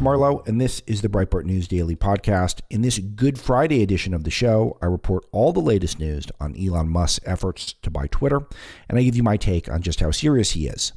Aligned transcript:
Alex 0.00 0.04
Marlow, 0.04 0.42
and 0.46 0.58
this 0.58 0.80
is 0.86 1.02
the 1.02 1.10
Breitbart 1.10 1.44
News 1.44 1.68
Daily 1.68 1.94
Podcast. 1.94 2.62
In 2.70 2.80
this 2.80 2.98
Good 2.98 3.38
Friday 3.38 3.82
edition 3.82 4.14
of 4.14 4.24
the 4.24 4.30
show, 4.30 4.78
I 4.80 4.86
report 4.86 5.26
all 5.30 5.52
the 5.52 5.60
latest 5.60 5.98
news 5.98 6.26
on 6.40 6.56
Elon 6.56 6.88
Musk's 6.88 7.20
efforts 7.26 7.74
to 7.82 7.90
buy 7.90 8.06
Twitter, 8.06 8.40
and 8.88 8.98
I 8.98 9.02
give 9.02 9.14
you 9.14 9.22
my 9.22 9.36
take 9.36 9.68
on 9.68 9.82
just 9.82 10.00
how 10.00 10.10
serious 10.10 10.52
he 10.52 10.68
is. 10.68 10.94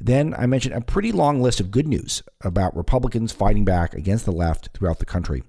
Then 0.00 0.34
I 0.38 0.46
mention 0.46 0.72
a 0.72 0.80
pretty 0.80 1.10
long 1.10 1.42
list 1.42 1.58
of 1.58 1.72
good 1.72 1.88
news 1.88 2.22
about 2.42 2.76
Republicans 2.76 3.32
fighting 3.32 3.64
back 3.64 3.92
against 3.92 4.24
the 4.24 4.30
left 4.30 4.68
throughout 4.72 5.00
the 5.00 5.04
country. 5.04 5.42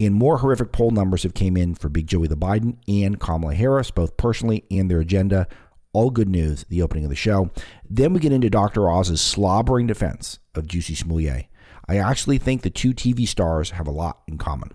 And 0.00 0.14
more 0.14 0.38
horrific 0.38 0.72
poll 0.72 0.92
numbers 0.92 1.24
have 1.24 1.34
came 1.34 1.58
in 1.58 1.74
for 1.74 1.90
Big 1.90 2.06
Joey 2.06 2.26
the 2.26 2.38
Biden 2.38 2.78
and 2.88 3.20
Kamala 3.20 3.54
Harris, 3.54 3.90
both 3.90 4.16
personally 4.16 4.64
and 4.70 4.90
their 4.90 5.00
agenda. 5.00 5.46
All 5.92 6.08
good 6.08 6.30
news, 6.30 6.64
the 6.70 6.80
opening 6.80 7.04
of 7.04 7.10
the 7.10 7.16
show. 7.16 7.50
Then 7.86 8.14
we 8.14 8.20
get 8.20 8.32
into 8.32 8.48
Dr. 8.48 8.88
Oz's 8.88 9.20
slobbering 9.20 9.86
defense 9.86 10.38
of 10.54 10.66
Juicy 10.66 10.94
Smollett. 10.94 11.48
I 11.88 11.98
actually 11.98 12.38
think 12.38 12.62
the 12.62 12.70
two 12.70 12.92
TV 12.92 13.26
stars 13.26 13.70
have 13.70 13.86
a 13.86 13.92
lot 13.92 14.22
in 14.26 14.38
common. 14.38 14.72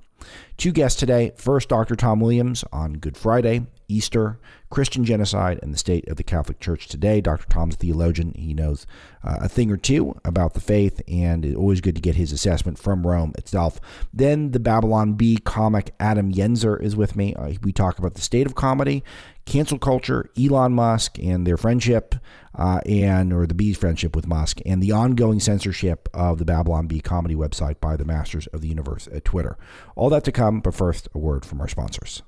Two 0.57 0.71
guests 0.71 0.99
today. 0.99 1.33
First, 1.35 1.69
Dr. 1.69 1.95
Tom 1.95 2.19
Williams 2.19 2.63
on 2.71 2.93
Good 2.93 3.17
Friday, 3.17 3.65
Easter, 3.91 4.39
Christian 4.69 5.03
genocide, 5.03 5.59
and 5.61 5.73
the 5.73 5.77
state 5.77 6.07
of 6.07 6.15
the 6.15 6.23
Catholic 6.23 6.59
Church 6.59 6.87
today. 6.87 7.19
Dr. 7.19 7.45
Tom's 7.47 7.75
a 7.75 7.77
theologian. 7.77 8.33
He 8.35 8.53
knows 8.53 8.87
uh, 9.23 9.39
a 9.41 9.49
thing 9.49 9.69
or 9.69 9.77
two 9.77 10.19
about 10.23 10.53
the 10.53 10.61
faith, 10.61 11.01
and 11.07 11.45
it's 11.45 11.57
always 11.57 11.81
good 11.81 11.95
to 11.95 12.01
get 12.01 12.15
his 12.15 12.31
assessment 12.31 12.79
from 12.79 13.05
Rome 13.05 13.33
itself. 13.37 13.81
Then 14.13 14.51
the 14.51 14.59
Babylon 14.59 15.13
Bee 15.13 15.37
comic 15.37 15.93
Adam 15.99 16.31
Yenser 16.31 16.81
is 16.81 16.95
with 16.95 17.15
me. 17.15 17.35
Uh, 17.35 17.53
we 17.61 17.73
talk 17.73 17.99
about 17.99 18.13
the 18.13 18.21
state 18.21 18.47
of 18.47 18.55
comedy, 18.55 19.03
cancel 19.45 19.77
culture, 19.77 20.29
Elon 20.41 20.73
Musk 20.73 21.19
and 21.19 21.45
their 21.45 21.57
friendship, 21.57 22.15
uh, 22.55 22.79
and 22.85 23.33
or 23.33 23.45
the 23.45 23.53
Bee's 23.53 23.77
friendship 23.77 24.15
with 24.15 24.27
Musk, 24.27 24.59
and 24.65 24.81
the 24.81 24.91
ongoing 24.91 25.39
censorship 25.39 26.07
of 26.13 26.37
the 26.37 26.45
Babylon 26.45 26.87
Bee 26.87 27.01
comedy 27.01 27.35
website 27.35 27.79
by 27.79 27.95
the 27.97 28.05
Masters 28.05 28.47
of 28.47 28.61
the 28.61 28.67
Universe 28.67 29.07
at 29.13 29.25
Twitter. 29.25 29.57
All 29.95 30.09
that 30.09 30.23
to 30.25 30.31
come, 30.31 30.61
but 30.61 30.73
first, 30.73 31.09
a 31.13 31.17
word 31.17 31.45
from 31.45 31.59
our 31.61 31.67
sponsors. 31.67 32.21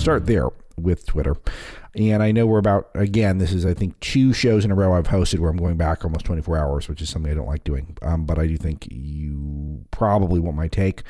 Start 0.00 0.26
there 0.26 0.48
with 0.76 1.06
Twitter. 1.06 1.36
And 1.94 2.22
I 2.22 2.30
know 2.30 2.46
we're 2.46 2.58
about, 2.58 2.88
again, 2.94 3.38
this 3.38 3.52
is, 3.52 3.66
I 3.66 3.74
think, 3.74 3.98
two 3.98 4.32
shows 4.32 4.64
in 4.64 4.70
a 4.70 4.74
row 4.74 4.94
I've 4.94 5.08
hosted 5.08 5.40
where 5.40 5.50
I'm 5.50 5.56
going 5.56 5.76
back 5.76 6.04
almost 6.04 6.24
24 6.24 6.56
hours, 6.56 6.88
which 6.88 7.02
is 7.02 7.10
something 7.10 7.30
I 7.30 7.34
don't 7.34 7.48
like 7.48 7.64
doing. 7.64 7.96
Um, 8.02 8.26
but 8.26 8.38
I 8.38 8.46
do 8.46 8.56
think 8.56 8.86
you 8.90 9.84
probably 9.90 10.38
want 10.38 10.56
my 10.56 10.68
take 10.68 11.02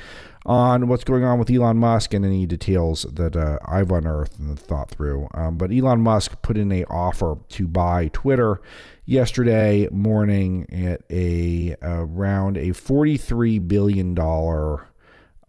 on 0.46 0.88
what's 0.88 1.04
going 1.04 1.22
on 1.22 1.38
with 1.38 1.50
Elon 1.50 1.76
Musk 1.76 2.14
and 2.14 2.24
any 2.24 2.46
details 2.46 3.02
that 3.12 3.36
uh, 3.36 3.58
I've 3.66 3.90
unearthed 3.90 4.38
and 4.38 4.58
thought 4.58 4.90
through. 4.90 5.28
Um, 5.34 5.58
but 5.58 5.70
Elon 5.70 6.00
Musk 6.00 6.40
put 6.40 6.56
in 6.56 6.72
a 6.72 6.84
offer 6.84 7.36
to 7.50 7.68
buy 7.68 8.08
Twitter 8.08 8.62
yesterday 9.04 9.86
morning 9.90 10.66
at 10.72 11.02
a 11.10 11.76
around 11.82 12.56
a 12.56 12.70
$43 12.70 13.68
billion 13.68 14.18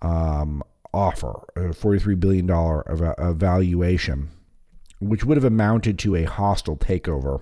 um, 0.01 0.63
offer, 0.93 1.43
a 1.55 1.69
$43 1.69 2.19
billion 2.19 3.37
valuation, 3.37 4.29
which 4.99 5.23
would 5.23 5.37
have 5.37 5.45
amounted 5.45 5.97
to 5.99 6.15
a 6.15 6.23
hostile 6.23 6.77
takeover, 6.77 7.41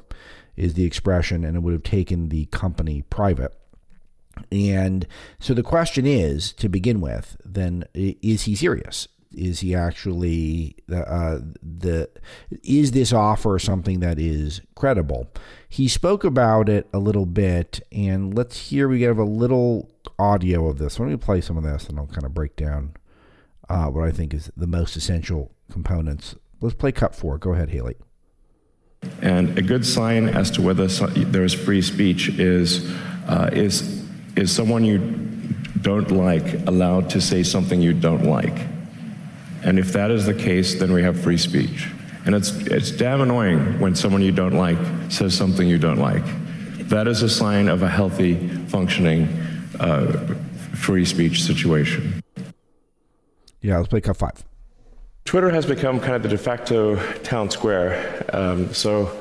is 0.55 0.73
the 0.73 0.85
expression, 0.85 1.43
and 1.43 1.55
it 1.55 1.59
would 1.61 1.73
have 1.73 1.83
taken 1.83 2.29
the 2.29 2.45
company 2.47 3.03
private. 3.09 3.53
And 4.51 5.07
so 5.39 5.53
the 5.53 5.63
question 5.63 6.05
is, 6.05 6.53
to 6.53 6.69
begin 6.69 7.01
with, 7.01 7.37
then 7.43 7.85
is 7.93 8.43
he 8.43 8.55
serious? 8.55 9.07
Is 9.31 9.59
he 9.59 9.75
actually 9.75 10.75
uh, 10.91 11.39
the? 11.61 12.09
Is 12.63 12.91
this 12.91 13.13
offer 13.13 13.59
something 13.59 13.99
that 13.99 14.17
is 14.17 14.61
credible? 14.75 15.29
He 15.67 15.87
spoke 15.87 16.23
about 16.23 16.67
it 16.67 16.89
a 16.93 16.97
little 16.97 17.27
bit, 17.27 17.79
and 17.91 18.35
let's 18.35 18.57
hear. 18.57 18.87
We 18.87 19.03
have 19.03 19.19
a 19.19 19.23
little 19.23 19.91
audio 20.17 20.67
of 20.67 20.79
this. 20.79 20.99
Let 20.99 21.09
me 21.09 21.17
play 21.17 21.41
some 21.41 21.57
of 21.57 21.63
this, 21.63 21.87
and 21.87 21.99
I'll 21.99 22.07
kind 22.07 22.23
of 22.23 22.33
break 22.33 22.55
down 22.55 22.93
uh, 23.69 23.85
what 23.85 24.07
I 24.07 24.11
think 24.11 24.33
is 24.33 24.51
the 24.57 24.67
most 24.67 24.95
essential 24.95 25.51
components. 25.71 26.35
Let's 26.61 26.75
play 26.75 26.91
cut 26.91 27.15
four. 27.15 27.37
Go 27.37 27.53
ahead, 27.53 27.69
Haley. 27.69 27.95
And 29.21 29.57
a 29.57 29.61
good 29.61 29.85
sign 29.85 30.27
as 30.27 30.51
to 30.51 30.61
whether 30.61 30.87
there 30.87 31.43
is 31.43 31.53
free 31.53 31.81
speech 31.81 32.29
is 32.29 32.89
uh, 33.27 33.49
is 33.53 34.05
is 34.35 34.53
someone 34.53 34.83
you 34.83 34.97
don't 35.81 36.11
like 36.11 36.67
allowed 36.67 37.09
to 37.11 37.21
say 37.21 37.43
something 37.43 37.81
you 37.81 37.93
don't 37.93 38.25
like. 38.25 38.57
And 39.63 39.79
if 39.79 39.93
that 39.93 40.11
is 40.11 40.25
the 40.25 40.33
case, 40.33 40.75
then 40.75 40.91
we 40.91 41.03
have 41.03 41.19
free 41.19 41.37
speech. 41.37 41.89
And 42.25 42.35
it's 42.35 42.51
it's 42.67 42.91
damn 42.91 43.21
annoying 43.21 43.79
when 43.79 43.95
someone 43.95 44.21
you 44.21 44.31
don't 44.31 44.55
like 44.55 44.77
says 45.09 45.33
something 45.33 45.67
you 45.67 45.77
don't 45.77 45.99
like. 45.99 46.23
That 46.89 47.07
is 47.07 47.21
a 47.21 47.29
sign 47.29 47.69
of 47.69 47.83
a 47.83 47.87
healthy, 47.87 48.35
functioning, 48.67 49.27
uh, 49.79 50.35
free 50.75 51.05
speech 51.05 51.43
situation. 51.43 52.21
Yeah, 53.61 53.77
let's 53.77 53.89
play 53.89 54.01
cut 54.01 54.17
five. 54.17 54.43
Twitter 55.25 55.49
has 55.49 55.65
become 55.65 55.99
kind 55.99 56.13
of 56.15 56.23
the 56.23 56.29
de 56.29 56.37
facto 56.37 56.95
town 57.19 57.49
square. 57.51 58.25
Um, 58.33 58.73
so 58.73 59.15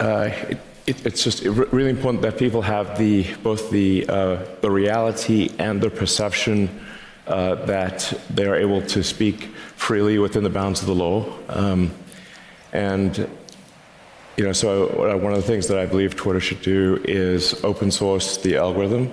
uh, 0.00 0.30
it, 0.48 0.58
it, 0.86 1.06
it's 1.06 1.22
just 1.22 1.44
really 1.44 1.90
important 1.90 2.22
that 2.22 2.36
people 2.36 2.62
have 2.62 2.98
the 2.98 3.32
both 3.42 3.70
the 3.70 4.06
uh, 4.08 4.44
the 4.60 4.70
reality 4.70 5.50
and 5.58 5.80
the 5.80 5.90
perception 5.90 6.68
uh, 7.26 7.54
that 7.66 8.12
they 8.30 8.46
are 8.46 8.56
able 8.56 8.82
to 8.82 9.04
speak 9.04 9.44
freely 9.76 10.18
within 10.18 10.42
the 10.42 10.50
bounds 10.50 10.80
of 10.80 10.86
the 10.86 10.94
law. 10.94 11.32
Um, 11.48 11.92
and 12.72 13.16
you 14.36 14.44
know, 14.44 14.52
so 14.52 15.16
one 15.18 15.32
of 15.32 15.38
the 15.38 15.46
things 15.46 15.68
that 15.68 15.78
I 15.78 15.86
believe 15.86 16.16
Twitter 16.16 16.40
should 16.40 16.62
do 16.62 17.00
is 17.04 17.62
open 17.62 17.90
source 17.90 18.38
the 18.38 18.56
algorithm 18.56 19.12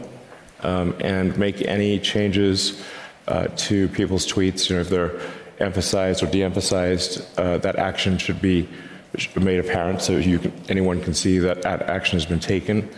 um, 0.61 0.95
and 1.01 1.38
make 1.38 1.61
any 1.61 1.99
changes 1.99 2.81
uh, 3.29 3.47
to 3.56 3.88
people's 3.90 4.28
tweets. 4.28 4.69
You 4.69 4.75
know, 4.75 4.81
if 4.81 4.90
they're 4.90 5.19
emphasized 5.59 6.23
or 6.23 6.28
de-emphasized, 6.28 7.25
uh, 7.40 7.57
that 7.59 7.75
action 7.78 8.17
should 8.17 8.41
be 8.41 8.67
made 9.40 9.59
apparent 9.59 10.01
so 10.01 10.17
you 10.17 10.40
can, 10.40 10.53
anyone 10.69 11.01
can 11.01 11.13
see 11.13 11.39
that 11.39 11.66
action 11.66 12.18
has 12.18 12.25
been 12.25 12.39
taken. 12.39 12.89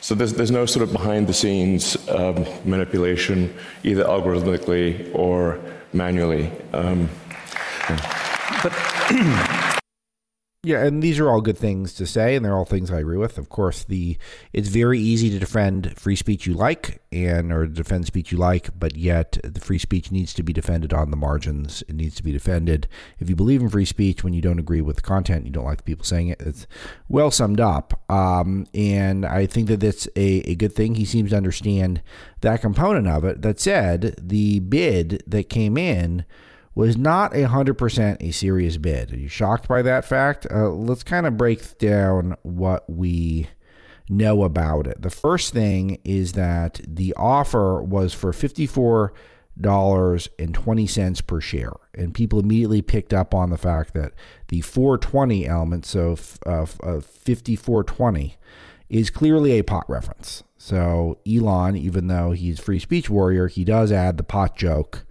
So 0.00 0.14
there's, 0.14 0.32
there's 0.32 0.50
no 0.50 0.64
sort 0.64 0.82
of 0.82 0.92
behind-the-scenes 0.92 2.08
um, 2.08 2.46
manipulation, 2.64 3.54
either 3.84 4.04
algorithmically 4.04 5.14
or 5.14 5.60
manually. 5.92 6.50
Um, 6.72 7.10
yeah. 7.88 8.60
But 8.62 8.72
Yeah, 10.62 10.84
and 10.84 11.02
these 11.02 11.18
are 11.18 11.30
all 11.30 11.40
good 11.40 11.56
things 11.56 11.94
to 11.94 12.06
say, 12.06 12.36
and 12.36 12.44
they're 12.44 12.54
all 12.54 12.66
things 12.66 12.90
I 12.90 12.98
agree 12.98 13.16
with. 13.16 13.38
Of 13.38 13.48
course, 13.48 13.82
the 13.82 14.18
it's 14.52 14.68
very 14.68 14.98
easy 14.98 15.30
to 15.30 15.38
defend 15.38 15.98
free 15.98 16.16
speech 16.16 16.44
you 16.44 16.52
like 16.52 17.00
and 17.10 17.50
or 17.50 17.66
defend 17.66 18.04
speech 18.04 18.30
you 18.30 18.36
like, 18.36 18.68
but 18.78 18.94
yet 18.94 19.38
the 19.42 19.58
free 19.58 19.78
speech 19.78 20.12
needs 20.12 20.34
to 20.34 20.42
be 20.42 20.52
defended 20.52 20.92
on 20.92 21.10
the 21.10 21.16
margins. 21.16 21.82
It 21.88 21.94
needs 21.94 22.14
to 22.16 22.22
be 22.22 22.30
defended. 22.30 22.88
If 23.18 23.30
you 23.30 23.36
believe 23.36 23.62
in 23.62 23.70
free 23.70 23.86
speech 23.86 24.22
when 24.22 24.34
you 24.34 24.42
don't 24.42 24.58
agree 24.58 24.82
with 24.82 24.96
the 24.96 25.02
content, 25.02 25.46
you 25.46 25.50
don't 25.50 25.64
like 25.64 25.78
the 25.78 25.84
people 25.84 26.04
saying 26.04 26.28
it. 26.28 26.42
It's 26.42 26.66
well 27.08 27.30
summed 27.30 27.60
up, 27.60 27.98
um, 28.10 28.66
and 28.74 29.24
I 29.24 29.46
think 29.46 29.66
that 29.68 29.80
that's 29.80 30.08
a, 30.14 30.42
a 30.50 30.56
good 30.56 30.74
thing. 30.74 30.96
He 30.96 31.06
seems 31.06 31.30
to 31.30 31.38
understand 31.38 32.02
that 32.42 32.60
component 32.60 33.08
of 33.08 33.24
it. 33.24 33.40
That 33.40 33.60
said, 33.60 34.14
the 34.20 34.60
bid 34.60 35.22
that 35.26 35.48
came 35.48 35.78
in 35.78 36.26
was 36.80 36.96
not 36.96 37.34
a 37.34 37.44
100% 37.44 38.16
a 38.20 38.32
serious 38.32 38.78
bid. 38.78 39.12
Are 39.12 39.18
you 39.18 39.28
shocked 39.28 39.68
by 39.68 39.82
that 39.82 40.06
fact? 40.06 40.46
Uh, 40.50 40.70
let's 40.70 41.02
kind 41.02 41.26
of 41.26 41.36
break 41.36 41.76
down 41.76 42.38
what 42.40 42.88
we 42.88 43.48
know 44.08 44.44
about 44.44 44.86
it. 44.86 45.02
The 45.02 45.10
first 45.10 45.52
thing 45.52 45.98
is 46.04 46.32
that 46.32 46.80
the 46.88 47.12
offer 47.18 47.82
was 47.82 48.14
for 48.14 48.32
$54.20 48.32 51.26
per 51.26 51.40
share. 51.42 51.74
And 51.92 52.14
people 52.14 52.40
immediately 52.40 52.80
picked 52.80 53.12
up 53.12 53.34
on 53.34 53.50
the 53.50 53.58
fact 53.58 53.92
that 53.92 54.14
the 54.48 54.62
420 54.62 55.46
element, 55.46 55.84
so 55.84 56.16
uh, 56.46 56.62
uh, 56.62 57.00
5420, 57.00 58.38
is 58.88 59.10
clearly 59.10 59.58
a 59.58 59.64
pot 59.64 59.84
reference. 59.86 60.44
So 60.56 61.18
Elon, 61.30 61.76
even 61.76 62.06
though 62.06 62.30
he's 62.30 62.58
free 62.58 62.78
speech 62.78 63.10
warrior, 63.10 63.48
he 63.48 63.64
does 63.64 63.92
add 63.92 64.16
the 64.16 64.22
pot 64.22 64.56
joke 64.56 65.04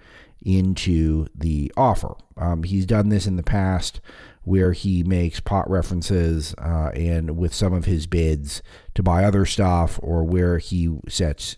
into 0.44 1.27
the 1.36 1.71
offer. 1.75 2.15
Um, 2.38 2.63
he's 2.63 2.86
done 2.86 3.09
this 3.09 3.27
in 3.27 3.36
the 3.36 3.44
past 3.44 4.00
where 4.44 4.71
he 4.71 5.03
makes 5.03 5.39
pot 5.39 5.69
references 5.69 6.56
uh, 6.57 6.89
and 6.95 7.38
with 7.38 7.53
some 7.53 7.74
of 7.74 7.86
his 7.86 8.07
bids 8.07 8.63
to 8.95 9.03
buy 9.03 9.24
other 9.24 9.45
stuff 9.45 10.00
or 10.01 10.24
where 10.24 10.57
he 10.57 10.97
sets 11.07 11.57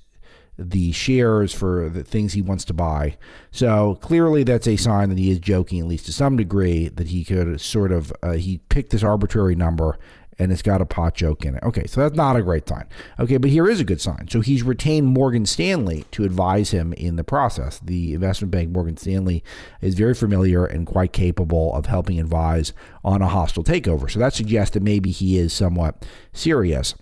the 0.58 0.92
shares 0.92 1.54
for 1.54 1.90
the 1.90 2.04
things 2.04 2.34
he 2.34 2.42
wants 2.42 2.66
to 2.66 2.74
buy. 2.74 3.18
So 3.52 3.96
clearly, 4.02 4.44
that's 4.44 4.68
a 4.68 4.76
sign 4.76 5.10
that 5.10 5.18
he 5.18 5.32
is 5.32 5.40
joking, 5.40 5.80
at 5.80 5.88
least 5.88 6.06
to 6.08 6.14
some 6.14 6.36
degree, 6.36 6.90
that 6.90 7.08
he 7.08 7.24
could 7.24 7.60
sort 7.62 7.92
of 7.92 8.14
uh, 8.22 8.34
he 8.34 8.60
picked 8.70 8.92
this 8.92 9.04
arbitrary 9.04 9.56
number 9.56 9.98
and 10.42 10.52
it's 10.52 10.64
got 10.64 10.82
a 10.82 10.86
pot 10.86 11.14
joke 11.14 11.46
in 11.46 11.56
it. 11.56 11.64
Okay, 11.64 11.86
so 11.86 12.02
that's 12.02 12.16
not 12.16 12.36
a 12.36 12.42
great 12.42 12.68
sign. 12.68 12.88
Okay, 13.20 13.38
but 13.38 13.52
here 13.52 13.70
is 13.70 13.80
a 13.80 13.84
good 13.84 14.02
sign. 14.02 14.28
So 14.28 14.42
he's 14.42 14.64
retained 14.64 15.06
Morgan 15.06 15.46
Stanley 15.46 16.06
to 16.12 16.24
advise 16.24 16.72
him 16.72 16.94
in 16.94 17.16
the 17.16 17.24
process. 17.24 17.78
The 17.78 18.16
investment 18.16 18.50
bank 18.50 18.72
Morgan 18.72 18.98
Stanley 18.98 19.44
is 19.82 19.94
very 19.94 20.16
familiar 20.16 20.66
and 20.66 20.88
quite 20.88 21.14
capable 21.14 21.76
of 21.76 21.86
helping 21.86 22.20
advise 22.20 22.74
on 23.04 23.22
a 23.22 23.28
hostile 23.28 23.64
takeover. 23.64 24.10
So 24.10 24.18
that 24.18 24.34
suggests 24.34 24.74
that 24.74 24.82
maybe 24.82 25.12
he 25.12 25.38
is 25.38 25.54
somewhat 25.54 26.08
serious. 26.34 26.96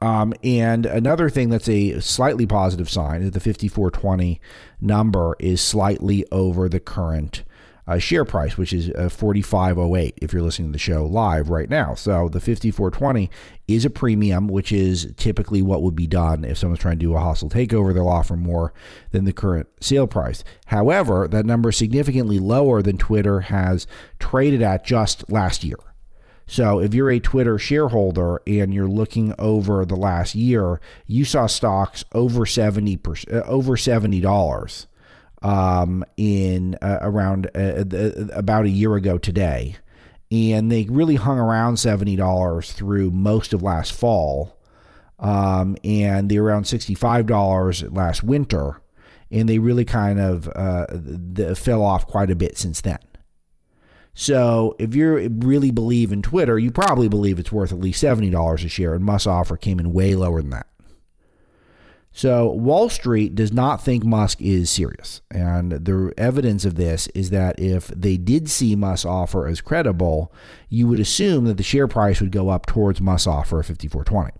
Um, 0.00 0.34
and 0.42 0.84
another 0.84 1.30
thing 1.30 1.48
that's 1.48 1.68
a 1.68 2.00
slightly 2.00 2.44
positive 2.44 2.90
sign 2.90 3.22
is 3.22 3.30
the 3.30 3.38
5420 3.38 4.40
number 4.80 5.36
is 5.38 5.60
slightly 5.60 6.26
over 6.32 6.68
the 6.68 6.80
current 6.80 7.44
uh, 7.86 7.98
share 7.98 8.24
price, 8.24 8.56
which 8.56 8.72
is 8.72 8.90
uh, 8.90 9.08
45.08 9.08 10.14
if 10.22 10.32
you're 10.32 10.42
listening 10.42 10.68
to 10.68 10.72
the 10.72 10.78
show 10.78 11.04
live 11.04 11.48
right 11.48 11.68
now. 11.68 11.94
So 11.94 12.28
the 12.28 12.38
54.20 12.38 13.28
is 13.66 13.84
a 13.84 13.90
premium, 13.90 14.48
which 14.48 14.70
is 14.70 15.12
typically 15.16 15.62
what 15.62 15.82
would 15.82 15.96
be 15.96 16.06
done 16.06 16.44
if 16.44 16.58
someone's 16.58 16.80
trying 16.80 16.98
to 16.98 17.04
do 17.04 17.14
a 17.14 17.20
hostile 17.20 17.50
takeover. 17.50 17.92
They'll 17.92 18.08
offer 18.08 18.36
more 18.36 18.72
than 19.10 19.24
the 19.24 19.32
current 19.32 19.68
sale 19.80 20.06
price. 20.06 20.44
However, 20.66 21.26
that 21.28 21.46
number 21.46 21.70
is 21.70 21.76
significantly 21.76 22.38
lower 22.38 22.82
than 22.82 22.98
Twitter 22.98 23.40
has 23.40 23.86
traded 24.18 24.62
at 24.62 24.84
just 24.84 25.30
last 25.30 25.64
year. 25.64 25.78
So 26.46 26.80
if 26.80 26.92
you're 26.92 27.10
a 27.10 27.20
Twitter 27.20 27.58
shareholder 27.58 28.42
and 28.46 28.74
you're 28.74 28.88
looking 28.88 29.34
over 29.38 29.84
the 29.84 29.96
last 29.96 30.34
year, 30.34 30.80
you 31.06 31.24
saw 31.24 31.46
stocks 31.46 32.04
over 32.12 32.44
70 32.46 33.00
uh, 33.32 33.36
over 33.46 33.76
$70 33.76 34.86
um, 35.42 36.04
in 36.16 36.76
uh, 36.80 36.98
around 37.00 37.50
uh, 37.54 37.84
about 38.32 38.64
a 38.64 38.70
year 38.70 38.94
ago 38.94 39.18
today, 39.18 39.76
and 40.30 40.70
they 40.70 40.84
really 40.84 41.16
hung 41.16 41.38
around 41.38 41.78
seventy 41.78 42.16
dollars 42.16 42.72
through 42.72 43.10
most 43.10 43.52
of 43.52 43.62
last 43.62 43.92
fall, 43.92 44.58
um, 45.18 45.76
and 45.84 46.28
they 46.28 46.38
were 46.38 46.46
around 46.46 46.64
sixty 46.66 46.94
five 46.94 47.26
dollars 47.26 47.82
last 47.84 48.22
winter, 48.22 48.80
and 49.30 49.48
they 49.48 49.58
really 49.58 49.84
kind 49.84 50.20
of 50.20 50.48
uh, 50.48 50.86
the, 50.90 51.54
fell 51.56 51.82
off 51.82 52.06
quite 52.06 52.30
a 52.30 52.36
bit 52.36 52.56
since 52.56 52.80
then. 52.80 52.98
So 54.14 54.76
if 54.78 54.94
you 54.94 55.28
really 55.40 55.70
believe 55.70 56.12
in 56.12 56.20
Twitter, 56.20 56.58
you 56.58 56.70
probably 56.70 57.08
believe 57.08 57.38
it's 57.38 57.50
worth 57.50 57.72
at 57.72 57.80
least 57.80 58.00
seventy 58.00 58.30
dollars 58.30 58.62
a 58.64 58.68
share, 58.68 58.94
and 58.94 59.04
Musk 59.04 59.26
offer 59.26 59.56
came 59.56 59.80
in 59.80 59.92
way 59.92 60.14
lower 60.14 60.40
than 60.40 60.50
that. 60.50 60.66
So 62.12 62.50
Wall 62.50 62.90
Street 62.90 63.34
does 63.34 63.52
not 63.52 63.82
think 63.82 64.04
Musk 64.04 64.40
is 64.40 64.70
serious. 64.70 65.22
And 65.30 65.72
the 65.72 66.12
evidence 66.18 66.64
of 66.64 66.74
this 66.74 67.06
is 67.08 67.30
that 67.30 67.58
if 67.58 67.88
they 67.88 68.18
did 68.18 68.50
see 68.50 68.76
Musk's 68.76 69.06
offer 69.06 69.46
as 69.46 69.62
credible, 69.62 70.32
you 70.68 70.86
would 70.88 71.00
assume 71.00 71.46
that 71.46 71.56
the 71.56 71.62
share 71.62 71.88
price 71.88 72.20
would 72.20 72.30
go 72.30 72.50
up 72.50 72.66
towards 72.66 73.00
Musk's 73.00 73.26
offer 73.26 73.60
of 73.60 73.66
5420. 73.66 74.38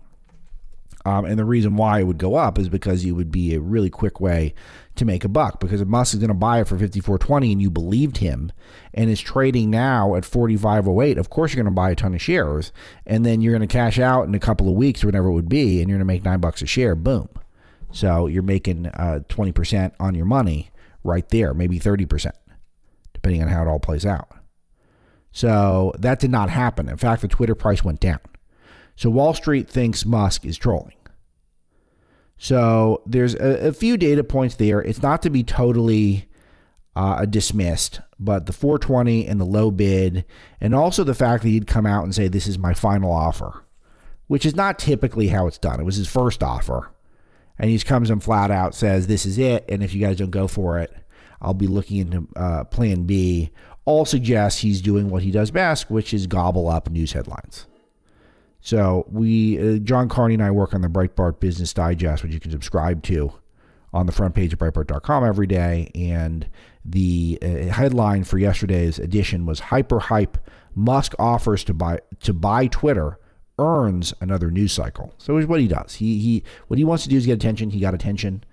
Um, 1.05 1.25
and 1.25 1.37
the 1.37 1.43
reason 1.43 1.75
why 1.75 1.99
it 1.99 2.03
would 2.03 2.17
go 2.17 2.35
up 2.35 2.57
is 2.57 2.69
because 2.69 3.03
it 3.03 3.11
would 3.11 3.29
be 3.29 3.53
a 3.53 3.59
really 3.59 3.89
quick 3.89 4.21
way 4.21 4.53
to 4.95 5.03
make 5.03 5.25
a 5.25 5.29
buck. 5.29 5.59
Because 5.59 5.81
if 5.81 5.87
Musk 5.87 6.13
is 6.13 6.19
going 6.19 6.29
to 6.29 6.33
buy 6.33 6.61
it 6.61 6.67
for 6.67 6.77
54.20 6.77 7.51
and 7.51 7.61
you 7.61 7.69
believed 7.69 8.17
him 8.17 8.53
and 8.93 9.09
is 9.09 9.19
trading 9.19 9.69
now 9.69 10.15
at 10.15 10.23
45.08, 10.23 11.17
of 11.17 11.29
course 11.29 11.53
you're 11.53 11.63
going 11.63 11.73
to 11.73 11.75
buy 11.75 11.91
a 11.91 11.95
ton 11.95 12.13
of 12.13 12.21
shares. 12.21 12.71
And 13.05 13.25
then 13.25 13.41
you're 13.41 13.51
going 13.51 13.67
to 13.67 13.73
cash 13.73 13.99
out 13.99 14.27
in 14.27 14.35
a 14.35 14.39
couple 14.39 14.69
of 14.69 14.75
weeks 14.75 15.03
or 15.03 15.07
whatever 15.07 15.27
it 15.27 15.33
would 15.33 15.49
be, 15.49 15.81
and 15.81 15.89
you're 15.89 15.97
going 15.97 16.07
to 16.07 16.13
make 16.13 16.23
nine 16.23 16.39
bucks 16.39 16.61
a 16.61 16.67
share. 16.67 16.95
Boom. 16.95 17.27
So 17.93 18.25
you're 18.25 18.41
making 18.41 18.87
uh, 18.87 19.19
20% 19.29 19.91
on 19.99 20.15
your 20.15 20.25
money 20.25 20.71
right 21.03 21.27
there, 21.29 21.53
maybe 21.53 21.79
30%, 21.79 22.31
depending 23.13 23.41
on 23.41 23.47
how 23.47 23.61
it 23.61 23.67
all 23.67 23.79
plays 23.79 24.05
out. 24.05 24.29
So 25.31 25.93
that 25.99 26.19
did 26.19 26.31
not 26.31 26.49
happen. 26.49 26.89
In 26.89 26.97
fact, 26.97 27.21
the 27.21 27.27
Twitter 27.27 27.55
price 27.55 27.83
went 27.83 27.99
down. 27.99 28.19
So 28.95 29.09
Wall 29.09 29.33
Street 29.33 29.69
thinks 29.69 30.05
Musk 30.05 30.43
is 30.43 30.57
trolling. 30.57 30.95
So 32.37 33.03
there's 33.05 33.35
a, 33.35 33.67
a 33.67 33.73
few 33.73 33.95
data 33.95 34.23
points 34.23 34.55
there. 34.55 34.81
It's 34.81 35.01
not 35.01 35.21
to 35.21 35.29
be 35.29 35.43
totally 35.43 36.27
uh, 36.95 37.25
dismissed, 37.25 38.01
but 38.19 38.47
the 38.47 38.53
420 38.53 39.27
and 39.27 39.39
the 39.39 39.45
low 39.45 39.69
bid, 39.69 40.25
and 40.59 40.73
also 40.73 41.03
the 41.03 41.15
fact 41.15 41.43
that 41.43 41.49
he'd 41.49 41.67
come 41.67 41.85
out 41.85 42.03
and 42.03 42.13
say, 42.13 42.27
This 42.27 42.47
is 42.47 42.57
my 42.59 42.73
final 42.73 43.11
offer, 43.11 43.63
which 44.27 44.45
is 44.45 44.55
not 44.55 44.79
typically 44.79 45.27
how 45.27 45.47
it's 45.47 45.57
done. 45.57 45.79
It 45.79 45.85
was 45.85 45.95
his 45.95 46.07
first 46.07 46.43
offer 46.43 46.92
and 47.57 47.69
he 47.69 47.79
comes 47.79 48.09
and 48.09 48.23
flat 48.23 48.51
out 48.51 48.75
says, 48.75 49.07
"This 49.07 49.25
is 49.25 49.37
it, 49.37 49.65
and 49.69 49.83
if 49.83 49.93
you 49.93 50.01
guys 50.01 50.17
don't 50.17 50.31
go 50.31 50.47
for 50.47 50.79
it, 50.79 50.93
I'll 51.41 51.53
be 51.53 51.67
looking 51.67 51.97
into 51.97 52.27
uh, 52.35 52.63
Plan 52.65 53.03
B." 53.03 53.51
All 53.85 54.05
suggests 54.05 54.61
he's 54.61 54.81
doing 54.81 55.09
what 55.09 55.23
he 55.23 55.31
does 55.31 55.51
best, 55.51 55.91
which 55.91 56.13
is 56.13 56.25
gobble 56.25 56.69
up 56.69 56.89
news 56.89 57.11
headlines. 57.11 57.67
So 58.61 59.05
we, 59.11 59.59
uh, 59.59 59.79
John 59.79 60.07
Carney 60.07 60.35
and 60.35 60.43
I 60.43 60.51
work 60.51 60.73
on 60.73 60.81
the 60.81 60.87
Breitbart 60.87 61.41
Business 61.41 61.73
Digest, 61.73 62.23
which 62.23 62.31
you 62.33 62.39
can 62.39 62.51
subscribe 62.51 63.03
to 63.03 63.33
on 63.91 64.05
the 64.05 64.13
front 64.13 64.35
page 64.35 64.53
of 64.53 64.59
Breitbart.com 64.59 65.25
every 65.25 65.47
day. 65.47 65.91
And 65.93 66.47
the 66.85 67.37
uh, 67.41 67.47
headline 67.73 68.23
for 68.23 68.37
yesterday's 68.37 68.99
edition 68.99 69.45
was 69.45 69.59
"Hyper 69.59 69.99
Hype: 69.99 70.37
Musk 70.75 71.13
offers 71.19 71.63
to 71.65 71.73
buy 71.73 71.99
to 72.21 72.33
buy 72.33 72.67
Twitter." 72.67 73.19
Earns 73.59 74.13
another 74.19 74.49
news 74.49 74.73
cycle. 74.73 75.13
So 75.17 75.37
is 75.37 75.45
what 75.45 75.59
he 75.59 75.67
does. 75.67 75.95
He 75.95 76.19
he 76.19 76.43
what 76.67 76.77
he 76.77 76.85
wants 76.85 77.03
to 77.03 77.09
do 77.09 77.17
is 77.17 77.25
get 77.25 77.33
attention. 77.33 77.69
He 77.69 77.79
got 77.79 77.93
attention. 77.93 78.43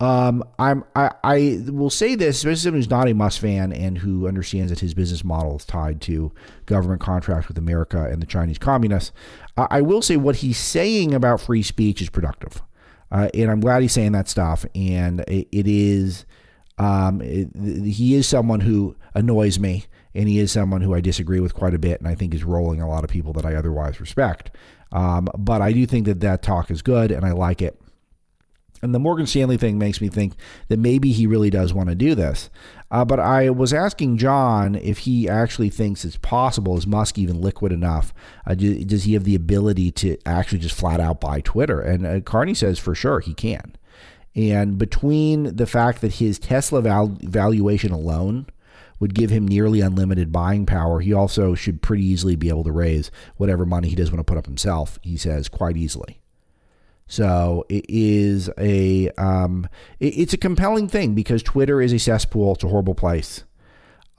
Um, 0.00 0.42
I'm 0.58 0.84
I, 0.96 1.12
I 1.22 1.62
will 1.68 1.90
say 1.90 2.16
this, 2.16 2.38
especially 2.38 2.56
someone 2.56 2.78
who's 2.80 2.90
not 2.90 3.08
a 3.08 3.14
Musk 3.14 3.40
fan 3.40 3.72
and 3.72 3.98
who 3.98 4.26
understands 4.26 4.70
that 4.70 4.80
his 4.80 4.94
business 4.94 5.22
model 5.22 5.56
is 5.56 5.64
tied 5.64 6.00
to 6.02 6.32
government 6.66 7.00
contracts 7.00 7.46
with 7.46 7.56
America 7.56 8.08
and 8.10 8.20
the 8.20 8.26
Chinese 8.26 8.58
communists. 8.58 9.12
Uh, 9.56 9.68
I 9.70 9.80
will 9.80 10.02
say 10.02 10.16
what 10.16 10.36
he's 10.36 10.58
saying 10.58 11.14
about 11.14 11.40
free 11.40 11.62
speech 11.62 12.02
is 12.02 12.10
productive, 12.10 12.60
uh, 13.12 13.28
and 13.32 13.48
I'm 13.48 13.60
glad 13.60 13.82
he's 13.82 13.92
saying 13.92 14.10
that 14.12 14.28
stuff. 14.28 14.66
And 14.74 15.20
it, 15.28 15.46
it 15.52 15.68
is, 15.68 16.26
um, 16.78 17.20
it, 17.22 17.54
he 17.54 18.16
is 18.16 18.26
someone 18.26 18.60
who 18.60 18.96
annoys 19.14 19.60
me 19.60 19.84
and 20.14 20.28
he 20.28 20.38
is 20.38 20.52
someone 20.52 20.82
who 20.82 20.94
I 20.94 21.00
disagree 21.00 21.40
with 21.40 21.54
quite 21.54 21.74
a 21.74 21.78
bit, 21.78 22.00
and 22.00 22.08
I 22.08 22.14
think 22.14 22.34
is 22.34 22.44
rolling 22.44 22.80
a 22.80 22.88
lot 22.88 23.04
of 23.04 23.10
people 23.10 23.32
that 23.34 23.46
I 23.46 23.54
otherwise 23.54 24.00
respect. 24.00 24.50
Um, 24.92 25.28
but 25.38 25.62
I 25.62 25.72
do 25.72 25.86
think 25.86 26.06
that 26.06 26.20
that 26.20 26.42
talk 26.42 26.70
is 26.70 26.82
good, 26.82 27.10
and 27.10 27.24
I 27.24 27.32
like 27.32 27.62
it. 27.62 27.78
And 28.82 28.92
the 28.92 28.98
Morgan 28.98 29.26
Stanley 29.26 29.56
thing 29.56 29.78
makes 29.78 30.00
me 30.00 30.08
think 30.08 30.34
that 30.66 30.78
maybe 30.78 31.12
he 31.12 31.26
really 31.26 31.50
does 31.50 31.72
want 31.72 31.88
to 31.88 31.94
do 31.94 32.16
this. 32.16 32.50
Uh, 32.90 33.04
but 33.04 33.20
I 33.20 33.48
was 33.48 33.72
asking 33.72 34.18
John 34.18 34.74
if 34.74 34.98
he 34.98 35.28
actually 35.28 35.70
thinks 35.70 36.04
it's 36.04 36.16
possible. 36.16 36.76
Is 36.76 36.86
Musk 36.86 37.16
even 37.16 37.40
liquid 37.40 37.70
enough? 37.70 38.12
Uh, 38.44 38.54
do, 38.54 38.84
does 38.84 39.04
he 39.04 39.14
have 39.14 39.22
the 39.22 39.36
ability 39.36 39.92
to 39.92 40.18
actually 40.26 40.58
just 40.58 40.74
flat 40.74 40.98
out 40.98 41.20
buy 41.20 41.40
Twitter? 41.40 41.80
And 41.80 42.04
uh, 42.04 42.20
Carney 42.20 42.54
says 42.54 42.80
for 42.80 42.94
sure 42.94 43.20
he 43.20 43.34
can. 43.34 43.76
And 44.34 44.78
between 44.78 45.54
the 45.54 45.66
fact 45.66 46.00
that 46.00 46.14
his 46.14 46.40
Tesla 46.40 46.82
val- 46.82 47.18
valuation 47.20 47.92
alone 47.92 48.46
would 49.02 49.14
give 49.16 49.30
him 49.30 49.48
nearly 49.48 49.80
unlimited 49.80 50.30
buying 50.30 50.64
power. 50.64 51.00
He 51.00 51.12
also 51.12 51.56
should 51.56 51.82
pretty 51.82 52.04
easily 52.04 52.36
be 52.36 52.48
able 52.48 52.62
to 52.62 52.70
raise 52.70 53.10
whatever 53.36 53.66
money 53.66 53.88
he 53.88 53.96
does 53.96 54.12
want 54.12 54.20
to 54.20 54.24
put 54.24 54.38
up 54.38 54.46
himself, 54.46 55.00
he 55.02 55.16
says, 55.16 55.48
quite 55.48 55.76
easily. 55.76 56.20
So 57.08 57.66
it 57.68 57.84
is 57.88 58.48
a 58.56 59.10
um, 59.18 59.68
it, 59.98 60.16
it's 60.18 60.34
a 60.34 60.38
compelling 60.38 60.86
thing 60.86 61.16
because 61.16 61.42
Twitter 61.42 61.82
is 61.82 61.92
a 61.92 61.98
cesspool. 61.98 62.52
It's 62.52 62.62
a 62.62 62.68
horrible 62.68 62.94
place. 62.94 63.42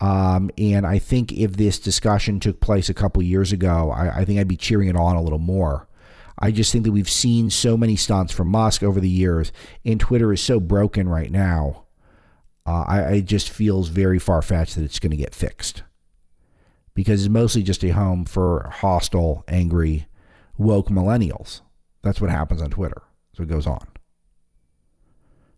Um, 0.02 0.52
and 0.58 0.86
I 0.86 1.00
think 1.00 1.32
if 1.32 1.56
this 1.56 1.80
discussion 1.80 2.42
took 2.42 2.60
place 2.60 2.90
a 2.90 2.94
couple 2.94 3.24
years 3.24 3.54
ago, 3.54 3.90
I, 3.90 4.18
I 4.18 4.26
think 4.26 4.38
I'd 4.38 4.50
be 4.50 4.58
cheering 4.58 4.90
it 4.90 4.98
on 4.98 5.16
a 5.16 5.22
little 5.22 5.40
more. 5.40 5.88
I 6.38 6.52
just 6.52 6.74
think 6.74 6.84
that 6.84 6.92
we've 6.92 7.10
seen 7.10 7.50
so 7.50 7.78
many 7.78 7.96
stunts 7.96 8.34
from 8.34 8.50
Musk 8.50 8.84
over 8.84 9.00
the 9.00 9.08
years, 9.08 9.54
and 9.86 9.98
Twitter 9.98 10.34
is 10.34 10.42
so 10.42 10.60
broken 10.60 11.08
right 11.08 11.32
now 11.32 11.83
uh, 12.66 12.86
I, 12.88 13.06
I 13.06 13.20
just 13.22 13.50
feels 13.50 13.90
very 13.90 14.20
far 14.20 14.42
fetched 14.42 14.76
that 14.76 14.84
it's 14.84 15.00
going 15.00 15.12
to 15.12 15.18
get 15.18 15.36
fixed 15.36 15.84
because 16.94 17.24
it's 17.24 17.32
mostly 17.32 17.64
just 17.64 17.84
a 17.84 17.90
home 17.90 18.26
for 18.26 18.70
hostile, 18.74 19.44
angry, 19.48 20.08
woke 20.58 20.88
millennials. 20.88 21.62
That's 22.04 22.22
what 22.22 22.30
happens 22.30 22.62
on 22.62 22.70
Twitter. 22.70 23.02
So 23.34 23.44
it 23.44 23.50
goes 23.50 23.68
on. 23.68 23.88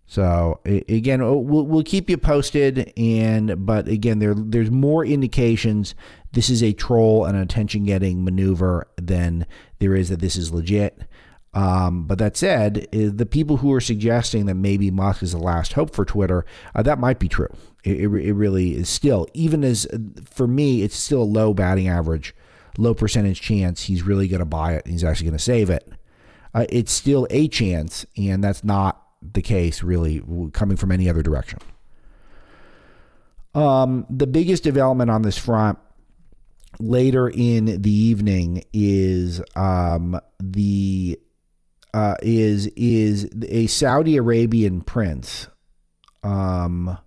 So 0.07 0.59
again, 0.65 1.21
we'll, 1.21 1.65
we'll 1.65 1.83
keep 1.83 2.11
you 2.11 2.17
posted, 2.17 2.93
and 2.95 3.65
but 3.65 3.87
again, 3.87 4.19
there 4.19 4.35
there's 4.35 4.69
more 4.69 5.03
indications 5.03 5.95
this 6.31 6.49
is 6.49 6.61
a 6.61 6.73
troll 6.73 7.25
and 7.25 7.37
attention 7.37 7.85
getting 7.85 8.23
maneuver 8.23 8.87
than 8.97 9.47
there 9.79 9.95
is 9.95 10.09
that 10.09 10.19
this 10.19 10.35
is 10.35 10.53
legit. 10.53 11.01
Um, 11.55 12.03
but 12.03 12.19
that 12.19 12.35
said, 12.35 12.85
the 12.91 13.25
people 13.25 13.57
who 13.57 13.71
are 13.73 13.79
suggesting 13.79 14.45
that 14.47 14.55
maybe 14.55 14.91
Musk 14.91 15.23
is 15.23 15.31
the 15.31 15.37
last 15.37 15.71
hope 15.73 15.95
for 15.95 16.03
Twitter, 16.03 16.45
uh, 16.75 16.83
that 16.83 16.99
might 16.99 17.17
be 17.17 17.29
true. 17.29 17.47
It, 17.85 18.01
it, 18.01 18.07
it, 18.07 18.33
really 18.33 18.75
is 18.75 18.89
still, 18.89 19.25
even 19.33 19.63
as 19.63 19.87
for 20.25 20.47
me, 20.47 20.83
it's 20.83 20.97
still 20.97 21.21
a 21.21 21.23
low 21.23 21.53
batting 21.53 21.87
average, 21.87 22.35
low 22.77 22.93
percentage 22.93 23.39
chance 23.39 23.83
he's 23.83 24.03
really 24.03 24.27
going 24.27 24.39
to 24.41 24.45
buy 24.45 24.73
it 24.73 24.83
and 24.83 24.91
he's 24.91 25.05
actually 25.05 25.27
going 25.27 25.37
to 25.37 25.43
save 25.43 25.69
it. 25.69 25.89
Uh, 26.53 26.65
it's 26.67 26.91
still 26.91 27.25
a 27.29 27.47
chance, 27.47 28.05
and 28.17 28.43
that's 28.43 28.63
not 28.63 29.01
the 29.21 29.41
case, 29.41 29.81
really, 29.81 30.21
coming 30.51 30.75
from 30.75 30.91
any 30.91 31.09
other 31.09 31.21
direction. 31.23 31.59
Um, 33.53 34.05
the 34.09 34.27
biggest 34.27 34.63
development 34.63 35.09
on 35.09 35.21
this 35.21 35.37
front 35.37 35.79
later 36.79 37.29
in 37.29 37.81
the 37.81 37.93
evening 37.93 38.65
is 38.73 39.41
um, 39.55 40.19
the 40.39 41.17
uh, 41.95 42.15
is 42.21 42.67
is 42.75 43.29
a 43.47 43.67
Saudi 43.67 44.17
Arabian 44.17 44.81
prince 44.81 45.47
um, 46.23 46.97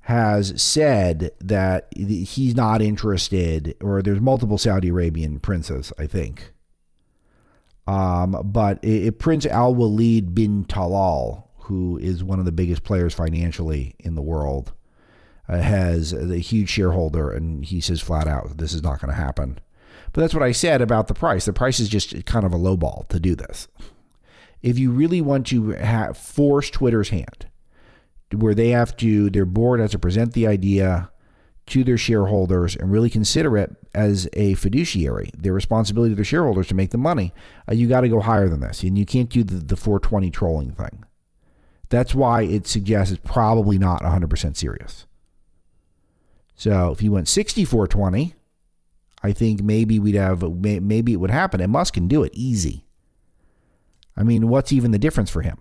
has 0.00 0.60
said 0.60 1.32
that 1.40 1.88
he's 1.94 2.56
not 2.56 2.80
interested, 2.80 3.76
or 3.82 4.00
there's 4.00 4.18
multiple 4.18 4.56
Saudi 4.56 4.88
Arabian 4.88 5.40
princes, 5.40 5.92
I 5.98 6.06
think. 6.06 6.54
Um, 7.86 8.40
but 8.46 8.82
it, 8.82 9.08
it, 9.08 9.18
Prince 9.18 9.44
Al 9.44 9.74
Walid 9.74 10.34
bin 10.34 10.64
Talal, 10.64 11.44
who 11.64 11.98
is 11.98 12.24
one 12.24 12.38
of 12.38 12.46
the 12.46 12.52
biggest 12.52 12.82
players 12.82 13.12
financially 13.12 13.94
in 13.98 14.14
the 14.14 14.22
world, 14.22 14.72
uh, 15.50 15.58
has 15.58 16.14
a 16.14 16.38
huge 16.38 16.70
shareholder, 16.70 17.30
and 17.30 17.66
he 17.66 17.82
says 17.82 18.00
flat 18.00 18.26
out, 18.26 18.56
this 18.56 18.72
is 18.72 18.82
not 18.82 19.02
going 19.02 19.10
to 19.10 19.20
happen. 19.20 19.58
But 20.14 20.22
that's 20.22 20.34
what 20.34 20.42
I 20.42 20.52
said 20.52 20.80
about 20.80 21.08
the 21.08 21.14
price. 21.14 21.44
The 21.44 21.52
price 21.52 21.78
is 21.78 21.90
just 21.90 22.24
kind 22.24 22.46
of 22.46 22.54
a 22.54 22.58
lowball 22.58 23.06
to 23.08 23.20
do 23.20 23.34
this. 23.34 23.68
If 24.62 24.78
you 24.78 24.90
really 24.90 25.20
want 25.20 25.46
to 25.48 26.12
force 26.14 26.70
Twitter's 26.70 27.10
hand, 27.10 27.46
where 28.32 28.54
they 28.54 28.68
have 28.68 28.96
to, 28.98 29.30
their 29.30 29.44
board 29.44 29.80
has 29.80 29.92
to 29.92 29.98
present 29.98 30.34
the 30.34 30.46
idea 30.46 31.10
to 31.66 31.84
their 31.84 31.98
shareholders 31.98 32.76
and 32.76 32.90
really 32.90 33.10
consider 33.10 33.56
it 33.56 33.76
as 33.94 34.28
a 34.32 34.54
fiduciary, 34.54 35.30
their 35.36 35.52
responsibility 35.52 36.10
to 36.12 36.16
their 36.16 36.24
shareholders 36.24 36.68
to 36.68 36.74
make 36.74 36.90
the 36.90 36.98
money, 36.98 37.32
uh, 37.68 37.74
you 37.74 37.88
got 37.88 38.02
to 38.02 38.08
go 38.08 38.20
higher 38.20 38.48
than 38.48 38.60
this. 38.60 38.82
And 38.82 38.98
you 38.98 39.06
can't 39.06 39.30
do 39.30 39.42
the, 39.44 39.54
the 39.54 39.76
420 39.76 40.30
trolling 40.30 40.72
thing. 40.72 41.04
That's 41.88 42.14
why 42.14 42.42
it 42.42 42.66
suggests 42.66 43.12
it's 43.12 43.22
probably 43.24 43.78
not 43.78 44.02
100% 44.02 44.56
serious. 44.56 45.06
So 46.54 46.90
if 46.90 47.02
you 47.02 47.12
went 47.12 47.28
6420, 47.28 48.34
I 49.22 49.32
think 49.32 49.62
maybe 49.62 49.98
we'd 49.98 50.14
have, 50.14 50.42
maybe 50.42 51.12
it 51.12 51.16
would 51.16 51.30
happen. 51.30 51.60
And 51.60 51.72
Musk 51.72 51.94
can 51.94 52.08
do 52.08 52.22
it 52.22 52.32
easy. 52.34 52.84
I 54.16 54.22
mean, 54.22 54.48
what's 54.48 54.72
even 54.72 54.90
the 54.90 54.98
difference 54.98 55.30
for 55.30 55.42
him? 55.42 55.58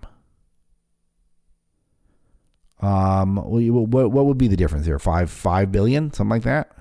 Um, 2.81 3.35
what 3.37 4.11
what 4.11 4.25
would 4.25 4.37
be 4.37 4.47
the 4.47 4.55
difference 4.57 4.85
there? 4.85 4.99
Five 4.99 5.29
five 5.29 5.71
billion, 5.71 6.13
something 6.13 6.29
like 6.29 6.43
that. 6.43 6.71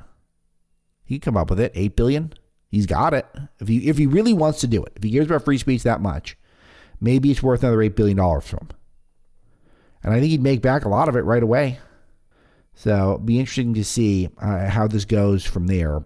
He 1.05 1.19
come 1.19 1.37
up 1.37 1.51
with 1.51 1.61
it. 1.61 1.73
Eight 1.75 1.97
billion. 1.97 2.33
He's 2.71 2.87
got 2.87 3.15
it. 3.15 3.27
If 3.61 3.69
he 3.69 3.89
if 3.89 3.99
he 3.99 4.07
really 4.07 4.33
wants 4.33 4.61
to 4.61 4.67
do 4.67 4.85
it, 4.85 4.93
if 4.97 5.03
he 5.03 5.11
cares 5.11 5.27
about 5.27 5.45
free 5.45 5.59
speech 5.59 5.83
that 5.83 6.01
much, 6.01 6.37
maybe 7.01 7.31
it's 7.31 7.43
worth 7.43 7.63
another 7.63 7.83
eight 7.83 7.97
billion 7.97 8.17
dollars 8.17 8.47
for 8.47 8.59
him. 8.59 8.69
And 10.03 10.15
I 10.15 10.21
think 10.21 10.31
he'd 10.31 10.43
make 10.43 10.63
back 10.63 10.85
a 10.85 10.89
lot 10.89 11.09
of 11.09 11.17
it 11.17 11.25
right 11.25 11.43
away. 11.43 11.81
So 12.75 13.19
be 13.19 13.41
interesting 13.41 13.75
to 13.75 13.85
see 13.85 14.29
uh, 14.41 14.69
how 14.69 14.87
this 14.87 15.05
goes 15.05 15.45
from 15.45 15.67
there. 15.67 16.05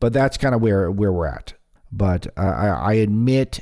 But 0.00 0.12
that's 0.12 0.36
kind 0.36 0.54
of 0.54 0.60
where 0.60 0.90
where 0.90 1.12
we're 1.12 1.26
at. 1.26 1.54
But 1.92 2.26
uh, 2.36 2.40
I, 2.40 2.66
I 2.66 2.92
admit 2.94 3.60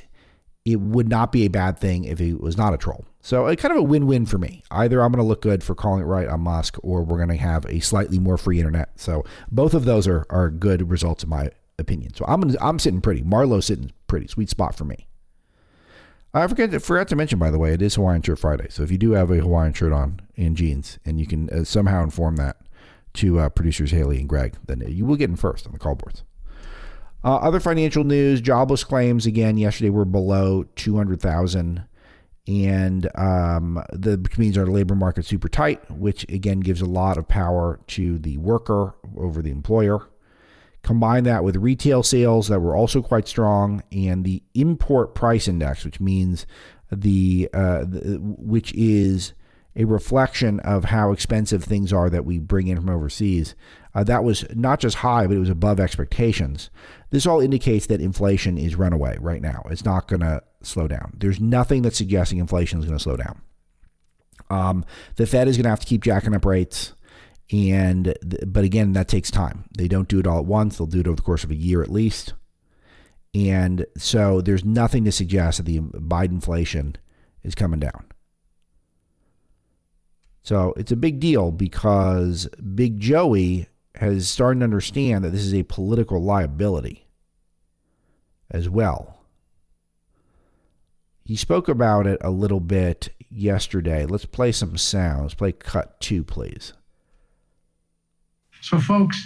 it 0.66 0.80
would 0.80 1.08
not 1.08 1.30
be 1.30 1.46
a 1.46 1.48
bad 1.48 1.78
thing 1.78 2.04
if 2.04 2.18
he 2.18 2.34
was 2.34 2.56
not 2.58 2.74
a 2.74 2.76
troll. 2.76 3.04
So 3.20 3.46
it's 3.46 3.62
kind 3.62 3.72
of 3.72 3.78
a 3.78 3.84
win-win 3.84 4.26
for 4.26 4.36
me. 4.36 4.64
Either 4.70 5.00
I'm 5.00 5.12
going 5.12 5.22
to 5.22 5.28
look 5.28 5.40
good 5.40 5.62
for 5.62 5.74
calling 5.74 6.02
it 6.02 6.06
right 6.06 6.28
on 6.28 6.40
Musk, 6.40 6.76
or 6.82 7.02
we're 7.02 7.16
going 7.16 7.28
to 7.30 7.36
have 7.36 7.64
a 7.66 7.80
slightly 7.80 8.18
more 8.18 8.36
free 8.36 8.58
internet. 8.58 8.90
So 9.00 9.24
both 9.50 9.72
of 9.72 9.84
those 9.84 10.06
are 10.08 10.26
are 10.28 10.50
good 10.50 10.90
results 10.90 11.22
in 11.22 11.30
my 11.30 11.50
opinion. 11.78 12.14
So 12.14 12.24
I'm 12.26 12.56
I'm 12.60 12.78
sitting 12.80 13.00
pretty. 13.00 13.22
Marlow's 13.22 13.66
sitting 13.66 13.92
pretty. 14.08 14.26
Sweet 14.26 14.50
spot 14.50 14.74
for 14.74 14.84
me. 14.84 15.06
I 16.34 16.46
forget 16.48 16.82
forgot 16.82 17.08
to 17.08 17.16
mention 17.16 17.38
by 17.38 17.50
the 17.50 17.58
way, 17.58 17.72
it 17.72 17.80
is 17.80 17.94
Hawaiian 17.94 18.22
Shirt 18.22 18.40
Friday. 18.40 18.66
So 18.68 18.82
if 18.82 18.90
you 18.90 18.98
do 18.98 19.12
have 19.12 19.30
a 19.30 19.36
Hawaiian 19.36 19.72
shirt 19.72 19.92
on 19.92 20.20
and 20.36 20.56
jeans, 20.56 20.98
and 21.04 21.20
you 21.20 21.26
can 21.26 21.48
uh, 21.50 21.64
somehow 21.64 22.02
inform 22.02 22.36
that 22.36 22.56
to 23.14 23.38
uh, 23.38 23.48
producers 23.48 23.92
Haley 23.92 24.18
and 24.18 24.28
Greg, 24.28 24.56
then 24.66 24.82
you 24.86 25.06
will 25.06 25.16
get 25.16 25.30
in 25.30 25.36
first 25.36 25.66
on 25.66 25.72
the 25.72 25.78
call 25.78 25.94
boards. 25.94 26.24
Uh, 27.24 27.36
other 27.36 27.60
financial 27.60 28.04
news: 28.04 28.40
jobless 28.40 28.84
claims 28.84 29.26
again 29.26 29.56
yesterday 29.56 29.90
were 29.90 30.04
below 30.04 30.64
200,000, 30.76 31.84
and 32.46 33.10
um, 33.16 33.82
the 33.92 34.24
means 34.38 34.56
our 34.56 34.66
labor 34.66 34.94
market 34.94 35.24
super 35.24 35.48
tight, 35.48 35.90
which 35.90 36.24
again 36.30 36.60
gives 36.60 36.80
a 36.80 36.86
lot 36.86 37.18
of 37.18 37.26
power 37.26 37.80
to 37.88 38.18
the 38.18 38.36
worker 38.38 38.94
over 39.16 39.42
the 39.42 39.50
employer. 39.50 40.08
Combine 40.82 41.24
that 41.24 41.42
with 41.42 41.56
retail 41.56 42.04
sales 42.04 42.46
that 42.46 42.60
were 42.60 42.76
also 42.76 43.02
quite 43.02 43.26
strong, 43.26 43.82
and 43.90 44.24
the 44.24 44.42
import 44.54 45.16
price 45.16 45.48
index, 45.48 45.84
which 45.84 45.98
means 45.98 46.46
the, 46.92 47.48
uh, 47.52 47.80
the 47.80 48.18
which 48.20 48.72
is 48.74 49.32
a 49.76 49.84
reflection 49.84 50.58
of 50.60 50.86
how 50.86 51.12
expensive 51.12 51.62
things 51.62 51.92
are 51.92 52.08
that 52.08 52.24
we 52.24 52.38
bring 52.38 52.66
in 52.66 52.76
from 52.78 52.88
overseas. 52.88 53.54
Uh, 53.94 54.02
that 54.04 54.24
was 54.24 54.44
not 54.54 54.80
just 54.80 54.98
high, 54.98 55.26
but 55.26 55.36
it 55.36 55.40
was 55.40 55.50
above 55.50 55.78
expectations. 55.78 56.70
This 57.10 57.26
all 57.26 57.40
indicates 57.40 57.86
that 57.86 58.00
inflation 58.00 58.58
is 58.58 58.74
runaway 58.74 59.16
right 59.20 59.42
now. 59.42 59.62
It's 59.70 59.84
not 59.84 60.08
going 60.08 60.20
to 60.20 60.42
slow 60.62 60.88
down. 60.88 61.14
There's 61.18 61.40
nothing 61.40 61.82
that's 61.82 61.98
suggesting 61.98 62.38
inflation 62.38 62.78
is 62.78 62.86
going 62.86 62.98
to 62.98 63.02
slow 63.02 63.16
down. 63.16 63.42
Um, 64.48 64.84
the 65.16 65.26
Fed 65.26 65.48
is 65.48 65.56
going 65.56 65.64
to 65.64 65.70
have 65.70 65.80
to 65.80 65.86
keep 65.86 66.02
jacking 66.02 66.34
up 66.34 66.44
rates, 66.44 66.92
and 67.52 68.14
but 68.46 68.64
again, 68.64 68.92
that 68.92 69.08
takes 69.08 69.30
time. 69.30 69.64
They 69.76 69.88
don't 69.88 70.08
do 70.08 70.18
it 70.18 70.26
all 70.26 70.38
at 70.38 70.46
once. 70.46 70.78
They'll 70.78 70.86
do 70.86 71.00
it 71.00 71.06
over 71.06 71.16
the 71.16 71.22
course 71.22 71.44
of 71.44 71.50
a 71.50 71.56
year 71.56 71.82
at 71.82 71.90
least. 71.90 72.34
And 73.34 73.86
so 73.98 74.40
there's 74.40 74.64
nothing 74.64 75.04
to 75.04 75.12
suggest 75.12 75.58
that 75.58 75.66
the 75.66 75.80
Biden 75.80 76.30
inflation 76.30 76.96
is 77.42 77.54
coming 77.54 77.80
down. 77.80 78.06
So 80.46 80.74
it's 80.76 80.92
a 80.92 80.96
big 80.96 81.18
deal 81.18 81.50
because 81.50 82.46
Big 82.76 83.00
Joey 83.00 83.66
has 83.96 84.28
started 84.28 84.60
to 84.60 84.64
understand 84.64 85.24
that 85.24 85.30
this 85.30 85.44
is 85.44 85.52
a 85.52 85.64
political 85.64 86.22
liability 86.22 87.08
as 88.52 88.68
well. 88.68 89.18
He 91.24 91.34
spoke 91.34 91.68
about 91.68 92.06
it 92.06 92.18
a 92.20 92.30
little 92.30 92.60
bit 92.60 93.08
yesterday. 93.28 94.06
Let's 94.06 94.24
play 94.24 94.52
some 94.52 94.76
sounds. 94.76 95.34
Play 95.34 95.50
cut 95.50 96.00
two, 96.00 96.22
please. 96.22 96.74
So, 98.60 98.78
folks, 98.78 99.20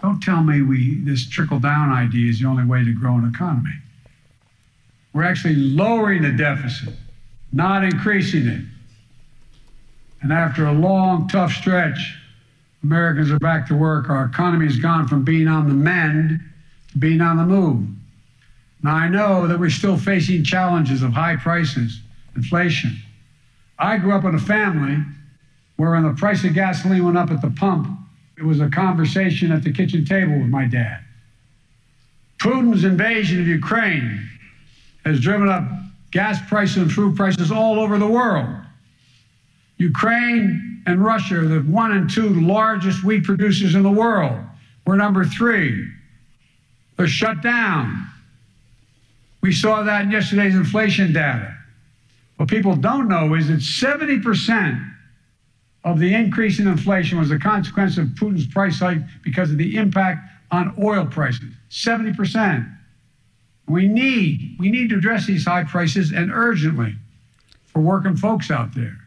don't 0.00 0.22
tell 0.22 0.42
me 0.42 0.62
we 0.62 1.02
this 1.04 1.28
trickle 1.28 1.60
down 1.60 1.92
idea 1.92 2.30
is 2.30 2.40
the 2.40 2.46
only 2.46 2.64
way 2.64 2.82
to 2.82 2.94
grow 2.94 3.16
an 3.16 3.30
economy. 3.30 3.74
We're 5.12 5.24
actually 5.24 5.56
lowering 5.56 6.22
the 6.22 6.32
deficit, 6.32 6.94
not 7.52 7.84
increasing 7.84 8.46
it. 8.46 8.64
And 10.22 10.32
after 10.32 10.66
a 10.66 10.72
long, 10.72 11.28
tough 11.28 11.52
stretch, 11.52 12.16
Americans 12.82 13.30
are 13.30 13.38
back 13.38 13.66
to 13.68 13.74
work. 13.74 14.08
Our 14.10 14.24
economy 14.24 14.66
has 14.66 14.78
gone 14.78 15.08
from 15.08 15.24
being 15.24 15.48
on 15.48 15.68
the 15.68 15.74
mend 15.74 16.40
to 16.92 16.98
being 16.98 17.20
on 17.20 17.36
the 17.36 17.44
move. 17.44 17.86
Now, 18.82 18.94
I 18.94 19.08
know 19.08 19.46
that 19.46 19.58
we're 19.58 19.70
still 19.70 19.96
facing 19.96 20.44
challenges 20.44 21.02
of 21.02 21.12
high 21.12 21.36
prices, 21.36 22.00
inflation. 22.34 22.96
I 23.78 23.98
grew 23.98 24.12
up 24.12 24.24
in 24.24 24.34
a 24.34 24.38
family 24.38 25.02
where 25.76 25.90
when 25.90 26.02
the 26.02 26.14
price 26.14 26.44
of 26.44 26.54
gasoline 26.54 27.04
went 27.04 27.18
up 27.18 27.30
at 27.30 27.40
the 27.42 27.50
pump, 27.50 27.98
it 28.36 28.44
was 28.44 28.60
a 28.60 28.68
conversation 28.68 29.52
at 29.52 29.62
the 29.62 29.72
kitchen 29.72 30.04
table 30.04 30.38
with 30.38 30.48
my 30.48 30.64
dad. 30.64 31.00
Putin's 32.38 32.84
invasion 32.84 33.40
of 33.40 33.46
Ukraine 33.46 34.26
has 35.04 35.20
driven 35.20 35.48
up 35.48 35.64
gas 36.10 36.38
prices 36.48 36.78
and 36.78 36.92
food 36.92 37.16
prices 37.16 37.52
all 37.52 37.78
over 37.78 37.98
the 37.98 38.06
world. 38.06 38.59
Ukraine 39.80 40.82
and 40.84 41.02
Russia 41.02 41.38
are 41.38 41.48
the 41.48 41.60
one 41.60 41.92
and 41.92 42.08
two 42.08 42.28
largest 42.28 43.02
wheat 43.02 43.24
producers 43.24 43.74
in 43.74 43.82
the 43.82 43.90
world. 43.90 44.38
We're 44.86 44.96
number 44.96 45.24
three. 45.24 45.90
They're 46.98 47.06
shut 47.06 47.42
down. 47.42 48.06
We 49.40 49.52
saw 49.52 49.82
that 49.82 50.02
in 50.02 50.10
yesterday's 50.10 50.54
inflation 50.54 51.14
data. 51.14 51.56
What 52.36 52.50
people 52.50 52.76
don't 52.76 53.08
know 53.08 53.32
is 53.32 53.48
that 53.48 53.60
70% 53.60 54.94
of 55.84 55.98
the 55.98 56.12
increase 56.12 56.58
in 56.58 56.68
inflation 56.68 57.18
was 57.18 57.30
a 57.30 57.38
consequence 57.38 57.96
of 57.96 58.08
Putin's 58.08 58.46
price 58.46 58.80
hike 58.80 59.00
because 59.22 59.50
of 59.50 59.56
the 59.56 59.76
impact 59.76 60.28
on 60.50 60.74
oil 60.82 61.06
prices. 61.06 61.54
70%. 61.70 62.70
We 63.66 63.88
need, 63.88 64.56
we 64.58 64.70
need 64.70 64.90
to 64.90 64.98
address 64.98 65.26
these 65.26 65.46
high 65.46 65.64
prices 65.64 66.12
and 66.12 66.30
urgently 66.30 66.96
for 67.64 67.80
working 67.80 68.14
folks 68.14 68.50
out 68.50 68.74
there 68.74 68.99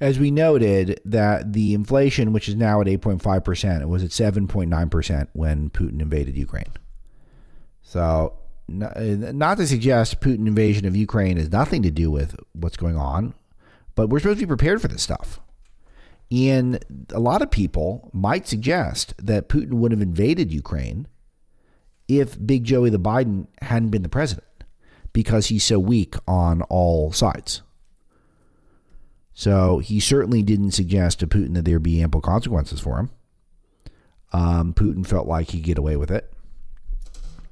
as 0.00 0.18
we 0.18 0.30
noted, 0.30 1.00
that 1.04 1.52
the 1.52 1.74
inflation, 1.74 2.32
which 2.32 2.48
is 2.48 2.54
now 2.54 2.80
at 2.80 2.86
8.5%, 2.86 3.80
it 3.80 3.88
was 3.88 4.04
at 4.04 4.10
7.9% 4.10 5.28
when 5.32 5.70
Putin 5.70 6.00
invaded 6.00 6.36
Ukraine. 6.36 6.72
So, 7.82 8.34
uh, 8.68 9.00
not 9.00 9.56
to 9.56 9.66
suggest 9.66 10.20
Putin 10.20 10.46
invasion 10.46 10.86
of 10.86 10.94
Ukraine 10.94 11.36
has 11.38 11.50
nothing 11.50 11.82
to 11.82 11.90
do 11.90 12.10
with 12.10 12.36
what's 12.52 12.76
going 12.76 12.96
on, 12.96 13.34
but 13.94 14.08
we're 14.08 14.20
supposed 14.20 14.38
to 14.38 14.46
be 14.46 14.50
prepared 14.50 14.80
for 14.80 14.88
this 14.88 15.02
stuff. 15.02 15.40
And 16.30 16.84
a 17.10 17.20
lot 17.20 17.40
of 17.40 17.50
people 17.50 18.10
might 18.12 18.46
suggest 18.46 19.14
that 19.18 19.48
Putin 19.48 19.74
would 19.74 19.92
have 19.92 20.02
invaded 20.02 20.52
Ukraine 20.52 21.08
if 22.06 22.36
Big 22.44 22.64
Joey 22.64 22.90
the 22.90 22.98
Biden 22.98 23.46
hadn't 23.62 23.88
been 23.88 24.02
the 24.02 24.08
president 24.08 24.44
because 25.12 25.46
he's 25.46 25.64
so 25.64 25.78
weak 25.78 26.14
on 26.26 26.62
all 26.62 27.12
sides. 27.12 27.62
So 29.38 29.78
he 29.78 30.00
certainly 30.00 30.42
didn't 30.42 30.72
suggest 30.72 31.20
to 31.20 31.28
Putin 31.28 31.54
that 31.54 31.64
there 31.64 31.78
be 31.78 32.02
ample 32.02 32.20
consequences 32.20 32.80
for 32.80 32.98
him. 32.98 33.10
Um, 34.32 34.74
Putin 34.74 35.06
felt 35.06 35.28
like 35.28 35.50
he'd 35.50 35.62
get 35.62 35.78
away 35.78 35.94
with 35.94 36.10
it. 36.10 36.32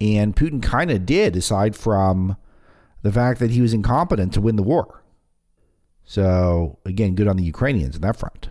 And 0.01 0.35
Putin 0.35 0.61
kind 0.61 0.91
of 0.91 1.07
did, 1.07 1.37
aside 1.37 1.77
from 1.77 2.37
the 3.03 3.13
fact 3.13 3.39
that 3.39 3.53
he 3.53 3.61
was 3.61 3.73
incompetent 3.73 4.35
to 4.35 4.41
win 4.41 4.57
the 4.57 4.65
war. 4.65 5.05
So, 6.05 6.81
again, 6.85 7.15
good 7.15 7.29
on 7.29 7.37
the 7.37 7.45
Ukrainians 7.45 7.95
in 7.95 8.03
that 8.03 8.17
front. 8.17 8.49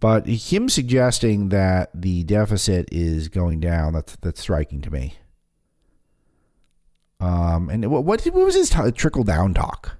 But 0.00 0.26
him 0.26 0.70
suggesting 0.70 1.50
that 1.50 1.90
the 1.92 2.24
deficit 2.24 2.88
is 2.90 3.28
going 3.28 3.60
down, 3.60 3.92
that's, 3.92 4.16
that's 4.22 4.40
striking 4.40 4.80
to 4.80 4.90
me. 4.90 5.16
Um, 7.20 7.68
and 7.68 7.90
what, 7.90 8.04
what, 8.04 8.24
was 8.32 8.54
his 8.54 8.70
t- 8.70 8.90
trickle 8.92 9.24
down 9.24 9.52
talk? 9.52 9.97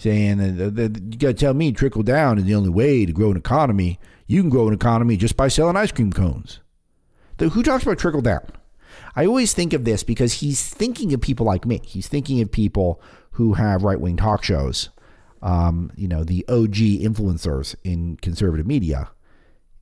Saying 0.00 0.38
that, 0.38 0.76
that 0.76 0.96
you 0.96 1.18
got 1.18 1.28
to 1.28 1.34
tell 1.34 1.52
me 1.52 1.72
trickle 1.72 2.02
down 2.02 2.38
is 2.38 2.44
the 2.44 2.54
only 2.54 2.70
way 2.70 3.04
to 3.04 3.12
grow 3.12 3.32
an 3.32 3.36
economy. 3.36 4.00
You 4.26 4.40
can 4.40 4.48
grow 4.48 4.66
an 4.66 4.72
economy 4.72 5.18
just 5.18 5.36
by 5.36 5.48
selling 5.48 5.76
ice 5.76 5.92
cream 5.92 6.10
cones. 6.10 6.60
The, 7.36 7.50
who 7.50 7.62
talks 7.62 7.82
about 7.82 7.98
trickle 7.98 8.22
down? 8.22 8.40
I 9.14 9.26
always 9.26 9.52
think 9.52 9.74
of 9.74 9.84
this 9.84 10.02
because 10.02 10.32
he's 10.32 10.66
thinking 10.66 11.12
of 11.12 11.20
people 11.20 11.44
like 11.44 11.66
me. 11.66 11.82
He's 11.84 12.08
thinking 12.08 12.40
of 12.40 12.50
people 12.50 13.02
who 13.32 13.52
have 13.52 13.82
right 13.82 14.00
wing 14.00 14.16
talk 14.16 14.42
shows, 14.42 14.88
um, 15.42 15.92
you 15.96 16.08
know, 16.08 16.24
the 16.24 16.46
OG 16.48 16.76
influencers 17.02 17.74
in 17.84 18.16
conservative 18.22 18.66
media. 18.66 19.10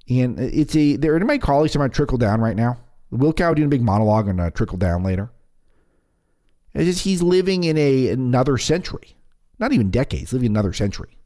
And 0.08 0.40
it's 0.40 0.74
a, 0.74 0.96
there 0.96 1.14
are 1.14 1.20
my 1.20 1.38
colleagues 1.38 1.74
talking 1.74 1.84
about 1.84 1.94
trickle 1.94 2.18
down 2.18 2.40
right 2.40 2.56
now. 2.56 2.78
Will 3.12 3.32
Wilkow 3.32 3.54
doing 3.54 3.66
a 3.66 3.70
big 3.70 3.82
monologue 3.82 4.28
on 4.28 4.40
uh, 4.40 4.50
trickle 4.50 4.78
down 4.78 5.04
later. 5.04 5.30
It's 6.74 6.86
just 6.86 7.04
he's 7.04 7.22
living 7.22 7.62
in 7.62 7.78
a 7.78 8.08
another 8.08 8.58
century, 8.58 9.14
not 9.58 9.72
even 9.72 9.90
decades, 9.90 10.32
living 10.32 10.50
another 10.50 10.72
century. 10.72 11.18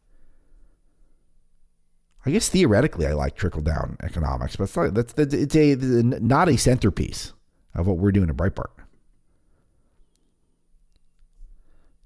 I 2.25 2.31
guess 2.31 2.49
theoretically, 2.49 3.07
I 3.07 3.15
like 3.15 3.35
trickle 3.35 3.63
down 3.63 3.97
economics, 4.03 4.57
but 4.57 4.73
that's, 4.95 5.13
that's 5.13 5.35
it's 5.35 5.57
a 5.57 5.77
not 5.77 6.49
a 6.49 6.57
centerpiece 6.57 7.33
of 7.75 7.87
what 7.87 7.99
we're 7.99 8.13
doing 8.13 8.31
at 8.31 8.37
Breitbart. 8.37 8.71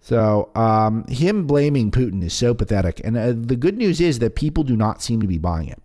So, 0.00 0.50
um, 0.54 1.04
him 1.08 1.48
blaming 1.48 1.90
Putin 1.90 2.22
is 2.22 2.32
so 2.32 2.54
pathetic. 2.54 3.00
And 3.02 3.16
uh, 3.16 3.34
the 3.36 3.56
good 3.56 3.76
news 3.76 4.00
is 4.00 4.20
that 4.20 4.36
people 4.36 4.62
do 4.62 4.76
not 4.76 5.02
seem 5.02 5.20
to 5.20 5.26
be 5.26 5.36
buying 5.36 5.68
it. 5.68 5.82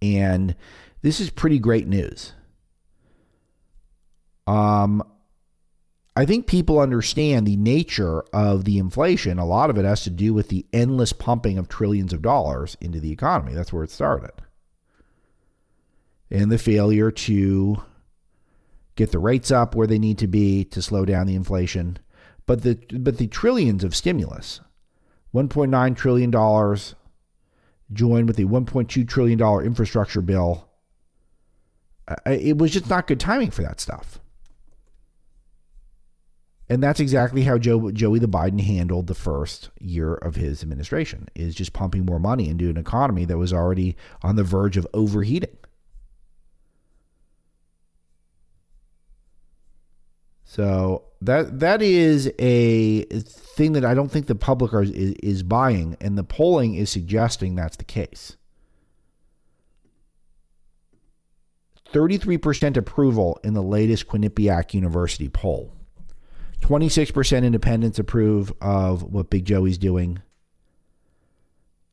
And 0.00 0.54
this 1.02 1.18
is 1.18 1.28
pretty 1.28 1.58
great 1.58 1.88
news. 1.88 2.32
Um, 4.46 5.02
I 6.14 6.26
think 6.26 6.46
people 6.46 6.78
understand 6.78 7.46
the 7.46 7.56
nature 7.56 8.22
of 8.34 8.64
the 8.64 8.78
inflation. 8.78 9.38
A 9.38 9.46
lot 9.46 9.70
of 9.70 9.78
it 9.78 9.86
has 9.86 10.02
to 10.04 10.10
do 10.10 10.34
with 10.34 10.48
the 10.48 10.66
endless 10.72 11.12
pumping 11.12 11.56
of 11.56 11.68
trillions 11.68 12.12
of 12.12 12.20
dollars 12.20 12.76
into 12.80 13.00
the 13.00 13.10
economy. 13.10 13.54
That's 13.54 13.72
where 13.72 13.84
it 13.84 13.90
started. 13.90 14.32
And 16.30 16.50
the 16.50 16.58
failure 16.58 17.10
to 17.10 17.82
get 18.94 19.10
the 19.10 19.18
rates 19.18 19.50
up 19.50 19.74
where 19.74 19.86
they 19.86 19.98
need 19.98 20.18
to 20.18 20.26
be 20.26 20.64
to 20.66 20.82
slow 20.82 21.06
down 21.06 21.26
the 21.26 21.34
inflation. 21.34 21.98
But 22.44 22.62
the 22.62 22.74
but 22.98 23.16
the 23.18 23.28
trillions 23.28 23.84
of 23.84 23.96
stimulus, 23.96 24.60
1.9 25.34 25.96
trillion 25.96 26.30
dollars 26.30 26.94
joined 27.92 28.26
with 28.26 28.36
the 28.36 28.44
1.2 28.44 29.08
trillion 29.08 29.38
dollar 29.38 29.64
infrastructure 29.64 30.20
bill. 30.20 30.68
It 32.26 32.58
was 32.58 32.72
just 32.72 32.90
not 32.90 33.06
good 33.06 33.20
timing 33.20 33.50
for 33.50 33.62
that 33.62 33.80
stuff. 33.80 34.18
And 36.72 36.82
that's 36.82 37.00
exactly 37.00 37.42
how 37.42 37.58
Joe, 37.58 37.90
Joey 37.90 38.18
the 38.18 38.26
Biden 38.26 38.62
handled 38.62 39.06
the 39.06 39.14
first 39.14 39.68
year 39.78 40.14
of 40.14 40.36
his 40.36 40.62
administration 40.62 41.28
is 41.34 41.54
just 41.54 41.74
pumping 41.74 42.06
more 42.06 42.18
money 42.18 42.48
into 42.48 42.70
an 42.70 42.78
economy 42.78 43.26
that 43.26 43.36
was 43.36 43.52
already 43.52 43.94
on 44.22 44.36
the 44.36 44.42
verge 44.42 44.78
of 44.78 44.86
overheating. 44.94 45.54
So 50.44 51.04
that 51.20 51.60
that 51.60 51.82
is 51.82 52.32
a 52.38 53.02
thing 53.02 53.74
that 53.74 53.84
I 53.84 53.92
don't 53.92 54.10
think 54.10 54.26
the 54.26 54.34
public 54.34 54.72
are, 54.72 54.82
is, 54.82 54.90
is 54.92 55.42
buying, 55.42 55.98
and 56.00 56.16
the 56.16 56.24
polling 56.24 56.74
is 56.74 56.88
suggesting 56.88 57.54
that's 57.54 57.76
the 57.76 57.84
case. 57.84 58.38
33% 61.92 62.78
approval 62.78 63.38
in 63.44 63.52
the 63.52 63.62
latest 63.62 64.08
Quinnipiac 64.08 64.72
University 64.72 65.28
poll. 65.28 65.74
26% 66.72 67.44
independents 67.44 67.98
approve 67.98 68.50
of 68.62 69.02
what 69.02 69.28
Big 69.28 69.44
Joey's 69.44 69.76
doing. 69.76 70.22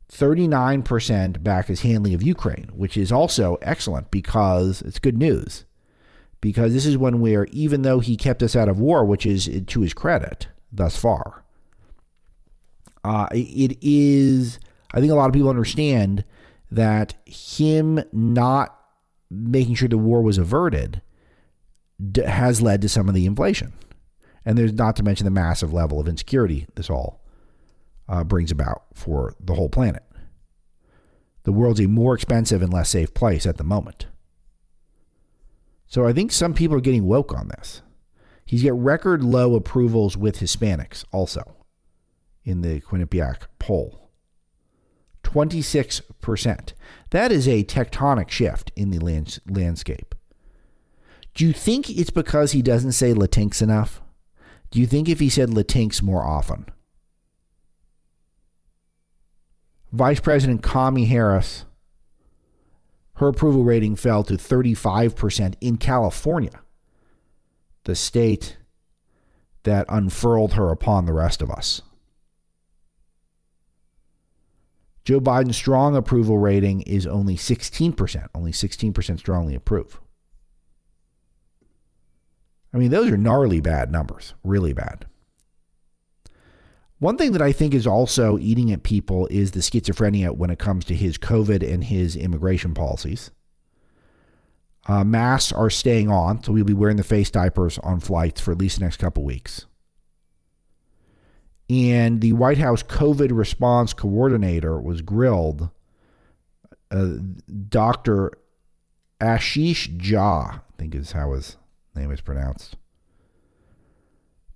39% 0.10 1.44
back 1.44 1.68
his 1.68 1.82
handling 1.82 2.14
of 2.14 2.24
Ukraine, 2.24 2.70
which 2.74 2.96
is 2.96 3.12
also 3.12 3.58
excellent 3.62 4.10
because 4.10 4.82
it's 4.84 4.98
good 4.98 5.18
news. 5.18 5.66
Because 6.40 6.74
this 6.74 6.86
is 6.86 6.98
one 6.98 7.20
where, 7.20 7.46
even 7.52 7.82
though 7.82 8.00
he 8.00 8.16
kept 8.16 8.42
us 8.42 8.56
out 8.56 8.70
of 8.70 8.80
war, 8.80 9.04
which 9.04 9.26
is 9.26 9.50
to 9.68 9.82
his 9.82 9.94
credit 9.94 10.48
thus 10.72 10.96
far, 10.96 11.44
uh, 13.04 13.28
it 13.32 13.78
is, 13.82 14.60
I 14.94 15.02
think 15.02 15.12
a 15.12 15.16
lot 15.16 15.28
of 15.28 15.34
people 15.34 15.50
understand 15.50 16.24
that 16.72 17.16
him 17.26 18.02
not 18.14 18.80
making 19.30 19.76
sure 19.76 19.90
the 19.90 19.98
war 19.98 20.22
was 20.22 20.38
averted 20.38 21.02
has 22.26 22.62
led 22.62 22.82
to 22.82 22.88
some 22.88 23.10
of 23.10 23.14
the 23.14 23.26
inflation. 23.26 23.74
And 24.50 24.58
there's 24.58 24.74
not 24.74 24.96
to 24.96 25.04
mention 25.04 25.26
the 25.26 25.30
massive 25.30 25.74
level 25.74 26.00
of 26.00 26.08
insecurity 26.08 26.66
this 26.74 26.90
all 26.90 27.22
uh, 28.08 28.24
brings 28.24 28.50
about 28.50 28.82
for 28.96 29.36
the 29.40 29.54
whole 29.54 29.70
planet. 29.70 30.02
The 31.44 31.52
world's 31.52 31.80
a 31.80 31.88
more 31.88 32.16
expensive 32.16 32.64
and 32.64 32.74
less 32.74 32.90
safe 32.90 33.14
place 33.14 33.46
at 33.46 33.58
the 33.58 33.64
moment. 33.64 34.08
So 35.86 36.08
I 36.08 36.14
think 36.14 36.32
some 36.32 36.56
people 36.56 36.76
are 36.76 36.82
getting 36.82 37.06
woke 37.06 37.32
on 37.32 37.50
this. 37.50 37.84
He's 38.44 38.64
got 38.64 38.74
record 38.74 39.24
low 39.24 39.54
approvals 39.54 40.18
with 40.18 40.40
Hispanics 40.40 41.06
also 41.12 41.56
in 42.44 42.62
the 42.62 42.82
Quinnipiac 42.82 43.42
poll. 43.60 44.10
26%. 45.22 46.74
That 47.12 47.32
is 47.32 47.48
a 47.48 47.64
tectonic 47.66 48.32
shift 48.32 48.72
in 48.76 48.90
the 48.90 48.98
lands- 48.98 49.40
landscape. 49.48 50.16
Do 51.36 51.46
you 51.46 51.54
think 51.54 51.88
it's 51.88 52.10
because 52.10 52.54
he 52.54 52.64
doesn't 52.64 52.94
say 52.94 53.14
Latinx 53.14 53.62
enough? 53.62 54.02
Do 54.72 54.80
you 54.80 54.88
think 54.88 55.10
if 55.10 55.20
he 55.20 55.30
said 55.30 55.50
Latinx 55.50 56.02
more 56.02 56.24
often? 56.24 56.66
Vice 59.92 60.20
President 60.20 60.62
Kamala 60.62 61.06
Harris, 61.06 61.66
her 63.16 63.28
approval 63.28 63.64
rating 63.64 63.96
fell 63.96 64.24
to 64.24 64.36
35% 64.36 65.56
in 65.60 65.78
California, 65.78 66.62
the 67.86 67.96
state 67.96 68.58
that 69.64 69.86
unfurled 69.90 70.54
her 70.54 70.72
upon 70.72 71.06
the 71.06 71.14
rest 71.14 71.42
of 71.42 71.50
us. 71.50 71.82
Joe 75.04 75.20
Biden's 75.20 75.58
strong 75.58 75.96
approval 75.96 76.38
rating 76.38 76.82
is 76.82 77.08
only 77.08 77.36
16%, 77.36 78.28
only 78.36 78.52
16% 78.52 79.18
strongly 79.18 79.56
approve. 79.56 80.00
I 82.74 82.78
mean, 82.78 82.92
those 82.92 83.10
are 83.10 83.18
gnarly 83.18 83.62
bad 83.62 83.92
numbers, 83.92 84.34
really 84.44 84.74
bad. 84.74 85.06
One 87.00 87.18
thing 87.18 87.32
that 87.32 87.42
I 87.42 87.54
think 87.54 87.74
is 87.74 87.88
also 87.88 88.38
eating 88.38 88.72
at 88.72 88.84
people 88.84 89.28
is 89.28 89.52
the 89.52 89.62
schizophrenia 89.62 90.36
when 90.36 90.50
it 90.50 90.60
comes 90.60 90.84
to 90.86 90.96
his 90.96 91.18
COVID 91.18 91.68
and 91.68 91.86
his 91.86 92.16
immigration 92.16 92.74
policies. 92.74 93.32
Uh, 94.86 95.04
masks 95.04 95.52
are 95.54 95.70
staying 95.70 96.10
on, 96.10 96.44
so 96.44 96.52
we'll 96.52 96.66
be 96.66 96.74
wearing 96.74 96.98
the 96.98 97.04
face 97.04 97.32
diapers 97.32 97.78
on 97.80 98.00
flights 98.00 98.42
for 98.42 98.52
at 98.52 98.58
least 98.58 98.80
the 98.80 98.86
next 98.86 98.98
couple 98.98 99.24
weeks. 99.24 99.66
And 101.70 102.22
the 102.22 102.34
White 102.34 102.58
House 102.58 102.84
COVID 102.84 103.30
response 103.32 103.94
coordinator 103.94 104.82
was 104.82 105.02
grilled. 105.02 105.70
Uh, 106.92 107.18
Dr. 107.70 108.34
Ashish 109.22 109.96
Jha, 110.00 110.56
I 110.56 110.62
think 110.78 110.96
is 110.96 111.12
how 111.12 111.34
his 111.34 111.58
name 111.96 112.12
is 112.12 112.22
pronounced 112.22 112.78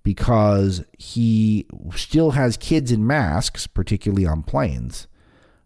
because 0.03 0.83
he 0.97 1.65
still 1.95 2.31
has 2.31 2.57
kids 2.57 2.91
in 2.91 3.07
masks, 3.07 3.65
particularly 3.67 4.25
on 4.25 4.43
planes, 4.43 5.07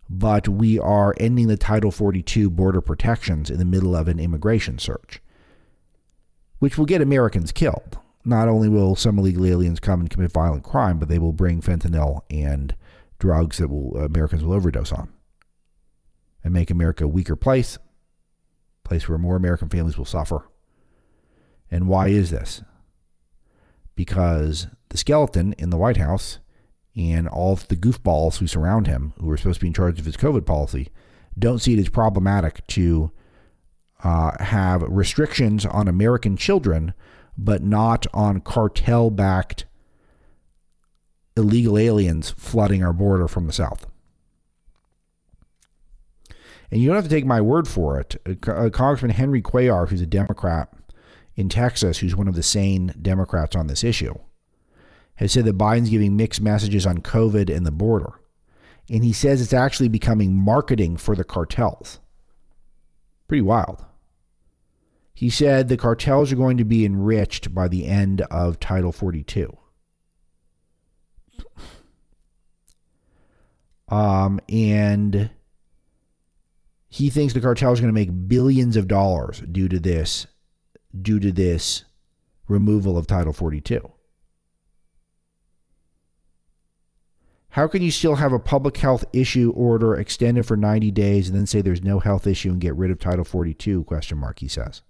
but 0.09 0.47
we 0.47 0.79
are 0.79 1.15
ending 1.17 1.47
the 1.47 1.57
Title 1.57 1.91
42 1.91 2.49
border 2.49 2.79
protections 2.79 3.49
in 3.49 3.57
the 3.57 3.65
middle 3.65 3.95
of 3.95 4.07
an 4.07 4.19
immigration 4.19 4.77
surge, 4.77 5.21
which 6.59 6.77
will 6.77 6.85
get 6.85 7.01
Americans 7.01 7.51
killed. 7.51 7.97
Not 8.23 8.47
only 8.47 8.69
will 8.69 8.95
some 8.95 9.17
illegal 9.17 9.45
aliens 9.45 9.79
come 9.79 10.01
and 10.01 10.09
commit 10.09 10.31
violent 10.31 10.63
crime, 10.63 10.99
but 10.99 11.09
they 11.09 11.19
will 11.19 11.33
bring 11.33 11.61
fentanyl 11.61 12.21
and 12.29 12.75
drugs 13.19 13.57
that 13.57 13.69
will 13.69 13.97
Americans 13.97 14.43
will 14.43 14.53
overdose 14.53 14.91
on 14.91 15.09
and 16.43 16.53
make 16.53 16.69
America 16.69 17.05
a 17.05 17.07
weaker 17.07 17.35
place, 17.35 17.79
place 18.83 19.09
where 19.09 19.17
more 19.17 19.35
American 19.35 19.69
families 19.69 19.97
will 19.97 20.05
suffer 20.05 20.47
and 21.69 21.87
why 21.87 22.07
is 22.07 22.31
this? 22.31 22.61
Because 23.95 24.67
the 24.89 24.97
skeleton 24.97 25.53
in 25.53 25.69
the 25.69 25.77
White 25.77 25.97
House 25.97 26.39
and 26.95 27.27
all 27.27 27.53
of 27.53 27.67
the 27.67 27.75
goofballs 27.75 28.37
who 28.37 28.47
surround 28.47 28.87
him, 28.87 29.13
who 29.19 29.29
are 29.29 29.37
supposed 29.37 29.59
to 29.59 29.61
be 29.61 29.67
in 29.67 29.73
charge 29.73 29.99
of 29.99 30.05
his 30.05 30.17
COVID 30.17 30.45
policy, 30.45 30.89
don't 31.37 31.59
see 31.59 31.73
it 31.73 31.79
as 31.79 31.89
problematic 31.89 32.65
to 32.67 33.11
uh, 34.03 34.43
have 34.43 34.81
restrictions 34.83 35.65
on 35.65 35.87
American 35.87 36.37
children, 36.37 36.93
but 37.37 37.63
not 37.63 38.07
on 38.13 38.41
cartel 38.41 39.09
backed 39.09 39.65
illegal 41.35 41.77
aliens 41.77 42.31
flooding 42.31 42.83
our 42.83 42.93
border 42.93 43.27
from 43.27 43.45
the 43.45 43.53
south. 43.53 43.85
And 46.69 46.81
you 46.81 46.87
don't 46.87 46.95
have 46.95 47.05
to 47.05 47.09
take 47.09 47.25
my 47.25 47.39
word 47.39 47.67
for 47.67 47.99
it. 47.99 48.15
Uh, 48.25 48.69
Congressman 48.69 49.11
Henry 49.11 49.41
Cuellar, 49.41 49.87
who's 49.87 50.01
a 50.01 50.07
Democrat 50.07 50.73
in 51.37 51.47
Texas, 51.47 51.99
who's 51.99 52.15
one 52.15 52.27
of 52.27 52.35
the 52.35 52.43
sane 52.43 52.93
Democrats 53.01 53.55
on 53.55 53.67
this 53.67 53.83
issue, 53.83 54.15
has 55.15 55.31
said 55.31 55.45
that 55.45 55.57
Biden's 55.57 55.89
giving 55.89 56.17
mixed 56.17 56.41
messages 56.41 56.85
on 56.85 56.97
COVID 56.97 57.55
and 57.55 57.65
the 57.65 57.71
border. 57.71 58.19
And 58.89 59.03
he 59.03 59.13
says 59.13 59.41
it's 59.41 59.53
actually 59.53 59.87
becoming 59.87 60.35
marketing 60.35 60.97
for 60.97 61.15
the 61.15 61.23
cartels. 61.23 61.99
Pretty 63.27 63.41
wild. 63.41 63.85
He 65.13 65.29
said 65.29 65.67
the 65.67 65.77
cartels 65.77 66.31
are 66.31 66.37
going 66.37 66.57
to 66.57 66.65
be 66.65 66.85
enriched 66.85 67.53
by 67.53 67.67
the 67.67 67.85
end 67.85 68.21
of 68.21 68.59
Title 68.59 68.91
42. 68.91 69.55
Um, 73.89 74.39
and 74.49 75.29
he 76.89 77.09
thinks 77.09 77.33
the 77.33 77.41
cartel 77.41 77.73
is 77.73 77.79
going 77.79 77.93
to 77.93 77.99
make 77.99 78.27
billions 78.27 78.75
of 78.75 78.87
dollars 78.87 79.41
due 79.51 79.69
to 79.69 79.79
this, 79.79 80.27
due 81.01 81.19
to 81.19 81.31
this 81.31 81.85
removal 82.47 82.97
of 82.97 83.07
Title 83.07 83.33
42. 83.33 83.91
How 87.51 87.67
can 87.67 87.81
you 87.81 87.89
still 87.89 88.15
have 88.15 88.33
a 88.33 88.39
public 88.39 88.77
health 88.77 89.03
issue 89.13 89.51
order 89.55 89.95
extended 89.95 90.45
for 90.45 90.55
90 90.55 90.91
days 90.91 91.27
and 91.27 91.37
then 91.37 91.47
say 91.47 91.61
there's 91.61 91.83
no 91.83 91.99
health 91.99 92.27
issue 92.27 92.51
and 92.51 92.61
get 92.61 92.75
rid 92.75 92.91
of 92.91 92.99
Title 92.99 93.25
42? 93.25 93.83
Question 93.85 94.19
mark, 94.19 94.39
he 94.39 94.47
says. 94.47 94.83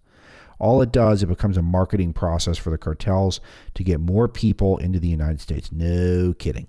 All 0.59 0.81
it 0.81 0.91
does, 0.91 1.23
it 1.23 1.27
becomes 1.27 1.55
a 1.55 1.61
marketing 1.61 2.13
process 2.13 2.57
for 2.57 2.69
the 2.69 2.77
cartels 2.77 3.39
to 3.75 3.83
get 3.83 3.99
more 3.99 4.27
people 4.27 4.77
into 4.77 4.99
the 4.99 5.07
United 5.07 5.39
States. 5.39 5.71
No 5.71 6.33
kidding. 6.33 6.67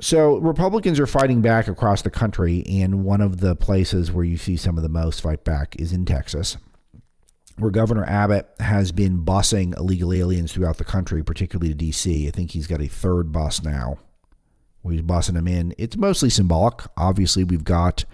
So 0.00 0.38
Republicans 0.38 0.98
are 0.98 1.06
fighting 1.06 1.42
back 1.42 1.68
across 1.68 2.02
the 2.02 2.10
country, 2.10 2.64
and 2.66 3.04
one 3.04 3.20
of 3.20 3.40
the 3.40 3.54
places 3.54 4.10
where 4.10 4.24
you 4.24 4.36
see 4.36 4.56
some 4.56 4.76
of 4.76 4.82
the 4.82 4.88
most 4.88 5.20
fight 5.20 5.44
back 5.44 5.76
is 5.78 5.92
in 5.92 6.04
Texas, 6.04 6.56
where 7.56 7.70
Governor 7.70 8.04
Abbott 8.04 8.48
has 8.58 8.90
been 8.90 9.24
busing 9.24 9.76
illegal 9.76 10.12
aliens 10.12 10.52
throughout 10.52 10.78
the 10.78 10.84
country, 10.84 11.22
particularly 11.22 11.68
to 11.68 11.74
D.C. 11.74 12.26
I 12.26 12.30
think 12.30 12.50
he's 12.50 12.66
got 12.66 12.80
a 12.80 12.88
third 12.88 13.30
bus 13.30 13.62
now 13.62 13.98
where 14.80 14.92
he's 14.92 15.02
busing 15.02 15.34
them 15.34 15.46
in. 15.46 15.74
It's 15.78 15.96
mostly 15.96 16.30
symbolic. 16.30 16.80
Obviously, 16.96 17.44
we've 17.44 17.64
got 17.64 18.04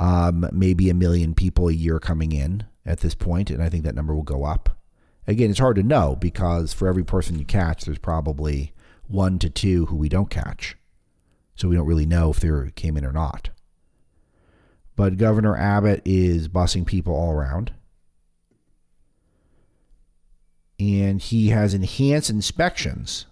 um, 0.00 0.48
maybe 0.52 0.88
a 0.88 0.94
million 0.94 1.34
people 1.34 1.68
a 1.68 1.72
year 1.72 1.98
coming 1.98 2.32
in 2.32 2.64
at 2.86 3.00
this 3.00 3.14
point, 3.14 3.50
and 3.50 3.62
I 3.62 3.68
think 3.68 3.84
that 3.84 3.94
number 3.94 4.14
will 4.14 4.22
go 4.22 4.44
up. 4.44 4.78
Again, 5.26 5.50
it's 5.50 5.58
hard 5.58 5.76
to 5.76 5.82
know 5.82 6.16
because 6.16 6.72
for 6.72 6.88
every 6.88 7.04
person 7.04 7.38
you 7.38 7.44
catch, 7.44 7.84
there's 7.84 7.98
probably 7.98 8.72
one 9.06 9.38
to 9.38 9.50
two 9.50 9.86
who 9.86 9.96
we 9.96 10.08
don't 10.08 10.30
catch. 10.30 10.76
So 11.54 11.68
we 11.68 11.76
don't 11.76 11.86
really 11.86 12.06
know 12.06 12.30
if 12.30 12.40
they 12.40 12.70
came 12.74 12.96
in 12.96 13.04
or 13.04 13.12
not. 13.12 13.50
But 14.96 15.16
Governor 15.16 15.56
Abbott 15.56 16.02
is 16.04 16.48
busing 16.48 16.86
people 16.86 17.14
all 17.14 17.32
around. 17.32 17.72
And 20.78 21.20
he 21.20 21.48
has 21.48 21.74
enhanced 21.74 22.30
inspections 22.30 23.26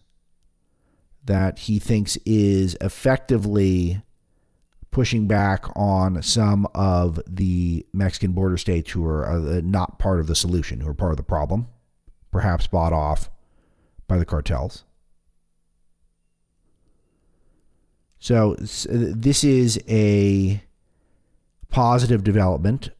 that 1.24 1.61
he 1.61 1.78
thinks 1.78 2.16
is 2.24 2.76
effectively 2.80 4.02
pushing 4.90 5.26
back 5.26 5.64
on 5.74 6.22
some 6.22 6.66
of 6.74 7.20
the 7.26 7.85
Mexican 7.92 8.32
border 8.32 8.56
states 8.56 8.90
who 8.90 9.04
are 9.06 9.26
uh, 9.26 9.61
not 9.64 9.98
part 9.98 10.20
of 10.20 10.26
the 10.26 10.35
solution, 10.35 10.80
who 10.80 10.88
are 10.88 10.94
part 10.94 11.12
of 11.12 11.16
the 11.16 11.22
problem, 11.22 11.66
perhaps 12.30 12.66
bought 12.66 12.92
off 12.92 13.30
by 14.06 14.18
the 14.18 14.24
cartels. 14.24 14.85
So 18.22 18.54
this 18.54 19.42
is 19.42 19.80
a 19.88 20.62
positive 21.70 22.22
development 22.22 22.90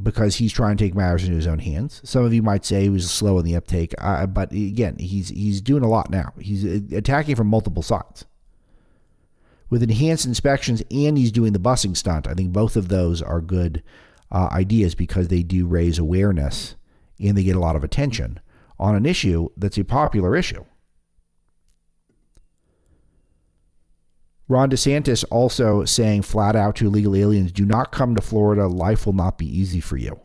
because 0.00 0.36
he's 0.36 0.52
trying 0.52 0.76
to 0.76 0.84
take 0.84 0.94
matters 0.94 1.24
into 1.24 1.34
his 1.34 1.48
own 1.48 1.58
hands. 1.58 2.00
Some 2.04 2.24
of 2.24 2.32
you 2.32 2.40
might 2.40 2.64
say 2.64 2.82
he 2.82 2.88
was 2.88 3.10
slow 3.10 3.40
in 3.40 3.44
the 3.44 3.56
uptake, 3.56 3.94
uh, 3.98 4.26
but 4.26 4.52
again, 4.52 4.94
he's 5.00 5.30
he's 5.30 5.60
doing 5.60 5.82
a 5.82 5.88
lot 5.88 6.08
now. 6.08 6.34
He's 6.38 6.64
uh, 6.64 6.96
attacking 6.96 7.34
from 7.34 7.48
multiple 7.48 7.82
sides 7.82 8.26
with 9.70 9.82
enhanced 9.82 10.24
inspections, 10.24 10.84
and 10.88 11.18
he's 11.18 11.32
doing 11.32 11.52
the 11.52 11.58
busing 11.58 11.96
stunt. 11.96 12.28
I 12.28 12.34
think 12.34 12.52
both 12.52 12.76
of 12.76 12.86
those 12.86 13.20
are 13.20 13.40
good 13.40 13.82
uh, 14.30 14.50
ideas 14.52 14.94
because 14.94 15.26
they 15.26 15.42
do 15.42 15.66
raise 15.66 15.98
awareness 15.98 16.76
and 17.18 17.36
they 17.36 17.42
get 17.42 17.56
a 17.56 17.60
lot 17.60 17.74
of 17.74 17.82
attention 17.82 18.38
on 18.78 18.94
an 18.94 19.04
issue 19.04 19.48
that's 19.56 19.78
a 19.78 19.84
popular 19.84 20.36
issue. 20.36 20.64
Ron 24.46 24.70
DeSantis 24.70 25.24
also 25.30 25.84
saying 25.84 26.22
flat 26.22 26.54
out 26.54 26.76
to 26.76 26.86
illegal 26.86 27.16
aliens 27.16 27.50
do 27.50 27.64
not 27.64 27.92
come 27.92 28.14
to 28.14 28.20
Florida. 28.20 28.66
Life 28.66 29.06
will 29.06 29.14
not 29.14 29.38
be 29.38 29.46
easy 29.46 29.80
for 29.80 29.96
you. 29.96 30.20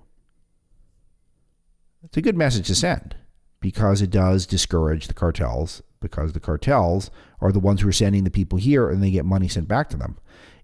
It's 2.03 2.17
a 2.17 2.21
good 2.21 2.37
message 2.37 2.67
to 2.67 2.75
send 2.75 3.15
because 3.61 4.01
it 4.01 4.09
does 4.09 4.45
discourage 4.45 5.07
the 5.07 5.13
cartels, 5.13 5.81
because 5.99 6.33
the 6.33 6.39
cartels 6.39 7.11
are 7.41 7.51
the 7.51 7.59
ones 7.59 7.81
who 7.81 7.89
are 7.89 7.93
sending 7.93 8.23
the 8.23 8.31
people 8.31 8.57
here 8.57 8.89
and 8.89 9.01
they 9.01 9.11
get 9.11 9.25
money 9.25 9.47
sent 9.47 9.67
back 9.67 9.89
to 9.89 9.97
them. 9.97 10.17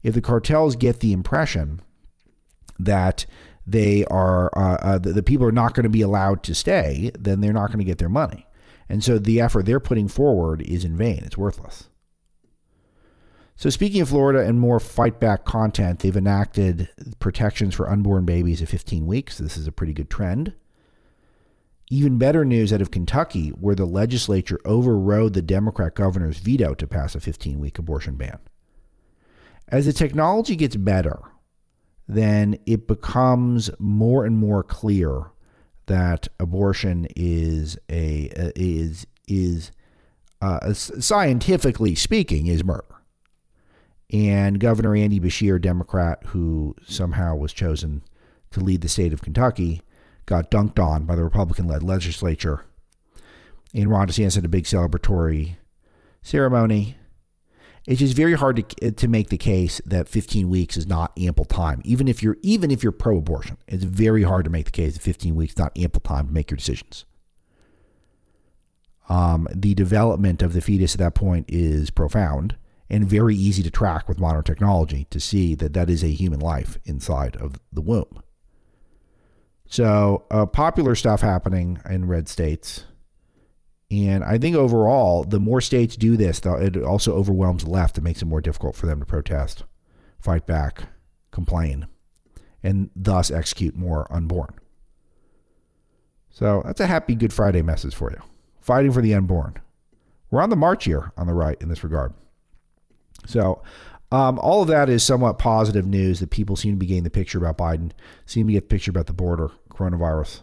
If 0.03 0.13
the 0.13 0.21
cartels 0.21 0.75
get 0.75 0.99
the 0.99 1.13
impression 1.13 1.81
that 2.77 3.25
they 3.65 4.05
are, 4.05 4.49
uh, 4.57 4.77
uh, 4.81 4.97
the, 4.97 5.13
the 5.13 5.23
people 5.23 5.45
are 5.45 5.51
not 5.51 5.73
going 5.73 5.83
to 5.83 5.89
be 5.89 6.01
allowed 6.01 6.43
to 6.43 6.55
stay, 6.55 7.11
then 7.17 7.41
they're 7.41 7.53
not 7.53 7.67
going 7.67 7.79
to 7.79 7.85
get 7.85 7.97
their 7.97 8.09
money. 8.09 8.47
And 8.87 9.03
so 9.03 9.17
the 9.17 9.41
effort 9.41 9.65
they're 9.65 9.79
putting 9.79 10.07
forward 10.07 10.61
is 10.61 10.85
in 10.85 10.95
vain, 10.95 11.23
it's 11.25 11.37
worthless. 11.37 11.89
So, 13.57 13.69
speaking 13.69 14.01
of 14.01 14.09
Florida 14.09 14.41
and 14.41 14.59
more 14.59 14.81
fight 14.81 15.19
back 15.19 15.45
content, 15.45 15.99
they've 15.99 16.15
enacted 16.15 16.89
protections 17.19 17.73
for 17.73 17.89
unborn 17.89 18.25
babies 18.25 18.61
at 18.61 18.67
15 18.67 19.07
weeks. 19.07 19.37
This 19.37 19.55
is 19.55 19.65
a 19.65 19.71
pretty 19.71 19.93
good 19.93 20.09
trend. 20.09 20.53
Even 21.89 22.17
better 22.17 22.43
news 22.43 22.73
out 22.73 22.81
of 22.81 22.91
Kentucky, 22.91 23.49
where 23.49 23.75
the 23.75 23.85
legislature 23.85 24.59
overrode 24.65 25.33
the 25.33 25.41
Democrat 25.41 25.95
governor's 25.95 26.39
veto 26.39 26.73
to 26.73 26.87
pass 26.87 27.15
a 27.15 27.21
15 27.21 27.59
week 27.59 27.79
abortion 27.79 28.15
ban. 28.15 28.39
As 29.69 29.85
the 29.85 29.93
technology 29.93 30.55
gets 30.55 30.75
better, 30.75 31.19
then 32.07 32.59
it 32.65 32.87
becomes 32.87 33.69
more 33.79 34.25
and 34.25 34.37
more 34.37 34.63
clear 34.63 35.31
that 35.85 36.27
abortion 36.39 37.07
is 37.15 37.77
a 37.89 38.29
is 38.55 39.07
is 39.27 39.71
uh, 40.41 40.73
scientifically 40.73 41.95
speaking 41.95 42.47
is 42.47 42.63
murder. 42.63 42.94
And 44.11 44.59
Governor 44.59 44.95
Andy 44.95 45.19
Beshear, 45.19 45.59
Democrat, 45.59 46.21
who 46.27 46.75
somehow 46.85 47.35
was 47.35 47.53
chosen 47.53 48.03
to 48.51 48.59
lead 48.59 48.81
the 48.81 48.89
state 48.89 49.13
of 49.13 49.21
Kentucky, 49.21 49.81
got 50.25 50.51
dunked 50.51 50.79
on 50.79 51.05
by 51.05 51.15
the 51.15 51.23
Republican 51.23 51.67
led 51.67 51.83
legislature. 51.83 52.65
And 53.73 53.89
Ron 53.89 54.07
DeSantis 54.07 54.35
had 54.35 54.45
a 54.45 54.49
big 54.49 54.65
celebratory 54.65 55.57
ceremony. 56.21 56.97
It's 57.87 57.99
just 57.99 58.15
very 58.15 58.33
hard 58.33 58.67
to, 58.69 58.91
to 58.91 59.07
make 59.07 59.29
the 59.29 59.37
case 59.37 59.79
that 59.85 60.07
15 60.07 60.49
weeks 60.49 60.77
is 60.77 60.87
not 60.87 61.11
ample 61.19 61.45
time. 61.45 61.81
Even 61.83 62.07
if 62.07 62.23
you're 62.23 62.37
even 62.41 62.71
if 62.71 62.81
you're 62.81 62.91
pro-abortion, 62.91 63.57
it's 63.67 63.83
very 63.83 64.23
hard 64.23 64.45
to 64.45 64.49
make 64.49 64.65
the 64.65 64.71
case 64.71 64.93
that 64.93 65.03
15 65.03 65.35
weeks 65.35 65.53
is 65.53 65.59
not 65.59 65.77
ample 65.77 66.01
time 66.01 66.27
to 66.27 66.33
make 66.33 66.49
your 66.49 66.57
decisions. 66.57 67.05
Um, 69.07 69.47
the 69.53 69.75
development 69.75 70.41
of 70.41 70.53
the 70.53 70.61
fetus 70.61 70.95
at 70.95 70.99
that 70.99 71.13
point 71.13 71.45
is 71.47 71.91
profound 71.91 72.55
and 72.89 73.07
very 73.07 73.35
easy 73.35 73.63
to 73.63 73.71
track 73.71 74.07
with 74.07 74.19
modern 74.19 74.43
technology 74.43 75.07
to 75.09 75.19
see 75.19 75.55
that 75.55 75.73
that 75.73 75.89
is 75.89 76.03
a 76.03 76.07
human 76.07 76.39
life 76.39 76.77
inside 76.85 77.35
of 77.37 77.59
the 77.71 77.81
womb. 77.81 78.21
So, 79.67 80.25
uh, 80.29 80.45
popular 80.45 80.93
stuff 80.95 81.21
happening 81.21 81.79
in 81.89 82.07
red 82.07 82.27
states. 82.29 82.85
And 83.89 84.23
I 84.23 84.37
think 84.37 84.55
overall, 84.55 85.23
the 85.23 85.39
more 85.39 85.61
states 85.61 85.95
do 85.95 86.17
this, 86.17 86.39
it 86.43 86.77
also 86.77 87.15
overwhelms 87.15 87.63
the 87.63 87.69
left. 87.69 87.97
It 87.97 88.03
makes 88.03 88.21
it 88.21 88.25
more 88.25 88.41
difficult 88.41 88.75
for 88.75 88.85
them 88.85 88.99
to 88.99 89.05
protest, 89.05 89.63
fight 90.19 90.45
back, 90.45 90.89
complain, 91.31 91.87
and 92.63 92.89
thus 92.95 93.31
execute 93.31 93.75
more 93.75 94.11
unborn. 94.11 94.55
So 96.29 96.63
that's 96.65 96.81
a 96.81 96.87
happy 96.87 97.15
Good 97.15 97.31
Friday 97.31 97.61
message 97.61 97.95
for 97.95 98.11
you. 98.11 98.21
Fighting 98.59 98.91
for 98.91 99.01
the 99.01 99.13
unborn. 99.13 99.55
We're 100.29 100.41
on 100.41 100.49
the 100.49 100.55
march 100.55 100.85
here 100.85 101.11
on 101.15 101.27
the 101.27 101.33
right 101.33 101.59
in 101.61 101.69
this 101.69 101.83
regard. 101.83 102.13
So, 103.25 103.61
um, 104.11 104.39
all 104.39 104.61
of 104.61 104.67
that 104.67 104.89
is 104.89 105.03
somewhat 105.03 105.39
positive 105.39 105.85
news 105.85 106.19
that 106.19 106.29
people 106.29 106.55
seem 106.55 106.73
to 106.73 106.77
be 106.77 106.85
getting 106.85 107.03
the 107.03 107.09
picture 107.09 107.37
about 107.37 107.57
Biden, 107.57 107.91
seem 108.25 108.47
to 108.47 108.53
get 108.53 108.69
the 108.69 108.73
picture 108.73 108.91
about 108.91 109.07
the 109.07 109.13
border, 109.13 109.51
coronavirus. 109.69 110.41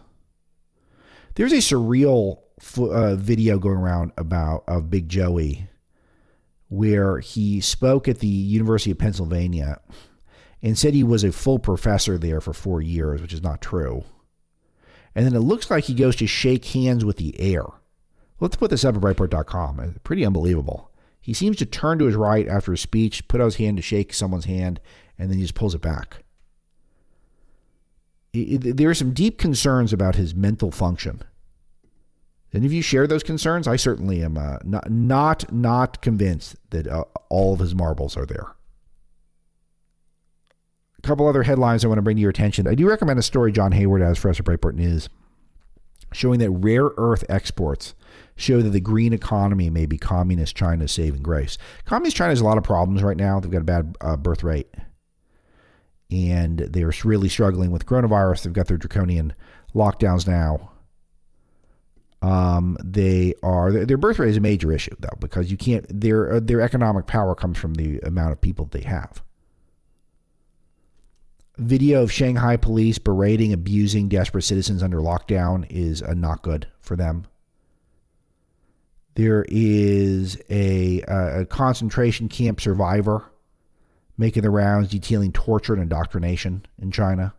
There's 1.35 1.53
a 1.53 1.57
surreal 1.57 2.39
uh, 2.77 3.15
video 3.15 3.57
going 3.57 3.77
around 3.77 4.11
about 4.17 4.63
of 4.67 4.89
Big 4.89 5.09
Joey 5.09 5.67
where 6.69 7.19
he 7.19 7.61
spoke 7.61 8.07
at 8.07 8.19
the 8.19 8.27
University 8.27 8.91
of 8.91 8.97
Pennsylvania 8.97 9.79
and 10.61 10.77
said 10.77 10.93
he 10.93 11.03
was 11.03 11.23
a 11.23 11.31
full 11.31 11.59
professor 11.59 12.17
there 12.17 12.41
for 12.41 12.53
four 12.53 12.81
years, 12.81 13.21
which 13.21 13.33
is 13.33 13.43
not 13.43 13.61
true. 13.61 14.03
And 15.13 15.25
then 15.25 15.35
it 15.35 15.41
looks 15.41 15.69
like 15.69 15.83
he 15.83 15.93
goes 15.93 16.15
to 16.15 16.27
shake 16.27 16.65
hands 16.65 17.05
with 17.05 17.17
the 17.17 17.39
air. 17.39 17.65
Let's 18.39 18.55
put 18.55 18.71
this 18.71 18.83
up 18.83 18.95
at 18.95 19.01
Breitbart.com. 19.01 19.97
Pretty 20.03 20.25
unbelievable. 20.25 20.91
He 21.23 21.33
seems 21.33 21.55
to 21.57 21.65
turn 21.65 21.99
to 21.99 22.05
his 22.05 22.15
right 22.15 22.45
after 22.49 22.73
a 22.73 22.77
speech, 22.77 23.29
put 23.29 23.39
out 23.39 23.45
his 23.45 23.55
hand 23.55 23.77
to 23.77 23.81
shake 23.81 24.13
someone's 24.13 24.43
hand, 24.43 24.81
and 25.17 25.29
then 25.29 25.37
he 25.37 25.43
just 25.45 25.55
pulls 25.55 25.73
it 25.73 25.81
back. 25.81 26.17
There 28.33 28.89
are 28.89 28.93
some 28.93 29.13
deep 29.13 29.37
concerns 29.37 29.93
about 29.93 30.15
his 30.15 30.35
mental 30.35 30.69
function. 30.69 31.21
Any 32.53 32.65
of 32.65 32.73
you 32.73 32.81
share 32.81 33.07
those 33.07 33.23
concerns? 33.23 33.69
I 33.69 33.77
certainly 33.77 34.21
am 34.21 34.37
uh, 34.37 34.57
not 34.65 34.91
not 34.91 35.51
not 35.51 36.01
convinced 36.01 36.57
that 36.71 36.87
uh, 36.87 37.05
all 37.29 37.53
of 37.53 37.59
his 37.59 37.73
marbles 37.73 38.17
are 38.17 38.25
there. 38.25 38.47
A 40.97 41.01
couple 41.07 41.25
other 41.25 41.43
headlines 41.43 41.85
I 41.85 41.87
want 41.87 41.99
to 41.99 42.03
bring 42.03 42.17
to 42.17 42.21
your 42.21 42.31
attention. 42.31 42.67
I 42.67 42.75
do 42.75 42.89
recommend 42.89 43.17
a 43.17 43.23
story 43.23 43.53
John 43.53 43.71
Hayward 43.71 44.01
has 44.01 44.17
for 44.17 44.29
us 44.29 44.41
at 44.41 44.45
Breitbart 44.45 44.75
News, 44.75 45.07
showing 46.13 46.39
that 46.39 46.51
rare 46.51 46.91
earth 46.97 47.23
exports 47.29 47.95
show 48.35 48.61
that 48.61 48.69
the 48.69 48.79
green 48.79 49.13
economy 49.13 49.69
may 49.69 49.85
be 49.85 49.97
communist 49.97 50.55
China's 50.55 50.91
saving 50.91 51.21
grace. 51.21 51.57
Communist 51.85 52.15
China 52.15 52.29
has 52.31 52.41
a 52.41 52.45
lot 52.45 52.57
of 52.57 52.63
problems 52.63 53.03
right 53.03 53.17
now. 53.17 53.39
They've 53.39 53.51
got 53.51 53.61
a 53.61 53.65
bad 53.65 53.95
uh, 54.01 54.17
birth 54.17 54.43
rate, 54.43 54.73
and 56.09 56.59
they're 56.59 56.93
really 57.03 57.29
struggling 57.29 57.71
with 57.71 57.85
coronavirus. 57.85 58.43
They've 58.43 58.53
got 58.53 58.67
their 58.67 58.77
draconian 58.77 59.33
lockdowns 59.75 60.27
now 60.27 60.71
um, 62.23 62.77
they 62.81 63.33
are 63.43 63.71
their 63.71 63.97
birth 63.97 64.17
rate 64.17 64.29
is 64.29 64.37
a 64.37 64.41
major 64.41 64.71
issue 64.71 64.95
though 64.99 65.17
because 65.19 65.51
you 65.51 65.57
can't 65.57 65.85
their 65.89 66.35
uh, 66.35 66.39
their 66.41 66.61
economic 66.61 67.05
power 67.05 67.35
comes 67.35 67.57
from 67.57 67.73
the 67.73 67.99
amount 67.99 68.31
of 68.31 68.39
people 68.39 68.65
they 68.71 68.81
have. 68.81 69.21
Video 71.57 72.01
of 72.01 72.11
Shanghai 72.11 72.57
police 72.57 72.97
berating, 72.97 73.53
abusing 73.53 74.09
desperate 74.09 74.41
citizens 74.41 74.81
under 74.81 74.97
lockdown 74.97 75.67
is 75.69 76.01
uh, 76.01 76.13
not 76.13 76.41
good 76.41 76.67
for 76.79 76.95
them. 76.95 77.27
There 79.15 79.45
is 79.47 80.41
a, 80.49 81.01
a 81.01 81.45
concentration 81.45 82.27
camp 82.27 82.59
survivor 82.59 83.31
making 84.17 84.41
the 84.41 84.49
rounds 84.49 84.89
detailing 84.89 85.31
torture 85.31 85.73
and 85.73 85.81
indoctrination 85.81 86.65
in 86.81 86.91
China. 86.91 87.33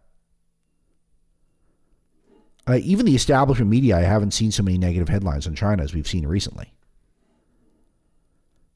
Uh, 2.66 2.78
even 2.82 3.06
the 3.06 3.14
establishment 3.14 3.70
media, 3.70 3.96
I 3.96 4.02
haven't 4.02 4.32
seen 4.32 4.52
so 4.52 4.62
many 4.62 4.78
negative 4.78 5.08
headlines 5.08 5.46
on 5.46 5.54
China 5.54 5.82
as 5.82 5.92
we've 5.92 6.06
seen 6.06 6.26
recently. 6.26 6.73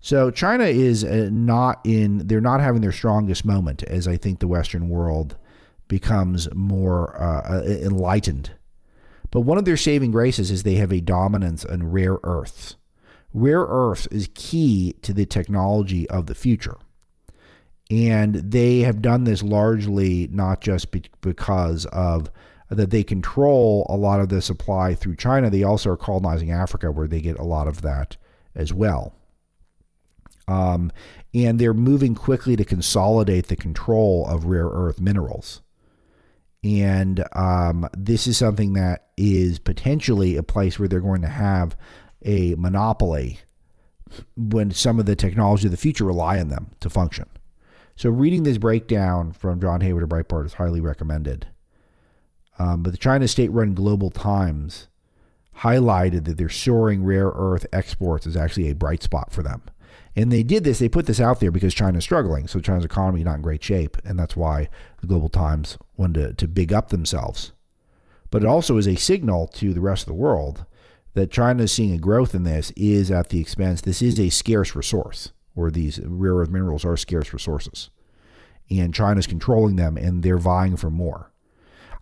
So 0.01 0.31
China 0.31 0.65
is 0.65 1.05
uh, 1.05 1.29
not 1.33 1.81
in, 1.85 2.27
they're 2.27 2.41
not 2.41 2.61
having 2.61 2.81
their 2.81 2.93
strongest 2.93 3.45
moment 3.45 3.83
as 3.83 4.07
I 4.07 4.17
think 4.17 4.39
the 4.39 4.49
Western 4.49 4.89
world 4.89 5.37
becomes 5.89 6.53
more 6.55 7.21
uh, 7.21 7.59
uh 7.59 7.63
enlightened. 7.65 8.53
But 9.31 9.41
one 9.41 9.59
of 9.59 9.65
their 9.65 9.77
saving 9.77 10.13
graces 10.13 10.51
is 10.51 10.63
they 10.63 10.77
have 10.77 10.93
a 10.93 11.01
dominance 11.01 11.65
in 11.65 11.91
rare 11.91 12.19
earths. 12.23 12.77
Rare 13.35 13.65
earths 13.65 14.07
is 14.07 14.29
key 14.35 14.95
to 15.03 15.13
the 15.13 15.27
technology 15.27 16.09
of 16.09 16.27
the 16.27 16.35
future. 16.35 16.77
And 17.91 18.35
they 18.37 18.81
have 18.81 19.03
done 19.03 19.25
this 19.25 19.43
largely 19.43 20.29
not 20.31 20.61
just 20.61 20.91
be- 20.91 21.11
because 21.21 21.87
of 21.87 22.31
that 22.71 22.91
they 22.91 23.03
control 23.03 23.87
a 23.89 23.97
lot 23.97 24.21
of 24.21 24.29
the 24.29 24.43
supply 24.43 24.95
through 24.95 25.17
China. 25.17 25.49
They 25.49 25.63
also 25.63 25.91
are 25.91 25.97
colonizing 25.97 26.51
Africa, 26.51 26.91
where 26.91 27.09
they 27.09 27.21
get 27.21 27.39
a 27.39 27.45
lot 27.45 27.67
of 27.67 27.81
that 27.83 28.19
as 28.55 28.75
well. 28.75 29.15
Um, 30.49 30.91
and 31.35 31.59
they're 31.59 31.75
moving 31.75 32.15
quickly 32.15 32.57
to 32.57 32.65
consolidate 32.65 33.47
the 33.47 33.57
control 33.57 34.27
of 34.27 34.47
rare 34.47 34.69
earth 34.69 35.01
minerals. 35.01 35.61
And 36.65 37.25
um, 37.35 37.89
this 37.97 38.27
is 38.27 38.37
something 38.37 38.73
that 38.73 39.09
is 39.17 39.59
potentially 39.59 40.37
a 40.37 40.43
place 40.43 40.79
where 40.79 40.89
they're 40.89 41.01
going 41.01 41.23
to 41.23 41.29
have 41.29 41.77
a 42.25 42.55
monopoly 42.57 43.41
when 44.37 44.71
some 44.71 44.99
of 44.99 45.07
the 45.07 45.15
technology 45.15 45.67
of 45.67 45.71
the 45.71 45.77
future 45.77 46.05
rely 46.05 46.41
on 46.41 46.49
them 46.49 46.71
to 46.81 46.91
function. 46.91 47.29
So, 47.95 48.11
reading 48.11 48.45
this 48.45 48.59
breakdown 48.59 49.33
from 49.33 49.61
John 49.61 49.81
Hayward 49.81 50.05
of 50.05 50.09
Breitbart 50.09 50.47
is 50.47 50.55
highly 50.55 50.81
recommended. 50.81 51.47
Um, 52.59 52.83
but 52.83 52.91
the 52.91 52.99
China 52.99 53.29
state 53.29 53.53
run 53.53 53.75
Global 53.75 54.11
Times 54.11 54.89
highlighted 55.59 56.25
that 56.25 56.39
their 56.39 56.49
soaring 56.49 57.05
rare 57.05 57.33
earth 57.35 57.67
exports 57.73 58.27
is 58.27 58.37
actually 58.37 58.71
a 58.71 58.75
bright 58.75 59.03
spot 59.03 59.33
for 59.33 59.43
them. 59.43 59.63
And 60.17 60.33
they 60.33 60.43
did 60.43 60.65
this, 60.65 60.79
they 60.79 60.89
put 60.89 61.07
this 61.07 61.21
out 61.21 61.41
there 61.41 61.51
because 61.51 61.75
China's 61.75 62.05
struggling. 62.05 62.49
So 62.49 62.61
China's 62.61 62.85
economy 62.85 63.21
is 63.21 63.27
not 63.27 63.37
in 63.37 63.43
great 63.43 63.63
shape. 63.63 63.97
And 64.05 64.19
that's 64.19 64.37
why 64.37 64.69
the 65.01 65.07
Global 65.07 65.29
Times 65.29 65.79
wanted 65.97 66.21
to, 66.21 66.35
to 66.35 66.49
big 66.49 66.73
up 66.73 66.89
themselves. 66.89 67.53
But 68.31 68.43
it 68.43 68.49
also 68.49 68.77
is 68.77 68.87
a 68.87 68.97
signal 68.97 69.47
to 69.55 69.73
the 69.73 69.81
rest 69.81 70.03
of 70.03 70.09
the 70.09 70.15
world 70.15 70.67
that 71.15 71.31
China 71.31 71.65
is 71.65 71.73
seeing 71.73 71.93
a 71.93 71.99
growth 71.99 72.35
in 72.35 72.45
this 72.45 72.73
is 72.77 73.11
at 73.11 73.31
the 73.31 73.41
expense, 73.41 73.81
this 73.81 74.03
is 74.03 74.21
a 74.21 74.29
scarce 74.29 74.77
resource, 74.77 75.33
or 75.57 75.71
these 75.71 75.99
rare 76.05 76.35
earth 76.35 76.51
minerals 76.51 76.85
are 76.85 76.97
scarce 76.97 77.33
resources. 77.33 77.91
And 78.71 78.95
China's 78.95 79.27
controlling 79.27 79.77
them 79.77 79.97
and 79.97 80.23
they're 80.23 80.39
vying 80.39 80.77
for 80.77 80.91
more. 80.91 81.33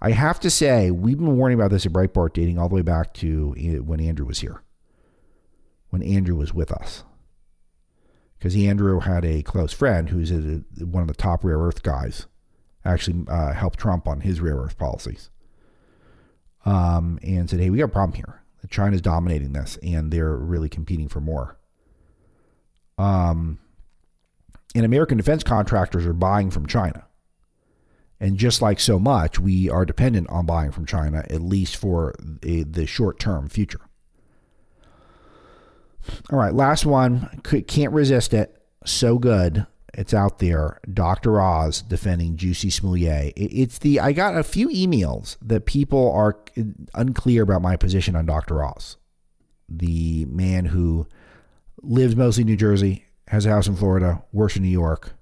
I 0.01 0.11
have 0.11 0.38
to 0.40 0.51
say, 0.51 0.90
we've 0.90 1.16
been 1.16 1.37
warning 1.37 1.59
about 1.59 1.70
this 1.70 1.87
at 1.87 1.92
Breitbart 1.92 2.35
dating 2.35 2.59
all 2.59 2.68
the 2.68 2.75
way 2.75 2.83
back 2.83 3.14
to 3.14 3.55
eh, 3.59 3.77
when 3.79 4.01
Andrew 4.01 4.27
was 4.27 4.40
here, 4.40 4.62
when 5.88 6.03
Andrew 6.03 6.37
was 6.37 6.53
with 6.53 6.70
us. 6.70 7.05
Because 8.38 8.57
Andrew 8.57 9.01
had 9.01 9.25
a 9.25 9.42
close 9.42 9.72
friend 9.72 10.11
who's 10.11 10.31
a, 10.31 10.62
one 10.85 11.03
of 11.03 11.09
the 11.09 11.14
top 11.14 11.42
rare 11.44 11.59
earth 11.59 11.83
guys, 11.83 12.27
actually 12.85 13.25
uh, 13.29 13.53
helped 13.53 13.79
Trump 13.79 14.07
on 14.07 14.20
his 14.20 14.40
rare 14.40 14.57
earth 14.57 14.79
policies. 14.79 15.31
Um, 16.64 17.18
and 17.22 17.49
said, 17.49 17.61
hey, 17.61 17.70
we 17.70 17.79
got 17.79 17.85
a 17.85 17.88
problem 17.88 18.16
here. 18.16 18.42
China's 18.68 19.01
dominating 19.01 19.53
this, 19.53 19.79
and 19.83 20.12
they're 20.12 20.37
really 20.37 20.68
competing 20.68 21.09
for 21.09 21.20
more. 21.20 21.57
Um, 22.99 23.61
and 24.75 24.85
American 24.85 25.16
defense 25.16 25.42
contractors 25.42 26.07
are 26.07 26.12
buying 26.12 26.51
from 26.51 26.66
China. 26.66 27.07
And 28.18 28.38
just 28.38 28.62
like 28.62 28.81
so 28.81 28.99
much, 28.99 29.38
we 29.38 29.68
are 29.70 29.85
dependent 29.85 30.29
on 30.31 30.46
buying 30.46 30.72
from 30.72 30.87
China, 30.87 31.25
at 31.31 31.42
least 31.42 31.77
for 31.77 32.14
the 32.18 32.87
short 32.87 33.18
term 33.18 33.49
future. 33.49 33.86
All 36.31 36.38
right, 36.38 36.55
last 36.55 36.87
one. 36.87 37.40
Can't 37.66 37.92
resist 37.92 38.35
it. 38.35 38.57
So 38.85 39.19
good. 39.19 39.66
It's 39.95 40.12
out 40.12 40.38
there. 40.38 40.81
Dr. 40.92 41.40
Oz 41.40 41.83
defending 41.83 42.37
Juicy 42.37 42.71
Smollett. 42.71 43.33
It's 43.37 43.79
the, 43.79 43.99
I 44.01 44.12
got 44.12 44.37
a 44.37 44.42
few 44.42 44.69
emails 44.69 45.37
that 45.40 45.64
people 45.64 46.12
are 46.12 46.38
unclear 46.95 47.42
about 47.42 47.62
my 47.62 47.77
position 47.77 48.14
on 48.14 48.27
Dr. 48.27 48.62
Oz, 48.62 48.97
the 49.69 50.27
man 50.27 50.66
who 50.66 51.07
lives 51.83 52.14
mostly 52.14 52.42
in 52.42 52.49
New 52.49 52.57
Jersey, 52.57 53.05
has 53.29 53.47
a 53.47 53.51
house 53.51 53.66
in 53.66 53.77
Florida, 53.77 54.23
works 54.33 54.57
in 54.57 54.62
New 54.62 54.69
York, 54.69 55.12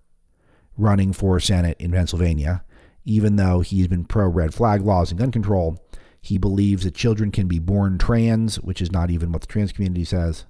running 0.77 1.12
for 1.12 1.38
Senate 1.40 1.77
in 1.79 1.92
Pennsylvania 1.92 2.64
even 3.05 3.37
though 3.37 3.61
he's 3.61 3.88
been 3.88 4.05
pro 4.05 4.29
red 4.29 4.55
flag 4.55 4.81
laws 4.83 5.11
and 5.11 5.20
gun 5.20 5.31
control, 5.31 5.79
he 6.20 6.38
believes 6.38 6.85
that 6.85 6.94
children 6.94 7.31
can 7.31 7.47
be 7.47 7.59
born 7.59 7.99
trans, 7.99 8.57
which 8.61 8.81
is 8.81 8.90
not 8.90 9.11
even 9.11 9.31
what 9.31 9.42
the 9.42 9.47
trans 9.47 9.73
community 9.73 10.05
says, 10.05 10.47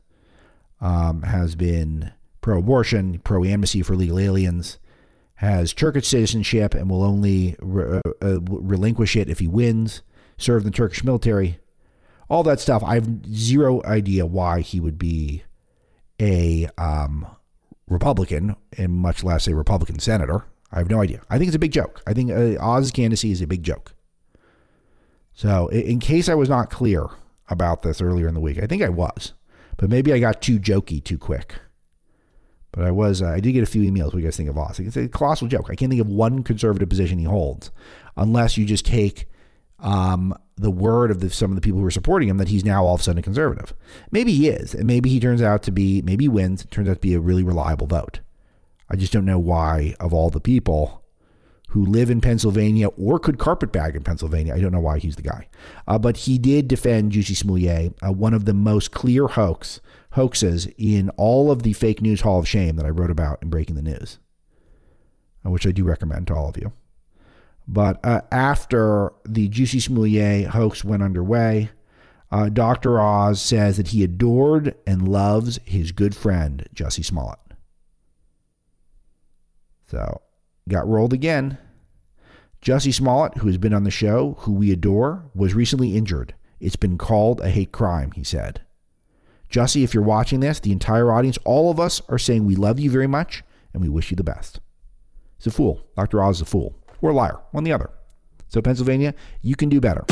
um, 0.80 1.22
has 1.22 1.54
been 1.54 2.12
pro 2.40 2.58
abortion, 2.58 3.20
pro 3.20 3.44
amnesty 3.44 3.82
for 3.82 3.96
legal 3.96 4.18
aliens, 4.18 4.78
has 5.36 5.72
Turkish 5.72 6.08
citizenship 6.08 6.74
and 6.74 6.90
will 6.90 7.02
only 7.02 7.56
re- 7.60 8.00
uh, 8.04 8.10
uh, 8.22 8.40
relinquish 8.40 9.16
it 9.16 9.28
if 9.28 9.38
he 9.38 9.48
wins, 9.48 10.02
served 10.36 10.64
in 10.64 10.72
the 10.72 10.76
Turkish 10.76 11.04
military. 11.04 11.58
All 12.28 12.42
that 12.44 12.60
stuff. 12.60 12.82
I 12.82 12.94
have 12.94 13.26
zero 13.26 13.82
idea 13.84 14.24
why 14.26 14.60
he 14.60 14.80
would 14.80 14.98
be 14.98 15.42
a 16.20 16.68
um, 16.78 17.26
Republican, 17.88 18.56
and 18.78 18.92
much 18.92 19.22
less 19.22 19.46
a 19.46 19.54
Republican 19.54 19.98
senator. 19.98 20.44
I 20.72 20.78
have 20.78 20.90
no 20.90 21.02
idea. 21.02 21.22
I 21.28 21.38
think 21.38 21.48
it's 21.48 21.56
a 21.56 21.60
big 21.60 21.72
joke. 21.72 22.02
I 22.06 22.14
think 22.14 22.30
uh, 22.30 22.56
Oz's 22.60 22.90
candidacy 22.90 23.30
is 23.30 23.42
a 23.42 23.46
big 23.46 23.62
joke. 23.62 23.94
So, 25.32 25.68
in 25.68 25.98
case 25.98 26.28
I 26.28 26.34
was 26.34 26.48
not 26.48 26.70
clear 26.70 27.06
about 27.48 27.82
this 27.82 28.00
earlier 28.00 28.28
in 28.28 28.34
the 28.34 28.40
week, 28.40 28.62
I 28.62 28.66
think 28.66 28.82
I 28.82 28.88
was, 28.88 29.33
but 29.76 29.90
maybe 29.90 30.12
I 30.12 30.18
got 30.18 30.42
too 30.42 30.58
jokey 30.58 31.02
too 31.02 31.18
quick. 31.18 31.56
But 32.72 32.84
I 32.84 32.90
was, 32.90 33.22
uh, 33.22 33.28
I 33.28 33.40
did 33.40 33.52
get 33.52 33.62
a 33.62 33.66
few 33.66 33.88
emails. 33.88 34.06
What 34.06 34.14
do 34.14 34.18
you 34.18 34.24
guys 34.24 34.36
think 34.36 34.48
of 34.48 34.58
Oz? 34.58 34.80
It's 34.80 34.96
a 34.96 35.08
colossal 35.08 35.46
joke. 35.46 35.68
I 35.70 35.76
can't 35.76 35.90
think 35.90 36.00
of 36.00 36.08
one 36.08 36.42
conservative 36.42 36.88
position 36.88 37.18
he 37.18 37.24
holds, 37.24 37.70
unless 38.16 38.56
you 38.58 38.64
just 38.66 38.84
take 38.84 39.28
um, 39.78 40.36
the 40.56 40.72
word 40.72 41.12
of 41.12 41.20
the, 41.20 41.30
some 41.30 41.52
of 41.52 41.54
the 41.54 41.60
people 41.60 41.78
who 41.78 41.86
are 41.86 41.90
supporting 41.92 42.28
him 42.28 42.38
that 42.38 42.48
he's 42.48 42.64
now 42.64 42.84
all 42.84 42.94
of 42.94 43.00
a 43.00 43.04
sudden 43.04 43.20
a 43.20 43.22
conservative. 43.22 43.74
Maybe 44.10 44.32
he 44.32 44.48
is, 44.48 44.74
and 44.74 44.86
maybe 44.86 45.08
he 45.08 45.20
turns 45.20 45.40
out 45.40 45.62
to 45.64 45.70
be, 45.70 46.02
maybe 46.02 46.24
he 46.24 46.28
wins, 46.28 46.66
turns 46.70 46.88
out 46.88 46.94
to 46.94 47.00
be 47.00 47.14
a 47.14 47.20
really 47.20 47.44
reliable 47.44 47.86
vote. 47.86 48.20
I 48.90 48.96
just 48.96 49.12
don't 49.12 49.24
know 49.24 49.38
why, 49.38 49.94
of 50.00 50.12
all 50.12 50.30
the 50.30 50.40
people 50.40 51.03
who 51.74 51.84
live 51.84 52.08
in 52.08 52.20
Pennsylvania 52.20 52.86
or 52.96 53.18
could 53.18 53.36
carpetbag 53.36 53.96
in 53.96 54.04
Pennsylvania. 54.04 54.54
I 54.54 54.60
don't 54.60 54.70
know 54.70 54.78
why 54.78 55.00
he's 55.00 55.16
the 55.16 55.22
guy. 55.22 55.48
Uh, 55.88 55.98
but 55.98 56.18
he 56.18 56.38
did 56.38 56.68
defend 56.68 57.10
Jussie 57.10 57.34
Smollett, 57.34 57.94
uh, 58.00 58.12
one 58.12 58.32
of 58.32 58.44
the 58.44 58.54
most 58.54 58.92
clear 58.92 59.26
hoax 59.26 59.80
hoaxes 60.12 60.68
in 60.78 61.10
all 61.16 61.50
of 61.50 61.64
the 61.64 61.72
fake 61.72 62.00
news 62.00 62.20
hall 62.20 62.38
of 62.38 62.46
shame 62.46 62.76
that 62.76 62.86
I 62.86 62.90
wrote 62.90 63.10
about 63.10 63.42
in 63.42 63.50
Breaking 63.50 63.74
the 63.74 63.82
News, 63.82 64.20
uh, 65.44 65.50
which 65.50 65.66
I 65.66 65.72
do 65.72 65.82
recommend 65.82 66.28
to 66.28 66.34
all 66.36 66.48
of 66.48 66.56
you. 66.56 66.72
But 67.66 67.98
uh, 68.04 68.20
after 68.30 69.12
the 69.24 69.48
Juicy 69.48 69.80
Smollett 69.80 70.50
hoax 70.50 70.84
went 70.84 71.02
underway, 71.02 71.70
uh, 72.30 72.50
Dr. 72.50 73.00
Oz 73.00 73.42
says 73.42 73.78
that 73.78 73.88
he 73.88 74.04
adored 74.04 74.76
and 74.86 75.08
loves 75.08 75.58
his 75.64 75.90
good 75.90 76.14
friend, 76.14 76.68
Jussie 76.72 77.04
Smollett. 77.04 77.40
So, 79.88 80.20
got 80.68 80.86
rolled 80.86 81.12
again. 81.12 81.58
Jussie 82.64 82.94
Smollett, 82.94 83.36
who 83.36 83.46
has 83.48 83.58
been 83.58 83.74
on 83.74 83.84
the 83.84 83.90
show, 83.90 84.36
who 84.40 84.52
we 84.52 84.72
adore, 84.72 85.22
was 85.34 85.52
recently 85.52 85.98
injured. 85.98 86.34
It's 86.60 86.76
been 86.76 86.96
called 86.96 87.42
a 87.42 87.50
hate 87.50 87.72
crime, 87.72 88.12
he 88.12 88.24
said. 88.24 88.62
Jussie, 89.50 89.84
if 89.84 89.92
you're 89.92 90.02
watching 90.02 90.40
this, 90.40 90.60
the 90.60 90.72
entire 90.72 91.12
audience, 91.12 91.36
all 91.44 91.70
of 91.70 91.78
us 91.78 92.00
are 92.08 92.18
saying 92.18 92.46
we 92.46 92.56
love 92.56 92.80
you 92.80 92.90
very 92.90 93.06
much 93.06 93.44
and 93.74 93.82
we 93.82 93.90
wish 93.90 94.10
you 94.10 94.16
the 94.16 94.24
best. 94.24 94.60
He's 95.36 95.48
a 95.48 95.50
fool. 95.50 95.84
Dr. 95.94 96.22
Oz 96.22 96.36
is 96.36 96.40
a 96.40 96.46
fool. 96.46 96.74
Or 97.02 97.10
a 97.10 97.14
liar, 97.14 97.38
one 97.50 97.64
the 97.64 97.72
other. 97.72 97.90
So, 98.48 98.62
Pennsylvania, 98.62 99.14
you 99.42 99.56
can 99.56 99.68
do 99.68 99.78
better. 99.78 100.06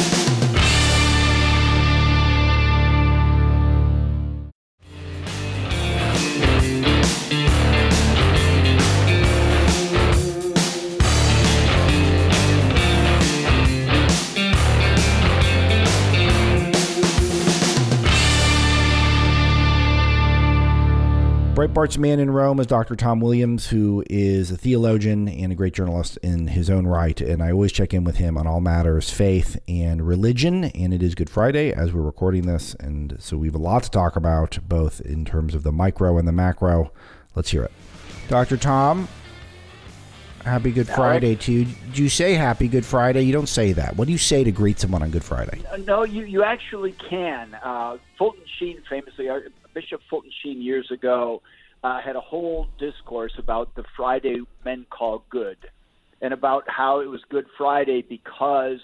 Breitbart's 21.62 21.96
man 21.96 22.18
in 22.18 22.28
Rome 22.28 22.58
is 22.58 22.66
Dr. 22.66 22.96
Tom 22.96 23.20
Williams, 23.20 23.68
who 23.68 24.02
is 24.10 24.50
a 24.50 24.56
theologian 24.56 25.28
and 25.28 25.52
a 25.52 25.54
great 25.54 25.74
journalist 25.74 26.18
in 26.20 26.48
his 26.48 26.68
own 26.68 26.88
right. 26.88 27.20
And 27.20 27.40
I 27.40 27.52
always 27.52 27.70
check 27.70 27.94
in 27.94 28.02
with 28.02 28.16
him 28.16 28.36
on 28.36 28.48
all 28.48 28.60
matters 28.60 29.10
faith 29.10 29.56
and 29.68 30.04
religion. 30.04 30.64
And 30.64 30.92
it 30.92 31.04
is 31.04 31.14
Good 31.14 31.30
Friday 31.30 31.72
as 31.72 31.92
we're 31.92 32.02
recording 32.02 32.46
this. 32.46 32.74
And 32.80 33.16
so 33.20 33.36
we 33.36 33.46
have 33.46 33.54
a 33.54 33.58
lot 33.58 33.84
to 33.84 33.90
talk 33.92 34.16
about, 34.16 34.58
both 34.68 35.00
in 35.02 35.24
terms 35.24 35.54
of 35.54 35.62
the 35.62 35.70
micro 35.70 36.18
and 36.18 36.26
the 36.26 36.32
macro. 36.32 36.90
Let's 37.36 37.52
hear 37.52 37.62
it. 37.62 37.70
Dr. 38.26 38.56
Tom, 38.56 39.06
happy 40.44 40.72
Good 40.72 40.88
Friday 40.88 41.36
to 41.36 41.52
you. 41.52 41.66
Do 41.92 42.02
you 42.02 42.08
say 42.08 42.34
happy 42.34 42.66
Good 42.66 42.84
Friday? 42.84 43.22
You 43.22 43.32
don't 43.32 43.48
say 43.48 43.72
that. 43.74 43.94
What 43.94 44.06
do 44.06 44.12
you 44.12 44.18
say 44.18 44.42
to 44.42 44.50
greet 44.50 44.80
someone 44.80 45.04
on 45.04 45.12
Good 45.12 45.22
Friday? 45.22 45.62
No, 45.86 46.02
you, 46.02 46.24
you 46.24 46.42
actually 46.42 46.90
can. 47.08 47.56
Uh, 47.62 47.98
Fulton 48.18 48.42
Sheen 48.58 48.82
famously, 48.90 49.28
Bishop 49.74 50.00
Fulton 50.08 50.30
Sheen 50.42 50.60
years 50.60 50.90
ago 50.90 51.42
uh, 51.82 52.00
had 52.00 52.16
a 52.16 52.20
whole 52.20 52.68
discourse 52.78 53.32
about 53.38 53.74
the 53.74 53.84
Friday 53.96 54.40
men 54.64 54.86
call 54.90 55.24
good, 55.30 55.58
and 56.20 56.32
about 56.32 56.64
how 56.68 57.00
it 57.00 57.06
was 57.06 57.20
Good 57.28 57.46
Friday 57.58 58.02
because 58.02 58.80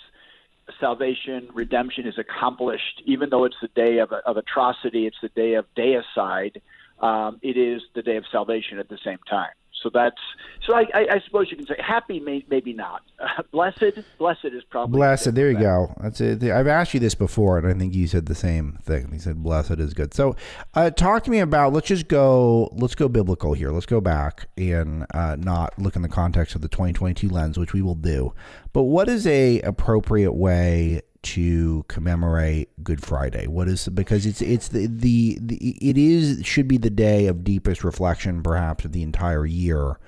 salvation, 0.80 1.48
redemption 1.54 2.06
is 2.06 2.18
accomplished, 2.18 3.02
even 3.06 3.30
though 3.30 3.44
it's 3.44 3.56
the 3.62 3.68
day 3.68 3.98
of, 3.98 4.12
of 4.12 4.36
atrocity, 4.36 5.06
it's 5.06 5.16
the 5.22 5.28
day 5.30 5.54
of 5.54 5.66
deicide. 5.76 6.60
Um, 7.00 7.38
it 7.42 7.56
is 7.56 7.82
the 7.94 8.02
day 8.02 8.16
of 8.16 8.24
salvation 8.30 8.78
at 8.78 8.88
the 8.88 8.98
same 9.04 9.18
time. 9.28 9.50
So 9.82 9.90
that's 9.92 10.20
so. 10.66 10.74
I, 10.74 10.86
I, 10.94 11.06
I 11.12 11.20
suppose 11.24 11.50
you 11.50 11.56
can 11.56 11.66
say 11.66 11.76
happy, 11.78 12.20
may, 12.20 12.44
maybe 12.48 12.72
not. 12.72 13.02
Uh, 13.18 13.42
blessed, 13.52 14.00
blessed 14.18 14.46
is 14.46 14.64
probably 14.64 14.98
blessed. 14.98 15.34
There 15.34 15.50
you 15.50 15.58
go. 15.58 15.94
That's 16.00 16.20
it. 16.20 16.42
I've 16.42 16.66
asked 16.66 16.94
you 16.94 17.00
this 17.00 17.14
before, 17.14 17.58
and 17.58 17.66
I 17.66 17.74
think 17.74 17.94
you 17.94 18.06
said 18.06 18.26
the 18.26 18.34
same 18.34 18.78
thing. 18.82 19.10
You 19.12 19.20
said 19.20 19.42
blessed 19.42 19.78
is 19.78 19.94
good. 19.94 20.14
So, 20.14 20.36
uh, 20.74 20.90
talk 20.90 21.24
to 21.24 21.30
me 21.30 21.38
about. 21.38 21.72
Let's 21.72 21.88
just 21.88 22.08
go. 22.08 22.68
Let's 22.72 22.94
go 22.94 23.08
biblical 23.08 23.54
here. 23.54 23.70
Let's 23.70 23.86
go 23.86 24.00
back 24.00 24.48
and 24.56 25.06
uh, 25.14 25.36
not 25.38 25.78
look 25.78 25.96
in 25.96 26.02
the 26.02 26.08
context 26.08 26.54
of 26.54 26.60
the 26.60 26.68
2022 26.68 27.28
lens, 27.28 27.58
which 27.58 27.72
we 27.72 27.82
will 27.82 27.94
do. 27.94 28.34
But 28.72 28.84
what 28.84 29.08
is 29.08 29.26
a 29.26 29.60
appropriate 29.60 30.32
way 30.32 31.02
to 31.34 31.84
commemorate 31.88 32.70
Good 32.82 33.04
Friday? 33.04 33.46
What 33.46 33.68
is 33.68 33.88
because 33.88 34.24
it's 34.24 34.40
it's 34.40 34.68
the, 34.68 34.86
the, 34.86 35.38
the 35.42 35.76
it 35.78 35.98
is 35.98 36.44
should 36.46 36.66
be 36.66 36.78
the 36.78 36.90
day 36.90 37.26
of 37.26 37.44
deepest 37.44 37.84
reflection, 37.84 38.42
perhaps 38.42 38.86
of 38.86 38.92
the 38.92 39.02
entire 39.02 39.44
year, 39.44 39.98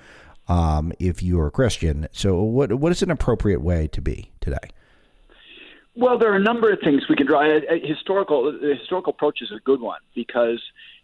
um, 0.47 0.91
if 0.99 1.21
you 1.21 1.39
are 1.39 1.47
a 1.47 1.51
Christian. 1.51 2.07
So, 2.11 2.41
what 2.41 2.73
what 2.73 2.91
is 2.91 3.03
an 3.03 3.11
appropriate 3.11 3.61
way 3.61 3.87
to 3.89 4.01
be 4.01 4.31
today? 4.39 4.57
Well, 5.95 6.17
there 6.17 6.31
are 6.31 6.37
a 6.37 6.43
number 6.43 6.71
of 6.71 6.79
things 6.79 7.03
we 7.07 7.15
can 7.15 7.27
draw. 7.27 7.41
A, 7.41 7.57
a 7.69 7.79
historical 7.79 8.51
the 8.51 8.75
historical 8.79 9.13
approach 9.13 9.41
is 9.41 9.51
a 9.51 9.59
good 9.59 9.81
one 9.81 9.99
because 10.15 10.61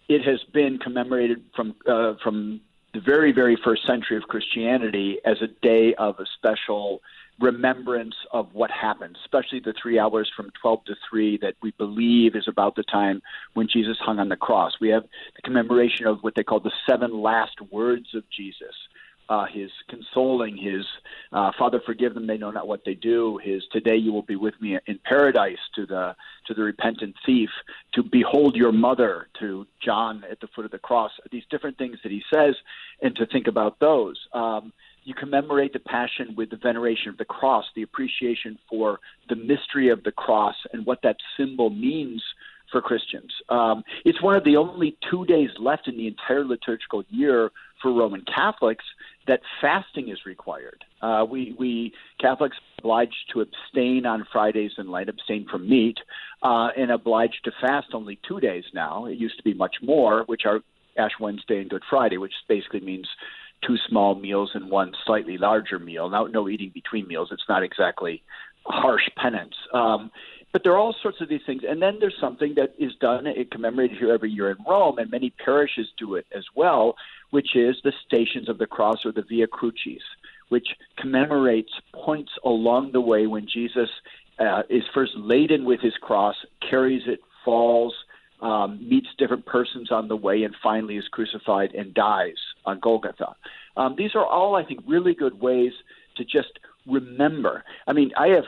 it 0.10 0.24
has 0.24 0.42
been 0.52 0.80
commemorated 0.80 1.44
from 1.56 1.76
uh, 1.88 2.14
from 2.24 2.62
the 2.94 3.02
very 3.02 3.32
very 3.32 3.58
first 3.64 3.86
century 3.86 4.18
of 4.18 4.24
Christianity 4.24 5.20
as 5.26 5.38
a 5.44 5.48
day 5.62 5.94
of 5.94 6.20
a 6.20 6.26
special 6.38 7.02
remembrance 7.40 8.16
of 8.32 8.54
what 8.54 8.72
happened, 8.72 9.18
especially 9.24 9.60
the 9.60 9.74
three 9.80 10.00
hours 10.00 10.32
from 10.36 10.50
12 10.62 10.86
to 10.86 10.96
3 11.10 11.38
that 11.42 11.56
we 11.62 11.72
believe 11.72 12.36
is 12.36 12.48
about 12.48 12.76
the 12.76 12.84
time 12.84 13.22
when 13.54 13.68
Jesus 13.68 13.98
hung 14.00 14.20
on 14.20 14.30
the 14.30 14.36
cross. 14.36 14.74
We 14.82 14.90
have 14.90 15.04
the 15.36 15.42
commemoration 15.44 16.08
of 16.08 16.20
what 16.22 16.36
they 16.36 16.44
call 16.44 16.60
the 16.60 16.72
seven 16.90 17.22
last 17.22 17.62
words 17.72 18.16
of 18.16 18.24
Jesus. 18.36 18.76
Uh, 19.30 19.46
his 19.46 19.70
consoling, 19.90 20.56
his 20.56 20.86
uh, 21.34 21.52
Father, 21.60 21.82
forgive 21.86 22.14
them; 22.14 22.28
they 22.28 22.38
know 22.38 22.50
not 22.50 22.66
what 22.66 22.86
they 22.86 22.94
do. 22.94 23.38
His 23.44 23.62
today 23.74 23.98
you 23.98 24.14
will 24.14 24.22
be 24.22 24.38
with 24.38 24.54
me 24.62 24.80
in 24.88 25.00
paradise 25.04 25.58
to 25.76 25.86
the 25.86 26.16
to 26.46 26.54
the 26.54 26.62
repentant 26.64 27.14
thief. 27.26 27.50
To 27.96 28.04
behold 28.04 28.56
your 28.56 28.72
mother 28.72 29.28
to 29.42 29.68
John 29.84 30.24
at 30.32 30.40
the 30.40 30.48
foot 30.56 30.64
of 30.64 30.72
the 30.72 30.80
cross. 30.80 31.12
These 31.30 31.44
different 31.52 31.78
things 31.78 31.98
that 32.04 32.12
he 32.12 32.24
says, 32.34 32.56
and 33.02 33.18
to 33.18 33.26
think 33.26 33.48
about 33.48 33.80
those. 33.82 34.18
Um, 34.32 34.72
you 35.08 35.14
commemorate 35.14 35.72
the 35.72 35.80
passion 35.80 36.36
with 36.36 36.50
the 36.50 36.58
veneration 36.58 37.08
of 37.08 37.18
the 37.18 37.24
cross, 37.24 37.64
the 37.78 37.82
appreciation 37.82 38.60
for 38.70 39.00
the 39.30 39.38
mystery 39.38 39.88
of 39.88 40.04
the 40.04 40.12
cross 40.12 40.56
and 40.74 40.86
what 40.86 41.00
that 41.02 41.16
symbol 41.38 41.70
means 41.70 42.22
for 42.74 42.82
Christians. 42.82 43.32
Um, 43.48 43.84
it's 44.04 44.22
one 44.22 44.36
of 44.36 44.44
the 44.44 44.58
only 44.58 44.98
two 45.10 45.26
days 45.26 45.50
left 45.60 45.88
in 45.88 45.96
the 45.96 46.08
entire 46.08 46.44
liturgical 46.44 47.06
year 47.10 47.52
for 47.82 47.94
Roman 47.94 48.26
Catholics 48.26 48.84
that 49.28 49.40
fasting 49.62 50.10
is 50.10 50.26
required. 50.26 50.84
Uh, 51.02 51.26
we, 51.30 51.56
we 51.58 51.94
Catholics 52.20 52.58
are 52.58 52.82
obliged 52.82 53.32
to 53.32 53.40
abstain 53.40 54.06
on 54.06 54.28
Fridays 54.30 54.72
and 54.78 54.90
light, 54.90 55.08
abstain 55.08 55.48
from 55.50 55.70
meat, 55.70 55.98
uh, 56.44 56.68
and 56.78 56.92
obliged 56.92 57.46
to 57.46 57.52
fast 57.62 57.88
only 57.94 58.20
two 58.28 58.42
days 58.42 58.66
now. 58.74 59.06
It 59.06 59.18
used 59.18 59.38
to 59.38 59.44
be 59.44 59.54
much 59.54 59.78
more, 59.82 60.24
which 60.26 60.42
are 60.46 60.60
Ash 60.98 61.12
Wednesday 61.18 61.62
and 61.62 61.70
Good 61.70 61.84
Friday, 61.90 62.18
which 62.18 62.34
basically 62.50 62.82
means 62.82 63.08
two 63.66 63.78
small 63.88 64.16
meals 64.16 64.52
and 64.54 64.70
one 64.70 64.94
slightly 65.06 65.38
larger 65.38 65.80
meal. 65.80 66.10
Now, 66.10 66.26
no 66.26 66.48
eating 66.50 66.72
between 66.74 67.08
meals. 67.08 67.30
It's 67.32 67.48
not 67.50 67.64
exactly 67.64 68.24
harsh 68.66 69.10
penance. 69.16 69.56
Um, 69.74 70.12
but 70.54 70.64
there 70.64 70.74
are 70.74 70.78
all 70.78 70.96
sorts 71.02 71.22
of 71.22 71.30
these 71.30 71.42
things. 71.46 71.64
And 71.68 71.82
then 71.82 71.98
there's 72.00 72.18
something 72.20 72.56
that 72.56 72.74
is 72.80 72.94
done, 73.00 73.28
it 73.28 73.52
commemorated 73.52 73.98
here 73.98 74.14
every 74.14 74.32
year 74.32 74.50
in 74.50 74.58
Rome, 74.68 74.98
and 74.98 75.12
many 75.12 75.30
parishes 75.30 75.88
do 75.98 76.16
it 76.16 76.26
as 76.36 76.46
well, 76.56 76.96
which 77.32 77.56
is 77.56 77.76
the 77.84 77.94
Stations 78.06 78.50
of 78.50 78.58
the 78.58 78.68
Cross 78.68 79.06
or 79.06 79.12
the 79.12 79.24
Via 79.24 79.48
Crucis, 79.48 80.04
which 80.50 80.68
commemorates 80.98 81.72
points 81.94 82.32
along 82.46 82.92
the 82.92 83.02
way 83.02 83.28
when 83.28 83.48
Jesus 83.48 83.90
uh, 84.40 84.64
is 84.70 84.84
first 84.94 85.14
laden 85.16 85.66
with 85.66 85.82
his 85.82 85.94
cross, 86.02 86.36
carries 86.68 87.04
it, 87.08 87.20
falls, 87.44 87.94
um, 88.42 88.80
meets 88.88 89.08
different 89.18 89.46
persons 89.46 89.92
on 89.92 90.08
the 90.08 90.16
way, 90.16 90.44
and 90.44 90.56
finally 90.64 90.98
is 90.98 91.08
crucified 91.10 91.74
and 91.74 91.94
dies 91.94 92.38
on 92.68 92.80
Golgotha. 92.80 93.36
Um, 93.76 93.96
these 93.98 94.14
are 94.14 94.26
all, 94.26 94.56
I 94.56 94.64
think, 94.64 94.82
really 94.86 95.16
good 95.16 95.40
ways 95.40 95.72
to 96.18 96.24
just 96.24 96.60
remember. 96.86 97.64
I 97.88 97.94
mean, 97.94 98.12
I 98.18 98.28
have 98.30 98.46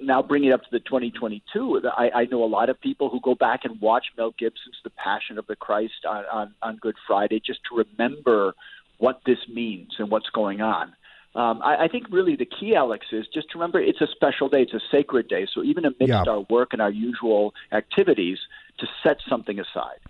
now 0.00 0.22
bringing 0.22 0.50
it 0.50 0.52
up 0.52 0.62
to 0.62 0.68
the 0.70 0.80
2022. 0.80 1.82
I, 1.96 2.10
I 2.14 2.24
know 2.26 2.44
a 2.44 2.46
lot 2.46 2.68
of 2.68 2.80
people 2.80 3.08
who 3.08 3.20
go 3.20 3.34
back 3.34 3.64
and 3.64 3.80
watch 3.80 4.06
Mel 4.16 4.34
Gibson's 4.38 4.76
The 4.84 4.90
Passion 4.90 5.38
of 5.38 5.46
the 5.46 5.56
Christ 5.56 6.06
on, 6.08 6.24
on, 6.32 6.54
on 6.62 6.76
Good 6.76 6.96
Friday 7.06 7.40
just 7.44 7.60
to 7.70 7.84
remember 7.84 8.54
what 8.98 9.20
this 9.26 9.38
means 9.48 9.94
and 9.98 10.10
what's 10.10 10.30
going 10.30 10.60
on. 10.60 10.92
Um, 11.34 11.60
I, 11.62 11.84
I 11.84 11.88
think 11.88 12.06
really 12.10 12.36
the 12.36 12.46
key, 12.46 12.74
Alex, 12.74 13.06
is 13.10 13.26
just 13.32 13.50
to 13.50 13.58
remember 13.58 13.80
it's 13.80 14.00
a 14.00 14.06
special 14.06 14.48
day. 14.48 14.62
It's 14.62 14.74
a 14.74 14.80
sacred 14.90 15.28
day. 15.28 15.46
So 15.52 15.62
even 15.62 15.84
amidst 15.84 16.08
yeah. 16.08 16.24
our 16.26 16.40
work 16.50 16.72
and 16.72 16.82
our 16.82 16.90
usual 16.90 17.54
activities, 17.72 18.38
to 18.78 18.86
set 19.02 19.18
something 19.28 19.60
aside. 19.60 20.00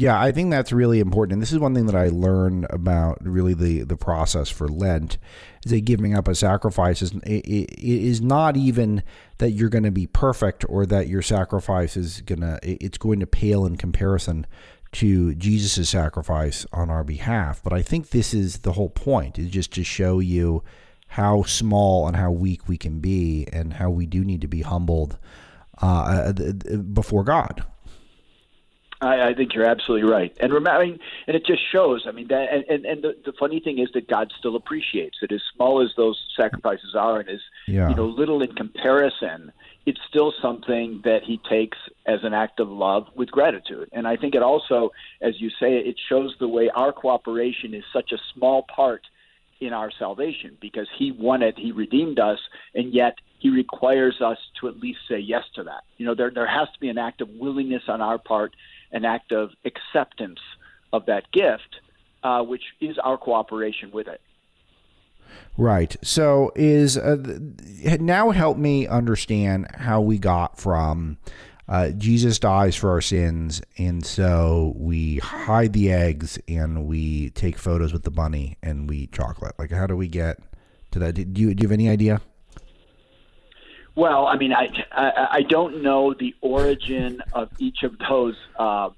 Yeah, 0.00 0.20
I 0.20 0.30
think 0.30 0.52
that's 0.52 0.70
really 0.70 1.00
important. 1.00 1.32
And 1.32 1.42
this 1.42 1.52
is 1.52 1.58
one 1.58 1.74
thing 1.74 1.86
that 1.86 1.96
I 1.96 2.06
learned 2.06 2.68
about 2.70 3.18
really 3.20 3.52
the, 3.52 3.82
the 3.82 3.96
process 3.96 4.48
for 4.48 4.68
Lent 4.68 5.18
is 5.64 5.72
that 5.72 5.80
giving 5.80 6.14
up 6.16 6.28
a 6.28 6.36
sacrifice 6.36 7.02
is, 7.02 7.14
it, 7.24 7.44
it 7.44 7.68
is 7.80 8.20
not 8.20 8.56
even 8.56 9.02
that 9.38 9.50
you're 9.50 9.68
going 9.68 9.82
to 9.82 9.90
be 9.90 10.06
perfect 10.06 10.64
or 10.68 10.86
that 10.86 11.08
your 11.08 11.20
sacrifice 11.20 11.96
is 11.96 12.20
going 12.20 12.42
to, 12.42 12.60
it's 12.62 12.96
going 12.96 13.18
to 13.18 13.26
pale 13.26 13.66
in 13.66 13.74
comparison 13.74 14.46
to 14.92 15.34
Jesus' 15.34 15.88
sacrifice 15.88 16.64
on 16.72 16.90
our 16.90 17.02
behalf. 17.02 17.60
But 17.64 17.72
I 17.72 17.82
think 17.82 18.10
this 18.10 18.32
is 18.32 18.58
the 18.58 18.74
whole 18.74 18.90
point 18.90 19.36
is 19.36 19.50
just 19.50 19.72
to 19.72 19.82
show 19.82 20.20
you 20.20 20.62
how 21.08 21.42
small 21.42 22.06
and 22.06 22.16
how 22.16 22.30
weak 22.30 22.68
we 22.68 22.76
can 22.76 23.00
be, 23.00 23.48
and 23.52 23.72
how 23.72 23.90
we 23.90 24.06
do 24.06 24.24
need 24.24 24.42
to 24.42 24.46
be 24.48 24.62
humbled 24.62 25.18
uh, 25.82 26.32
before 26.92 27.24
God. 27.24 27.64
I, 29.00 29.28
I 29.28 29.34
think 29.34 29.54
you're 29.54 29.64
absolutely 29.64 30.10
right, 30.10 30.36
and 30.40 30.52
remember, 30.52 30.80
I 30.80 30.86
mean, 30.86 30.98
and 31.26 31.36
it 31.36 31.46
just 31.46 31.62
shows. 31.70 32.04
I 32.06 32.10
mean, 32.10 32.28
that, 32.28 32.48
and 32.52 32.64
and, 32.68 32.84
and 32.84 33.02
the, 33.02 33.16
the 33.24 33.32
funny 33.32 33.60
thing 33.60 33.78
is 33.78 33.88
that 33.94 34.08
God 34.08 34.32
still 34.38 34.56
appreciates 34.56 35.18
it, 35.22 35.30
as 35.30 35.40
small 35.54 35.82
as 35.82 35.90
those 35.96 36.20
sacrifices 36.36 36.94
are, 36.96 37.20
and 37.20 37.28
as 37.28 37.40
yeah. 37.66 37.88
you 37.88 37.94
know, 37.94 38.06
little 38.06 38.42
in 38.42 38.54
comparison. 38.54 39.52
It's 39.86 40.00
still 40.06 40.34
something 40.42 41.00
that 41.04 41.22
He 41.22 41.40
takes 41.48 41.78
as 42.06 42.20
an 42.22 42.34
act 42.34 42.60
of 42.60 42.68
love 42.68 43.06
with 43.14 43.30
gratitude, 43.30 43.88
and 43.92 44.06
I 44.06 44.16
think 44.16 44.34
it 44.34 44.42
also, 44.42 44.90
as 45.22 45.40
you 45.40 45.48
say, 45.48 45.78
it 45.78 45.96
shows 46.08 46.34
the 46.38 46.48
way 46.48 46.68
our 46.68 46.92
cooperation 46.92 47.72
is 47.72 47.84
such 47.90 48.12
a 48.12 48.18
small 48.34 48.66
part 48.74 49.02
in 49.60 49.72
our 49.72 49.90
salvation 49.98 50.56
because 50.60 50.88
He 50.98 51.12
won 51.12 51.42
it, 51.42 51.58
He 51.58 51.72
redeemed 51.72 52.18
us, 52.18 52.38
and 52.74 52.92
yet 52.92 53.16
He 53.38 53.48
requires 53.50 54.20
us 54.20 54.38
to 54.60 54.68
at 54.68 54.78
least 54.78 54.98
say 55.08 55.18
yes 55.18 55.44
to 55.54 55.62
that. 55.64 55.84
You 55.96 56.06
know, 56.06 56.14
there 56.14 56.30
there 56.30 56.46
has 56.46 56.68
to 56.74 56.80
be 56.80 56.88
an 56.88 56.98
act 56.98 57.20
of 57.20 57.30
willingness 57.30 57.84
on 57.88 58.00
our 58.00 58.18
part 58.18 58.52
an 58.92 59.04
act 59.04 59.32
of 59.32 59.50
acceptance 59.64 60.40
of 60.92 61.06
that 61.06 61.30
gift, 61.32 61.80
uh, 62.22 62.42
which 62.42 62.62
is 62.80 62.98
our 62.98 63.16
cooperation 63.16 63.90
with 63.92 64.08
it. 64.08 64.20
Right. 65.56 65.96
So 66.02 66.52
is 66.54 66.96
uh, 66.96 67.16
now 68.00 68.30
help 68.30 68.56
me 68.56 68.86
understand 68.86 69.66
how 69.74 70.00
we 70.00 70.18
got 70.18 70.58
from 70.58 71.18
uh, 71.68 71.90
Jesus 71.90 72.38
dies 72.38 72.74
for 72.76 72.90
our 72.90 73.02
sins, 73.02 73.60
and 73.76 74.04
so 74.06 74.72
we 74.74 75.18
hide 75.18 75.74
the 75.74 75.92
eggs 75.92 76.38
and 76.48 76.86
we 76.86 77.28
take 77.30 77.58
photos 77.58 77.92
with 77.92 78.04
the 78.04 78.10
bunny 78.10 78.56
and 78.62 78.88
we 78.88 78.98
eat 78.98 79.12
chocolate. 79.12 79.54
Like, 79.58 79.70
how 79.70 79.86
do 79.86 79.94
we 79.94 80.08
get 80.08 80.38
to 80.92 80.98
that? 81.00 81.12
Do 81.12 81.20
you, 81.20 81.54
do 81.54 81.62
you 81.62 81.68
have 81.68 81.72
any 81.72 81.90
idea? 81.90 82.22
Well, 83.98 84.28
I 84.28 84.36
mean, 84.36 84.52
I, 84.52 84.68
I, 84.92 85.28
I 85.38 85.42
don't 85.42 85.82
know 85.82 86.14
the 86.14 86.32
origin 86.40 87.20
of 87.32 87.50
each 87.58 87.82
of 87.82 87.98
those, 87.98 88.36
uh, 88.56 88.90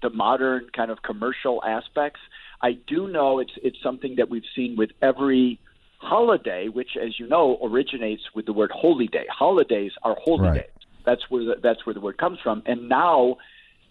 the 0.00 0.08
modern 0.08 0.70
kind 0.74 0.90
of 0.90 1.02
commercial 1.02 1.62
aspects. 1.62 2.20
I 2.62 2.72
do 2.72 3.06
know 3.06 3.38
it's 3.38 3.52
it's 3.62 3.76
something 3.82 4.16
that 4.16 4.30
we've 4.30 4.48
seen 4.54 4.74
with 4.74 4.92
every 5.02 5.60
holiday, 5.98 6.68
which, 6.68 6.96
as 6.96 7.20
you 7.20 7.28
know, 7.28 7.58
originates 7.62 8.22
with 8.34 8.46
the 8.46 8.54
word 8.54 8.70
holy 8.70 9.08
day. 9.08 9.26
Holidays 9.28 9.92
are 10.02 10.16
holy 10.18 10.48
right. 10.48 10.54
days. 10.54 10.86
That's 11.04 11.30
where 11.30 11.44
the, 11.44 11.56
that's 11.62 11.84
where 11.84 11.92
the 11.92 12.00
word 12.00 12.16
comes 12.16 12.38
from. 12.42 12.62
And 12.64 12.88
now 12.88 13.36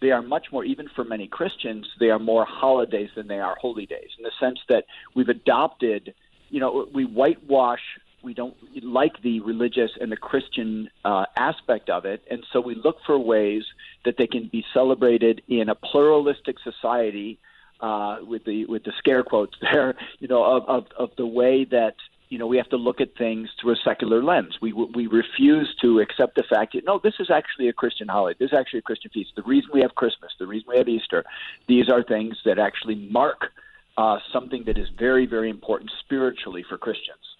they 0.02 0.10
are 0.10 0.24
much 0.24 0.48
more, 0.52 0.66
even 0.66 0.90
for 0.96 1.04
many 1.04 1.28
Christians, 1.28 1.88
they 2.00 2.10
are 2.10 2.18
more 2.18 2.44
holidays 2.44 3.12
than 3.16 3.28
they 3.28 3.40
are 3.40 3.56
holy 3.62 3.86
days 3.86 4.10
in 4.18 4.24
the 4.24 4.32
sense 4.40 4.58
that 4.70 4.86
we've 5.14 5.30
adopted, 5.30 6.16
you 6.50 6.60
know, 6.60 6.88
we 6.92 7.06
whitewash 7.06 7.82
we 8.26 8.34
don't 8.34 8.56
like 8.84 9.22
the 9.22 9.40
religious 9.42 9.92
and 10.02 10.12
the 10.12 10.18
Christian 10.18 10.90
uh, 11.06 11.26
aspect 11.38 11.90
of 11.90 12.06
it, 12.06 12.24
and 12.30 12.44
so 12.52 12.60
we 12.60 12.76
look 12.76 12.98
for 13.06 13.18
ways 13.18 13.64
that 14.04 14.16
they 14.18 14.28
can 14.28 14.50
be 14.52 14.66
celebrated 14.74 15.44
in 15.48 15.70
a 15.70 15.76
pluralistic 15.76 16.58
society. 16.60 17.40
Uh, 17.82 18.20
with 18.26 18.46
the 18.46 18.66
with 18.68 18.86
the 18.86 18.94
scare 18.98 19.22
quotes 19.22 19.54
there, 19.62 19.96
you 20.20 20.30
know, 20.30 20.46
of, 20.46 20.64
of 20.70 20.86
of 20.98 21.10
the 21.18 21.28
way 21.28 21.66
that 21.66 21.96
you 22.30 22.40
know 22.40 22.48
we 22.48 22.56
have 22.56 22.70
to 22.70 22.78
look 22.78 23.02
at 23.02 23.18
things 23.18 23.50
through 23.60 23.74
a 23.74 23.76
secular 23.84 24.24
lens. 24.24 24.58
We 24.62 24.72
we 24.72 25.08
refuse 25.08 25.76
to 25.82 26.00
accept 26.00 26.36
the 26.36 26.44
fact 26.44 26.74
that 26.74 26.86
no, 26.86 27.02
this 27.04 27.16
is 27.20 27.30
actually 27.30 27.68
a 27.68 27.74
Christian 27.74 28.08
holiday. 28.08 28.38
This 28.40 28.54
is 28.54 28.58
actually 28.58 28.80
a 28.80 28.84
Christian 28.84 29.12
feast. 29.12 29.32
The 29.36 29.44
reason 29.44 29.72
we 29.74 29.82
have 29.82 29.94
Christmas, 29.94 30.32
the 30.40 30.48
reason 30.48 30.70
we 30.70 30.78
have 30.78 30.88
Easter, 30.88 31.26
these 31.68 31.90
are 31.90 32.02
things 32.02 32.38
that 32.46 32.60
actually 32.60 32.96
mark 33.12 33.52
uh, 33.98 34.20
something 34.32 34.64
that 34.68 34.78
is 34.78 34.88
very 34.98 35.26
very 35.26 35.50
important 35.50 35.92
spiritually 36.00 36.64
for 36.68 36.78
Christians. 36.78 37.35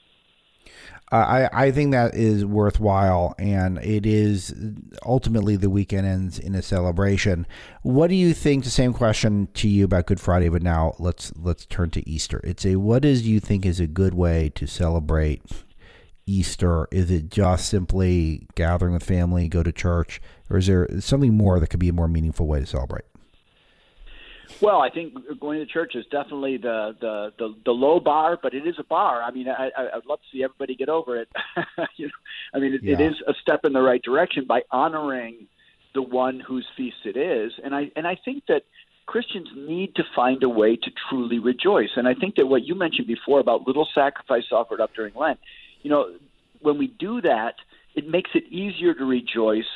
I, 1.12 1.50
I 1.54 1.72
think 1.72 1.92
that 1.92 2.16
is 2.16 2.46
worthwhile, 2.46 3.36
and 3.38 3.78
it 3.78 4.06
is 4.06 4.54
ultimately 5.06 5.56
the 5.56 5.70
weekend 5.70 6.08
ends 6.08 6.40
in 6.40 6.56
a 6.56 6.62
celebration. 6.62 7.46
What 7.84 8.08
do 8.08 8.16
you 8.16 8.34
think? 8.34 8.64
The 8.64 8.70
same 8.70 8.92
question 8.92 9.48
to 9.54 9.68
you 9.68 9.86
about 9.86 10.08
Good 10.08 10.20
Friday, 10.20 10.50
but 10.50 10.64
now 10.64 10.96
let's 10.98 11.32
let's 11.38 11.66
turn 11.66 11.92
to 11.92 12.10
Easter. 12.10 12.42
It's 12.44 12.66
a 12.66 12.78
what 12.78 13.06
is 13.06 13.28
you 13.28 13.40
think 13.40 13.66
is 13.66 13.80
a 13.80 13.88
good 13.88 14.16
way 14.16 14.52
to 14.56 14.66
celebrate 14.66 15.44
Easter? 16.26 16.88
Is 16.92 17.12
it 17.12 17.30
just 17.30 17.70
simply 17.70 18.48
gathering 18.56 18.94
with 18.94 19.04
family, 19.04 19.48
go 19.48 19.64
to 19.64 19.72
church, 19.72 20.22
or 20.50 20.58
is 20.58 20.68
there 20.68 20.88
something 21.00 21.36
more 21.36 21.60
that 21.60 21.68
could 21.68 21.80
be 21.80 21.90
a 21.90 21.94
more 21.94 22.08
meaningful 22.08 22.48
way 22.48 22.60
to 22.62 22.66
celebrate? 22.66 23.06
Well, 24.62 24.82
I 24.82 24.90
think 24.90 25.14
going 25.40 25.60
to 25.60 25.66
church 25.66 25.96
is 25.96 26.06
definitely 26.12 26.58
the 26.58 26.96
the 27.00 27.34
the, 27.38 27.56
the 27.66 27.72
low 27.72 28.00
bar, 28.00 28.38
but 28.42 28.54
it 28.54 28.68
is 28.68 28.76
a 28.80 28.84
bar. 28.84 29.22
I 29.22 29.32
mean, 29.32 29.48
I, 29.50 29.72
I'd 29.78 30.06
love 30.08 30.20
to 30.20 30.26
see 30.32 30.44
everybody 30.44 30.76
get 30.76 30.90
over 30.90 31.20
it. 31.20 31.30
you 31.96 32.08
know, 32.08 32.12
I 32.54 32.60
mean, 32.60 32.74
it, 32.74 32.84
yeah. 32.84 32.94
it 32.94 33.02
is 33.02 33.16
a 33.28 33.34
step 33.42 33.66
in 33.66 33.74
the 33.74 33.82
right 33.82 34.02
direction 34.02 34.46
by 34.46 34.62
honoring 34.72 35.48
the 35.94 36.02
one 36.02 36.40
whose 36.40 36.68
feast 36.76 37.06
it 37.06 37.18
is, 37.18 37.54
and 37.64 37.76
I 37.76 37.92
and 37.96 38.08
I 38.08 38.18
think 38.24 38.44
that 38.48 38.64
Christians 39.06 39.50
need 39.56 39.96
to 39.96 40.04
find 40.16 40.42
a 40.44 40.50
way 40.50 40.76
to 40.76 40.92
truly 41.10 41.40
rejoice. 41.40 41.92
And 41.96 42.08
I 42.08 42.14
think 42.14 42.36
that 42.36 42.48
what 42.48 42.64
you 42.64 42.76
mentioned 42.76 43.08
before 43.08 43.40
about 43.40 43.68
little 43.68 43.88
sacrifice 43.94 44.46
offered 44.52 44.82
up 44.82 44.94
during 44.96 45.14
Lent, 45.16 45.40
you 45.84 45.90
know, 45.90 46.16
when 46.62 46.78
we 46.78 46.88
do 46.88 47.22
that, 47.22 47.56
it 47.94 48.08
makes 48.08 48.32
it 48.34 48.44
easier 48.52 48.94
to 48.94 49.06
rejoice 49.06 49.70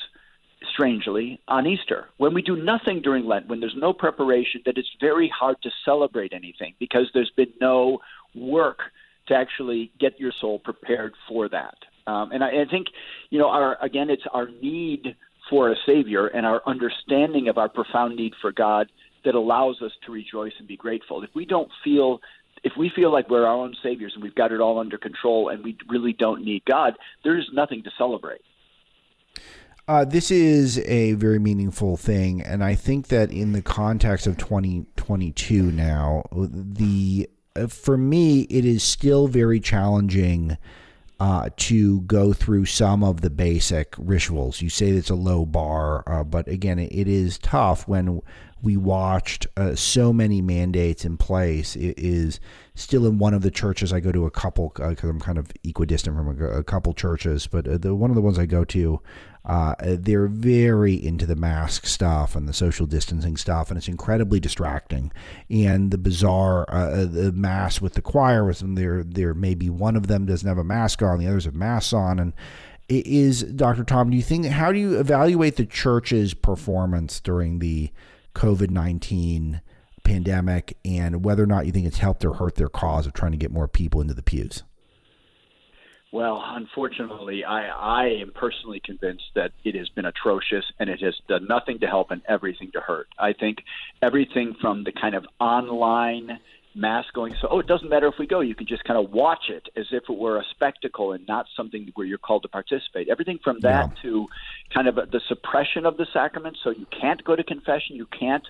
strangely, 0.73 1.39
on 1.47 1.65
Easter. 1.67 2.09
When 2.17 2.33
we 2.33 2.41
do 2.41 2.55
nothing 2.55 3.01
during 3.01 3.25
Lent, 3.25 3.47
when 3.47 3.59
there's 3.59 3.75
no 3.77 3.93
preparation, 3.93 4.61
that 4.65 4.77
it's 4.77 4.89
very 4.99 5.29
hard 5.29 5.57
to 5.63 5.69
celebrate 5.85 6.33
anything 6.33 6.75
because 6.79 7.09
there's 7.13 7.31
been 7.35 7.53
no 7.61 7.99
work 8.35 8.79
to 9.27 9.35
actually 9.35 9.91
get 9.99 10.19
your 10.19 10.31
soul 10.39 10.59
prepared 10.59 11.13
for 11.27 11.47
that. 11.49 11.75
Um, 12.07 12.31
and 12.31 12.43
I, 12.43 12.47
I 12.47 12.65
think, 12.69 12.87
you 13.29 13.39
know, 13.39 13.49
our 13.49 13.77
again, 13.83 14.09
it's 14.09 14.23
our 14.33 14.47
need 14.61 15.15
for 15.49 15.71
a 15.71 15.75
Savior 15.85 16.27
and 16.27 16.45
our 16.45 16.61
understanding 16.65 17.47
of 17.47 17.57
our 17.57 17.69
profound 17.69 18.15
need 18.15 18.33
for 18.41 18.51
God 18.51 18.91
that 19.25 19.35
allows 19.35 19.81
us 19.81 19.91
to 20.05 20.11
rejoice 20.11 20.53
and 20.59 20.67
be 20.67 20.77
grateful. 20.77 21.23
If 21.23 21.29
we 21.35 21.45
don't 21.45 21.69
feel 21.83 22.19
if 22.63 22.73
we 22.77 22.91
feel 22.93 23.11
like 23.11 23.29
we're 23.29 23.45
our 23.45 23.55
own 23.55 23.75
saviors 23.81 24.11
and 24.15 24.23
we've 24.23 24.35
got 24.35 24.51
it 24.51 24.59
all 24.59 24.79
under 24.79 24.97
control 24.97 25.49
and 25.49 25.63
we 25.63 25.77
really 25.87 26.13
don't 26.13 26.43
need 26.43 26.63
God, 26.65 26.93
there's 27.23 27.49
nothing 27.53 27.83
to 27.83 27.91
celebrate. 27.97 28.41
Uh, 29.89 30.05
this 30.05 30.29
is 30.29 30.77
a 30.85 31.13
very 31.13 31.39
meaningful 31.39 31.97
thing, 31.97 32.43
and 32.43 32.63
I 32.63 32.75
think 32.75 33.07
that 33.07 33.31
in 33.31 33.53
the 33.53 33.63
context 33.63 34.27
of 34.27 34.37
2022 34.37 35.71
now, 35.71 36.25
the 36.31 37.27
uh, 37.55 37.65
for 37.65 37.97
me 37.97 38.41
it 38.51 38.65
is 38.65 38.83
still 38.83 39.27
very 39.27 39.59
challenging 39.59 40.59
uh, 41.19 41.49
to 41.57 42.01
go 42.01 42.33
through 42.33 42.65
some 42.65 43.03
of 43.03 43.21
the 43.21 43.31
basic 43.31 43.95
rituals. 43.97 44.61
You 44.61 44.69
say 44.69 44.89
it's 44.89 45.09
a 45.09 45.15
low 45.15 45.43
bar, 45.43 46.03
uh, 46.05 46.23
but 46.23 46.47
again, 46.47 46.77
it, 46.77 47.07
is 47.07 47.39
tough 47.39 47.87
when 47.87 48.21
we 48.61 48.77
watched 48.77 49.47
uh, 49.57 49.73
so 49.73 50.13
many 50.13 50.39
mandates 50.39 51.03
in 51.03 51.17
place. 51.17 51.75
It 51.75 51.97
is 51.97 52.39
still 52.75 53.07
in 53.07 53.17
one 53.17 53.33
of 53.33 53.41
the 53.41 53.51
churches 53.51 53.91
I 53.91 54.01
go 54.01 54.11
to 54.11 54.27
a 54.27 54.31
couple 54.31 54.71
because 54.75 55.09
I'm 55.09 55.19
kind 55.19 55.39
of 55.39 55.51
equidistant 55.63 56.15
from 56.15 56.39
a, 56.39 56.59
a 56.59 56.63
couple 56.63 56.93
churches, 56.93 57.47
but 57.47 57.81
the 57.81 57.95
one 57.95 58.11
of 58.11 58.15
the 58.15 58.21
ones 58.21 58.37
I 58.37 58.45
go 58.45 58.63
to 58.65 59.01
uh, 59.49 59.73
they're 59.79 60.27
very 60.27 60.93
into 60.93 61.25
the 61.25 61.35
mask 61.35 61.87
stuff 61.87 62.35
and 62.35 62.47
the 62.47 62.53
social 62.53 62.85
distancing 62.85 63.35
stuff, 63.35 63.69
and 63.69 63.79
it's 63.79 63.87
incredibly 63.87 64.39
distracting. 64.39 65.11
And 65.49 65.89
the 65.89 65.97
bizarre 65.97 66.65
uh, 66.69 67.05
the 67.05 67.31
mass 67.31 67.81
with 67.81 67.95
the 67.95 68.01
choir, 68.03 68.53
them, 68.53 68.75
there 68.75 69.03
there 69.03 69.33
maybe 69.33 69.67
one 69.67 69.95
of 69.95 70.05
them 70.05 70.27
doesn't 70.27 70.47
have 70.47 70.59
a 70.59 70.63
mask 70.63 71.01
on, 71.01 71.17
the 71.17 71.25
others 71.25 71.45
have 71.45 71.55
masks 71.55 71.93
on, 71.93 72.19
and 72.19 72.33
it 72.87 73.07
is 73.07 73.41
Dr. 73.41 73.83
Tom. 73.83 74.11
Do 74.11 74.17
you 74.17 74.21
think 74.21 74.45
how 74.45 74.71
do 74.71 74.77
you 74.77 74.99
evaluate 74.99 75.55
the 75.55 75.65
church's 75.65 76.35
performance 76.35 77.19
during 77.19 77.57
the 77.57 77.89
COVID 78.35 78.69
nineteen 78.69 79.61
pandemic, 80.03 80.77
and 80.85 81.25
whether 81.25 81.41
or 81.41 81.47
not 81.47 81.65
you 81.65 81.71
think 81.71 81.87
it's 81.87 81.97
helped 81.97 82.23
or 82.23 82.35
hurt 82.35 82.53
their 82.53 82.69
cause 82.69 83.07
of 83.07 83.13
trying 83.13 83.31
to 83.31 83.37
get 83.37 83.51
more 83.51 83.67
people 83.67 83.99
into 83.99 84.13
the 84.13 84.21
pews? 84.21 84.61
Well, 86.11 86.43
unfortunately, 86.43 87.43
I, 87.43 87.67
I 87.67 88.05
am 88.21 88.31
personally 88.31 88.79
convinced 88.83 89.25
that 89.35 89.51
it 89.63 89.75
has 89.75 89.89
been 89.89 90.05
atrocious 90.05 90.65
and 90.79 90.89
it 90.89 91.01
has 91.01 91.15
done 91.27 91.45
nothing 91.47 91.79
to 91.79 91.87
help 91.87 92.09
and 92.09 92.21
everything 92.27 92.71
to 92.71 92.81
hurt. 92.81 93.07
I 93.19 93.33
think 93.33 93.63
everything 94.01 94.55
from 94.59 94.83
the 94.83 94.91
kind 94.91 95.13
of 95.13 95.27
online 95.39 96.39
mass 96.73 97.05
going, 97.13 97.35
so, 97.39 97.47
oh, 97.51 97.59
it 97.59 97.67
doesn't 97.67 97.89
matter 97.89 98.07
if 98.07 98.15
we 98.17 98.25
go. 98.25 98.39
You 98.39 98.55
can 98.55 98.65
just 98.65 98.83
kind 98.85 99.03
of 99.03 99.11
watch 99.11 99.49
it 99.49 99.69
as 99.75 99.85
if 99.91 100.03
it 100.09 100.17
were 100.17 100.37
a 100.37 100.43
spectacle 100.49 101.11
and 101.11 101.27
not 101.27 101.45
something 101.55 101.91
where 101.93 102.07
you're 102.07 102.17
called 102.17 102.41
to 102.41 102.47
participate. 102.47 103.07
Everything 103.09 103.37
from 103.43 103.59
that 103.59 103.89
yeah. 103.89 104.01
to 104.01 104.27
kind 104.73 104.87
of 104.87 104.95
the 104.95 105.21
suppression 105.27 105.85
of 105.85 105.97
the 105.97 106.07
sacrament 106.11 106.57
so 106.63 106.71
you 106.71 106.87
can't 106.87 107.23
go 107.23 107.35
to 107.35 107.43
confession, 107.43 107.95
you 107.95 108.07
can't 108.07 108.47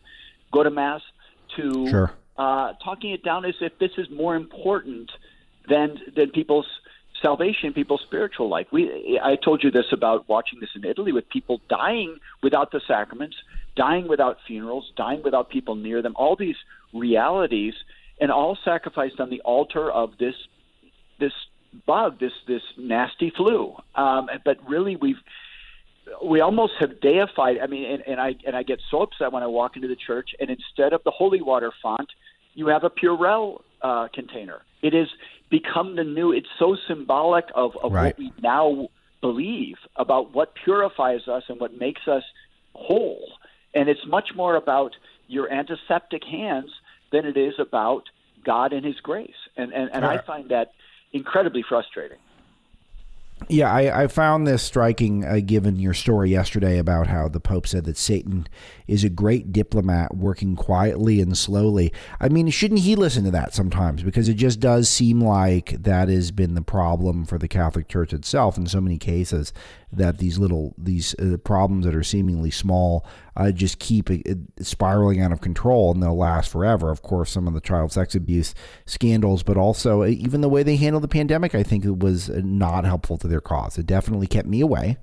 go 0.54 0.64
to 0.64 0.70
mass, 0.70 1.02
to 1.58 1.90
sure. 1.90 2.12
uh, 2.38 2.74
talking 2.84 3.12
it 3.12 3.24
down 3.24 3.44
as 3.44 3.56
if 3.60 3.78
this 3.80 3.92
is 3.98 4.10
more 4.10 4.36
important 4.36 5.12
than 5.68 6.00
than 6.16 6.30
people's 6.32 6.68
salvation 7.22 7.74
people's 7.74 8.02
spiritual 8.06 8.50
life. 8.50 8.68
We, 8.72 9.20
I 9.24 9.36
told 9.36 9.64
you 9.64 9.72
this 9.72 9.86
about 9.92 10.28
watching 10.30 10.60
this 10.60 10.70
in 10.76 10.86
Italy 10.86 11.12
with 11.12 11.30
people 11.30 11.62
dying 11.70 12.18
without 12.42 12.72
the 12.72 12.82
sacraments, 12.88 13.36
dying 13.76 14.08
without 14.08 14.38
funerals, 14.48 14.92
dying 14.96 15.22
without 15.24 15.50
people 15.50 15.76
near 15.76 16.02
them. 16.02 16.14
All 16.16 16.36
these 16.36 16.56
realities, 16.94 17.74
and 18.20 18.32
all 18.32 18.58
sacrificed 18.66 19.20
on 19.20 19.30
the 19.30 19.42
altar 19.42 19.92
of 19.92 20.12
this 20.20 20.36
this 21.20 21.34
bug, 21.86 22.20
this 22.20 22.32
this 22.48 22.62
nasty 22.78 23.32
flu. 23.36 23.76
Um, 23.96 24.30
but 24.44 24.58
really, 24.68 24.96
we've 24.96 25.22
we 26.24 26.42
almost 26.42 26.74
have 26.80 27.00
deified. 27.02 27.58
I 27.62 27.68
mean, 27.68 27.86
and, 27.86 28.04
and 28.08 28.20
I 28.20 28.36
and 28.46 28.56
I 28.56 28.64
get 28.64 28.80
so 28.92 29.02
upset 29.02 29.32
when 29.32 29.44
I 29.44 29.48
walk 29.48 29.76
into 29.76 29.88
the 29.88 29.96
church, 29.96 30.30
and 30.40 30.50
instead 30.50 30.94
of 30.94 31.02
the 31.04 31.12
holy 31.12 31.42
water 31.42 31.72
font, 31.82 32.10
you 32.54 32.68
have 32.68 32.84
a 32.84 32.90
Purell 32.90 33.62
uh, 33.82 34.08
container. 34.14 34.62
It 34.82 34.94
has 34.94 35.08
become 35.50 35.96
the 35.96 36.04
new. 36.04 36.32
It's 36.32 36.48
so 36.58 36.78
symbolic 36.88 37.46
of, 37.56 37.76
of 37.82 37.92
right. 37.92 38.08
what 38.08 38.20
we 38.20 38.34
now 38.42 38.90
believe 39.22 39.78
about 39.96 40.34
what 40.34 40.54
purifies 40.56 41.28
us 41.28 41.44
and 41.50 41.60
what 41.60 41.78
makes 41.78 42.08
us 42.08 42.24
whole. 42.74 43.34
And 43.74 43.90
it's 43.90 44.06
much 44.08 44.30
more 44.36 44.56
about 44.56 44.96
your 45.28 45.52
antiseptic 45.52 46.24
hands 46.24 46.72
than 47.12 47.26
it 47.26 47.38
is 47.38 47.54
about 47.60 48.04
God 48.44 48.74
and 48.74 48.86
His 48.86 49.00
grace. 49.02 49.32
And 49.58 49.74
and, 49.74 49.90
and 49.94 50.06
I 50.06 50.20
find 50.20 50.50
that 50.50 50.72
incredibly 51.12 51.64
frustrating. 51.68 52.18
Yeah, 53.52 53.74
I, 53.74 54.04
I 54.04 54.08
found 54.08 54.46
this 54.46 54.62
striking 54.62 55.26
uh, 55.26 55.40
given 55.44 55.80
your 55.80 55.96
story 55.96 56.30
yesterday 56.30 56.78
about 56.78 57.08
how 57.08 57.28
the 57.28 57.40
Pope 57.40 57.66
said 57.66 57.86
that 57.86 57.98
Satan 57.98 58.48
is 58.88 59.04
a 59.04 59.10
great 59.10 59.52
diplomat 59.52 60.16
working 60.16 60.56
quietly 60.56 61.20
and 61.20 61.36
slowly. 61.36 61.92
I 62.20 62.30
mean, 62.30 62.50
shouldn't 62.52 62.82
he 62.82 62.96
listen 62.96 63.24
to 63.24 63.32
that 63.32 63.56
sometimes? 63.56 64.04
Because 64.04 64.30
it 64.30 64.36
just 64.36 64.60
does 64.60 64.88
seem 64.88 65.20
like 65.20 65.82
that 65.82 66.10
has 66.10 66.30
been 66.30 66.54
the 66.54 66.62
problem 66.62 67.26
for 67.26 67.40
the 67.40 67.48
Catholic 67.48 67.88
Church 67.88 68.14
itself 68.14 68.56
in 68.56 68.68
so 68.68 68.80
many 68.80 69.00
cases 69.00 69.52
that 69.92 70.20
these 70.20 70.38
little 70.38 70.76
these 70.78 71.16
uh, 71.16 71.38
problems 71.38 71.86
that 71.86 71.96
are 71.96 72.04
seemingly 72.04 72.52
small 72.52 73.04
uh, 73.40 73.52
just 73.52 73.80
keep 73.80 74.10
spiraling 74.60 75.22
out 75.22 75.32
of 75.32 75.40
control 75.40 75.94
and 75.94 76.04
they'll 76.04 76.18
last 76.18 76.52
forever. 76.52 76.92
Of 76.92 77.02
course, 77.02 77.32
some 77.32 77.48
of 77.48 77.54
the 77.54 77.62
child 77.62 77.94
sex 77.94 78.14
abuse 78.14 78.54
scandals, 78.86 79.44
but 79.44 79.56
also 79.56 80.04
uh, 80.04 80.08
even 80.08 80.42
the 80.42 80.50
way 80.50 80.62
they 80.62 80.76
handled 80.76 81.04
the 81.04 81.08
pandemic, 81.08 81.56
I 81.56 81.64
think 81.64 81.86
it 81.86 82.00
was 82.00 82.30
uh, 82.30 82.42
not 82.44 82.84
helpful 82.84 83.18
to 83.18 83.28
their 83.30 83.40
cause. 83.40 83.78
It 83.78 83.86
definitely 83.86 84.28
kept 84.28 84.48
me 84.48 84.60
away. 84.60 84.98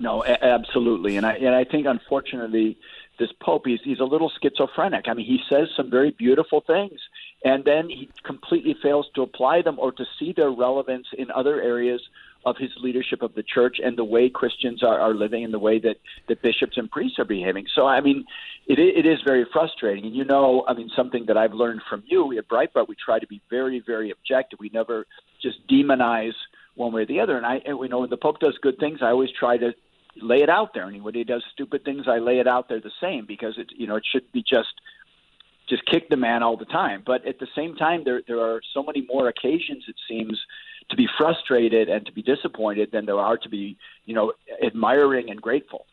No, 0.00 0.22
a- 0.22 0.44
absolutely, 0.44 1.16
and 1.16 1.26
I 1.26 1.32
and 1.32 1.52
I 1.52 1.64
think 1.64 1.86
unfortunately 1.86 2.78
this 3.18 3.30
pope 3.42 3.66
he's 3.66 3.80
he's 3.82 3.98
a 3.98 4.04
little 4.04 4.30
schizophrenic. 4.40 5.08
I 5.08 5.14
mean, 5.14 5.26
he 5.26 5.40
says 5.50 5.68
some 5.76 5.90
very 5.90 6.12
beautiful 6.12 6.62
things, 6.64 7.00
and 7.44 7.64
then 7.64 7.88
he 7.88 8.08
completely 8.22 8.76
fails 8.80 9.06
to 9.16 9.22
apply 9.22 9.62
them 9.62 9.80
or 9.80 9.90
to 9.90 10.04
see 10.16 10.32
their 10.32 10.52
relevance 10.52 11.08
in 11.18 11.28
other 11.32 11.60
areas 11.60 12.00
of 12.44 12.56
his 12.56 12.70
leadership 12.80 13.22
of 13.22 13.34
the 13.34 13.42
church 13.42 13.76
and 13.84 13.98
the 13.98 14.04
way 14.04 14.30
Christians 14.30 14.82
are, 14.82 14.98
are 14.98 15.14
living 15.14 15.44
and 15.44 15.52
the 15.52 15.58
way 15.58 15.78
that, 15.78 15.96
that 16.28 16.40
bishops 16.40 16.78
and 16.78 16.90
priests 16.90 17.18
are 17.18 17.24
behaving. 17.24 17.66
So, 17.74 17.86
I 17.86 18.00
mean, 18.00 18.24
it, 18.66 18.78
it 18.78 19.06
is 19.06 19.18
very 19.26 19.44
frustrating. 19.52 20.06
And 20.06 20.14
you 20.14 20.24
know, 20.24 20.64
I 20.66 20.72
mean, 20.72 20.90
something 20.96 21.26
that 21.26 21.36
I've 21.36 21.52
learned 21.52 21.82
from 21.88 22.02
you 22.06 22.36
at 22.38 22.48
Breitbart, 22.48 22.88
we 22.88 22.96
try 22.96 23.18
to 23.18 23.26
be 23.26 23.42
very, 23.50 23.82
very 23.86 24.10
objective. 24.10 24.58
We 24.58 24.70
never 24.72 25.06
just 25.42 25.66
demonize 25.68 26.32
one 26.76 26.92
way 26.92 27.02
or 27.02 27.06
the 27.06 27.20
other. 27.20 27.36
And 27.36 27.44
I, 27.44 27.60
and 27.66 27.78
we 27.78 27.88
know 27.88 28.00
when 28.00 28.10
the 28.10 28.16
Pope 28.16 28.40
does 28.40 28.56
good 28.62 28.78
things, 28.78 29.00
I 29.02 29.08
always 29.08 29.30
try 29.38 29.58
to 29.58 29.72
lay 30.16 30.38
it 30.42 30.48
out 30.48 30.72
there. 30.72 30.88
And 30.88 31.04
when 31.04 31.14
he 31.14 31.24
does 31.24 31.44
stupid 31.52 31.84
things, 31.84 32.06
I 32.08 32.18
lay 32.18 32.38
it 32.38 32.46
out 32.46 32.68
there 32.68 32.80
the 32.80 32.90
same 33.00 33.26
because 33.26 33.58
it, 33.58 33.68
you 33.76 33.86
know, 33.86 33.96
it 33.96 34.04
should 34.10 34.30
be 34.32 34.42
just 34.42 34.74
just 35.68 35.86
kick 35.86 36.08
the 36.08 36.16
man 36.16 36.42
all 36.42 36.56
the 36.56 36.64
time. 36.64 37.02
But 37.06 37.24
at 37.26 37.38
the 37.38 37.46
same 37.54 37.76
time, 37.76 38.02
there 38.04 38.22
there 38.26 38.40
are 38.40 38.60
so 38.74 38.82
many 38.82 39.06
more 39.06 39.28
occasions 39.28 39.84
it 39.88 39.96
seems 40.08 40.38
to 40.90 40.96
be 40.96 41.08
frustrated 41.18 41.88
and 41.88 42.04
to 42.06 42.12
be 42.12 42.22
disappointed 42.22 42.90
than 42.92 43.06
there 43.06 43.18
are 43.18 43.36
to 43.38 43.48
be, 43.48 43.76
you 44.04 44.14
know, 44.14 44.32
admiring 44.64 45.30
and 45.30 45.40
grateful. 45.40 45.86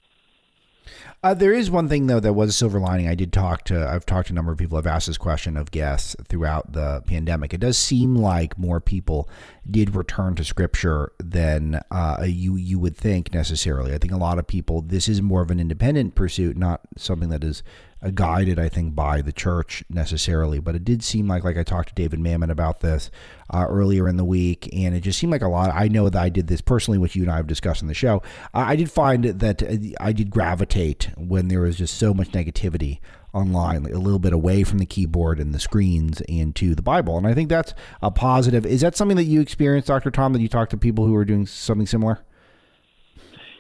Uh, 1.24 1.34
there 1.34 1.54
is 1.54 1.70
one 1.70 1.90
thing 1.90 2.08
though 2.08 2.20
that 2.20 2.34
was 2.34 2.50
a 2.50 2.54
silver 2.54 2.80
lining. 2.80 3.08
I 3.08 3.16
did 3.16 3.34
talk 3.34 3.64
to 3.66 3.88
I've 3.88 4.06
talked 4.06 4.28
to 4.28 4.34
a 4.34 4.36
number 4.36 4.52
of 4.52 4.58
people. 4.58 4.78
I've 4.78 4.88
asked 4.88 5.08
this 5.08 5.18
question 5.18 5.58
of 5.58 5.72
guests 5.72 6.16
throughout 6.28 6.74
the 6.74 7.02
pandemic. 7.08 7.54
It 7.54 7.60
does 7.60 7.78
seem 7.78 8.16
like 8.16 8.58
more 8.58 8.80
people 8.80 9.30
did 9.70 9.96
return 9.96 10.36
to 10.36 10.44
Scripture 10.44 11.12
than 11.20 11.82
uh, 11.92 12.24
you 12.26 12.56
you 12.56 12.80
would 12.80 12.96
think 12.96 13.34
necessarily. 13.34 13.94
I 13.94 13.98
think 13.98 14.14
a 14.14 14.18
lot 14.18 14.40
of 14.40 14.48
people. 14.48 14.82
This 14.82 15.10
is 15.10 15.22
more 15.22 15.42
of 15.42 15.52
an 15.52 15.60
independent 15.60 16.16
pursuit, 16.16 16.56
not 16.58 16.82
something 16.98 17.30
that 17.30 17.44
is 17.44 17.64
guided, 18.12 18.60
I 18.60 18.70
think, 18.70 18.96
by 18.96 19.22
the 19.22 19.32
church 19.32 19.84
necessarily. 19.90 20.60
But 20.60 20.76
it 20.76 20.84
did 20.84 21.04
seem 21.04 21.28
like, 21.28 21.44
like 21.44 21.58
I 21.58 21.64
talked 21.64 21.90
to 21.90 21.96
David 21.96 22.20
Mamet 22.20 22.50
about 22.50 22.82
this 22.82 23.10
uh, 23.54 23.66
earlier 23.68 24.08
in 24.08 24.18
the 24.18 24.26
week, 24.26 24.70
and 24.74 24.96
it 24.96 25.02
just 25.02 25.20
seemed 25.20 25.32
like 25.32 25.42
a 25.42 25.48
lot. 25.48 25.72
I 25.74 25.88
know 25.88 26.10
that 26.10 26.22
I 26.22 26.30
did 26.30 26.48
this 26.48 26.62
personally, 26.62 26.98
which 26.98 27.16
you 27.16 27.24
and 27.24 27.32
I 27.32 27.38
have 27.38 27.48
discussed 27.48 27.82
in 27.82 27.88
the 27.88 27.94
show. 27.94 28.22
I 28.54 28.76
did 28.76 28.92
find 28.92 29.24
that 29.24 29.64
uh, 29.64 29.76
I 30.00 30.12
did 30.12 30.30
gravitate 30.30 31.10
when 31.18 31.48
there 31.48 31.62
was 31.62 31.78
just 31.78 31.98
so 31.98 32.14
much 32.14 32.32
negativity 32.32 33.00
online, 33.34 33.86
a 33.86 34.00
little 34.00 34.20
bit 34.20 34.34
away 34.34 34.64
from 34.64 34.80
the 34.80 34.86
keyboard 34.86 35.40
and 35.40 35.54
the 35.54 35.60
screens 35.60 36.22
and 36.28 36.56
to 36.56 36.74
the 36.76 36.82
Bible. 36.82 37.18
And 37.18 37.28
I 37.28 37.34
think 37.34 37.50
that's 37.50 37.74
a 38.02 38.12
positive. 38.12 38.66
Is 38.66 38.82
that 38.82 38.96
something 38.96 39.18
that 39.18 39.26
you 39.26 39.42
experienced, 39.42 39.88
Dr. 39.88 40.12
Tom, 40.12 40.34
that 40.34 40.42
you 40.42 40.48
talked 40.48 40.72
to 40.72 40.78
people 40.78 41.06
who 41.06 41.16
are 41.16 41.26
doing 41.26 41.46
something 41.46 41.88
similar? 41.88 42.20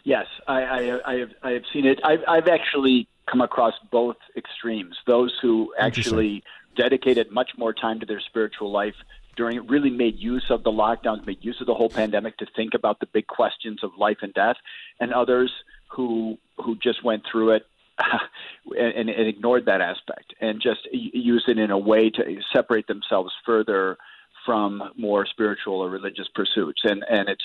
Yes, 0.03 0.25
I, 0.47 0.61
I, 0.61 1.11
I 1.11 1.13
have 1.15 1.29
I 1.43 1.51
have 1.51 1.63
seen 1.73 1.85
it. 1.85 1.99
I've, 2.03 2.21
I've 2.27 2.47
actually 2.47 3.09
come 3.30 3.41
across 3.41 3.73
both 3.91 4.17
extremes. 4.36 4.95
Those 5.05 5.34
who 5.41 5.73
actually 5.80 6.43
dedicated 6.75 7.32
much 7.32 7.51
more 7.57 7.73
time 7.73 7.99
to 7.99 8.05
their 8.05 8.21
spiritual 8.21 8.71
life 8.71 8.95
during 9.36 9.57
it, 9.57 9.69
really 9.69 9.89
made 9.89 10.17
use 10.17 10.45
of 10.49 10.63
the 10.63 10.71
lockdowns, 10.71 11.25
made 11.25 11.43
use 11.43 11.57
of 11.61 11.67
the 11.67 11.73
whole 11.73 11.89
pandemic 11.89 12.38
to 12.38 12.47
think 12.55 12.73
about 12.73 12.99
the 12.99 13.05
big 13.05 13.28
questions 13.28 13.84
of 13.84 13.91
life 13.97 14.17
and 14.21 14.34
death, 14.34 14.55
and 14.99 15.13
others 15.13 15.51
who 15.88 16.38
who 16.57 16.75
just 16.75 17.03
went 17.03 17.23
through 17.32 17.51
it 17.51 17.65
and, 18.78 19.09
and, 19.09 19.28
ignored 19.28 19.65
that 19.65 19.82
aspect 19.82 20.34
and 20.41 20.61
just 20.61 20.88
used 20.91 21.47
it 21.49 21.57
in 21.57 21.71
a 21.71 21.78
way 21.78 22.09
to 22.09 22.39
separate 22.53 22.88
themselves 22.88 23.32
further 23.45 23.97
from 24.45 24.91
more 24.97 25.25
spiritual 25.25 25.75
or 25.75 25.89
religious 25.89 26.28
pursuits. 26.34 26.82
And 26.84 27.03
and 27.09 27.30
it's 27.30 27.43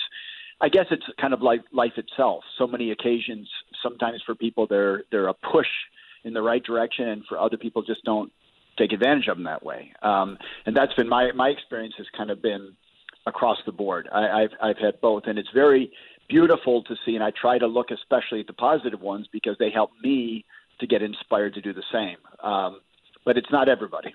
I 0.62 0.68
guess 0.68 0.86
it's 0.92 1.04
kind 1.20 1.34
of 1.34 1.42
like 1.42 1.60
life 1.72 1.94
itself. 1.96 2.44
So 2.56 2.68
many 2.68 2.92
occasions, 2.92 3.48
sometimes 3.82 4.22
for 4.24 4.34
people, 4.36 4.66
they're 4.68 5.02
they're 5.10 5.26
a 5.26 5.34
push 5.34 5.66
in 6.24 6.32
the 6.32 6.42
right 6.42 6.62
direction, 6.62 7.08
and 7.08 7.24
for 7.28 7.38
other 7.38 7.56
people, 7.56 7.82
just 7.82 8.04
don't 8.04 8.30
take 8.78 8.92
advantage 8.92 9.26
of 9.26 9.36
them 9.36 9.44
that 9.44 9.64
way. 9.64 9.92
Um, 10.02 10.38
and 10.64 10.76
that's 10.76 10.94
been 10.94 11.08
my 11.08 11.32
my 11.32 11.48
experience 11.48 11.94
has 11.98 12.06
kind 12.16 12.30
of 12.30 12.40
been 12.40 12.74
across 13.26 13.58
the 13.66 13.72
board. 13.72 14.08
I, 14.12 14.42
I've 14.42 14.50
I've 14.62 14.78
had 14.78 15.00
both, 15.00 15.24
and 15.26 15.36
it's 15.36 15.50
very 15.52 15.90
beautiful 16.28 16.84
to 16.84 16.94
see. 17.04 17.16
And 17.16 17.24
I 17.24 17.32
try 17.32 17.58
to 17.58 17.66
look 17.66 17.90
especially 17.90 18.40
at 18.40 18.46
the 18.46 18.52
positive 18.52 19.00
ones 19.00 19.26
because 19.32 19.56
they 19.58 19.70
help 19.70 19.90
me 20.02 20.44
to 20.78 20.86
get 20.86 21.02
inspired 21.02 21.54
to 21.54 21.60
do 21.60 21.72
the 21.72 21.82
same. 21.92 22.18
Um, 22.40 22.80
but 23.24 23.36
it's 23.36 23.50
not 23.50 23.68
everybody. 23.68 24.14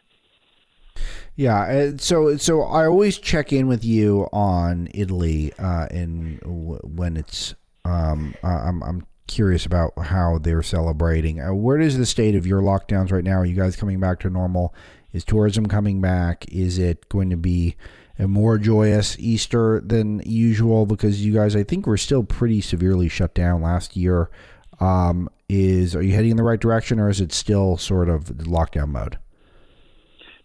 Yeah, 1.37 1.59
uh, 1.61 1.97
so 1.97 2.35
so 2.37 2.63
I 2.63 2.87
always 2.87 3.19
check 3.19 3.53
in 3.53 3.67
with 3.67 3.85
you 3.85 4.27
on 4.33 4.89
Italy, 4.91 5.53
uh, 5.59 5.85
and 5.91 6.39
when 6.43 7.15
it's 7.15 7.53
um, 7.85 8.33
I'm 8.41 8.81
I'm 8.81 9.05
curious 9.27 9.63
about 9.63 9.93
how 9.99 10.39
they're 10.39 10.63
celebrating. 10.63 11.39
Uh, 11.39 11.53
where 11.53 11.79
is 11.79 11.95
the 11.95 12.07
state 12.07 12.33
of 12.33 12.47
your 12.47 12.61
lockdowns 12.61 13.11
right 13.11 13.23
now? 13.23 13.37
Are 13.37 13.45
you 13.45 13.55
guys 13.55 13.75
coming 13.75 13.99
back 13.99 14.19
to 14.21 14.31
normal? 14.31 14.73
Is 15.13 15.23
tourism 15.23 15.67
coming 15.67 16.01
back? 16.01 16.51
Is 16.51 16.79
it 16.79 17.07
going 17.07 17.29
to 17.29 17.37
be 17.37 17.75
a 18.17 18.27
more 18.27 18.57
joyous 18.57 19.15
Easter 19.19 19.79
than 19.81 20.23
usual? 20.25 20.87
Because 20.87 21.23
you 21.23 21.33
guys, 21.33 21.55
I 21.55 21.63
think, 21.63 21.85
were 21.85 21.97
still 21.97 22.23
pretty 22.23 22.61
severely 22.61 23.09
shut 23.09 23.35
down 23.35 23.61
last 23.61 23.95
year. 23.95 24.31
Um, 24.79 25.29
is 25.47 25.95
are 25.95 26.01
you 26.01 26.13
heading 26.13 26.31
in 26.31 26.37
the 26.37 26.43
right 26.43 26.59
direction, 26.59 26.99
or 26.99 27.09
is 27.09 27.21
it 27.21 27.31
still 27.31 27.77
sort 27.77 28.09
of 28.09 28.25
lockdown 28.25 28.89
mode? 28.89 29.19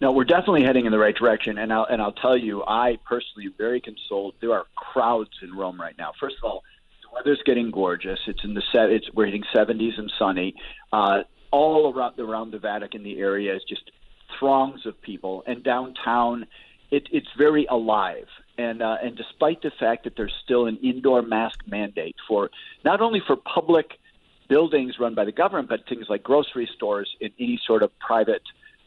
No, 0.03 0.11
we're 0.11 0.25
definitely 0.25 0.65
heading 0.65 0.85
in 0.85 0.91
the 0.91 0.99
right 0.99 1.15
direction, 1.15 1.59
and 1.59 1.73
I'll 1.73 1.85
and 1.85 2.03
I'll 2.03 2.11
tell 2.11 2.37
you, 2.37 2.65
I 2.67 2.99
personally 3.09 3.47
am 3.47 3.55
very 3.57 3.81
consoled. 3.81 4.35
There 4.41 4.53
are 4.53 4.67
crowds 4.75 5.31
in 5.45 5.57
Rome 5.57 5.81
right 5.81 5.97
now. 5.97 6.11
First 6.19 6.39
of 6.43 6.51
all, 6.51 6.65
the 7.03 7.15
weather's 7.15 7.41
getting 7.47 7.71
gorgeous. 7.71 8.19
It's 8.27 8.43
in 8.43 8.55
the 8.55 8.65
set. 8.73 8.91
It's 8.91 9.09
we're 9.15 9.27
hitting 9.27 9.45
70s 9.55 10.01
and 10.01 10.13
sunny. 10.19 10.57
Uh, 10.93 11.23
all 11.53 11.95
around 11.95 12.19
around 12.19 12.51
the 12.51 12.59
Vatican, 12.59 13.05
the 13.05 13.21
area 13.21 13.55
is 13.55 13.63
just 13.63 13.93
throngs 14.41 14.87
of 14.87 15.01
people, 15.03 15.45
and 15.47 15.63
downtown, 15.63 16.47
it, 16.91 17.07
it's 17.13 17.29
very 17.39 17.67
alive. 17.67 18.27
And 18.59 18.83
uh, 18.83 18.97
and 19.05 19.17
despite 19.17 19.63
the 19.63 19.71
fact 19.79 20.03
that 20.03 20.17
there's 20.17 20.35
still 20.43 20.67
an 20.67 20.79
indoor 20.83 21.23
mask 21.23 21.61
mandate 21.69 22.17
for 22.27 22.51
not 22.85 23.01
only 23.01 23.23
for 23.25 23.37
public 23.37 24.01
buildings 24.49 24.99
run 24.99 25.15
by 25.15 25.25
the 25.25 25.31
government, 25.31 25.69
but 25.69 25.89
things 25.89 26.07
like 26.09 26.25
grocery 26.25 26.69
stores 26.75 27.09
and 27.21 27.31
any 27.39 27.61
sort 27.65 27.85
of 27.85 27.97
private 28.01 28.43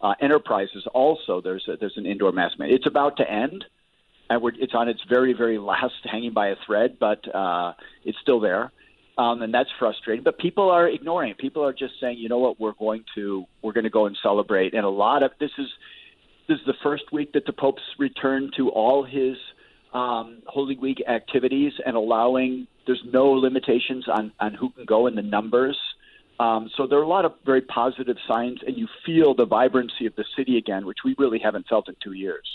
uh, 0.06 0.14
enterprises 0.22 0.86
also 0.93 1.41
there's 1.41 1.68
a, 1.68 1.78
there's 1.78 1.97
an 1.97 2.06
indoor 2.06 2.32
mask 2.32 2.60
mandate. 2.60 2.76
It's 2.76 2.86
about 2.88 3.18
to 3.18 3.30
end, 3.30 3.66
and 4.30 4.39
we're, 4.39 4.51
it's 4.60 4.74
on 4.76 4.88
its 4.88 5.01
very 5.10 5.34
very 5.34 5.58
last, 5.72 5.95
hanging 6.03 6.34
by 6.34 6.49
a 6.49 6.56
thread, 6.66 6.97
but 6.99 7.34
uh, 7.34 7.74
it's 8.03 8.18
still 8.22 8.39
there, 8.39 8.72
um, 9.18 9.41
and 9.41 9.51
that's 9.51 9.70
frustrating. 9.80 10.24
But 10.24 10.38
people 10.38 10.70
are 10.70 10.88
ignoring 10.88 11.32
it. 11.32 11.39
People 11.39 11.64
are 11.64 11.74
just 11.74 11.93
saying, 11.99 12.20
you 12.20 12.30
know 12.30 12.38
what, 12.38 12.60
we're 12.60 12.74
going 12.74 13.03
to 13.16 13.45
we're 13.64 13.74
going 13.74 13.86
to 13.86 13.89
go 13.89 14.06
and 14.06 14.16
celebrate. 14.22 14.76
And 14.76 14.86
a 14.86 14.89
lot 14.89 15.24
of 15.24 15.32
this 15.39 15.51
is 15.58 15.68
this 16.47 16.60
is 16.60 16.66
the 16.68 16.76
first 16.84 17.06
week 17.12 17.34
that 17.34 17.47
the 17.47 17.53
Pope's 17.53 17.82
returned 17.97 18.53
to 18.58 18.70
all 18.70 19.03
his 19.03 19.38
um, 19.91 20.43
Holy 20.45 20.78
Week 20.78 21.01
activities 21.08 21.74
and 21.84 21.95
allowing. 21.95 22.68
There's 22.86 23.01
no 23.12 23.32
limitations 23.32 24.06
on 24.08 24.34
on 24.39 24.53
who 24.53 24.70
can 24.70 24.86
go 24.86 25.08
in 25.08 25.16
the 25.16 25.24
numbers. 25.24 25.78
Um, 26.40 26.70
so 26.76 26.86
there 26.86 27.00
are 27.00 27.04
a 27.04 27.08
lot 27.08 27.26
of 27.26 27.34
very 27.46 27.62
positive 27.62 28.18
signs, 28.28 28.60
and 28.66 28.78
you 28.78 28.88
feel 29.06 29.34
the 29.34 29.46
vibrancy 29.46 30.06
of 30.06 30.16
the 30.16 30.26
city 30.36 30.58
again, 30.58 30.86
which 30.86 31.00
we 31.06 31.16
really 31.18 31.40
haven't 31.40 31.68
felt 31.68 31.88
in 31.88 31.96
two 32.04 32.14
years. 32.14 32.46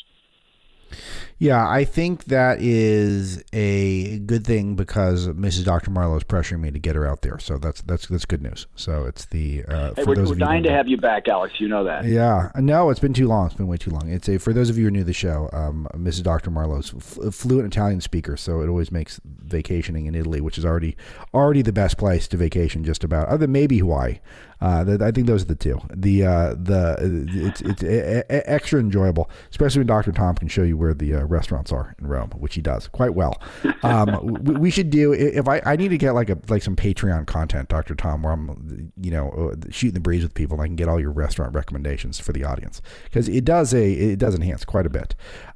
Yeah, 1.39 1.67
I 1.67 1.85
think 1.85 2.25
that 2.25 2.61
is 2.61 3.43
a 3.55 4.19
good 4.19 4.47
thing 4.47 4.75
because 4.75 5.27
Mrs. 5.29 5.65
Dr. 5.65 5.91
Marlow 5.91 6.17
is 6.17 6.25
pressuring 6.25 6.61
me 6.61 6.71
to 6.71 6.79
get 6.79 6.97
her 6.97 7.07
out 7.07 7.23
there. 7.23 7.39
So 7.39 7.57
that's 7.57 7.81
that's 7.83 8.07
that's 8.09 8.27
good 8.27 8.43
news. 8.43 8.67
So 8.77 9.07
it's 9.07 9.25
the 9.25 9.65
uh, 9.67 9.95
Hey, 9.95 10.03
for 10.03 10.11
we're, 10.11 10.15
those 10.17 10.29
we're 10.29 10.33
of 10.35 10.39
you 10.39 10.45
who 10.45 10.51
dying 10.51 10.63
to 10.65 10.71
have 10.71 10.87
you 10.87 10.99
back, 10.99 11.29
Alex. 11.29 11.59
You 11.59 11.69
know 11.69 11.85
that. 11.85 12.05
Yeah, 12.05 12.51
no, 12.57 12.91
it's 12.91 13.01
been 13.01 13.15
too 13.15 13.27
long. 13.27 13.47
It's 13.47 13.55
been 13.55 13.69
way 13.69 13.79
too 13.79 13.91
long. 13.91 14.11
It's 14.11 14.29
a 14.29 14.39
for 14.39 14.53
those 14.53 14.69
of 14.69 14.77
you 14.77 14.85
who 14.85 14.89
are 14.89 14.91
new 14.91 14.99
to 15.01 15.05
the 15.05 15.13
show. 15.15 15.49
Um, 15.53 15.89
Mrs. 15.95 16.25
Dr. 16.25 16.51
Marlow's 16.51 16.95
f- 16.95 17.35
fluent 17.35 17.67
Italian 17.73 18.03
speaker, 18.03 18.37
so 18.37 18.61
it 18.61 18.69
always 18.69 18.93
makes 18.93 19.19
vacationing 19.25 20.05
in 20.07 20.15
Italy, 20.15 20.43
which 20.43 20.59
is 20.59 20.67
already 20.67 20.95
already 21.33 21.63
the 21.63 21.73
best 21.73 21.97
place 21.97 22.29
to 22.29 22.37
vacation, 22.37 22.85
just 22.85 23.03
about. 23.03 23.29
Other 23.29 23.39
than 23.39 23.53
maybe 23.53 23.79
Hawaii. 23.79 24.19
Uh, 24.61 24.85
th- 24.85 25.01
I 25.01 25.11
think 25.11 25.27
those 25.27 25.43
are 25.43 25.47
the 25.47 25.55
two. 25.55 25.81
The 25.95 26.25
uh, 26.25 26.55
the 26.55 26.97
it's 27.33 27.61
it's 27.63 27.83
e- 27.83 27.87
e- 27.87 28.43
extra 28.47 28.79
enjoyable, 28.79 29.31
especially 29.51 29.81
when 29.81 29.87
Dr. 29.87 30.13
Tom 30.13 30.35
can 30.35 30.49
show 30.49 30.63
you 30.63 30.77
where 30.77 30.93
the 30.93 31.15
uh, 31.15 31.25
restaurants 31.25 31.73
are 31.73 31.95
in 31.99 32.07
Rome, 32.07 32.31
which 32.31 32.55
he 32.55 32.61
does 32.61 32.87
quite 32.89 33.15
well. 33.15 33.41
Um, 33.83 34.43
we, 34.45 34.55
we 34.57 34.71
should 34.71 34.91
do 34.91 35.13
if 35.13 35.49
I 35.49 35.63
I 35.65 35.77
need 35.77 35.89
to 35.89 35.99
get 35.99 36.13
like 36.13 36.29
a 36.29 36.39
like 36.49 36.63
some 36.63 36.77
Patreon 36.77 37.27
content, 37.27 37.69
Dr. 37.71 37.95
Tom, 37.95 38.23
where 38.23 38.33
I'm 38.33 38.93
you 39.01 39.11
know 39.11 39.31
uh, 39.31 39.71
shooting 39.71 39.95
the 39.95 40.01
breeze 40.01 40.23
with 40.23 40.35
people, 40.35 40.57
and 40.57 40.63
I 40.63 40.67
can 40.67 40.77
get 40.77 40.89
all 40.89 41.01
your 41.01 41.13
restaurant 41.13 41.55
recommendations 41.55 42.21
for 42.21 42.33
the 42.33 42.45
audience 42.45 42.83
because 43.05 43.29
it 43.29 43.45
does 43.45 43.73
a 43.73 43.93
it 43.93 44.19
does 44.19 44.35
enhance 44.35 44.65
quite 44.65 44.87
a 44.87 44.91
bit. 44.91 45.15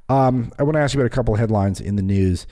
Um, 0.08 0.52
I 0.58 0.62
want 0.62 0.74
to 0.74 0.80
ask 0.80 0.94
you 0.94 1.00
about 1.00 1.06
a 1.06 1.14
couple 1.14 1.34
of 1.34 1.40
headlines 1.40 1.80
in 1.80 1.96
the 1.96 2.02
news. 2.02 2.46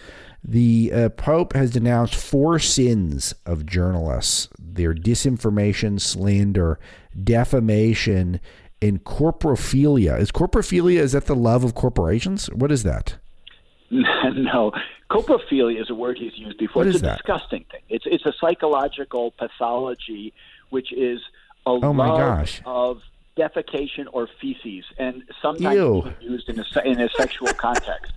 The 0.44 0.90
uh, 0.92 1.08
Pope 1.10 1.52
has 1.52 1.70
denounced 1.70 2.14
four 2.14 2.58
sins 2.58 3.32
of 3.46 3.64
journalists: 3.66 4.48
their 4.74 4.94
disinformation, 4.94 6.00
slander, 6.00 6.78
defamation, 7.22 8.40
and 8.80 9.04
corporophilia. 9.04 10.18
Is 10.18 10.32
corporophilia 10.32 10.98
is 10.98 11.12
that 11.12 11.26
the 11.26 11.36
love 11.36 11.64
of 11.64 11.74
corporations? 11.74 12.46
What 12.48 12.72
is 12.72 12.82
that? 12.82 13.16
no, 13.90 14.72
coprophilia 15.10 15.80
is 15.80 15.90
a 15.90 15.94
word 15.94 16.18
he's 16.18 16.36
used 16.36 16.58
before. 16.58 16.80
What 16.80 16.88
it's 16.88 16.98
a 16.98 17.02
that? 17.02 17.18
disgusting 17.18 17.64
thing. 17.70 17.82
It's 17.88 18.04
it's 18.06 18.24
a 18.26 18.32
psychological 18.40 19.32
pathology, 19.32 20.32
which 20.70 20.92
is 20.92 21.20
a 21.66 21.70
Oh, 21.70 21.92
my 21.92 22.08
love 22.08 22.18
gosh. 22.18 22.62
of 22.64 23.00
defecation 23.36 24.06
or 24.12 24.28
feces, 24.40 24.84
and 24.98 25.22
sometimes 25.40 25.76
used 26.20 26.48
in 26.48 26.58
a 26.58 26.64
in 26.84 27.00
a 27.00 27.08
sexual 27.10 27.52
context. 27.54 28.12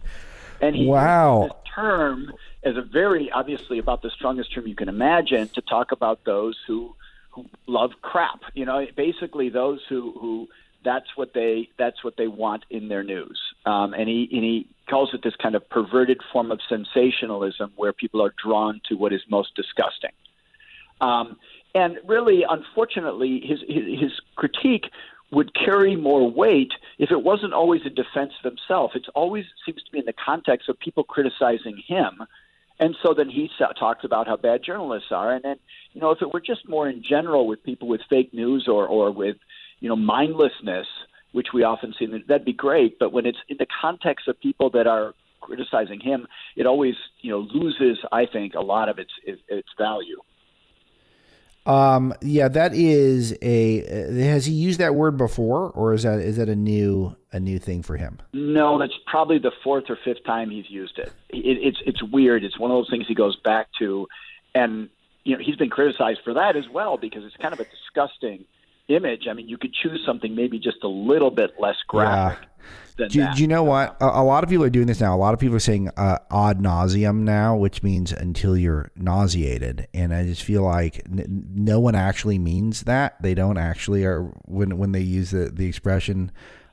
And 0.61 0.75
he 0.75 0.85
Wow. 0.87 1.41
uses 1.43 1.51
this 1.51 1.73
term 1.75 2.33
as 2.65 2.75
a 2.75 2.81
very 2.81 3.31
obviously 3.31 3.77
about 3.77 4.01
the 4.01 4.09
strongest 4.09 4.53
term 4.53 4.67
you 4.67 4.75
can 4.75 4.89
imagine 4.89 5.47
to 5.49 5.61
talk 5.61 5.91
about 5.91 6.25
those 6.25 6.57
who 6.67 6.95
who 7.29 7.45
love 7.67 7.91
crap. 8.01 8.41
You 8.53 8.65
know, 8.65 8.85
basically 8.95 9.49
those 9.49 9.79
who 9.87 10.13
who 10.19 10.47
that's 10.83 11.15
what 11.15 11.33
they 11.33 11.69
that's 11.77 12.03
what 12.03 12.17
they 12.17 12.27
want 12.27 12.65
in 12.69 12.87
their 12.87 13.03
news. 13.03 13.39
Um, 13.65 13.93
and 13.93 14.09
he 14.09 14.27
and 14.31 14.43
he 14.43 14.67
calls 14.89 15.13
it 15.13 15.21
this 15.23 15.35
kind 15.41 15.55
of 15.55 15.67
perverted 15.69 16.21
form 16.33 16.51
of 16.51 16.59
sensationalism 16.67 17.71
where 17.75 17.93
people 17.93 18.21
are 18.21 18.33
drawn 18.43 18.81
to 18.89 18.95
what 18.95 19.13
is 19.13 19.21
most 19.29 19.55
disgusting. 19.55 20.11
Um, 21.01 21.37
and 21.73 21.97
really, 22.07 22.45
unfortunately, 22.49 23.41
his, 23.45 23.59
his 23.67 23.99
his 23.99 24.11
critique 24.35 24.85
would 25.31 25.53
carry 25.53 25.95
more 25.95 26.31
weight 26.31 26.71
if 26.97 27.11
it 27.11 27.21
wasn't 27.21 27.53
always 27.53 27.81
in 27.85 27.93
defense 27.93 28.31
of 28.43 28.49
himself. 28.49 28.91
It's 28.95 29.09
always 29.13 29.45
seems 29.65 29.83
to 29.83 29.91
be 29.91 29.99
in 29.99 30.05
the 30.05 30.13
context 30.13 30.69
of 30.69 30.79
people 30.79 31.03
criticizing 31.03 31.81
him. 31.85 32.23
And 32.79 32.95
so 33.03 33.13
then 33.13 33.29
he 33.29 33.49
talks 33.79 34.03
about 34.03 34.27
how 34.27 34.35
bad 34.35 34.61
journalists 34.63 35.09
are. 35.11 35.33
And 35.33 35.43
then, 35.43 35.55
you 35.93 36.01
know, 36.01 36.11
if 36.11 36.21
it 36.21 36.33
were 36.33 36.41
just 36.41 36.67
more 36.67 36.89
in 36.89 37.03
general 37.07 37.47
with 37.47 37.63
people 37.63 37.87
with 37.87 38.01
fake 38.09 38.33
news 38.33 38.67
or, 38.67 38.85
or 38.87 39.11
with, 39.11 39.37
you 39.79 39.87
know, 39.87 39.95
mindlessness, 39.95 40.87
which 41.31 41.47
we 41.53 41.63
often 41.63 41.93
see, 41.97 42.07
that'd 42.27 42.45
be 42.45 42.53
great. 42.53 42.99
But 42.99 43.13
when 43.13 43.25
it's 43.25 43.37
in 43.47 43.57
the 43.57 43.67
context 43.81 44.27
of 44.27 44.39
people 44.39 44.69
that 44.71 44.87
are 44.87 45.13
criticizing 45.41 45.99
him, 45.99 46.27
it 46.55 46.65
always, 46.65 46.95
you 47.21 47.31
know, 47.31 47.47
loses, 47.53 47.99
I 48.11 48.25
think, 48.25 48.55
a 48.55 48.61
lot 48.61 48.89
of 48.89 48.99
its 48.99 49.11
its, 49.25 49.41
its 49.47 49.69
value. 49.77 50.19
Um, 51.65 52.13
yeah, 52.21 52.47
that 52.47 52.73
is 52.75 53.35
a. 53.41 53.81
Uh, 53.81 54.13
has 54.23 54.45
he 54.45 54.53
used 54.53 54.79
that 54.79 54.93
word 54.93 55.17
before, 55.17 55.71
or 55.71 55.93
is 55.93 56.03
that 56.03 56.19
is 56.19 56.37
that 56.37 56.49
a 56.49 56.55
new 56.55 57.15
a 57.31 57.39
new 57.39 57.57
thing 57.57 57.81
for 57.81 57.97
him? 57.97 58.19
No, 58.33 58.77
that's 58.77 58.93
probably 59.07 59.39
the 59.39 59.51
fourth 59.63 59.85
or 59.89 59.97
fifth 60.03 60.23
time 60.25 60.51
he's 60.51 60.69
used 60.69 60.99
it. 60.99 61.11
it. 61.29 61.57
It's 61.61 61.77
it's 61.85 62.03
weird. 62.03 62.43
It's 62.43 62.59
one 62.59 62.69
of 62.69 62.75
those 62.75 62.89
things 62.89 63.05
he 63.07 63.15
goes 63.15 63.35
back 63.37 63.67
to, 63.79 64.07
and 64.53 64.89
you 65.23 65.35
know 65.35 65.43
he's 65.43 65.55
been 65.55 65.71
criticized 65.71 66.19
for 66.23 66.35
that 66.35 66.55
as 66.55 66.69
well 66.69 66.97
because 66.97 67.23
it's 67.23 67.35
kind 67.37 67.53
of 67.53 67.59
a 67.59 67.65
disgusting 67.65 68.45
image. 68.87 69.27
I 69.29 69.33
mean, 69.33 69.47
you 69.47 69.57
could 69.57 69.73
choose 69.73 70.01
something 70.05 70.35
maybe 70.35 70.59
just 70.59 70.83
a 70.83 70.87
little 70.87 71.31
bit 71.31 71.51
less 71.59 71.75
graphic 71.87 72.47
than 72.97 73.09
Do, 73.09 73.19
that. 73.21 73.35
do 73.35 73.41
you 73.41 73.47
know 73.47 73.63
what? 73.63 73.97
A, 74.01 74.05
a 74.05 74.23
lot 74.23 74.43
of 74.43 74.49
people 74.49 74.63
are 74.65 74.69
doing 74.69 74.87
this 74.87 75.01
now. 75.01 75.15
A 75.15 75.17
lot 75.17 75.33
of 75.33 75.39
people 75.39 75.55
are 75.55 75.59
saying 75.59 75.89
uh, 75.97 76.19
ad 76.31 76.61
nauseam 76.61 77.25
now, 77.25 77.55
which 77.55 77.83
means 77.83 78.11
until 78.11 78.57
you're 78.57 78.91
nauseated. 78.95 79.87
And 79.93 80.13
I 80.13 80.23
just 80.25 80.43
feel 80.43 80.63
like 80.63 81.01
n- 81.05 81.47
no 81.53 81.79
one 81.79 81.95
actually 81.95 82.39
means 82.39 82.83
that. 82.83 83.21
They 83.21 83.33
don't 83.33 83.57
actually 83.57 84.05
are 84.05 84.31
when 84.45 84.77
when 84.77 84.91
they 84.91 85.01
use 85.01 85.31
the 85.31 85.49
the 85.53 85.67
expression. 85.67 86.31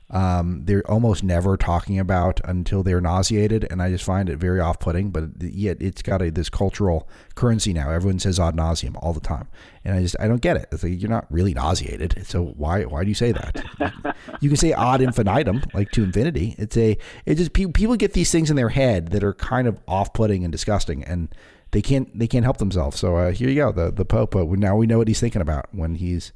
Um, 0.09 0.61
they're 0.65 0.89
almost 0.89 1.23
never 1.23 1.57
talking 1.57 1.97
about 1.97 2.39
until 2.43 2.83
they're 2.83 3.01
nauseated, 3.01 3.65
and 3.71 3.81
I 3.81 3.89
just 3.89 4.03
find 4.03 4.29
it 4.29 4.37
very 4.37 4.59
off-putting. 4.59 5.09
But 5.09 5.41
yet, 5.41 5.77
it's 5.81 6.01
got 6.01 6.21
a 6.21 6.29
this 6.29 6.49
cultural 6.49 7.09
currency 7.35 7.73
now. 7.73 7.89
Everyone 7.89 8.19
says 8.19 8.39
ad 8.39 8.55
nauseam 8.55 8.95
all 8.97 9.13
the 9.13 9.19
time, 9.19 9.47
and 9.83 9.95
I 9.95 10.01
just 10.01 10.15
I 10.19 10.27
don't 10.27 10.41
get 10.41 10.57
it. 10.57 10.67
It's 10.71 10.83
like 10.83 11.01
you're 11.01 11.09
not 11.09 11.25
really 11.31 11.53
nauseated, 11.53 12.25
so 12.27 12.53
why 12.57 12.83
why 12.83 13.03
do 13.03 13.09
you 13.09 13.15
say 13.15 13.31
that? 13.31 14.15
you 14.41 14.49
can 14.49 14.57
say 14.57 14.73
ad 14.73 15.01
infinitum, 15.01 15.63
like 15.73 15.91
to 15.91 16.03
infinity. 16.03 16.55
It's 16.57 16.77
a 16.77 16.97
it 17.25 17.35
just 17.35 17.53
pe- 17.53 17.65
people 17.65 17.95
get 17.95 18.13
these 18.13 18.31
things 18.31 18.49
in 18.49 18.55
their 18.55 18.69
head 18.69 19.09
that 19.09 19.23
are 19.23 19.33
kind 19.33 19.67
of 19.67 19.79
off-putting 19.87 20.43
and 20.43 20.51
disgusting, 20.51 21.03
and 21.03 21.33
they 21.71 21.81
can't 21.81 22.17
they 22.17 22.27
can't 22.27 22.45
help 22.45 22.57
themselves. 22.57 22.99
So 22.99 23.15
uh, 23.17 23.31
here 23.31 23.49
you 23.49 23.55
go, 23.55 23.71
the 23.71 23.91
the 23.91 24.05
Pope. 24.05 24.35
Uh, 24.35 24.43
now 24.43 24.75
we 24.75 24.85
know 24.85 24.99
what 24.99 25.07
he's 25.07 25.19
thinking 25.19 25.41
about 25.41 25.67
when 25.71 25.95
he's 25.95 26.33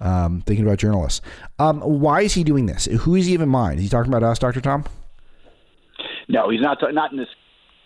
um, 0.00 0.42
thinking 0.46 0.64
about 0.66 0.78
journalists. 0.78 1.20
Um, 1.58 1.80
why 1.80 2.22
is 2.22 2.34
he 2.34 2.44
doing 2.44 2.66
this? 2.66 2.86
Who 2.86 3.14
is 3.14 3.26
he 3.26 3.32
even 3.34 3.48
mind? 3.48 3.78
Is 3.78 3.84
he 3.84 3.88
talking 3.88 4.10
about 4.12 4.22
us, 4.22 4.38
Doctor 4.38 4.60
Tom? 4.60 4.84
No, 6.28 6.48
he's 6.50 6.60
not. 6.60 6.78
Not 6.92 7.12
in 7.12 7.18
this 7.18 7.28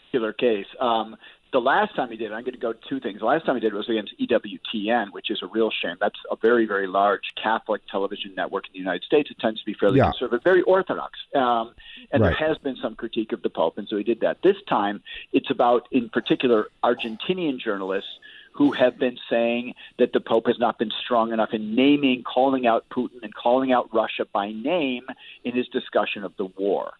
particular 0.07 0.33
case. 0.33 0.67
Um, 0.81 1.17
the 1.53 1.61
last 1.61 1.95
time 1.95 2.11
he 2.11 2.17
did, 2.17 2.33
it, 2.33 2.35
I'm 2.35 2.43
going 2.43 2.55
to 2.55 2.59
go 2.59 2.75
two 2.89 2.99
things. 2.99 3.21
The 3.21 3.27
last 3.27 3.47
time 3.47 3.55
he 3.55 3.61
did 3.61 3.73
was 3.73 3.89
against 3.89 4.13
EWTN, 4.21 5.13
which 5.13 5.31
is 5.31 5.39
a 5.41 5.47
real 5.47 5.71
shame. 5.71 5.97
That's 6.01 6.19
a 6.31 6.37
very, 6.37 6.67
very 6.67 6.89
large 6.89 7.23
Catholic 7.41 7.81
television 7.89 8.35
network 8.37 8.65
in 8.67 8.73
the 8.73 8.81
United 8.81 9.05
States. 9.05 9.31
It 9.31 9.39
tends 9.39 9.61
to 9.61 9.67
be 9.67 9.73
fairly 9.75 9.99
Yeah. 9.99 10.07
conservative, 10.11 10.43
very 10.43 10.63
orthodox. 10.63 11.13
Um, 11.35 11.73
and 12.11 12.23
Right. 12.23 12.37
there 12.39 12.49
has 12.49 12.59
been 12.59 12.75
some 12.83 12.97
critique 12.97 13.33
of 13.33 13.41
the 13.43 13.51
Pope, 13.51 13.79
and 13.79 13.87
so 13.89 13.97
he 13.97 14.03
did 14.03 14.19
that. 14.21 14.43
This 14.43 14.57
time, 14.69 15.01
it's 15.33 15.49
about, 15.49 15.87
in 15.93 16.09
particular, 16.09 16.67
Argentinian 16.83 17.59
journalists 17.61 18.11
who 18.55 18.71
have 18.73 18.99
been 18.99 19.19
saying 19.29 19.75
that 19.99 20.13
the 20.13 20.21
Pope 20.21 20.47
has 20.47 20.59
not 20.59 20.79
been 20.79 20.93
strong 21.05 21.33
enough 21.33 21.51
in 21.53 21.75
naming, 21.75 22.23
calling 22.23 22.67
out 22.67 22.87
Putin, 22.89 23.23
and 23.23 23.35
calling 23.35 23.73
out 23.73 23.93
Russia 23.93 24.27
by 24.33 24.53
name 24.53 25.03
in 25.43 25.55
his 25.55 25.67
discussion 25.69 26.23
of 26.25 26.33
the 26.37 26.47
war. 26.47 26.93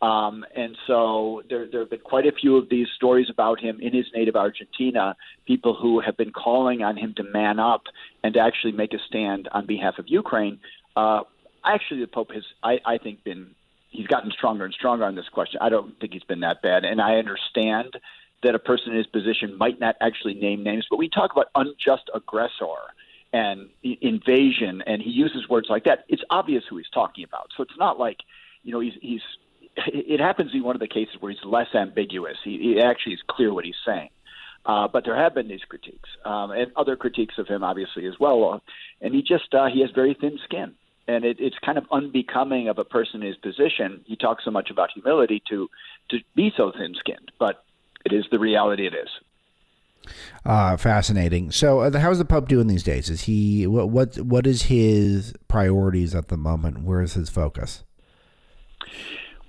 Um, 0.00 0.44
and 0.56 0.76
so 0.86 1.42
there, 1.48 1.68
there 1.70 1.80
have 1.80 1.90
been 1.90 2.00
quite 2.00 2.26
a 2.26 2.32
few 2.32 2.56
of 2.56 2.68
these 2.68 2.88
stories 2.96 3.28
about 3.30 3.60
him 3.60 3.78
in 3.80 3.94
his 3.94 4.06
native 4.14 4.34
Argentina, 4.34 5.14
people 5.46 5.74
who 5.74 6.00
have 6.00 6.16
been 6.16 6.32
calling 6.32 6.82
on 6.82 6.96
him 6.96 7.14
to 7.18 7.22
man 7.22 7.60
up 7.60 7.82
and 8.24 8.34
to 8.34 8.40
actually 8.40 8.72
make 8.72 8.94
a 8.94 8.98
stand 9.06 9.48
on 9.52 9.66
behalf 9.66 9.98
of 9.98 10.08
Ukraine. 10.08 10.58
Uh, 10.96 11.20
actually, 11.64 12.00
the 12.00 12.08
Pope 12.08 12.32
has, 12.32 12.42
I, 12.64 12.80
I 12.84 12.98
think, 12.98 13.22
been 13.22 13.54
he's 13.90 14.06
gotten 14.06 14.32
stronger 14.32 14.64
and 14.64 14.74
stronger 14.74 15.04
on 15.04 15.14
this 15.14 15.28
question. 15.28 15.60
I 15.62 15.68
don't 15.68 15.98
think 16.00 16.14
he's 16.14 16.24
been 16.24 16.40
that 16.40 16.62
bad, 16.62 16.84
and 16.84 17.00
I 17.00 17.16
understand 17.16 17.96
that 18.42 18.54
a 18.54 18.58
person 18.58 18.92
in 18.92 18.98
his 18.98 19.06
position 19.06 19.56
might 19.56 19.78
not 19.80 19.96
actually 20.00 20.34
name 20.34 20.62
names, 20.62 20.86
but 20.90 20.98
we 20.98 21.08
talk 21.08 21.32
about 21.32 21.46
unjust 21.54 22.10
aggressor 22.14 22.76
and 23.32 23.68
invasion, 23.82 24.82
and 24.86 25.00
he 25.00 25.10
uses 25.10 25.48
words 25.48 25.68
like 25.70 25.84
that. 25.84 26.04
It's 26.08 26.22
obvious 26.28 26.64
who 26.68 26.76
he's 26.76 26.90
talking 26.92 27.24
about. 27.24 27.48
So 27.56 27.62
it's 27.62 27.78
not 27.78 27.98
like, 27.98 28.18
you 28.62 28.72
know, 28.72 28.80
he's 28.80 28.94
he's. 29.00 29.22
It 29.86 30.20
happens 30.20 30.52
be 30.52 30.60
one 30.60 30.76
of 30.76 30.80
the 30.80 30.88
cases 30.88 31.16
where 31.20 31.32
he's 31.32 31.42
less 31.44 31.68
ambiguous. 31.74 32.36
He, 32.44 32.58
he 32.58 32.80
actually 32.82 33.14
is 33.14 33.22
clear 33.26 33.54
what 33.54 33.64
he's 33.64 33.74
saying. 33.86 34.10
Uh, 34.66 34.86
but 34.86 35.04
there 35.04 35.16
have 35.16 35.34
been 35.34 35.48
these 35.48 35.64
critiques 35.66 36.10
um, 36.26 36.50
and 36.50 36.70
other 36.76 36.94
critiques 36.94 37.38
of 37.38 37.48
him, 37.48 37.64
obviously 37.64 38.06
as 38.06 38.14
well. 38.20 38.62
And 39.00 39.14
he 39.14 39.22
just 39.22 39.54
uh, 39.54 39.68
he 39.72 39.80
has 39.80 39.90
very 39.92 40.14
thin 40.20 40.38
skin, 40.44 40.74
and 41.08 41.24
it, 41.24 41.38
it's 41.40 41.56
kind 41.64 41.78
of 41.78 41.84
unbecoming 41.90 42.68
of 42.68 42.78
a 42.78 42.84
person 42.84 43.22
in 43.22 43.28
his 43.28 43.36
position. 43.36 44.02
He 44.04 44.14
talks 44.14 44.44
so 44.44 44.50
much 44.50 44.70
about 44.70 44.90
humility 44.92 45.42
to 45.48 45.70
to 46.10 46.18
be 46.36 46.52
so 46.56 46.70
thin-skinned, 46.76 47.32
but 47.38 47.64
it 48.04 48.12
is 48.12 48.24
the 48.30 48.38
reality. 48.38 48.86
It 48.86 48.94
is. 48.94 49.08
Uh, 50.44 50.76
fascinating. 50.76 51.52
So, 51.52 51.80
uh, 51.80 51.98
how's 51.98 52.18
the 52.18 52.24
Pope 52.24 52.48
doing 52.48 52.66
these 52.66 52.82
days? 52.82 53.08
Is 53.08 53.22
he 53.22 53.66
what 53.66 53.90
what 53.90 54.16
what 54.18 54.46
is 54.46 54.62
his 54.62 55.34
priorities 55.48 56.14
at 56.14 56.28
the 56.28 56.36
moment? 56.36 56.82
Where 56.82 57.00
is 57.00 57.14
his 57.14 57.30
focus? 57.30 57.84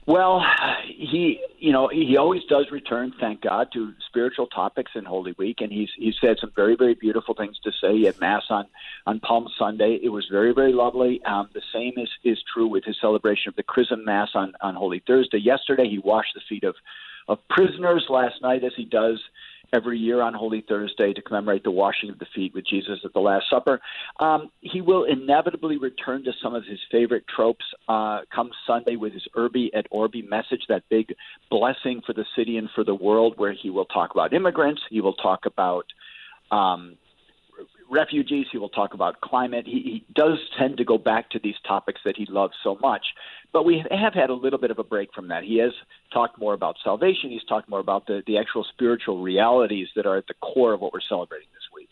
Well, 0.06 0.44
he, 0.86 1.40
you 1.60 1.72
know, 1.72 1.88
he 1.88 2.18
always 2.18 2.42
does 2.50 2.66
return, 2.72 3.14
thank 3.22 3.42
God, 3.42 3.70
to 3.72 3.94
spiritual 4.10 4.48
topics 4.48 4.92
in 4.96 5.06
Holy 5.06 5.34
Week, 5.38 5.62
and 5.62 5.72
he's 5.72 5.90
he's 5.98 6.16
said 6.20 6.36
some 6.42 6.52
very 6.56 6.76
very 6.76 6.94
beautiful 6.94 7.34
things 7.34 7.58
to 7.64 7.72
say. 7.82 7.98
He 7.98 8.04
had 8.06 8.20
mass 8.20 8.44
on 8.50 8.66
on 9.08 9.22
Palm 9.22 9.48
Sunday. 9.58 10.00
It 10.04 10.10
was 10.10 10.28
very 10.30 10.54
very 10.54 10.74
lovely. 10.74 11.22
Um, 11.24 11.50
the 11.54 11.62
same 11.74 11.94
is 11.96 12.10
is 12.24 12.38
true 12.54 12.68
with 12.68 12.84
his 12.84 12.98
celebration 13.00 13.48
of 13.50 13.56
the 13.56 13.64
Chrism 13.64 14.04
Mass 14.04 14.30
on 14.36 14.54
on 14.62 14.76
Holy 14.76 15.02
Thursday. 15.08 15.40
Yesterday, 15.40 15.88
he 15.90 16.00
washed 16.00 16.34
the 16.36 16.42
feet 16.50 16.66
of 16.66 16.76
of 17.28 17.40
prisoners. 17.50 18.06
Last 18.10 18.42
night, 18.42 18.64
as 18.64 18.74
he 18.76 18.86
does 18.86 19.20
every 19.74 19.98
year 19.98 20.22
on 20.22 20.34
Holy 20.34 20.64
Thursday 20.68 21.14
to 21.14 21.22
commemorate 21.22 21.64
the 21.64 21.72
washing 21.72 22.10
of 22.10 22.20
the 22.20 22.28
feet 22.34 22.54
with 22.54 22.66
Jesus 22.66 23.00
at 23.04 23.12
the 23.14 23.20
Last 23.20 23.46
Supper. 23.50 23.82
Um, 24.20 24.52
he 24.62 24.82
will 24.82 25.04
inevitably 25.04 25.78
return 25.78 26.24
to 26.26 26.32
some 26.42 26.54
of 26.54 26.64
his 26.64 26.80
favorite 26.92 27.26
tropes 27.34 27.66
uh, 27.90 28.22
come 28.34 28.52
Sunday 28.68 28.96
with 28.96 29.14
his 29.14 29.28
Urbi 29.36 29.70
et 29.74 29.88
Orbi 29.90 30.22
message, 30.22 30.62
that 30.70 30.84
big 30.90 31.14
blessing 31.50 32.02
for 32.06 32.14
the 32.14 32.26
city 32.38 32.58
and 32.58 32.70
for 32.76 32.84
the 32.84 32.96
world, 32.96 33.34
where 33.38 33.54
he 33.54 33.72
will 33.72 33.86
talk 33.86 34.12
about 34.12 34.34
immigrants, 34.34 34.82
he 34.90 35.02
will 35.02 35.16
talk 35.16 35.46
about 35.46 35.86
um, 36.52 36.96
refugees, 37.94 38.48
he 38.52 38.58
will 38.58 38.70
talk 38.70 38.94
about 38.94 39.22
climate. 39.22 39.66
He, 39.66 39.72
he 39.72 40.06
does 40.14 40.38
tend 40.58 40.78
to 40.78 40.84
go 40.84 40.98
back 40.98 41.30
to 41.30 41.40
these 41.40 41.56
topics 41.66 42.02
that 42.04 42.18
he 42.18 42.26
loves 42.30 42.54
so 42.64 42.78
much. 42.82 43.06
But 43.54 43.64
we 43.64 43.86
have 43.92 44.14
had 44.14 44.30
a 44.30 44.34
little 44.34 44.60
bit 44.60 44.72
of 44.72 44.80
a 44.80 44.84
break 44.84 45.14
from 45.14 45.28
that. 45.30 45.44
He 45.44 45.60
has 45.60 45.72
talked 46.12 46.40
more 46.40 46.54
about 46.54 46.76
salvation. 46.84 47.30
He's 47.30 47.44
talked 47.46 47.70
more 47.70 47.80
about 47.80 48.08
the, 48.08 48.24
the 48.26 48.38
actual 48.38 48.66
spiritual 48.74 49.22
realities 49.22 49.88
that 49.96 50.06
are 50.06 50.18
at 50.18 50.28
the 50.28 50.34
core 50.42 50.74
of 50.74 50.82
what 50.82 50.92
we're 50.92 51.00
celebrating 51.08 51.48
this 51.54 51.64
week. 51.74 51.90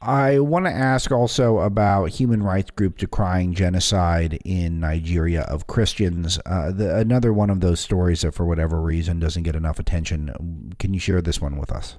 I 0.00 0.38
want 0.38 0.66
to 0.66 0.70
ask 0.70 1.10
also 1.12 1.60
about 1.60 2.10
human 2.10 2.42
rights 2.42 2.70
group 2.70 2.98
decrying 2.98 3.54
genocide 3.54 4.38
in 4.44 4.80
Nigeria 4.80 5.42
of 5.42 5.66
Christians. 5.66 6.38
Uh, 6.44 6.72
the, 6.72 6.96
another 6.96 7.32
one 7.32 7.48
of 7.48 7.60
those 7.60 7.80
stories 7.80 8.20
that, 8.20 8.34
for 8.34 8.44
whatever 8.44 8.80
reason, 8.82 9.18
doesn't 9.18 9.44
get 9.44 9.56
enough 9.56 9.78
attention. 9.78 10.74
Can 10.78 10.92
you 10.92 11.00
share 11.00 11.22
this 11.22 11.40
one 11.40 11.56
with 11.56 11.72
us? 11.72 11.96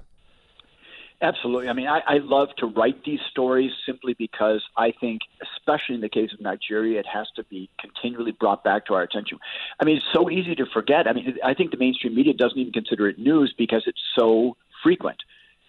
Absolutely. 1.22 1.68
I 1.68 1.72
mean, 1.72 1.86
I, 1.86 2.00
I 2.06 2.18
love 2.18 2.48
to 2.58 2.66
write 2.66 3.04
these 3.04 3.20
stories 3.30 3.70
simply 3.86 4.14
because 4.18 4.62
I 4.76 4.92
think, 5.00 5.22
especially 5.42 5.94
in 5.94 6.02
the 6.02 6.10
case 6.10 6.30
of 6.34 6.40
Nigeria, 6.40 7.00
it 7.00 7.06
has 7.06 7.26
to 7.36 7.44
be 7.44 7.70
continually 7.80 8.32
brought 8.32 8.62
back 8.62 8.84
to 8.86 8.94
our 8.94 9.02
attention. 9.02 9.38
I 9.80 9.84
mean, 9.86 9.96
it's 9.96 10.06
so 10.12 10.30
easy 10.30 10.54
to 10.56 10.66
forget. 10.66 11.08
I 11.08 11.14
mean, 11.14 11.38
I 11.42 11.54
think 11.54 11.70
the 11.70 11.78
mainstream 11.78 12.14
media 12.14 12.34
doesn't 12.34 12.58
even 12.58 12.72
consider 12.72 13.08
it 13.08 13.18
news 13.18 13.54
because 13.56 13.84
it's 13.86 14.00
so 14.14 14.58
frequent. 14.82 15.16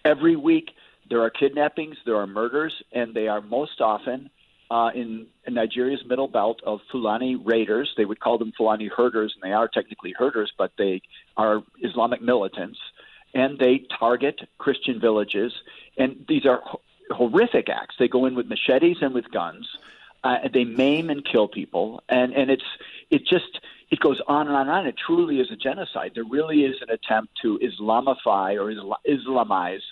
Every 0.04 0.36
week, 0.36 0.70
there 1.08 1.22
are 1.22 1.30
kidnappings, 1.30 1.96
there 2.04 2.16
are 2.16 2.26
murders, 2.26 2.74
and 2.92 3.14
they 3.14 3.28
are 3.28 3.40
most 3.40 3.80
often 3.80 4.28
uh, 4.70 4.90
in, 4.94 5.26
in 5.46 5.54
Nigeria's 5.54 6.04
middle 6.06 6.28
belt 6.28 6.60
of 6.66 6.80
Fulani 6.92 7.36
raiders. 7.36 7.90
They 7.96 8.04
would 8.04 8.20
call 8.20 8.36
them 8.36 8.52
Fulani 8.54 8.90
herders, 8.94 9.34
and 9.34 9.50
they 9.50 9.54
are 9.54 9.66
technically 9.66 10.14
herders, 10.16 10.52
but 10.58 10.72
they 10.76 11.00
are 11.38 11.62
Islamic 11.82 12.20
militants 12.20 12.78
and 13.34 13.58
they 13.58 13.84
target 13.98 14.40
Christian 14.58 15.00
villages. 15.00 15.52
And 15.96 16.24
these 16.28 16.46
are 16.46 16.62
horrific 17.10 17.68
acts. 17.68 17.96
They 17.98 18.08
go 18.08 18.26
in 18.26 18.34
with 18.34 18.46
machetes 18.48 18.98
and 19.00 19.14
with 19.14 19.30
guns. 19.30 19.68
Uh, 20.24 20.48
they 20.52 20.64
maim 20.64 21.10
and 21.10 21.24
kill 21.24 21.46
people, 21.46 22.02
and 22.08 22.32
and 22.32 22.50
it's 22.50 22.64
it 23.08 23.24
just 23.24 23.60
it 23.90 24.00
goes 24.00 24.20
on 24.26 24.48
and 24.48 24.56
on 24.56 24.62
and 24.62 24.70
on. 24.70 24.86
It 24.86 24.96
truly 24.96 25.38
is 25.38 25.50
a 25.52 25.56
genocide. 25.56 26.12
There 26.14 26.24
really 26.24 26.64
is 26.64 26.76
an 26.82 26.90
attempt 26.90 27.34
to 27.42 27.58
Islamify 27.58 28.56
or 28.58 28.72
Islamize 29.08 29.82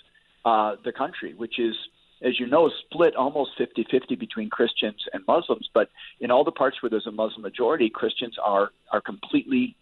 uh, 0.43 0.75
the 0.83 0.91
country, 0.91 1.33
which 1.33 1.59
is, 1.59 1.75
as 2.21 2.39
you 2.39 2.45
know, 2.45 2.69
split 2.69 3.15
almost 3.15 3.51
50-50 3.57 4.19
between 4.19 4.49
Christians 4.49 5.05
and 5.13 5.23
Muslims. 5.27 5.69
But 5.73 5.89
in 6.19 6.29
all 6.29 6.43
the 6.43 6.51
parts 6.51 6.81
where 6.81 6.89
there's 6.89 7.07
a 7.07 7.11
Muslim 7.11 7.41
majority, 7.41 7.89
Christians 7.89 8.35
are 8.43 8.71
are 8.91 9.01
completely 9.01 9.77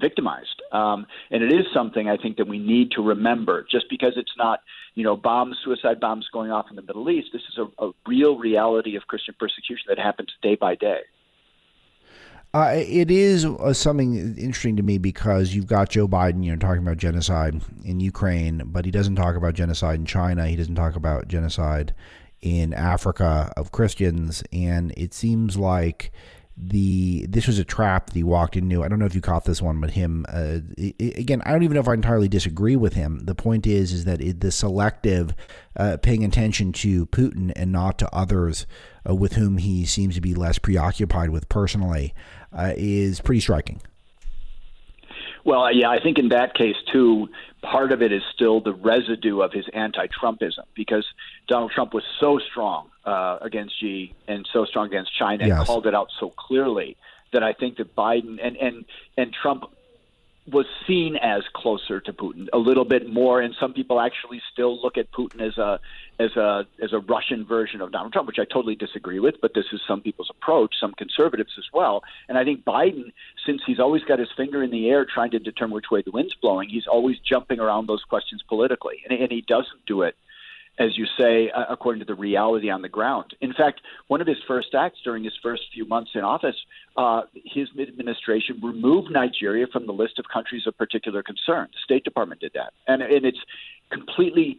victimized. 0.00 0.62
Um, 0.72 1.06
and 1.30 1.42
it 1.42 1.52
is 1.52 1.66
something 1.72 2.08
I 2.08 2.16
think 2.16 2.36
that 2.38 2.48
we 2.48 2.58
need 2.58 2.90
to 2.92 3.02
remember. 3.02 3.66
Just 3.70 3.86
because 3.88 4.14
it's 4.16 4.32
not, 4.36 4.60
you 4.94 5.04
know, 5.04 5.16
bombs, 5.16 5.56
suicide 5.64 6.00
bombs 6.00 6.28
going 6.32 6.50
off 6.50 6.66
in 6.70 6.76
the 6.76 6.82
Middle 6.82 7.08
East, 7.10 7.28
this 7.32 7.42
is 7.42 7.58
a, 7.58 7.84
a 7.84 7.92
real 8.06 8.38
reality 8.38 8.96
of 8.96 9.06
Christian 9.06 9.34
persecution 9.38 9.84
that 9.88 9.98
happens 9.98 10.30
day 10.42 10.56
by 10.56 10.74
day. 10.74 11.00
Uh, 12.54 12.72
it 12.76 13.10
is 13.10 13.44
uh, 13.44 13.72
something 13.72 14.38
interesting 14.38 14.76
to 14.76 14.82
me 14.84 14.96
because 14.96 15.56
you've 15.56 15.66
got 15.66 15.88
Joe 15.88 16.06
Biden, 16.06 16.44
you 16.44 16.52
know, 16.52 16.56
talking 16.56 16.82
about 16.82 16.98
genocide 16.98 17.60
in 17.84 17.98
Ukraine, 17.98 18.62
but 18.66 18.84
he 18.84 18.92
doesn't 18.92 19.16
talk 19.16 19.34
about 19.34 19.54
genocide 19.54 19.98
in 19.98 20.06
China. 20.06 20.46
He 20.46 20.54
doesn't 20.54 20.76
talk 20.76 20.94
about 20.94 21.26
genocide 21.26 21.94
in 22.40 22.72
Africa 22.72 23.52
of 23.56 23.72
Christians, 23.72 24.44
and 24.52 24.92
it 24.96 25.12
seems 25.12 25.56
like 25.56 26.12
the 26.56 27.26
this 27.26 27.48
was 27.48 27.58
a 27.58 27.64
trap 27.64 28.06
that 28.06 28.14
he 28.14 28.22
walked 28.22 28.56
into. 28.56 28.84
I 28.84 28.88
don't 28.88 28.98
know 28.98 29.06
if 29.06 29.14
you 29.14 29.20
caught 29.20 29.44
this 29.44 29.60
one, 29.60 29.80
but 29.80 29.90
him 29.90 30.24
uh, 30.28 30.58
again. 31.00 31.42
I 31.44 31.50
don't 31.50 31.64
even 31.64 31.74
know 31.74 31.80
if 31.80 31.88
I 31.88 31.94
entirely 31.94 32.28
disagree 32.28 32.76
with 32.76 32.94
him. 32.94 33.24
The 33.24 33.34
point 33.34 33.66
is, 33.66 33.92
is 33.92 34.04
that 34.04 34.20
it, 34.20 34.40
the 34.40 34.52
selective 34.52 35.34
uh, 35.76 35.96
paying 36.00 36.24
attention 36.24 36.72
to 36.74 37.06
Putin 37.06 37.52
and 37.56 37.72
not 37.72 37.98
to 37.98 38.14
others 38.14 38.66
uh, 39.08 39.14
with 39.14 39.32
whom 39.32 39.58
he 39.58 39.84
seems 39.84 40.14
to 40.14 40.20
be 40.20 40.34
less 40.34 40.58
preoccupied 40.58 41.30
with 41.30 41.48
personally 41.48 42.14
uh, 42.52 42.72
is 42.76 43.20
pretty 43.20 43.40
striking. 43.40 43.80
Well, 45.44 45.70
yeah, 45.74 45.90
I 45.90 46.00
think 46.00 46.18
in 46.18 46.28
that 46.30 46.54
case 46.54 46.76
too, 46.90 47.28
part 47.64 47.92
of 47.92 48.02
it 48.02 48.12
is 48.12 48.22
still 48.34 48.60
the 48.60 48.72
residue 48.72 49.40
of 49.40 49.52
his 49.52 49.66
anti-Trumpism 49.72 50.64
because 50.74 51.06
Donald 51.48 51.72
Trump 51.72 51.94
was 51.94 52.04
so 52.20 52.38
strong 52.38 52.90
uh, 53.04 53.38
against 53.40 53.80
Xi 53.80 54.14
and 54.28 54.48
so 54.52 54.64
strong 54.64 54.86
against 54.86 55.16
China 55.16 55.46
yes. 55.46 55.58
and 55.58 55.66
called 55.66 55.86
it 55.86 55.94
out 55.94 56.08
so 56.20 56.30
clearly 56.30 56.96
that 57.32 57.42
I 57.42 57.52
think 57.52 57.78
that 57.78 57.96
Biden 57.96 58.38
and 58.42 58.56
and 58.56 58.84
and 59.16 59.32
Trump 59.32 59.64
was 60.50 60.66
seen 60.86 61.16
as 61.16 61.42
closer 61.54 62.00
to 62.00 62.12
Putin 62.12 62.48
a 62.52 62.58
little 62.58 62.84
bit 62.84 63.10
more, 63.10 63.40
and 63.40 63.54
some 63.58 63.72
people 63.72 63.98
actually 63.98 64.42
still 64.52 64.80
look 64.80 64.98
at 64.98 65.10
Putin 65.10 65.40
as 65.40 65.56
a 65.56 65.80
as 66.20 66.36
a 66.36 66.66
as 66.82 66.92
a 66.92 66.98
Russian 66.98 67.46
version 67.46 67.80
of 67.80 67.92
Donald 67.92 68.12
Trump, 68.12 68.26
which 68.26 68.38
I 68.38 68.44
totally 68.44 68.74
disagree 68.74 69.18
with. 69.18 69.36
But 69.40 69.54
this 69.54 69.64
is 69.72 69.80
some 69.88 70.02
people's 70.02 70.30
approach, 70.30 70.74
some 70.78 70.92
conservatives 70.92 71.52
as 71.56 71.64
well. 71.72 72.04
And 72.28 72.36
I 72.36 72.44
think 72.44 72.64
Biden, 72.64 73.12
since 73.46 73.62
he's 73.66 73.80
always 73.80 74.04
got 74.04 74.18
his 74.18 74.28
finger 74.36 74.62
in 74.62 74.70
the 74.70 74.90
air 74.90 75.06
trying 75.06 75.30
to 75.30 75.38
determine 75.38 75.74
which 75.74 75.90
way 75.90 76.02
the 76.02 76.10
wind's 76.10 76.34
blowing, 76.34 76.68
he's 76.68 76.86
always 76.86 77.18
jumping 77.20 77.58
around 77.58 77.88
those 77.88 78.04
questions 78.04 78.42
politically, 78.42 79.02
and, 79.08 79.18
and 79.18 79.32
he 79.32 79.40
doesn't 79.40 79.86
do 79.86 80.02
it 80.02 80.14
as 80.78 80.98
you 80.98 81.06
say, 81.18 81.50
uh, 81.50 81.64
according 81.68 82.00
to 82.00 82.04
the 82.04 82.14
reality 82.14 82.70
on 82.70 82.82
the 82.82 82.88
ground. 82.88 83.34
In 83.40 83.52
fact, 83.52 83.80
one 84.08 84.20
of 84.20 84.26
his 84.26 84.38
first 84.46 84.74
acts 84.74 84.98
during 85.04 85.22
his 85.22 85.34
first 85.42 85.62
few 85.72 85.86
months 85.86 86.10
in 86.14 86.22
office, 86.22 86.56
uh, 86.96 87.22
his 87.44 87.68
administration 87.78 88.60
removed 88.62 89.10
Nigeria 89.10 89.66
from 89.72 89.86
the 89.86 89.92
list 89.92 90.18
of 90.18 90.24
countries 90.32 90.66
of 90.66 90.76
particular 90.76 91.22
concern. 91.22 91.68
The 91.72 91.78
State 91.84 92.04
Department 92.04 92.40
did 92.40 92.52
that, 92.54 92.72
and 92.88 93.02
and 93.02 93.24
it's 93.24 93.38
completely 93.90 94.58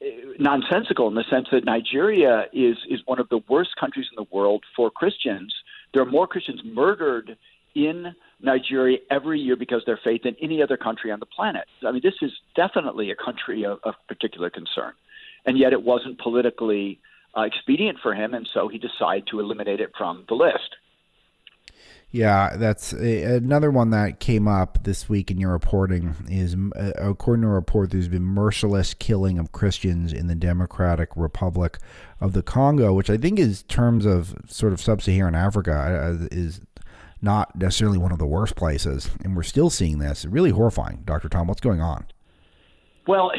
uh, 0.00 0.06
nonsensical 0.38 1.08
in 1.08 1.14
the 1.14 1.24
sense 1.28 1.48
that 1.50 1.64
Nigeria 1.64 2.46
is 2.52 2.76
is 2.88 3.00
one 3.06 3.18
of 3.18 3.28
the 3.28 3.40
worst 3.48 3.70
countries 3.78 4.06
in 4.10 4.16
the 4.22 4.28
world 4.30 4.62
for 4.76 4.90
Christians. 4.90 5.52
There 5.92 6.02
are 6.02 6.06
more 6.10 6.28
Christians 6.28 6.60
murdered 6.64 7.36
in 7.74 8.14
Nigeria 8.40 8.98
every 9.10 9.40
year 9.40 9.56
because 9.56 9.82
of 9.82 9.86
their 9.86 10.00
faith 10.02 10.22
than 10.22 10.36
any 10.40 10.62
other 10.62 10.76
country 10.76 11.10
on 11.10 11.20
the 11.20 11.26
planet. 11.26 11.66
I 11.86 11.90
mean, 11.90 12.00
this 12.02 12.14
is 12.22 12.30
definitely 12.54 13.10
a 13.10 13.16
country 13.16 13.64
of, 13.64 13.80
of 13.84 13.94
particular 14.08 14.48
concern 14.48 14.92
and 15.46 15.58
yet 15.58 15.72
it 15.72 15.82
wasn't 15.82 16.18
politically 16.18 17.00
uh, 17.36 17.42
expedient 17.42 17.98
for 18.02 18.14
him, 18.14 18.34
and 18.34 18.48
so 18.52 18.68
he 18.68 18.78
decided 18.78 19.26
to 19.30 19.40
eliminate 19.40 19.80
it 19.80 19.92
from 19.96 20.24
the 20.28 20.34
list. 20.34 20.76
Yeah, 22.10 22.56
that's 22.56 22.94
a, 22.94 23.36
another 23.36 23.70
one 23.70 23.90
that 23.90 24.20
came 24.20 24.46
up 24.48 24.84
this 24.84 25.08
week 25.08 25.30
in 25.30 25.38
your 25.38 25.52
reporting. 25.52 26.14
Is 26.30 26.56
uh, 26.74 26.92
according 26.96 27.42
to 27.42 27.48
a 27.48 27.52
report, 27.52 27.90
there's 27.90 28.08
been 28.08 28.22
merciless 28.22 28.94
killing 28.94 29.38
of 29.38 29.52
Christians 29.52 30.12
in 30.12 30.26
the 30.26 30.34
Democratic 30.34 31.10
Republic 31.16 31.78
of 32.20 32.32
the 32.32 32.42
Congo, 32.42 32.94
which 32.94 33.10
I 33.10 33.16
think 33.16 33.38
is 33.38 33.64
terms 33.64 34.06
of 34.06 34.34
sort 34.48 34.72
of 34.72 34.80
sub-Saharan 34.80 35.34
Africa 35.34 35.72
uh, 36.22 36.28
is 36.30 36.60
not 37.20 37.56
necessarily 37.56 37.98
one 37.98 38.12
of 38.12 38.18
the 38.18 38.26
worst 38.26 38.56
places, 38.56 39.10
and 39.22 39.36
we're 39.36 39.42
still 39.42 39.68
seeing 39.68 39.98
this. 39.98 40.24
Really 40.24 40.50
horrifying, 40.50 41.02
Dr. 41.04 41.28
Tom. 41.28 41.48
What's 41.48 41.60
going 41.60 41.80
on? 41.80 42.06
Well, 43.06 43.30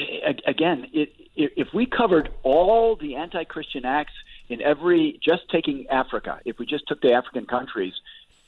again, 0.45 0.87
it, 0.93 1.09
if 1.37 1.73
we 1.73 1.85
covered 1.85 2.29
all 2.43 2.95
the 2.95 3.15
anti-Christian 3.15 3.85
acts 3.85 4.13
in 4.49 4.61
every, 4.61 5.19
just 5.23 5.49
taking 5.49 5.87
Africa, 5.87 6.39
if 6.45 6.57
we 6.57 6.65
just 6.65 6.87
took 6.87 7.01
the 7.01 7.13
African 7.13 7.45
countries 7.45 7.93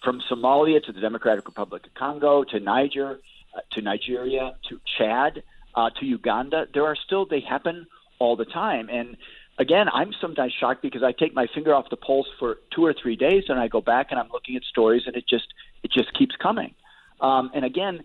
from 0.03 0.21
Somalia 0.29 0.83
to 0.83 0.91
the 0.91 1.01
Democratic 1.01 1.45
Republic 1.45 1.85
of 1.85 1.93
Congo 1.93 2.43
to 2.45 2.59
Niger 2.59 3.19
uh, 3.55 3.59
to 3.71 3.81
Nigeria 3.81 4.55
to 4.69 4.79
Chad 4.97 5.43
uh, 5.75 5.89
to 5.99 6.05
Uganda, 6.05 6.67
there 6.73 6.85
are 6.85 6.95
still 6.95 7.25
they 7.25 7.41
happen 7.41 7.87
all 8.17 8.35
the 8.35 8.45
time. 8.45 8.89
And 8.89 9.17
again, 9.57 9.87
I'm 9.93 10.13
sometimes 10.19 10.53
shocked 10.53 10.81
because 10.81 11.03
I 11.03 11.11
take 11.11 11.33
my 11.33 11.47
finger 11.53 11.73
off 11.73 11.89
the 11.89 11.97
pulse 11.97 12.27
for 12.39 12.57
two 12.73 12.85
or 12.85 12.93
three 12.93 13.15
days, 13.15 13.45
and 13.49 13.59
I 13.59 13.67
go 13.67 13.81
back 13.81 14.07
and 14.11 14.19
I'm 14.19 14.29
looking 14.31 14.55
at 14.55 14.63
stories, 14.63 15.03
and 15.05 15.15
it 15.15 15.25
just 15.27 15.47
it 15.83 15.91
just 15.91 16.13
keeps 16.17 16.35
coming. 16.35 16.73
Um, 17.21 17.51
and 17.53 17.65
again, 17.65 18.03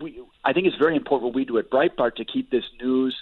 we, 0.00 0.20
I 0.44 0.52
think 0.52 0.66
it's 0.66 0.76
very 0.76 0.96
important 0.96 1.26
what 1.28 1.34
we 1.34 1.44
do 1.44 1.58
at 1.58 1.70
Breitbart 1.70 2.16
to 2.16 2.24
keep 2.24 2.50
this 2.50 2.64
news 2.80 3.16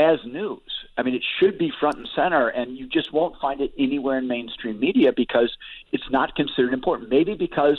as 0.00 0.18
news. 0.24 0.60
I 0.96 1.02
mean, 1.02 1.14
it 1.14 1.22
should 1.38 1.58
be 1.58 1.70
front 1.78 1.98
and 1.98 2.08
center, 2.16 2.48
and 2.48 2.76
you 2.76 2.86
just 2.86 3.12
won't 3.12 3.36
find 3.40 3.60
it 3.60 3.72
anywhere 3.78 4.18
in 4.18 4.26
mainstream 4.26 4.80
media 4.80 5.12
because 5.14 5.50
it's 5.92 6.10
not 6.10 6.34
considered 6.34 6.72
important. 6.72 7.10
Maybe 7.10 7.34
because 7.34 7.78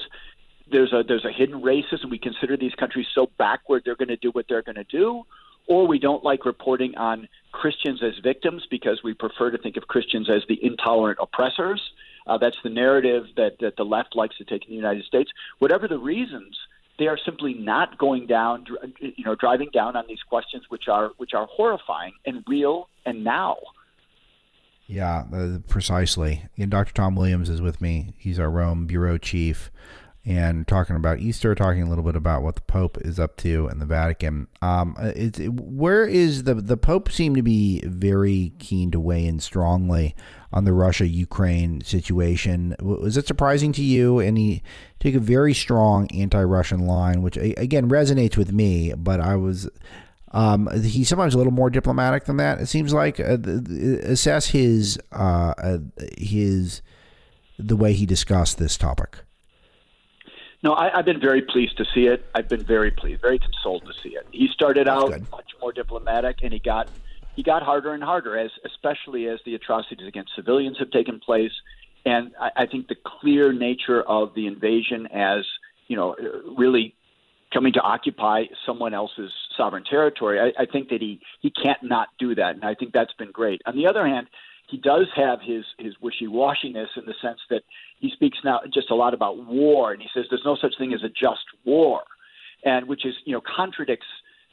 there's 0.72 0.94
a 0.94 1.04
there's 1.08 1.26
a 1.26 1.32
hidden 1.32 1.62
racism. 1.62 2.10
We 2.10 2.20
consider 2.20 2.56
these 2.56 2.74
countries 2.76 3.08
so 3.14 3.30
backward 3.38 3.84
they're 3.84 3.96
going 3.96 4.10
to 4.10 4.18
do 4.18 4.32
what 4.32 4.46
they're 4.48 4.62
going 4.62 4.76
to 4.76 4.84
do, 4.86 5.24
or 5.68 5.88
we 5.88 6.00
don't 6.00 6.24
like 6.24 6.46
reporting 6.46 6.96
on 6.96 7.28
Christians 7.52 8.02
as 8.04 8.14
victims 8.24 8.66
because 8.70 9.02
we 9.04 9.14
prefer 9.14 9.52
to 9.52 9.58
think 9.58 9.78
of 9.78 9.88
Christians 9.88 10.30
as 10.30 10.44
the 10.48 10.64
intolerant 10.64 11.20
oppressors. 11.22 11.82
Uh, 12.28 12.38
that's 12.38 12.58
the 12.64 12.70
narrative 12.70 13.26
that, 13.36 13.58
that 13.60 13.76
the 13.78 13.84
left 13.84 14.16
likes 14.16 14.38
to 14.38 14.46
take 14.46 14.64
in 14.66 14.70
the 14.70 14.76
United 14.76 15.04
States. 15.06 15.32
Whatever 15.60 15.88
the 15.88 15.98
reasons, 15.98 16.56
they 17.02 17.08
are 17.08 17.18
simply 17.26 17.56
not 17.56 17.98
going 17.98 18.28
down, 18.28 18.64
you 19.00 19.26
know, 19.26 19.34
driving 19.34 19.72
down 19.74 19.96
on 19.96 20.06
these 20.08 20.22
questions 20.30 20.66
which 20.70 20.88
are 20.88 21.10
which 21.18 21.34
are 21.34 21.48
horrifying 21.48 22.14
and 22.28 22.44
real 22.48 22.90
and 23.08 23.24
now. 23.24 23.58
Yeah, 24.86 25.24
uh, 25.34 25.58
precisely. 25.68 26.44
And 26.60 26.70
Dr. 26.70 26.94
Tom 26.94 27.16
Williams 27.16 27.50
is 27.50 27.60
with 27.60 27.82
me. 27.82 28.14
He's 28.20 28.38
our 28.38 28.52
Rome 28.52 28.86
bureau 28.86 29.18
chief 29.18 29.72
and 30.24 30.68
talking 30.68 30.96
about 30.96 31.18
Easter, 31.18 31.56
talking 31.56 31.82
a 31.82 31.90
little 31.90 32.04
bit 32.04 32.16
about 32.16 32.44
what 32.44 32.54
the 32.54 32.62
Pope 32.62 33.00
is 33.00 33.20
up 33.20 33.36
to 33.38 33.66
and 33.66 33.82
the 33.82 33.88
Vatican. 33.88 34.48
Um, 34.62 34.96
it's, 35.00 35.40
it, 35.40 35.50
where 35.50 36.06
is 36.06 36.44
the 36.44 36.54
the 36.54 36.78
Pope 36.78 37.12
seemed 37.12 37.36
to 37.38 37.42
be 37.42 37.82
very 37.84 38.54
keen 38.60 38.92
to 38.92 39.00
weigh 39.00 39.26
in 39.26 39.40
strongly 39.40 40.16
on 40.54 40.66
the 40.66 40.74
Russia 40.74 41.08
Ukraine 41.08 41.82
situation. 41.82 42.76
Was 42.82 43.18
it 43.18 43.28
surprising 43.28 43.72
to 43.74 43.84
you? 43.84 44.20
And 44.20 44.38
he 44.38 44.62
took 45.00 45.16
a 45.16 45.20
very 45.20 45.54
strong 45.54 46.10
anti 46.12 46.42
Russian 46.44 46.86
line, 46.86 47.22
which 47.22 47.38
again 47.38 47.90
resonates 47.90 48.38
with 48.38 48.52
me, 48.52 48.94
but 48.96 49.20
I 49.20 49.36
was. 49.36 49.70
Um, 50.34 50.70
he's 50.82 51.10
sometimes 51.10 51.34
a 51.34 51.38
little 51.38 51.52
more 51.52 51.70
diplomatic 51.70 52.24
than 52.24 52.38
that. 52.38 52.62
It 52.62 52.68
seems 52.68 52.94
like 52.94 53.20
uh, 53.20 53.38
assess 54.04 54.48
his 54.48 54.98
uh, 55.12 55.54
uh, 55.58 55.78
his 56.18 56.82
the 57.60 57.76
way 57.76 57.92
he 57.92 58.06
discussed 58.06 58.58
this 58.58 58.78
topic. 58.78 59.18
No, 60.64 60.74
I, 60.74 60.90
have 60.96 61.06
been 61.06 61.20
very 61.20 61.42
pleased 61.42 61.78
to 61.78 61.86
see 61.94 62.06
it. 62.06 62.24
I've 62.36 62.48
been 62.48 62.64
very 62.64 62.92
pleased, 62.92 63.22
very 63.22 63.40
consoled 63.40 63.84
to 63.88 63.94
see 64.02 64.16
it. 64.16 64.28
He 64.32 64.48
started 64.48 64.88
That's 64.88 65.04
out 65.04 65.12
good. 65.12 65.32
much 65.32 65.50
more 65.60 65.72
diplomatic, 65.74 66.38
and 66.44 66.54
he 66.54 66.60
got 66.60 66.88
he 67.36 67.44
got 67.44 67.64
harder 67.64 67.94
and 67.94 68.04
harder, 68.04 68.38
as 68.38 68.52
especially 68.66 69.28
as 69.28 69.40
the 69.46 69.56
atrocities 69.56 70.08
against 70.08 70.32
civilians 70.36 70.78
have 70.80 70.92
taken 70.92 71.20
place, 71.20 71.52
and 72.06 72.32
I, 72.40 72.64
I 72.64 72.66
think 72.66 72.88
the 72.88 72.96
clear 72.96 73.54
nature 73.54 74.02
of 74.02 74.34
the 74.36 74.48
invasion 74.48 75.08
as 75.08 75.46
you 75.88 75.96
know 75.96 76.16
really 76.58 76.96
coming 77.54 77.74
to 77.74 77.82
occupy 77.82 78.44
someone 78.66 78.94
else's 78.94 79.32
sovereign 79.58 79.84
territory. 79.84 80.40
I, 80.40 80.64
I 80.64 80.66
think 80.66 80.90
that 80.90 81.02
he 81.02 81.20
he 81.42 81.52
can't 81.52 81.84
not 81.84 82.10
do 82.20 82.36
that, 82.36 82.56
and 82.56 82.66
I 82.66 82.76
think 82.76 82.94
that's 82.94 83.14
been 83.14 83.32
great. 83.32 83.62
On 83.66 83.76
the 83.76 83.88
other 83.88 84.06
hand, 84.06 84.28
he 84.70 84.78
does 84.78 85.08
have 85.16 85.40
his 85.42 85.64
his 85.78 85.94
wishy 86.02 86.28
washiness 86.28 86.88
in 86.98 87.06
the 87.06 87.14
sense 87.22 87.40
that 87.50 87.64
he 88.00 88.10
speaks 88.12 88.38
now 88.44 88.62
just 88.74 88.90
a 88.90 88.96
lot 88.96 89.14
about 89.14 89.46
war, 89.46 89.92
and 89.92 90.02
he 90.02 90.08
says 90.14 90.26
there's 90.30 90.46
no 90.46 90.58
such 90.62 90.74
thing 90.78 90.94
as 90.94 91.04
a 91.04 91.10
just 91.10 91.46
war, 91.66 92.02
and 92.64 92.88
which 92.88 93.06
is 93.06 93.14
you 93.26 93.34
know 93.34 93.42
contradicts 93.42 94.08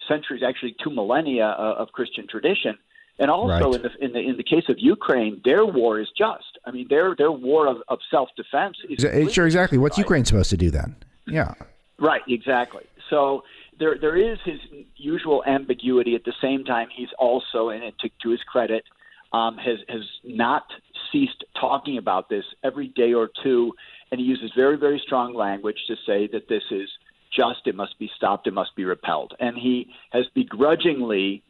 centuries, 0.09 0.43
actually 0.43 0.75
two 0.83 0.91
millennia 0.91 1.47
uh, 1.47 1.77
of 1.79 1.93
Christian 1.93 2.27
tradition. 2.27 2.77
And 3.21 3.31
also 3.31 3.73
right. 3.73 3.75
in 3.75 3.83
the 3.83 4.05
in 4.05 4.13
the 4.13 4.21
in 4.21 4.37
the 4.37 4.45
case 4.45 4.69
of 4.69 4.77
Ukraine, 4.79 5.41
their 5.45 5.67
war 5.67 5.99
is 5.99 6.09
just. 6.17 6.59
I 6.65 6.71
mean, 6.71 6.87
their 6.89 7.17
their 7.17 7.33
war 7.33 7.67
of, 7.67 7.79
of 7.89 7.99
self 8.11 8.29
defense 8.37 8.77
is 8.89 9.33
sure 9.33 9.47
exactly. 9.47 9.77
What's 9.77 9.99
right. 9.99 10.05
Ukraine 10.05 10.25
supposed 10.25 10.51
to 10.51 10.57
do 10.57 10.71
then? 10.71 10.95
Yeah. 11.27 11.55
Right. 11.99 12.23
Exactly. 12.29 12.85
So 13.11 13.43
there 13.79 13.97
there 13.99 14.17
is 14.17 14.39
his 14.45 14.61
usual 14.97 15.43
ambiguity. 15.47 16.15
At 16.15 16.25
the 16.25 16.35
same 16.41 16.65
time, 16.65 16.89
he's 16.95 17.09
also, 17.19 17.71
and 17.71 17.83
to, 18.01 18.09
to 18.23 18.31
his 18.31 18.41
credit, 18.43 18.85
um, 19.33 19.57
has 19.59 19.79
has 19.89 20.03
not 20.25 20.65
ceased 21.11 21.45
talking 21.61 21.99
about 21.99 22.29
this 22.29 22.45
every 22.63 22.89
day 22.89 23.15
or 23.15 23.31
two, 23.43 23.73
and 24.11 24.21
he 24.21 24.27
uses 24.27 24.53
very 24.57 24.77
very 24.77 25.01
strong 25.05 25.35
language 25.35 25.79
to 25.87 25.97
say 26.07 26.29
that 26.29 26.49
this 26.49 26.63
is 26.71 26.89
just, 27.35 27.67
it 27.67 27.75
must 27.75 27.99
be 27.99 28.11
stopped, 28.17 28.47
it 28.47 28.55
must 28.55 28.75
be 28.77 28.85
repelled, 28.85 29.35
and 29.41 29.57
he 29.57 29.89
has 30.11 30.25
begrudgingly 30.35 31.43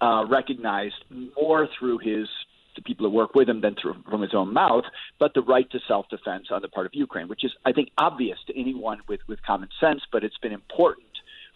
uh, 0.00 0.24
recognized 0.28 1.04
more 1.36 1.68
through 1.78 1.98
his 1.98 2.28
the 2.76 2.82
people 2.82 3.08
who 3.08 3.16
work 3.16 3.34
with 3.34 3.48
him 3.48 3.62
than 3.62 3.74
through 3.80 3.96
from 4.08 4.20
his 4.20 4.34
own 4.34 4.52
mouth, 4.52 4.84
but 5.18 5.32
the 5.34 5.40
right 5.40 5.68
to 5.70 5.80
self 5.88 6.06
defense 6.10 6.48
on 6.50 6.60
the 6.60 6.68
part 6.68 6.86
of 6.86 6.92
Ukraine, 6.94 7.26
which 7.26 7.42
is 7.42 7.52
I 7.64 7.72
think 7.72 7.88
obvious 7.98 8.38
to 8.46 8.58
anyone 8.58 9.00
with 9.08 9.20
with 9.26 9.42
common 9.42 9.70
sense, 9.80 10.02
but 10.12 10.22
it's 10.22 10.36
been 10.38 10.52
important 10.52 11.06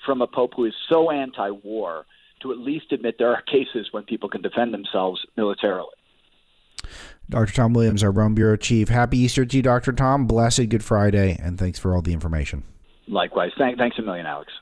from 0.05 0.23
a 0.23 0.27
pope 0.27 0.53
who 0.57 0.65
is 0.65 0.75
so 0.89 1.11
anti-war 1.11 2.07
to 2.41 2.53
at 2.53 2.59
least 2.59 2.91
admit 2.91 3.17
there 3.19 3.35
are 3.35 3.43
cases 3.43 3.89
when 3.91 4.03
people 4.05 4.29
can 4.29 4.41
defend 4.41 4.73
themselves 4.73 5.21
militarily. 5.37 5.91
Dr. 7.29 7.53
Tom 7.53 7.75
Williams, 7.75 8.03
our 8.03 8.11
Rome 8.11 8.35
Bureau 8.35 8.57
Chief. 8.57 8.89
Happy 8.89 9.19
Easter 9.19 9.45
to 9.45 9.57
you, 9.57 9.63
Dr. 9.63 9.93
Tom. 9.93 10.27
Blessed 10.27 10.71
Good 10.71 10.83
Friday, 10.83 11.39
and 11.41 11.59
thanks 11.59 11.79
for 11.79 11.95
all 11.95 12.01
the 12.01 12.15
information. 12.15 12.65
Likewise. 13.11 13.51
Thank, 13.59 13.77
thanks 13.77 13.99
a 13.99 14.03
million, 14.03 14.27
Alex. 14.27 14.53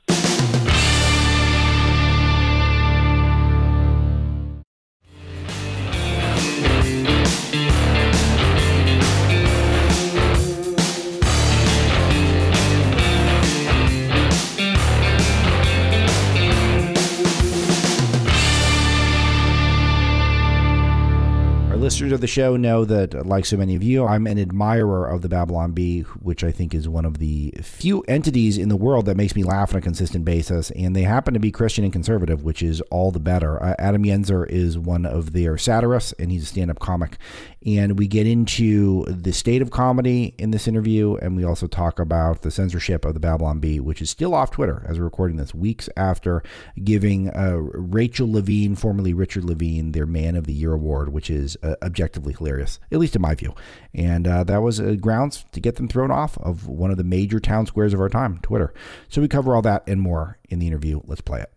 Listeners 21.79 22.11
of 22.11 22.19
the 22.19 22.27
show 22.27 22.57
know 22.57 22.83
that, 22.83 23.25
like 23.25 23.45
so 23.45 23.55
many 23.55 23.73
of 23.73 23.81
you, 23.81 24.05
I'm 24.05 24.27
an 24.27 24.37
admirer 24.37 25.07
of 25.07 25.21
the 25.21 25.29
Babylon 25.29 25.71
Bee, 25.71 26.01
which 26.01 26.43
I 26.43 26.51
think 26.51 26.75
is 26.75 26.89
one 26.89 27.05
of 27.05 27.19
the 27.19 27.53
few 27.61 28.01
entities 28.01 28.57
in 28.57 28.67
the 28.67 28.75
world 28.75 29.05
that 29.05 29.15
makes 29.15 29.33
me 29.33 29.43
laugh 29.43 29.73
on 29.73 29.77
a 29.77 29.81
consistent 29.81 30.25
basis. 30.25 30.71
And 30.71 30.93
they 30.93 31.03
happen 31.03 31.33
to 31.35 31.39
be 31.39 31.51
Christian 31.51 31.85
and 31.85 31.93
conservative, 31.93 32.43
which 32.43 32.61
is 32.61 32.81
all 32.91 33.11
the 33.11 33.19
better. 33.19 33.63
Uh, 33.63 33.75
Adam 33.79 34.03
Yenser 34.03 34.45
is 34.49 34.77
one 34.77 35.05
of 35.05 35.31
their 35.31 35.57
satirists, 35.57 36.13
and 36.19 36.33
he's 36.33 36.43
a 36.43 36.47
stand 36.47 36.69
up 36.69 36.79
comic. 36.79 37.17
And 37.65 37.99
we 37.99 38.07
get 38.07 38.25
into 38.25 39.03
the 39.05 39.33
state 39.33 39.61
of 39.61 39.69
comedy 39.69 40.33
in 40.37 40.51
this 40.51 40.67
interview, 40.67 41.15
and 41.15 41.35
we 41.35 41.43
also 41.43 41.67
talk 41.67 41.99
about 41.99 42.41
the 42.41 42.51
censorship 42.51 43.03
of 43.03 43.13
the 43.13 43.19
Babylon 43.19 43.59
Bee, 43.59 43.81
which 43.81 44.01
is 44.01 44.09
still 44.09 44.33
off 44.33 44.51
Twitter 44.51 44.85
as 44.87 44.97
we're 44.97 45.03
recording 45.03 45.35
this, 45.35 45.53
weeks 45.53 45.89
after 45.97 46.41
giving 46.83 47.29
uh, 47.29 47.57
Rachel 47.57 48.31
Levine, 48.31 48.75
formerly 48.75 49.13
Richard 49.13 49.43
Levine, 49.43 49.91
their 49.91 50.05
Man 50.05 50.37
of 50.37 50.45
the 50.45 50.53
Year 50.53 50.71
award, 50.71 51.09
which 51.11 51.29
is 51.29 51.57
uh, 51.61 51.75
objectively 51.81 52.33
hilarious, 52.33 52.79
at 52.91 52.99
least 52.99 53.15
in 53.15 53.21
my 53.21 53.35
view. 53.35 53.53
And 53.93 54.25
uh, 54.25 54.45
that 54.45 54.61
was 54.61 54.79
uh, 54.79 54.95
grounds 54.99 55.43
to 55.51 55.59
get 55.59 55.75
them 55.75 55.89
thrown 55.89 56.11
off 56.11 56.37
of 56.37 56.67
one 56.67 56.91
of 56.91 56.97
the 56.97 57.03
major 57.03 57.41
town 57.41 57.65
squares 57.65 57.93
of 57.93 57.99
our 57.99 58.09
time, 58.09 58.39
Twitter. 58.41 58.73
So 59.09 59.19
we 59.19 59.27
cover 59.27 59.53
all 59.53 59.61
that 59.63 59.83
and 59.85 59.99
more 59.99 60.37
in 60.49 60.59
the 60.59 60.67
interview. 60.67 61.01
Let's 61.05 61.21
play 61.21 61.41
it. 61.41 61.51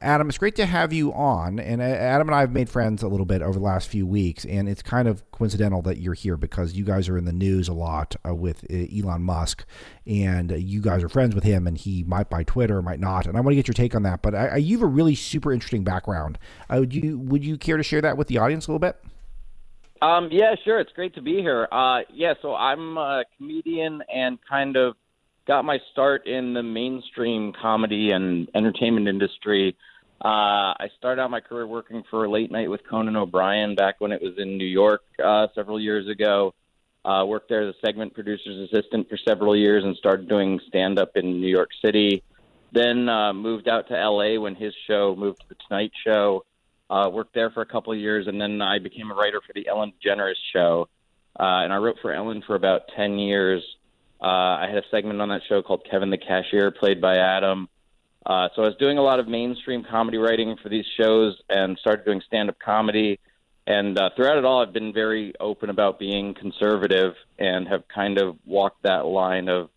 Adam, 0.00 0.28
it's 0.28 0.36
great 0.36 0.54
to 0.56 0.66
have 0.66 0.92
you 0.92 1.12
on. 1.14 1.58
And 1.58 1.80
uh, 1.80 1.84
Adam 1.84 2.28
and 2.28 2.34
I 2.34 2.40
have 2.40 2.52
made 2.52 2.68
friends 2.68 3.02
a 3.02 3.08
little 3.08 3.24
bit 3.24 3.40
over 3.40 3.58
the 3.58 3.64
last 3.64 3.88
few 3.88 4.06
weeks, 4.06 4.44
and 4.44 4.68
it's 4.68 4.82
kind 4.82 5.08
of 5.08 5.28
coincidental 5.30 5.80
that 5.82 5.98
you're 5.98 6.14
here 6.14 6.36
because 6.36 6.74
you 6.74 6.84
guys 6.84 7.08
are 7.08 7.16
in 7.16 7.24
the 7.24 7.32
news 7.32 7.68
a 7.68 7.72
lot 7.72 8.14
uh, 8.28 8.34
with 8.34 8.64
uh, 8.70 8.74
Elon 8.94 9.22
Musk, 9.22 9.64
and 10.06 10.52
uh, 10.52 10.56
you 10.56 10.82
guys 10.82 11.02
are 11.02 11.08
friends 11.08 11.34
with 11.34 11.44
him, 11.44 11.66
and 11.66 11.78
he 11.78 12.04
might 12.04 12.28
buy 12.28 12.42
Twitter, 12.44 12.82
might 12.82 13.00
not. 13.00 13.26
And 13.26 13.36
I 13.36 13.40
want 13.40 13.52
to 13.52 13.56
get 13.56 13.66
your 13.66 13.74
take 13.74 13.94
on 13.94 14.02
that. 14.02 14.20
But 14.20 14.34
I, 14.34 14.46
I, 14.48 14.56
you 14.56 14.76
have 14.76 14.82
a 14.82 14.90
really 14.90 15.14
super 15.14 15.52
interesting 15.52 15.84
background. 15.84 16.38
Uh, 16.68 16.80
would 16.80 16.92
you 16.92 17.18
would 17.18 17.44
you 17.44 17.56
care 17.56 17.78
to 17.78 17.82
share 17.82 18.02
that 18.02 18.18
with 18.18 18.28
the 18.28 18.38
audience 18.38 18.66
a 18.66 18.72
little 18.72 18.80
bit? 18.80 19.02
Um, 20.02 20.28
yeah, 20.30 20.54
sure. 20.64 20.80
It's 20.80 20.92
great 20.92 21.14
to 21.14 21.22
be 21.22 21.36
here. 21.36 21.66
Uh, 21.72 22.00
yeah, 22.12 22.34
so 22.42 22.54
I'm 22.54 22.98
a 22.98 23.24
comedian 23.38 24.02
and 24.14 24.38
kind 24.46 24.76
of 24.76 24.96
got 25.46 25.64
my 25.64 25.78
start 25.92 26.26
in 26.26 26.54
the 26.54 26.62
mainstream 26.62 27.52
comedy 27.52 28.10
and 28.10 28.48
entertainment 28.54 29.08
industry 29.08 29.76
uh, 30.24 30.72
I 30.78 30.88
started 30.96 31.20
out 31.20 31.30
my 31.30 31.40
career 31.40 31.66
working 31.66 32.02
for 32.08 32.26
Late 32.28 32.50
Night 32.50 32.70
with 32.70 32.80
Conan 32.88 33.14
O'Brien 33.14 33.74
back 33.74 33.96
when 33.98 34.10
it 34.10 34.22
was 34.22 34.32
in 34.38 34.56
New 34.56 34.66
York 34.66 35.02
uh, 35.22 35.48
several 35.54 35.78
years 35.78 36.08
ago. 36.08 36.54
Uh, 37.04 37.24
worked 37.26 37.50
there 37.50 37.68
as 37.68 37.74
a 37.74 37.86
segment 37.86 38.14
producer's 38.14 38.70
assistant 38.70 39.10
for 39.10 39.18
several 39.18 39.54
years 39.54 39.84
and 39.84 39.94
started 39.96 40.26
doing 40.26 40.58
stand 40.66 40.98
up 40.98 41.10
in 41.16 41.42
New 41.42 41.48
York 41.48 41.68
City. 41.84 42.22
Then 42.72 43.06
uh, 43.08 43.34
moved 43.34 43.68
out 43.68 43.88
to 43.88 43.94
LA 43.94 44.40
when 44.40 44.54
his 44.54 44.72
show 44.86 45.14
moved 45.14 45.40
to 45.42 45.48
The 45.50 45.56
Tonight 45.68 45.92
Show. 46.02 46.46
Uh, 46.88 47.10
worked 47.12 47.34
there 47.34 47.50
for 47.50 47.60
a 47.60 47.66
couple 47.66 47.92
of 47.92 47.98
years, 47.98 48.26
and 48.26 48.40
then 48.40 48.62
I 48.62 48.78
became 48.78 49.10
a 49.10 49.14
writer 49.14 49.42
for 49.46 49.52
The 49.52 49.68
Ellen 49.68 49.92
DeGeneres 50.02 50.34
Show. 50.54 50.88
Uh, 51.38 51.64
and 51.64 51.72
I 51.72 51.76
wrote 51.76 51.96
for 52.00 52.12
Ellen 52.12 52.42
for 52.46 52.54
about 52.54 52.82
10 52.96 53.18
years. 53.18 53.62
Uh, 54.24 54.56
I 54.62 54.68
had 54.68 54.78
a 54.78 54.88
segment 54.90 55.20
on 55.20 55.28
that 55.28 55.42
show 55.50 55.60
called 55.60 55.86
Kevin 55.90 56.08
the 56.08 56.16
Cashier, 56.16 56.70
played 56.70 56.98
by 56.98 57.18
Adam. 57.18 57.68
Uh, 58.24 58.48
so 58.56 58.62
I 58.62 58.68
was 58.68 58.76
doing 58.76 58.96
a 58.96 59.02
lot 59.02 59.20
of 59.20 59.28
mainstream 59.28 59.84
comedy 59.84 60.16
writing 60.16 60.56
for 60.62 60.70
these 60.70 60.86
shows 60.98 61.38
and 61.50 61.76
started 61.76 62.06
doing 62.06 62.22
stand 62.26 62.48
up 62.48 62.58
comedy. 62.58 63.20
And 63.66 63.98
uh, 63.98 64.10
throughout 64.16 64.38
it 64.38 64.46
all, 64.46 64.62
I've 64.62 64.72
been 64.72 64.94
very 64.94 65.34
open 65.38 65.68
about 65.68 65.98
being 65.98 66.32
conservative 66.32 67.12
and 67.38 67.68
have 67.68 67.86
kind 67.94 68.16
of 68.16 68.38
walked 68.46 68.84
that 68.84 69.04
line 69.04 69.48
of, 69.50 69.68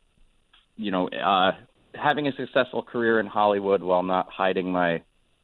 you 0.77 0.91
know, 0.91 1.09
uh, 1.09 1.51
having 1.93 2.27
a 2.27 2.35
successful 2.37 2.83
career 2.83 3.19
in 3.19 3.27
Hollywood 3.27 3.83
while 3.83 4.03
not 4.03 4.29
hiding 4.29 4.71
my 4.71 5.01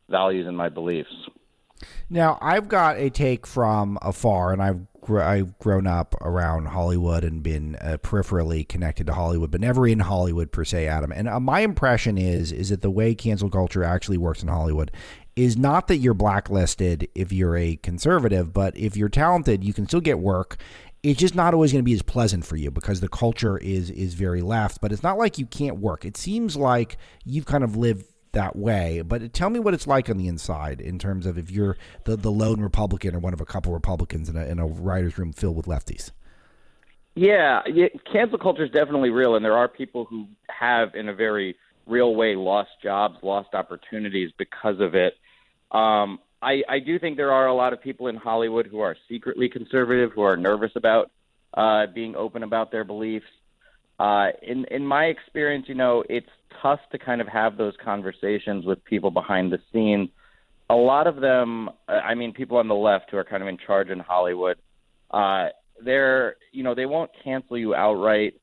values 0.08 0.48
and 0.48 0.56
my 0.56 0.70
beliefs. 0.70 1.14
Now, 2.10 2.38
I've 2.42 2.70
got 2.70 2.98
a 2.98 3.10
take 3.10 3.46
from 3.46 3.98
afar, 4.02 4.54
and 4.54 4.62
I've 4.62 4.88
gr- 5.04 5.22
I've 5.22 5.58
grown 5.60 5.88
up 5.88 6.16
around 6.22 6.68
Hollywood 6.68 7.24
and 7.24 7.44
been 7.44 7.76
uh, 7.76 7.98
peripherally 8.02 8.68
connected 8.68 9.08
to 9.08 9.14
Hollywood, 9.14 9.52
but 9.52 9.62
never 9.62 9.88
in 9.88 10.00
Hollywood 10.00 10.52
per 10.52 10.66
se, 10.66 10.88
Adam. 10.88 11.12
And 11.12 11.28
uh, 11.28 11.40
my 11.40 11.62
impression 11.62 12.18
is 12.18 12.52
is 12.52 12.70
that 12.70 12.82
the 12.82 12.90
way 12.90 13.16
cancel 13.16 13.50
culture 13.50 13.84
actually 13.84 14.18
works 14.18 14.42
in 14.42 14.50
Hollywood 14.50 14.92
is 15.36 15.58
not 15.58 15.88
that 15.88 15.98
you're 15.98 16.14
blacklisted 16.14 17.10
if 17.16 17.32
you're 17.32 17.58
a 17.58 17.76
conservative, 17.78 18.54
but 18.54 18.78
if 18.78 18.96
you're 18.96 19.10
talented, 19.10 19.64
you 19.64 19.74
can 19.74 19.88
still 19.88 20.02
get 20.02 20.20
work. 20.20 20.58
It's 21.02 21.20
just 21.20 21.36
not 21.36 21.54
always 21.54 21.72
going 21.72 21.82
to 21.82 21.86
be 21.86 21.94
as 21.94 22.02
pleasant 22.02 22.46
for 22.46 22.56
you 22.56 22.72
because 22.72 23.02
the 23.02 23.10
culture 23.10 23.58
is 23.58 23.90
is 23.90 24.14
very 24.14 24.42
left. 24.42 24.80
But 24.82 24.92
it's 24.92 25.04
not 25.04 25.18
like 25.18 25.38
you 25.38 25.46
can't 25.46 25.78
work. 25.78 26.06
It 26.06 26.18
seems 26.18 26.56
like 26.56 26.98
you've 27.26 27.46
kind 27.46 27.64
of 27.64 27.76
lived 27.76 28.06
that 28.34 28.56
way. 28.56 29.02
But 29.02 29.34
tell 29.34 29.50
me 29.50 29.60
what 29.60 29.74
it's 29.74 29.88
like 29.88 30.10
on 30.10 30.18
the 30.18 30.28
inside 30.28 30.82
in 30.82 31.00
terms 31.00 31.26
of 31.26 31.38
if 31.38 31.50
you're 31.50 31.78
the, 32.04 32.16
the 32.16 32.32
lone 32.32 32.62
Republican 32.62 33.16
or 33.16 33.20
one 33.20 33.34
of 33.34 33.42
a 33.42 33.46
couple 33.46 33.72
Republicans 33.74 34.30
in 34.30 34.36
a, 34.36 34.46
in 34.46 34.60
a 34.60 34.68
writer's 34.68 35.18
room 35.18 35.34
filled 35.34 35.56
with 35.56 35.66
lefties. 35.66 36.12
Yeah, 37.16 37.62
yeah, 37.72 37.88
cancel 38.12 38.40
culture 38.40 38.66
is 38.66 38.72
definitely 38.72 39.12
real, 39.12 39.36
and 39.36 39.46
there 39.46 39.56
are 39.56 39.68
people 39.68 40.06
who 40.06 40.28
have, 40.50 40.96
in 40.96 41.10
a 41.10 41.14
very 41.14 41.56
real 41.86 42.16
way, 42.16 42.36
lost 42.36 42.72
jobs, 42.82 43.18
lost 43.22 43.54
opportunities 43.54 44.32
because 44.38 44.80
of 44.80 44.96
it. 44.96 45.14
Um, 45.72 46.20
I, 46.42 46.64
I 46.68 46.80
do 46.80 46.98
think 46.98 47.18
there 47.18 47.32
are 47.32 47.48
a 47.48 47.54
lot 47.54 47.72
of 47.72 47.82
people 47.82 48.08
in 48.08 48.16
Hollywood 48.16 48.66
who 48.66 48.80
are 48.80 48.98
secretly 49.08 49.48
conservative, 49.48 50.12
who 50.14 50.24
are 50.24 50.36
nervous 50.36 50.72
about 50.76 51.12
uh, 51.54 51.86
being 51.94 52.16
open 52.16 52.42
about 52.42 52.72
their 52.72 52.84
beliefs. 52.84 53.26
Uh, 54.04 54.32
in 54.42 54.66
in 54.66 54.86
my 54.86 55.06
experience, 55.06 55.66
you 55.70 55.76
know, 55.76 56.04
it's 56.10 56.28
tough 56.62 56.82
to 56.92 57.00
kind 57.00 57.22
of 57.22 57.28
have 57.30 57.56
those 57.56 57.74
conversations 57.82 58.66
with 58.66 58.84
people 58.84 59.12
behind 59.12 59.50
the 59.50 59.60
scenes. 59.72 60.10
A 60.70 60.76
lot 60.76 61.08
of 61.08 61.22
them, 61.22 61.70
I 61.88 62.14
mean, 62.14 62.34
people 62.34 62.58
on 62.58 62.68
the 62.68 62.76
left 62.76 63.12
who 63.12 63.18
are 63.18 63.24
kind 63.24 63.42
of 63.42 63.48
in 63.48 63.58
charge 63.58 63.90
in 63.90 64.00
Hollywood, 64.00 64.58
uh, 65.12 65.50
they're, 65.82 66.36
you 66.52 66.64
know, 66.64 66.76
they 66.76 66.86
won't 66.86 67.12
cancel 67.24 67.58
you 67.58 67.76
outright, 67.76 68.34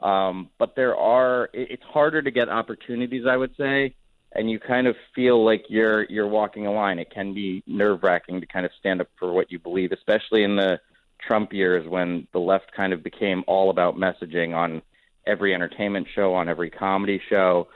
um, 0.00 0.48
but 0.58 0.74
there 0.74 0.96
are. 0.96 1.50
It's 1.52 1.82
harder 1.82 2.22
to 2.22 2.30
get 2.30 2.48
opportunities, 2.48 3.26
I 3.28 3.36
would 3.36 3.54
say, 3.58 3.94
and 4.32 4.50
you 4.50 4.58
kind 4.58 4.86
of 4.86 4.96
feel 5.14 5.44
like 5.44 5.64
you're 5.68 6.04
you're 6.04 6.28
walking 6.28 6.66
a 6.66 6.72
line. 6.72 6.98
It 6.98 7.10
can 7.10 7.34
be 7.34 7.62
nerve 7.66 8.02
wracking 8.02 8.40
to 8.40 8.46
kind 8.46 8.64
of 8.64 8.72
stand 8.80 9.02
up 9.02 9.08
for 9.18 9.34
what 9.34 9.52
you 9.52 9.58
believe, 9.58 9.92
especially 9.92 10.44
in 10.44 10.56
the 10.56 10.80
Trump 11.18 11.52
years 11.52 11.86
when 11.86 12.26
the 12.32 12.38
left 12.38 12.72
kind 12.74 12.94
of 12.94 13.02
became 13.02 13.44
all 13.46 13.68
about 13.68 13.96
messaging 13.96 14.56
on 14.56 14.80
every 15.26 15.54
entertainment 15.54 16.06
show, 16.14 16.34
on 16.34 16.48
every 16.48 16.70
comedy 16.70 17.20
show. 17.28 17.68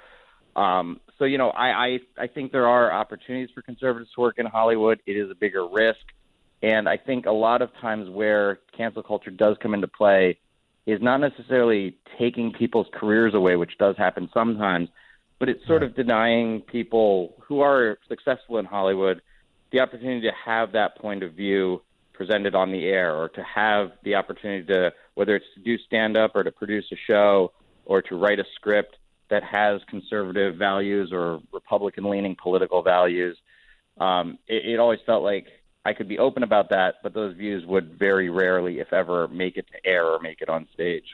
Um, 0.57 1.01
so 1.19 1.25
you 1.25 1.39
know, 1.39 1.51
I, 1.51 1.69
I 1.69 1.99
I 2.19 2.27
think 2.27 2.53
there 2.53 2.67
are 2.67 2.93
opportunities 2.93 3.51
for 3.55 3.63
conservatives 3.63 4.11
to 4.15 4.21
work 4.21 4.39
in 4.39 4.47
Hollywood. 4.47 5.01
It 5.07 5.13
is 5.13 5.31
a 5.31 5.35
bigger 5.35 5.67
risk, 5.67 6.01
and 6.63 6.89
I 6.89 6.97
think 6.97 7.27
a 7.27 7.33
lot 7.33 7.63
of 7.63 7.71
times 7.81 8.11
where 8.11 8.61
cancel 8.77 9.03
culture 9.03 9.31
does 9.31 9.57
come 9.63 9.75
into 9.75 9.89
play 9.89 10.39
is 10.87 11.01
not 11.01 11.19
necessarily 11.19 11.97
taking 12.19 12.53
people's 12.53 12.87
careers 12.93 13.35
away, 13.35 13.57
which 13.57 13.79
does 13.79 13.97
happen 13.97 14.29
sometimes, 14.35 14.89
but 15.39 15.49
it's 15.49 15.67
sort 15.67 15.83
of 15.83 15.97
denying 15.97 16.61
people 16.61 17.35
who 17.41 17.61
are 17.61 17.99
successful 18.09 18.59
in 18.59 18.65
Hollywood 18.67 19.23
the 19.73 19.81
opportunity 19.81 20.21
to 20.21 20.33
have 20.45 20.73
that 20.73 20.97
point 20.99 21.25
of 21.25 21.33
view 21.33 21.83
presented 22.15 22.55
on 22.55 22.73
the 22.73 22.85
air 22.87 23.15
or 23.15 23.29
to 23.31 23.43
have 23.43 23.93
the 24.05 24.15
opportunity 24.15 24.65
to 24.67 24.93
whether 25.15 25.37
it's 25.37 25.47
to 25.55 25.61
do 25.61 25.77
stand 25.79 26.17
up 26.17 26.33
or 26.35 26.43
to 26.43 26.51
produce 26.51 26.87
a 26.93 26.97
show 27.07 27.53
or 27.85 28.01
to 28.03 28.17
write 28.17 28.39
a 28.39 28.45
script 28.55 28.97
that 29.31 29.43
has 29.43 29.81
conservative 29.89 30.57
values 30.57 31.11
or 31.13 31.41
Republican 31.53 32.09
leaning 32.09 32.37
political 32.41 32.83
values. 32.83 33.37
Um, 33.99 34.39
it, 34.49 34.75
it 34.75 34.81
always 34.81 35.01
felt 35.07 35.23
like 35.23 35.47
I 35.85 35.93
could 35.93 36.09
be 36.09 36.19
open 36.19 36.43
about 36.43 36.71
that, 36.71 36.97
but 37.03 37.15
those 37.15 37.37
views 37.37 37.65
would 37.67 37.99
very 37.99 38.31
rarely, 38.31 38.81
if 38.81 38.93
ever, 38.93 39.29
make 39.29 39.57
it 39.57 39.67
to 39.73 39.89
air 39.89 40.07
or 40.07 40.19
make 40.21 40.41
it 40.41 40.49
on 40.49 40.67
stage. 40.73 41.05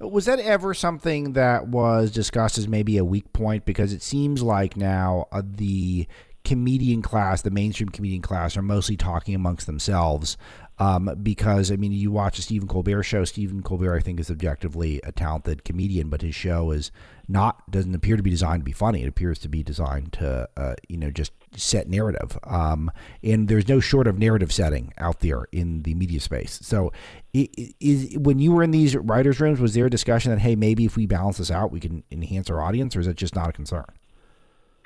Was 0.00 0.26
that 0.26 0.38
ever 0.38 0.72
something 0.74 1.32
that 1.32 1.66
was 1.66 2.12
discussed 2.12 2.58
as 2.58 2.68
maybe 2.68 2.96
a 2.96 3.04
weak 3.04 3.32
point? 3.32 3.64
Because 3.64 3.92
it 3.92 4.02
seems 4.02 4.42
like 4.42 4.76
now 4.76 5.26
uh, 5.32 5.42
the 5.44 6.06
comedian 6.44 7.02
class, 7.02 7.42
the 7.42 7.50
mainstream 7.50 7.88
comedian 7.88 8.22
class, 8.22 8.56
are 8.56 8.62
mostly 8.62 8.96
talking 8.96 9.34
amongst 9.34 9.66
themselves. 9.66 10.36
Um, 10.78 11.16
because 11.22 11.70
I 11.70 11.76
mean, 11.76 11.92
you 11.92 12.10
watch 12.10 12.38
a 12.38 12.42
Stephen 12.42 12.66
Colbert 12.66 13.04
show. 13.04 13.24
Stephen 13.24 13.62
Colbert, 13.62 13.94
I 13.94 14.00
think, 14.00 14.18
is 14.18 14.28
objectively 14.28 15.00
a 15.04 15.12
talented 15.12 15.64
comedian, 15.64 16.08
but 16.08 16.20
his 16.20 16.34
show 16.34 16.72
is 16.72 16.90
not 17.28 17.70
doesn't 17.70 17.94
appear 17.94 18.16
to 18.16 18.24
be 18.24 18.30
designed 18.30 18.62
to 18.62 18.64
be 18.64 18.72
funny. 18.72 19.02
It 19.02 19.08
appears 19.08 19.38
to 19.40 19.48
be 19.48 19.62
designed 19.62 20.12
to, 20.14 20.48
uh, 20.56 20.74
you 20.88 20.96
know, 20.96 21.12
just 21.12 21.30
set 21.54 21.88
narrative. 21.88 22.36
Um, 22.42 22.90
and 23.22 23.46
there's 23.46 23.68
no 23.68 23.78
short 23.78 24.08
of 24.08 24.18
narrative 24.18 24.52
setting 24.52 24.92
out 24.98 25.20
there 25.20 25.46
in 25.52 25.82
the 25.82 25.94
media 25.94 26.18
space. 26.18 26.58
So, 26.62 26.92
is 27.32 28.18
when 28.18 28.40
you 28.40 28.50
were 28.50 28.64
in 28.64 28.72
these 28.72 28.96
writers' 28.96 29.38
rooms, 29.38 29.60
was 29.60 29.74
there 29.74 29.86
a 29.86 29.90
discussion 29.90 30.32
that 30.32 30.40
hey, 30.40 30.56
maybe 30.56 30.84
if 30.84 30.96
we 30.96 31.06
balance 31.06 31.38
this 31.38 31.52
out, 31.52 31.70
we 31.70 31.78
can 31.78 32.02
enhance 32.10 32.50
our 32.50 32.60
audience, 32.60 32.96
or 32.96 33.00
is 33.00 33.06
it 33.06 33.16
just 33.16 33.36
not 33.36 33.48
a 33.48 33.52
concern? 33.52 33.86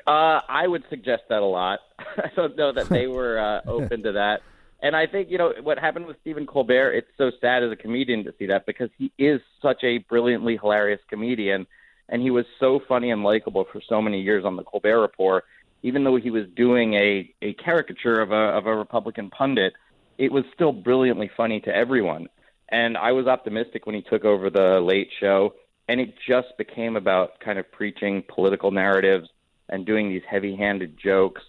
Uh, 0.08 0.40
I 0.48 0.66
would 0.66 0.84
suggest 0.88 1.24
that 1.28 1.42
a 1.42 1.44
lot. 1.44 1.80
I 1.98 2.30
don't 2.34 2.56
know 2.56 2.72
that 2.72 2.88
they 2.88 3.06
were 3.06 3.38
uh, 3.38 3.60
open 3.70 4.02
to 4.04 4.12
that. 4.12 4.40
And 4.80 4.96
I 4.96 5.06
think, 5.06 5.30
you 5.30 5.36
know, 5.36 5.52
what 5.62 5.78
happened 5.78 6.06
with 6.06 6.16
Stephen 6.22 6.46
Colbert, 6.46 6.92
it's 6.92 7.10
so 7.18 7.30
sad 7.42 7.62
as 7.62 7.70
a 7.70 7.76
comedian 7.76 8.24
to 8.24 8.32
see 8.38 8.46
that 8.46 8.64
because 8.64 8.88
he 8.96 9.12
is 9.18 9.42
such 9.60 9.84
a 9.84 9.98
brilliantly 9.98 10.56
hilarious 10.56 11.00
comedian. 11.10 11.66
And 12.08 12.22
he 12.22 12.30
was 12.30 12.46
so 12.58 12.80
funny 12.88 13.10
and 13.10 13.22
likable 13.22 13.66
for 13.70 13.82
so 13.86 14.00
many 14.00 14.22
years 14.22 14.46
on 14.46 14.56
the 14.56 14.62
Colbert 14.62 15.02
Report. 15.02 15.44
Even 15.82 16.04
though 16.04 16.16
he 16.16 16.30
was 16.30 16.46
doing 16.56 16.94
a, 16.94 17.30
a 17.42 17.52
caricature 17.54 18.18
of 18.18 18.32
a, 18.32 18.56
of 18.56 18.66
a 18.66 18.74
Republican 18.74 19.28
pundit, 19.28 19.74
it 20.16 20.32
was 20.32 20.44
still 20.54 20.72
brilliantly 20.72 21.30
funny 21.36 21.60
to 21.60 21.74
everyone. 21.74 22.28
And 22.70 22.96
I 22.96 23.12
was 23.12 23.26
optimistic 23.26 23.84
when 23.84 23.94
he 23.94 24.00
took 24.00 24.24
over 24.24 24.48
the 24.48 24.80
late 24.80 25.10
show. 25.20 25.54
And 25.86 26.00
it 26.00 26.14
just 26.26 26.56
became 26.56 26.96
about 26.96 27.40
kind 27.40 27.58
of 27.58 27.70
preaching 27.70 28.24
political 28.26 28.70
narratives 28.70 29.28
and 29.68 29.84
doing 29.86 30.08
these 30.08 30.22
heavy-handed 30.28 30.98
jokes. 31.02 31.42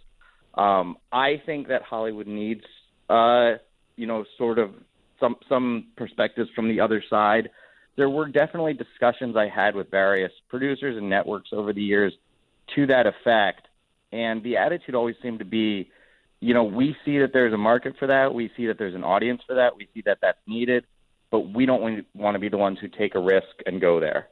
Um, 0.55 0.97
I 1.11 1.41
think 1.45 1.67
that 1.70 1.84
Hollywood 1.84 2.28
needs, 2.28 2.63
uh, 3.09 3.53
you 3.95 4.07
know, 4.07 4.26
sort 4.38 4.59
of 4.59 4.72
some 5.20 5.36
some 5.47 5.88
perspectives 5.95 6.49
from 6.55 6.67
the 6.67 6.80
other 6.80 7.03
side. 7.09 7.49
There 7.95 8.09
were 8.09 8.28
definitely 8.28 8.74
discussions 8.74 9.36
I 9.36 9.47
had 9.47 9.76
with 9.76 9.91
various 9.91 10.32
producers 10.47 10.97
and 10.97 11.09
networks 11.09 11.49
over 11.51 11.74
the 11.74 11.82
years 11.82 12.13
to 12.76 12.88
that 12.88 13.05
effect, 13.07 13.67
and 14.11 14.43
the 14.43 14.57
attitude 14.57 14.95
always 14.95 15.15
seemed 15.22 15.39
to 15.39 15.45
be, 15.45 15.91
you 16.39 16.53
know, 16.53 16.63
we 16.63 16.95
see 17.03 17.20
that 17.20 17.32
there's 17.34 17.53
a 17.53 17.57
market 17.57 17.95
for 17.99 18.07
that, 18.07 18.34
we 18.34 18.51
see 18.55 18.67
that 18.67 18.78
there's 18.78 18.95
an 18.95 19.03
audience 19.03 19.41
for 19.45 19.55
that, 19.55 19.76
we 19.76 19.88
see 19.93 20.01
that 20.05 20.20
that's 20.22 20.39
needed, 20.47 20.86
but 21.32 21.41
we 21.53 21.65
don't 21.65 22.05
want 22.13 22.36
to 22.36 22.39
be 22.39 22.49
the 22.49 22.57
ones 22.57 22.78
who 22.80 22.88
take 22.88 23.15
a 23.15 23.20
risk 23.20 23.47
and 23.65 23.82
go 23.82 23.99
there. 23.99 24.28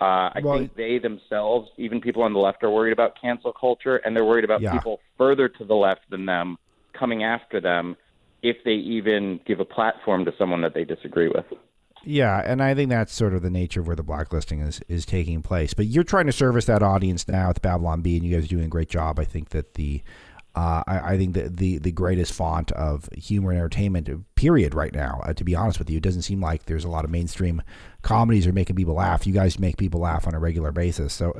Uh, 0.00 0.30
I 0.34 0.40
well, 0.42 0.58
think 0.58 0.76
they 0.76 0.98
themselves, 0.98 1.70
even 1.76 2.00
people 2.00 2.22
on 2.22 2.32
the 2.32 2.38
left, 2.38 2.62
are 2.62 2.70
worried 2.70 2.92
about 2.92 3.20
cancel 3.20 3.52
culture, 3.52 3.96
and 3.96 4.14
they're 4.14 4.24
worried 4.24 4.44
about 4.44 4.60
yeah. 4.60 4.72
people 4.72 5.00
further 5.16 5.48
to 5.48 5.64
the 5.64 5.74
left 5.74 6.02
than 6.10 6.26
them 6.26 6.56
coming 6.92 7.24
after 7.24 7.60
them 7.60 7.96
if 8.42 8.56
they 8.64 8.72
even 8.72 9.40
give 9.44 9.58
a 9.58 9.64
platform 9.64 10.24
to 10.24 10.32
someone 10.38 10.62
that 10.62 10.74
they 10.74 10.84
disagree 10.84 11.28
with. 11.28 11.46
Yeah, 12.04 12.40
and 12.44 12.62
I 12.62 12.74
think 12.74 12.90
that's 12.90 13.12
sort 13.12 13.34
of 13.34 13.42
the 13.42 13.50
nature 13.50 13.80
of 13.80 13.88
where 13.88 13.96
the 13.96 14.04
blacklisting 14.04 14.60
is 14.60 14.80
is 14.88 15.04
taking 15.04 15.42
place. 15.42 15.74
But 15.74 15.86
you're 15.86 16.04
trying 16.04 16.26
to 16.26 16.32
service 16.32 16.66
that 16.66 16.82
audience 16.82 17.26
now 17.26 17.48
with 17.48 17.60
Babylon 17.60 18.02
Bee, 18.02 18.16
and 18.16 18.24
you 18.24 18.36
guys 18.36 18.44
are 18.44 18.48
doing 18.48 18.64
a 18.64 18.68
great 18.68 18.88
job. 18.88 19.18
I 19.18 19.24
think 19.24 19.48
that 19.50 19.74
the 19.74 20.02
uh, 20.54 20.82
I, 20.86 21.12
I, 21.12 21.18
think 21.18 21.34
that 21.34 21.56
the 21.56 21.78
the 21.78 21.92
greatest 21.92 22.32
font 22.32 22.72
of 22.72 23.08
humor 23.12 23.50
and 23.50 23.58
entertainment, 23.58 24.08
period, 24.34 24.74
right 24.74 24.92
now. 24.94 25.20
Uh, 25.24 25.32
to 25.34 25.44
be 25.44 25.54
honest 25.54 25.78
with 25.78 25.90
you, 25.90 25.98
it 25.98 26.02
doesn't 26.02 26.22
seem 26.22 26.40
like 26.40 26.64
there's 26.64 26.84
a 26.84 26.88
lot 26.88 27.04
of 27.04 27.10
mainstream 27.10 27.62
comedies 28.02 28.46
are 28.46 28.52
making 28.52 28.76
people 28.76 28.94
laugh. 28.94 29.26
You 29.26 29.32
guys 29.32 29.58
make 29.58 29.76
people 29.76 30.00
laugh 30.00 30.26
on 30.26 30.34
a 30.34 30.38
regular 30.38 30.70
basis. 30.70 31.12
So, 31.12 31.32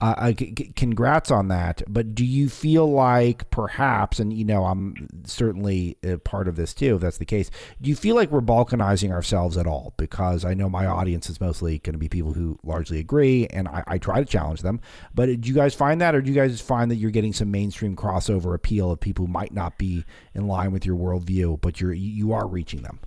uh, 0.00 0.14
uh, 0.16 0.32
c- 0.38 0.72
congrats 0.74 1.30
on 1.30 1.48
that. 1.48 1.82
But 1.86 2.14
do 2.14 2.24
you 2.24 2.48
feel 2.48 2.90
like 2.90 3.50
perhaps, 3.50 4.18
and 4.18 4.32
you 4.32 4.44
know, 4.44 4.64
I'm 4.64 5.08
certainly 5.24 5.96
part 6.24 6.48
of 6.48 6.56
this 6.56 6.72
too, 6.72 6.96
if 6.96 7.02
that's 7.02 7.18
the 7.18 7.24
case, 7.26 7.50
do 7.80 7.90
you 7.90 7.96
feel 7.96 8.16
like 8.16 8.30
we're 8.30 8.40
balkanizing 8.40 9.10
ourselves 9.10 9.56
at 9.58 9.66
all? 9.66 9.92
Because 9.96 10.44
I 10.44 10.54
know 10.54 10.70
my 10.70 10.86
audience 10.86 11.28
is 11.28 11.40
mostly 11.40 11.78
going 11.80 11.92
to 11.92 11.98
be 11.98 12.08
people 12.08 12.32
who 12.32 12.58
largely 12.62 12.98
agree, 12.98 13.46
and 13.48 13.68
I, 13.68 13.84
I 13.86 13.98
try 13.98 14.20
to 14.20 14.26
challenge 14.26 14.62
them. 14.62 14.80
But 15.14 15.26
do 15.40 15.48
you 15.48 15.54
guys 15.54 15.74
find 15.74 16.00
that, 16.00 16.14
or 16.14 16.22
do 16.22 16.30
you 16.30 16.34
guys 16.34 16.60
find 16.60 16.90
that 16.90 16.96
you're 16.96 17.10
getting 17.10 17.32
some 17.34 17.50
mainstream 17.50 17.94
crossover 17.96 18.54
appeal 18.54 18.90
of 18.90 19.00
people 19.00 19.26
who 19.26 19.32
might 19.32 19.52
not 19.52 19.76
be 19.76 20.04
in 20.34 20.46
line 20.46 20.72
with 20.72 20.86
your 20.86 20.96
worldview, 20.96 21.60
but 21.60 21.80
you're 21.80 21.92
you 21.92 22.32
are 22.32 22.46
reaching 22.46 22.82
them? 22.82 23.00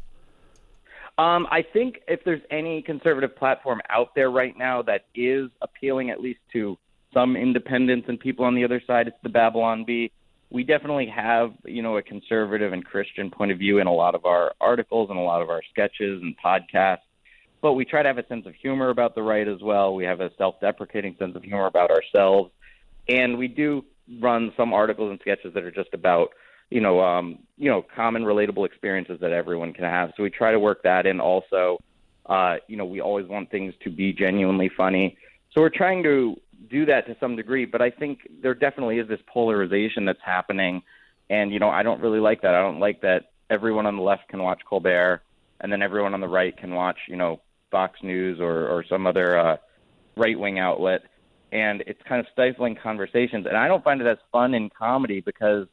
Um, 1.18 1.48
I 1.52 1.64
think 1.74 2.00
if 2.08 2.22
there's 2.24 2.42
any 2.50 2.82
conservative 2.82 3.36
platform 3.36 3.82
out 3.90 4.16
there 4.16 4.32
right 4.32 4.58
now 4.58 4.82
that 4.84 5.06
is 5.14 5.50
appealing 5.62 6.10
at 6.10 6.20
least 6.20 6.40
to 6.54 6.78
some 7.14 7.36
independents 7.36 8.08
and 8.10 8.20
people 8.20 8.46
on 8.46 8.56
the 8.56 8.64
other 8.64 8.82
side, 8.88 9.08
it's 9.08 9.18
the 9.22 9.30
Babylon 9.30 9.84
Bee. 9.86 10.12
We 10.50 10.64
definitely 10.64 11.08
have, 11.08 11.54
you 11.66 11.82
know, 11.82 11.98
a 11.98 12.02
conservative 12.02 12.74
and 12.74 12.84
Christian 12.84 13.30
point 13.30 13.52
of 13.52 13.58
view 13.58 13.80
in 13.80 13.88
a 13.88 13.94
lot 13.94 14.16
of 14.16 14.26
our 14.26 14.54
articles 14.60 15.10
and 15.10 15.20
a 15.20 15.22
lot 15.22 15.42
of 15.42 15.50
our 15.50 15.62
sketches 15.70 16.22
and 16.22 16.36
podcasts. 16.44 17.00
But 17.62 17.74
we 17.74 17.86
try 17.86 18.02
to 18.02 18.10
have 18.10 18.18
a 18.18 18.28
sense 18.28 18.46
of 18.48 18.56
humor 18.56 18.90
about 18.90 19.14
the 19.14 19.22
right 19.22 19.48
as 19.48 19.62
well. 19.62 19.94
We 19.94 20.06
have 20.06 20.20
a 20.20 20.32
self-deprecating 20.38 21.16
sense 21.20 21.36
of 21.36 21.44
humor 21.44 21.68
about 21.68 21.92
ourselves, 21.92 22.52
and 23.08 23.38
we 23.38 23.48
do 23.48 23.86
run 24.20 24.52
some 24.58 24.74
articles 24.74 25.12
and 25.12 25.20
sketches 25.22 25.54
that 25.54 25.64
are 25.64 25.72
just 25.72 25.94
about 25.94 26.30
you 26.72 26.82
know, 26.82 27.02
um, 27.02 27.38
you 27.58 27.70
know, 27.70 27.86
common 27.96 28.24
relatable 28.24 28.66
experiences 28.66 29.20
that 29.22 29.32
everyone 29.32 29.74
can 29.74 29.84
have. 29.84 30.14
So 30.18 30.24
we 30.24 30.32
try 30.32 30.52
to 30.52 30.60
work 30.60 30.82
that 30.84 31.06
in 31.06 31.20
also. 31.20 31.78
Uh, 32.26 32.56
you 32.68 32.78
know, 32.78 32.86
we 32.86 33.02
always 33.02 33.28
want 33.28 33.52
things 33.52 33.74
to 33.84 33.92
be 33.92 34.14
genuinely 34.14 34.72
funny. 34.76 35.18
So 35.54 35.62
we're 35.62 35.70
trying 35.70 36.02
to 36.04 36.38
do 36.70 36.86
that 36.86 37.06
to 37.08 37.18
some 37.20 37.36
degree, 37.36 37.66
but 37.66 37.82
I 37.82 37.90
think 37.90 38.20
there 38.42 38.54
definitely 38.54 39.00
is 39.00 39.08
this 39.08 39.20
polarization 39.28 40.06
that's 40.06 40.22
happening. 40.24 40.82
And, 41.30 41.52
you 41.52 41.60
know, 41.60 41.70
I 41.70 41.84
don't 41.84 42.02
really 42.02 42.20
like 42.20 42.42
that. 42.44 42.56
I 42.56 42.62
don't 42.62 42.80
like 42.80 43.02
that 43.02 43.32
everyone 43.50 43.86
on 43.86 43.98
the 43.98 44.02
left 44.02 44.30
can 44.30 44.42
watch 44.42 44.62
Colbert 44.68 45.22
and 45.60 45.72
then 45.72 45.82
everyone 45.82 46.14
on 46.14 46.22
the 46.22 46.28
right 46.28 46.56
can 46.58 46.74
watch, 46.74 46.98
you 47.08 47.18
know, 47.18 47.42
Fox 47.70 48.00
News 48.02 48.40
or, 48.40 48.68
or 48.68 48.86
some 48.88 49.06
other 49.06 49.38
uh, 49.38 49.58
right 50.16 50.40
wing 50.40 50.58
outlet. 50.58 51.02
And 51.52 51.84
it's 51.86 52.02
kind 52.08 52.22
of 52.22 52.28
stifling 52.32 52.78
conversations. 52.82 53.46
And 53.46 53.58
I 53.58 53.68
don't 53.68 53.84
find 53.84 54.00
it 54.00 54.08
as 54.08 54.18
fun 54.32 54.54
in 54.54 54.70
comedy 54.70 55.20
because 55.20 55.68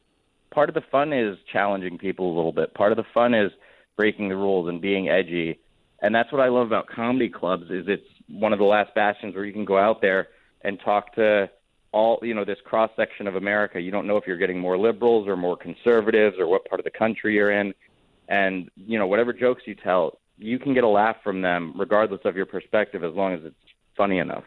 part 0.51 0.69
of 0.69 0.75
the 0.75 0.83
fun 0.91 1.13
is 1.13 1.37
challenging 1.51 1.97
people 1.97 2.33
a 2.33 2.35
little 2.35 2.51
bit. 2.51 2.73
Part 2.73 2.91
of 2.91 2.97
the 2.97 3.05
fun 3.13 3.33
is 3.33 3.51
breaking 3.95 4.29
the 4.29 4.35
rules 4.35 4.69
and 4.69 4.81
being 4.81 5.09
edgy. 5.09 5.59
And 6.01 6.15
that's 6.15 6.31
what 6.31 6.41
I 6.41 6.47
love 6.47 6.67
about 6.67 6.87
comedy 6.87 7.29
clubs 7.29 7.69
is 7.69 7.85
it's 7.87 8.07
one 8.27 8.53
of 8.53 8.59
the 8.59 8.65
last 8.65 8.93
bastions 8.95 9.35
where 9.35 9.45
you 9.45 9.53
can 9.53 9.65
go 9.65 9.77
out 9.77 10.01
there 10.01 10.29
and 10.61 10.79
talk 10.79 11.13
to 11.15 11.49
all 11.91 12.19
you 12.21 12.33
know 12.33 12.45
this 12.45 12.59
cross 12.63 12.91
section 12.95 13.27
of 13.27 13.35
America. 13.35 13.79
You 13.79 13.91
don't 13.91 14.07
know 14.07 14.17
if 14.17 14.25
you're 14.27 14.37
getting 14.37 14.59
more 14.59 14.77
liberals 14.77 15.27
or 15.27 15.35
more 15.35 15.57
conservatives 15.57 16.37
or 16.37 16.47
what 16.47 16.65
part 16.65 16.79
of 16.79 16.83
the 16.83 16.91
country 16.91 17.35
you're 17.35 17.51
in, 17.51 17.73
and 18.27 18.69
you 18.75 18.99
know 18.99 19.07
whatever 19.07 19.33
jokes 19.33 19.63
you 19.65 19.75
tell, 19.75 20.19
you 20.37 20.59
can 20.59 20.73
get 20.73 20.83
a 20.83 20.87
laugh 20.87 21.17
from 21.23 21.41
them 21.41 21.73
regardless 21.75 22.21
of 22.25 22.35
your 22.35 22.45
perspective 22.45 23.03
as 23.03 23.13
long 23.13 23.33
as 23.33 23.39
it's 23.43 23.55
funny 23.97 24.19
enough. 24.19 24.43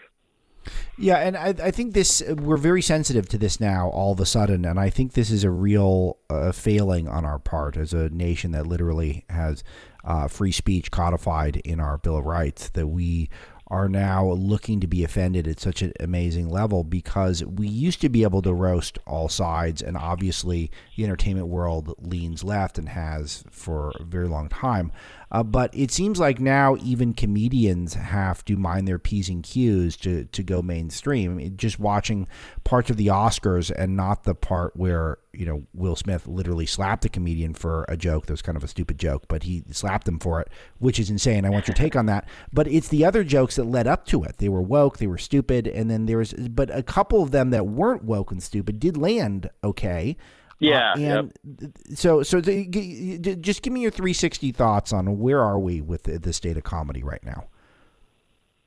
Yeah, 0.98 1.16
and 1.16 1.36
I, 1.36 1.48
I 1.48 1.70
think 1.70 1.94
this 1.94 2.22
we're 2.28 2.58
very 2.58 2.82
sensitive 2.82 3.28
to 3.30 3.38
this 3.38 3.58
now 3.58 3.88
all 3.88 4.12
of 4.12 4.20
a 4.20 4.26
sudden, 4.26 4.64
and 4.64 4.78
I 4.78 4.90
think 4.90 5.12
this 5.14 5.30
is 5.30 5.42
a 5.42 5.50
real 5.50 6.18
uh, 6.28 6.52
failing 6.52 7.08
on 7.08 7.24
our 7.24 7.38
part 7.38 7.76
as 7.76 7.94
a 7.94 8.10
nation 8.10 8.52
that 8.52 8.66
literally 8.66 9.24
has 9.30 9.64
uh, 10.04 10.28
free 10.28 10.52
speech 10.52 10.90
codified 10.90 11.56
in 11.56 11.80
our 11.80 11.96
Bill 11.96 12.18
of 12.18 12.26
Rights. 12.26 12.68
That 12.68 12.88
we 12.88 13.30
are 13.68 13.88
now 13.88 14.30
looking 14.32 14.80
to 14.80 14.86
be 14.86 15.02
offended 15.02 15.48
at 15.48 15.58
such 15.58 15.80
an 15.80 15.94
amazing 15.98 16.50
level 16.50 16.84
because 16.84 17.42
we 17.42 17.66
used 17.66 18.02
to 18.02 18.10
be 18.10 18.22
able 18.22 18.42
to 18.42 18.52
roast 18.52 18.98
all 19.06 19.30
sides, 19.30 19.80
and 19.80 19.96
obviously 19.96 20.70
the 20.94 21.04
entertainment 21.04 21.48
world 21.48 21.94
leans 21.98 22.44
left 22.44 22.76
and 22.76 22.90
has 22.90 23.44
for 23.50 23.92
a 23.98 24.04
very 24.04 24.28
long 24.28 24.50
time. 24.50 24.92
Uh, 25.32 25.42
but 25.42 25.70
it 25.72 25.90
seems 25.90 26.20
like 26.20 26.38
now 26.38 26.76
even 26.82 27.14
comedians 27.14 27.94
have 27.94 28.44
to 28.44 28.54
mind 28.54 28.86
their 28.86 28.98
P's 28.98 29.30
and 29.30 29.42
Q's 29.42 29.96
to, 29.96 30.24
to 30.26 30.42
go 30.42 30.60
mainstream. 30.60 31.32
I 31.32 31.34
mean, 31.34 31.56
just 31.56 31.78
watching 31.78 32.28
parts 32.64 32.90
of 32.90 32.98
the 32.98 33.06
Oscars 33.06 33.70
and 33.74 33.96
not 33.96 34.24
the 34.24 34.34
part 34.34 34.76
where, 34.76 35.16
you 35.32 35.46
know, 35.46 35.62
Will 35.72 35.96
Smith 35.96 36.26
literally 36.26 36.66
slapped 36.66 37.06
a 37.06 37.08
comedian 37.08 37.54
for 37.54 37.86
a 37.88 37.96
joke 37.96 38.26
that 38.26 38.34
was 38.34 38.42
kind 38.42 38.58
of 38.58 38.62
a 38.62 38.68
stupid 38.68 38.98
joke, 38.98 39.24
but 39.26 39.44
he 39.44 39.64
slapped 39.70 40.04
them 40.04 40.18
for 40.18 40.42
it, 40.42 40.48
which 40.80 41.00
is 41.00 41.08
insane. 41.08 41.46
I 41.46 41.50
want 41.50 41.66
your 41.66 41.74
take 41.74 41.96
on 41.96 42.06
that. 42.06 42.28
But 42.54 42.68
it's 42.68 42.88
the 42.88 43.04
other 43.04 43.24
jokes 43.24 43.56
that 43.56 43.64
led 43.64 43.86
up 43.86 44.04
to 44.06 44.24
it. 44.24 44.36
They 44.36 44.50
were 44.50 44.60
woke, 44.60 44.98
they 44.98 45.06
were 45.06 45.16
stupid, 45.16 45.66
and 45.66 45.90
then 45.90 46.04
there 46.04 46.18
was, 46.18 46.34
but 46.34 46.74
a 46.76 46.82
couple 46.82 47.22
of 47.22 47.30
them 47.30 47.48
that 47.50 47.66
weren't 47.66 48.04
woke 48.04 48.30
and 48.30 48.42
stupid 48.42 48.78
did 48.78 48.98
land 48.98 49.48
okay. 49.64 50.16
Yeah. 50.62 50.92
Uh, 50.92 50.98
and 50.98 51.32
yep. 51.60 51.70
so, 51.94 52.22
so 52.22 52.40
the, 52.40 53.36
just 53.40 53.62
give 53.62 53.72
me 53.72 53.80
your 53.80 53.90
360 53.90 54.52
thoughts 54.52 54.92
on 54.92 55.18
where 55.18 55.40
are 55.40 55.58
we 55.58 55.80
with 55.80 56.04
the, 56.04 56.32
state 56.32 56.56
of 56.56 56.62
comedy 56.62 57.02
right 57.02 57.22
now? 57.24 57.46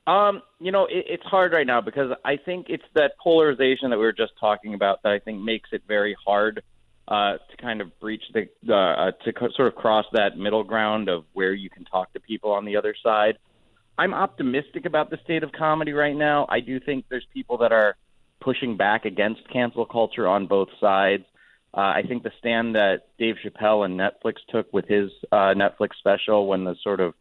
Um, 0.06 0.42
you 0.60 0.70
know, 0.70 0.84
it, 0.84 1.06
it's 1.08 1.24
hard 1.24 1.52
right 1.52 1.66
now 1.66 1.80
because 1.80 2.12
I 2.24 2.36
think 2.36 2.66
it's 2.68 2.84
that 2.94 3.12
polarization 3.18 3.90
that 3.90 3.98
we 3.98 4.04
were 4.04 4.12
just 4.12 4.32
talking 4.38 4.74
about 4.74 5.02
that 5.02 5.12
I 5.12 5.18
think 5.18 5.40
makes 5.42 5.70
it 5.72 5.82
very 5.88 6.16
hard 6.24 6.62
uh, 7.08 7.38
to 7.50 7.56
kind 7.60 7.80
of 7.80 7.98
breach 7.98 8.22
the 8.32 8.48
uh, 8.72 9.12
to 9.24 9.32
co- 9.32 9.48
sort 9.56 9.68
of 9.68 9.74
cross 9.74 10.04
that 10.12 10.36
middle 10.36 10.64
ground 10.64 11.08
of 11.08 11.24
where 11.32 11.54
you 11.54 11.70
can 11.70 11.84
talk 11.84 12.12
to 12.12 12.20
people 12.20 12.52
on 12.52 12.64
the 12.64 12.76
other 12.76 12.94
side. 13.02 13.38
I'm 13.98 14.12
optimistic 14.12 14.84
about 14.84 15.10
the 15.10 15.18
state 15.24 15.42
of 15.42 15.50
comedy 15.52 15.92
right 15.92 16.14
now. 16.16 16.46
I 16.48 16.60
do 16.60 16.78
think 16.78 17.06
there's 17.08 17.26
people 17.32 17.58
that 17.58 17.72
are 17.72 17.96
pushing 18.40 18.76
back 18.76 19.06
against 19.06 19.48
cancel 19.50 19.86
culture 19.86 20.28
on 20.28 20.46
both 20.46 20.68
sides. 20.78 21.24
Uh, 21.76 21.80
I 21.80 22.02
think 22.08 22.22
the 22.22 22.32
stand 22.38 22.74
that 22.74 23.08
Dave 23.18 23.34
Chappelle 23.44 23.84
and 23.84 24.00
Netflix 24.00 24.36
took 24.48 24.72
with 24.72 24.86
his 24.86 25.10
uh, 25.30 25.52
Netflix 25.54 25.90
special 25.98 26.46
when 26.46 26.64
the 26.64 26.74
sort 26.82 27.00
of 27.00 27.12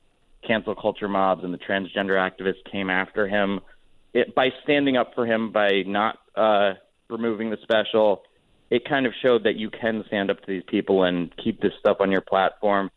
cancel 0.47 0.75
culture 0.75 1.09
mobs 1.09 1.43
and 1.43 1.53
the 1.53 1.57
transgender 1.57 2.11
activists 2.11 2.63
came 2.71 2.89
after 2.89 3.27
him, 3.27 3.59
it, 4.13 4.33
by 4.33 4.49
standing 4.63 4.95
up 4.95 5.13
for 5.13 5.25
him, 5.25 5.51
by 5.51 5.83
not 5.85 6.19
uh, 6.35 6.73
removing 7.09 7.49
the 7.49 7.57
special, 7.63 8.23
it 8.69 8.87
kind 8.87 9.05
of 9.05 9.13
showed 9.21 9.43
that 9.43 9.55
you 9.55 9.69
can 9.69 10.03
stand 10.07 10.31
up 10.31 10.39
to 10.39 10.47
these 10.47 10.63
people 10.67 11.03
and 11.03 11.35
keep 11.43 11.61
this 11.61 11.73
stuff 11.79 11.97
on 11.99 12.09
your 12.09 12.21
platform 12.21 12.89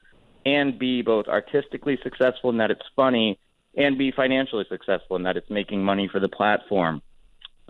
and 0.47 0.79
be 0.79 1.03
both 1.03 1.27
artistically 1.27 1.99
successful 2.05 2.51
in 2.51 2.59
that 2.59 2.71
it's 2.71 2.87
funny 2.95 3.39
and 3.77 3.99
be 3.99 4.13
financially 4.13 4.65
successful 4.69 5.17
in 5.17 5.25
that 5.25 5.37
it's 5.37 5.51
making 5.51 5.85
money 5.85 6.09
for 6.11 6.21
the 6.21 6.29
platform. 6.29 7.03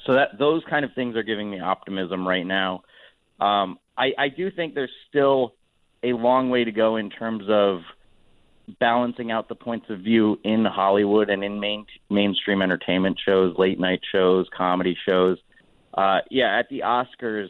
So 0.04 0.12
that 0.12 0.38
those 0.38 0.62
kind 0.68 0.84
of 0.84 0.92
things 0.94 1.16
are 1.16 1.22
giving 1.22 1.50
me 1.50 1.58
optimism 1.58 2.28
right 2.28 2.46
now. 2.46 2.82
Um, 3.40 3.78
I, 3.96 4.12
I 4.18 4.28
do 4.28 4.50
think 4.50 4.74
there's 4.74 4.90
still 5.08 5.54
a 6.02 6.12
long 6.12 6.50
way 6.50 6.64
to 6.64 6.72
go 6.72 6.96
in 6.96 7.10
terms 7.10 7.44
of 7.48 7.80
balancing 8.80 9.30
out 9.30 9.48
the 9.48 9.54
points 9.54 9.86
of 9.88 10.00
view 10.00 10.38
in 10.44 10.64
Hollywood 10.64 11.30
and 11.30 11.42
in 11.42 11.58
main, 11.58 11.86
mainstream 12.10 12.62
entertainment 12.62 13.18
shows, 13.24 13.56
late 13.58 13.80
night 13.80 14.00
shows, 14.12 14.46
comedy 14.56 14.96
shows. 15.08 15.38
Uh, 15.94 16.18
yeah, 16.30 16.58
at 16.58 16.68
the 16.68 16.82
Oscars, 16.84 17.48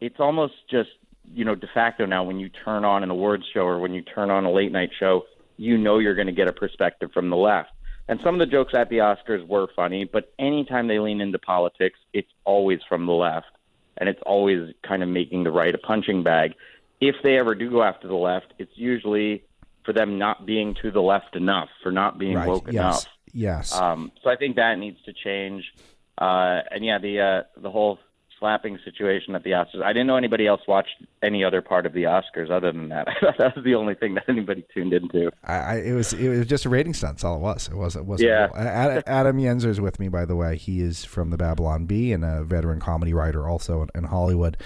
it's 0.00 0.16
almost 0.18 0.54
just 0.70 0.90
you 1.32 1.44
know 1.44 1.54
de 1.54 1.66
facto 1.72 2.06
now. 2.06 2.24
When 2.24 2.38
you 2.38 2.50
turn 2.64 2.84
on 2.84 3.02
an 3.02 3.10
awards 3.10 3.44
show 3.52 3.62
or 3.62 3.78
when 3.78 3.94
you 3.94 4.02
turn 4.02 4.30
on 4.30 4.44
a 4.44 4.52
late 4.52 4.72
night 4.72 4.90
show, 4.98 5.22
you 5.56 5.78
know 5.78 5.98
you're 5.98 6.14
going 6.14 6.26
to 6.26 6.32
get 6.32 6.48
a 6.48 6.52
perspective 6.52 7.10
from 7.12 7.30
the 7.30 7.36
left. 7.36 7.70
And 8.08 8.18
some 8.24 8.34
of 8.34 8.40
the 8.40 8.46
jokes 8.46 8.74
at 8.74 8.88
the 8.90 8.96
Oscars 8.96 9.46
were 9.46 9.68
funny, 9.76 10.04
but 10.04 10.32
anytime 10.38 10.88
they 10.88 10.98
lean 10.98 11.20
into 11.20 11.38
politics, 11.38 11.98
it's 12.12 12.30
always 12.44 12.80
from 12.88 13.06
the 13.06 13.12
left 13.12 13.46
and 13.96 14.08
it's 14.08 14.20
always 14.26 14.72
kind 14.86 15.02
of 15.02 15.08
making 15.08 15.44
the 15.44 15.50
right 15.50 15.74
a 15.74 15.78
punching 15.78 16.22
bag. 16.22 16.54
If 17.00 17.16
they 17.22 17.38
ever 17.38 17.54
do 17.54 17.70
go 17.70 17.82
after 17.82 18.08
the 18.08 18.14
left, 18.14 18.52
it's 18.58 18.72
usually 18.74 19.44
for 19.84 19.92
them 19.92 20.18
not 20.18 20.46
being 20.46 20.74
to 20.82 20.90
the 20.90 21.00
left 21.00 21.36
enough, 21.36 21.68
for 21.82 21.90
not 21.90 22.18
being 22.18 22.34
right. 22.34 22.48
woke 22.48 22.66
yes. 22.66 22.74
enough. 22.74 23.06
Yes. 23.32 23.72
Um, 23.72 24.12
so 24.22 24.30
I 24.30 24.36
think 24.36 24.56
that 24.56 24.78
needs 24.78 25.00
to 25.04 25.12
change. 25.12 25.64
Uh, 26.18 26.60
and 26.70 26.84
yeah, 26.84 26.98
the 26.98 27.20
uh, 27.20 27.60
the 27.60 27.70
whole 27.70 27.98
slapping 28.40 28.78
situation 28.84 29.34
at 29.34 29.44
the 29.44 29.50
Oscars. 29.50 29.82
I 29.82 29.92
didn't 29.92 30.08
know 30.08 30.16
anybody 30.16 30.46
else 30.46 30.62
watched 30.66 30.96
any 31.22 31.44
other 31.44 31.62
part 31.62 31.86
of 31.86 31.92
the 31.92 32.04
Oscars 32.04 32.50
other 32.50 32.72
than 32.72 32.88
that. 32.88 33.06
I 33.08 33.14
thought 33.20 33.38
that 33.38 33.54
was 33.54 33.64
the 33.64 33.74
only 33.76 33.94
thing 33.94 34.14
that 34.14 34.24
anybody 34.28 34.64
tuned 34.74 34.92
into. 34.92 35.30
I, 35.44 35.54
I 35.54 35.74
it 35.76 35.92
was 35.92 36.12
it 36.14 36.28
was 36.28 36.46
just 36.46 36.64
a 36.64 36.68
rating 36.68 36.94
stunt. 36.94 37.16
That's 37.16 37.24
all 37.24 37.36
it 37.36 37.40
was. 37.40 37.68
It 37.68 37.76
wasn't. 37.76 38.06
It 38.06 38.08
wasn't 38.08 38.30
yeah. 38.30 38.48
Adam, 38.56 39.02
Adam 39.06 39.38
Yenser 39.38 39.66
is 39.66 39.80
with 39.80 40.00
me, 40.00 40.08
by 40.08 40.24
the 40.24 40.34
way. 40.34 40.56
He 40.56 40.80
is 40.80 41.04
from 41.04 41.30
the 41.30 41.36
Babylon 41.36 41.84
Bee 41.84 42.12
and 42.12 42.24
a 42.24 42.42
veteran 42.42 42.80
comedy 42.80 43.12
writer, 43.12 43.48
also 43.48 43.82
in, 43.82 43.88
in 43.94 44.04
Hollywood. 44.04 44.56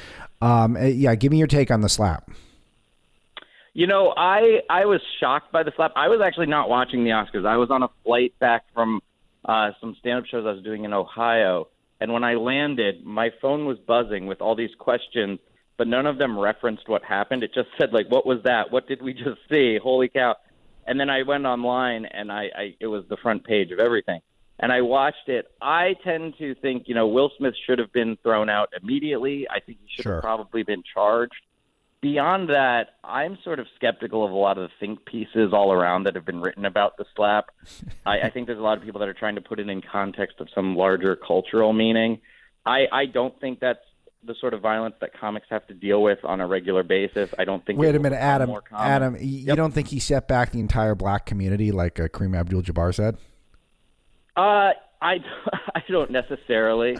Um, 0.41 0.77
eh, 0.77 0.87
yeah, 0.87 1.15
give 1.17 1.33
me 1.33 1.39
your 1.39 1.49
take 1.49 1.71
on 1.71 1.81
the 1.81 1.89
slap. 1.89 2.31
You 3.73 3.89
know, 3.89 4.15
I 4.17 4.61
I 4.71 4.85
was 4.87 5.01
shocked 5.19 5.51
by 5.51 5.65
the 5.65 5.73
slap. 5.75 5.93
I 5.97 6.09
was 6.09 6.21
actually 6.21 6.47
not 6.47 6.69
watching 6.69 7.03
the 7.03 7.11
Oscars. 7.11 7.45
I 7.45 7.57
was 7.57 7.71
on 7.71 7.83
a 7.83 7.89
flight 8.05 8.33
back 8.39 8.65
from 8.73 9.03
uh, 9.45 9.73
some 9.81 9.97
stand-up 9.99 10.27
shows 10.27 10.47
I 10.47 10.53
was 10.53 10.63
doing 10.63 10.85
in 10.85 10.93
Ohio 10.93 11.69
and 12.05 12.13
when 12.13 12.23
I 12.23 12.35
landed, 12.35 13.03
my 13.03 13.31
phone 13.41 13.65
was 13.65 13.79
buzzing 13.79 14.27
with 14.27 14.43
all 14.43 14.55
these 14.55 14.75
questions, 14.79 15.39
but 15.79 15.89
none 15.89 16.05
of 16.05 16.19
them 16.19 16.39
referenced 16.39 16.87
what 16.87 17.03
happened. 17.03 17.43
It 17.43 17.55
just 17.55 17.71
said 17.81 17.95
like, 17.95 18.11
"What 18.11 18.27
was 18.27 18.43
that? 18.45 18.71
What 18.71 18.87
did 18.87 19.01
we 19.01 19.15
just 19.15 19.41
see? 19.51 19.79
Holy 19.83 20.09
cow!" 20.11 20.37
And 20.87 21.01
then 21.01 21.09
I 21.09 21.23
went 21.23 21.47
online, 21.47 22.05
and 22.05 22.31
I, 22.31 22.51
I 22.55 22.75
it 22.79 22.89
was 22.89 23.05
the 23.09 23.17
front 23.17 23.45
page 23.45 23.71
of 23.71 23.79
everything. 23.79 24.21
And 24.61 24.71
I 24.71 24.83
watched 24.83 25.29
it. 25.31 25.47
I 25.63 25.95
tend 26.05 26.35
to 26.39 26.55
think, 26.57 26.89
you 26.89 26.95
know, 26.95 27.09
Will 27.09 27.31
Smith 27.39 27.55
should 27.67 27.79
have 27.79 27.91
been 27.93 28.19
thrown 28.23 28.51
out 28.51 28.69
immediately. 28.81 29.47
I 29.51 29.61
think 29.61 29.79
he 29.81 29.89
should 29.97 30.03
Sure. 30.03 30.15
have 30.17 30.23
probably 30.23 30.63
been 30.63 30.83
charged. 30.93 31.41
Beyond 32.05 32.51
that, 32.51 32.97
I'm 33.03 33.39
sort 33.45 33.59
of 33.61 33.67
skeptical 33.77 34.27
of 34.27 34.31
a 34.31 34.35
lot 34.35 34.59
of 34.59 34.69
the 34.69 34.75
think 34.79 35.07
pieces 35.07 35.55
all 35.55 35.73
around 35.73 36.03
that 36.05 36.15
have 36.17 36.27
been 36.27 36.43
written 36.43 36.67
about 36.67 36.99
the 36.99 37.07
slap. 37.17 37.47
I, 38.07 38.21
I 38.25 38.31
think 38.31 38.47
there's 38.47 38.59
a 38.59 38.63
lot 38.63 38.77
of 38.77 38.85
people 38.85 39.01
that 39.01 39.09
are 39.09 39.15
trying 39.15 39.37
to 39.37 39.41
put 39.41 39.59
it 39.59 39.71
in 39.71 39.81
context 39.81 40.39
of 40.39 40.49
some 40.55 40.77
larger 40.77 41.17
cultural 41.17 41.73
meaning. 41.73 42.21
I, 42.67 42.81
I 42.93 43.07
don't 43.07 43.41
think 43.41 43.59
that's 43.61 43.79
the 44.23 44.35
sort 44.39 44.53
of 44.53 44.61
violence 44.61 44.97
that 45.01 45.19
comics 45.19 45.47
have 45.49 45.67
to 45.69 45.73
deal 45.73 46.03
with 46.03 46.19
on 46.25 46.43
a 46.43 46.47
regular 46.47 46.83
basis. 46.83 47.31
I 47.39 47.47
don't 47.47 47.65
think. 47.65 47.79
it 47.79 47.81
Wait 47.81 47.95
a 47.95 47.99
minute, 47.99 48.21
Adam. 48.21 48.55
Adam, 48.71 49.17
you 49.19 49.47
Yep. 49.47 49.57
don't 49.57 49.73
think 49.73 49.89
he 49.89 49.99
set 49.99 50.29
back 50.29 50.51
the 50.51 50.61
entire 50.61 50.95
black 50.95 51.25
community 51.25 51.73
like 51.73 51.99
uh, 51.99 52.09
Kareem 52.09 52.39
Abdul-Jabbar 52.39 52.95
said? 52.95 53.17
Uh, 54.37 54.73
I, 55.01 55.21
I 55.75 55.83
don't 55.89 56.11
necessarily. 56.11 56.99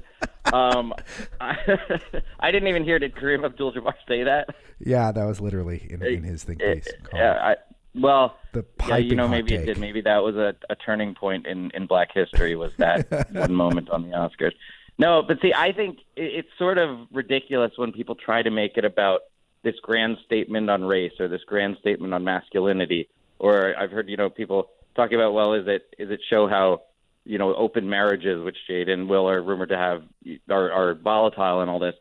Um, 0.53 0.95
I, 1.41 1.57
I 2.41 2.51
didn't 2.51 2.69
even 2.69 2.85
hear 2.85 2.99
did 2.99 3.15
Kareem 3.15 3.45
Abdul-Jabbar 3.45 3.95
say 4.07 4.25
that. 4.25 4.55
Yeah, 4.79 5.13
that 5.13 5.25
was 5.25 5.41
literally 5.41 5.87
in, 5.89 6.03
in 6.05 6.23
his 6.23 6.45
think 6.45 6.61
piece. 6.61 6.89
Yeah, 7.15 7.33
I, 7.41 7.57
well, 7.95 8.37
the 8.53 8.65
yeah, 8.89 8.97
you 8.97 9.15
know, 9.15 9.29
maybe 9.29 9.55
it 9.55 9.67
did. 9.67 9.79
Maybe 9.79 10.01
that 10.03 10.23
was 10.23 10.35
a, 10.35 10.55
a 10.69 10.75
turning 10.75 11.15
point 11.15 11.47
in, 11.47 11.71
in 11.73 11.87
Black 11.87 12.13
history. 12.13 12.57
Was 12.57 12.73
that 12.79 13.29
one 13.33 13.55
moment 13.55 13.91
on 13.91 14.03
the 14.03 14.09
Oscars? 14.09 14.53
No, 14.99 15.23
but 15.23 15.41
see, 15.41 15.53
I 15.55 15.73
think 15.73 15.99
it, 16.17 16.23
it's 16.45 16.49
sort 16.59 16.79
of 16.79 17.07
ridiculous 17.13 17.73
when 17.77 17.93
people 17.93 18.17
try 18.17 18.43
to 18.43 18.51
make 18.51 18.77
it 18.77 18.85
about 18.85 19.21
this 19.63 19.77
grand 19.81 20.19
statement 20.27 20.69
on 20.71 20.85
race 20.85 21.13
or 21.21 21.29
this 21.29 21.43
grand 21.47 21.77
statement 21.81 22.13
on 22.13 22.25
masculinity. 22.25 23.09
Or 23.39 23.75
I've 23.79 23.91
heard 23.91 24.09
you 24.09 24.17
know 24.17 24.29
people 24.29 24.71
talking 24.97 25.17
about 25.17 25.33
well, 25.33 25.55
is 25.55 25.67
it 25.69 25.95
is 25.99 26.11
it 26.11 26.21
show 26.29 26.49
how 26.49 26.83
you 27.25 27.39
know 27.39 27.55
open 27.55 27.89
marriages, 27.89 28.43
which 28.45 28.57
Jada 28.69 28.91
and 28.91 29.09
Will 29.09 29.29
are 29.29 29.43
rumored 29.43 29.71
to 29.71 29.77
have, 29.77 30.03
are, 30.51 30.71
are 30.73 30.95
volatile 30.95 31.61
and 31.61 31.71
all 31.71 31.79
this. 31.79 31.95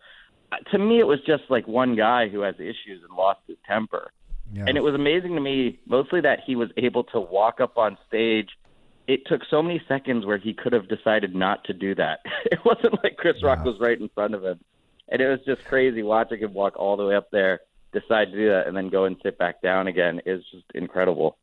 Uh, 0.51 0.57
to 0.71 0.77
me, 0.77 0.99
it 0.99 1.07
was 1.07 1.19
just 1.25 1.43
like 1.49 1.67
one 1.67 1.95
guy 1.95 2.27
who 2.29 2.41
has 2.41 2.55
issues 2.55 3.01
and 3.07 3.15
lost 3.17 3.39
his 3.47 3.57
temper. 3.67 4.11
Yeah. 4.53 4.65
And 4.67 4.77
it 4.77 4.81
was 4.81 4.93
amazing 4.93 5.33
to 5.35 5.41
me, 5.41 5.79
mostly 5.87 6.21
that 6.21 6.41
he 6.45 6.55
was 6.55 6.69
able 6.77 7.05
to 7.05 7.19
walk 7.19 7.59
up 7.59 7.77
on 7.77 7.97
stage. 8.07 8.49
It 9.07 9.21
took 9.25 9.41
so 9.49 9.61
many 9.63 9.81
seconds 9.87 10.25
where 10.25 10.37
he 10.37 10.53
could 10.53 10.73
have 10.73 10.87
decided 10.87 11.33
not 11.35 11.63
to 11.65 11.73
do 11.73 11.95
that. 11.95 12.19
It 12.51 12.59
wasn't 12.63 13.01
like 13.03 13.17
Chris 13.17 13.41
Rock 13.41 13.63
was 13.65 13.79
right 13.79 13.99
in 13.99 14.09
front 14.09 14.35
of 14.35 14.43
him. 14.43 14.59
And 15.09 15.21
it 15.21 15.27
was 15.27 15.39
just 15.45 15.65
crazy 15.65 16.03
watching 16.03 16.39
him 16.39 16.53
walk 16.53 16.77
all 16.77 16.95
the 16.97 17.05
way 17.05 17.15
up 17.15 17.31
there, 17.31 17.61
decide 17.91 18.25
to 18.31 18.37
do 18.37 18.49
that, 18.49 18.67
and 18.67 18.77
then 18.77 18.89
go 18.89 19.05
and 19.05 19.17
sit 19.23 19.37
back 19.39 19.61
down 19.61 19.87
again 19.87 20.21
is 20.25 20.43
just 20.51 20.65
incredible. 20.75 21.37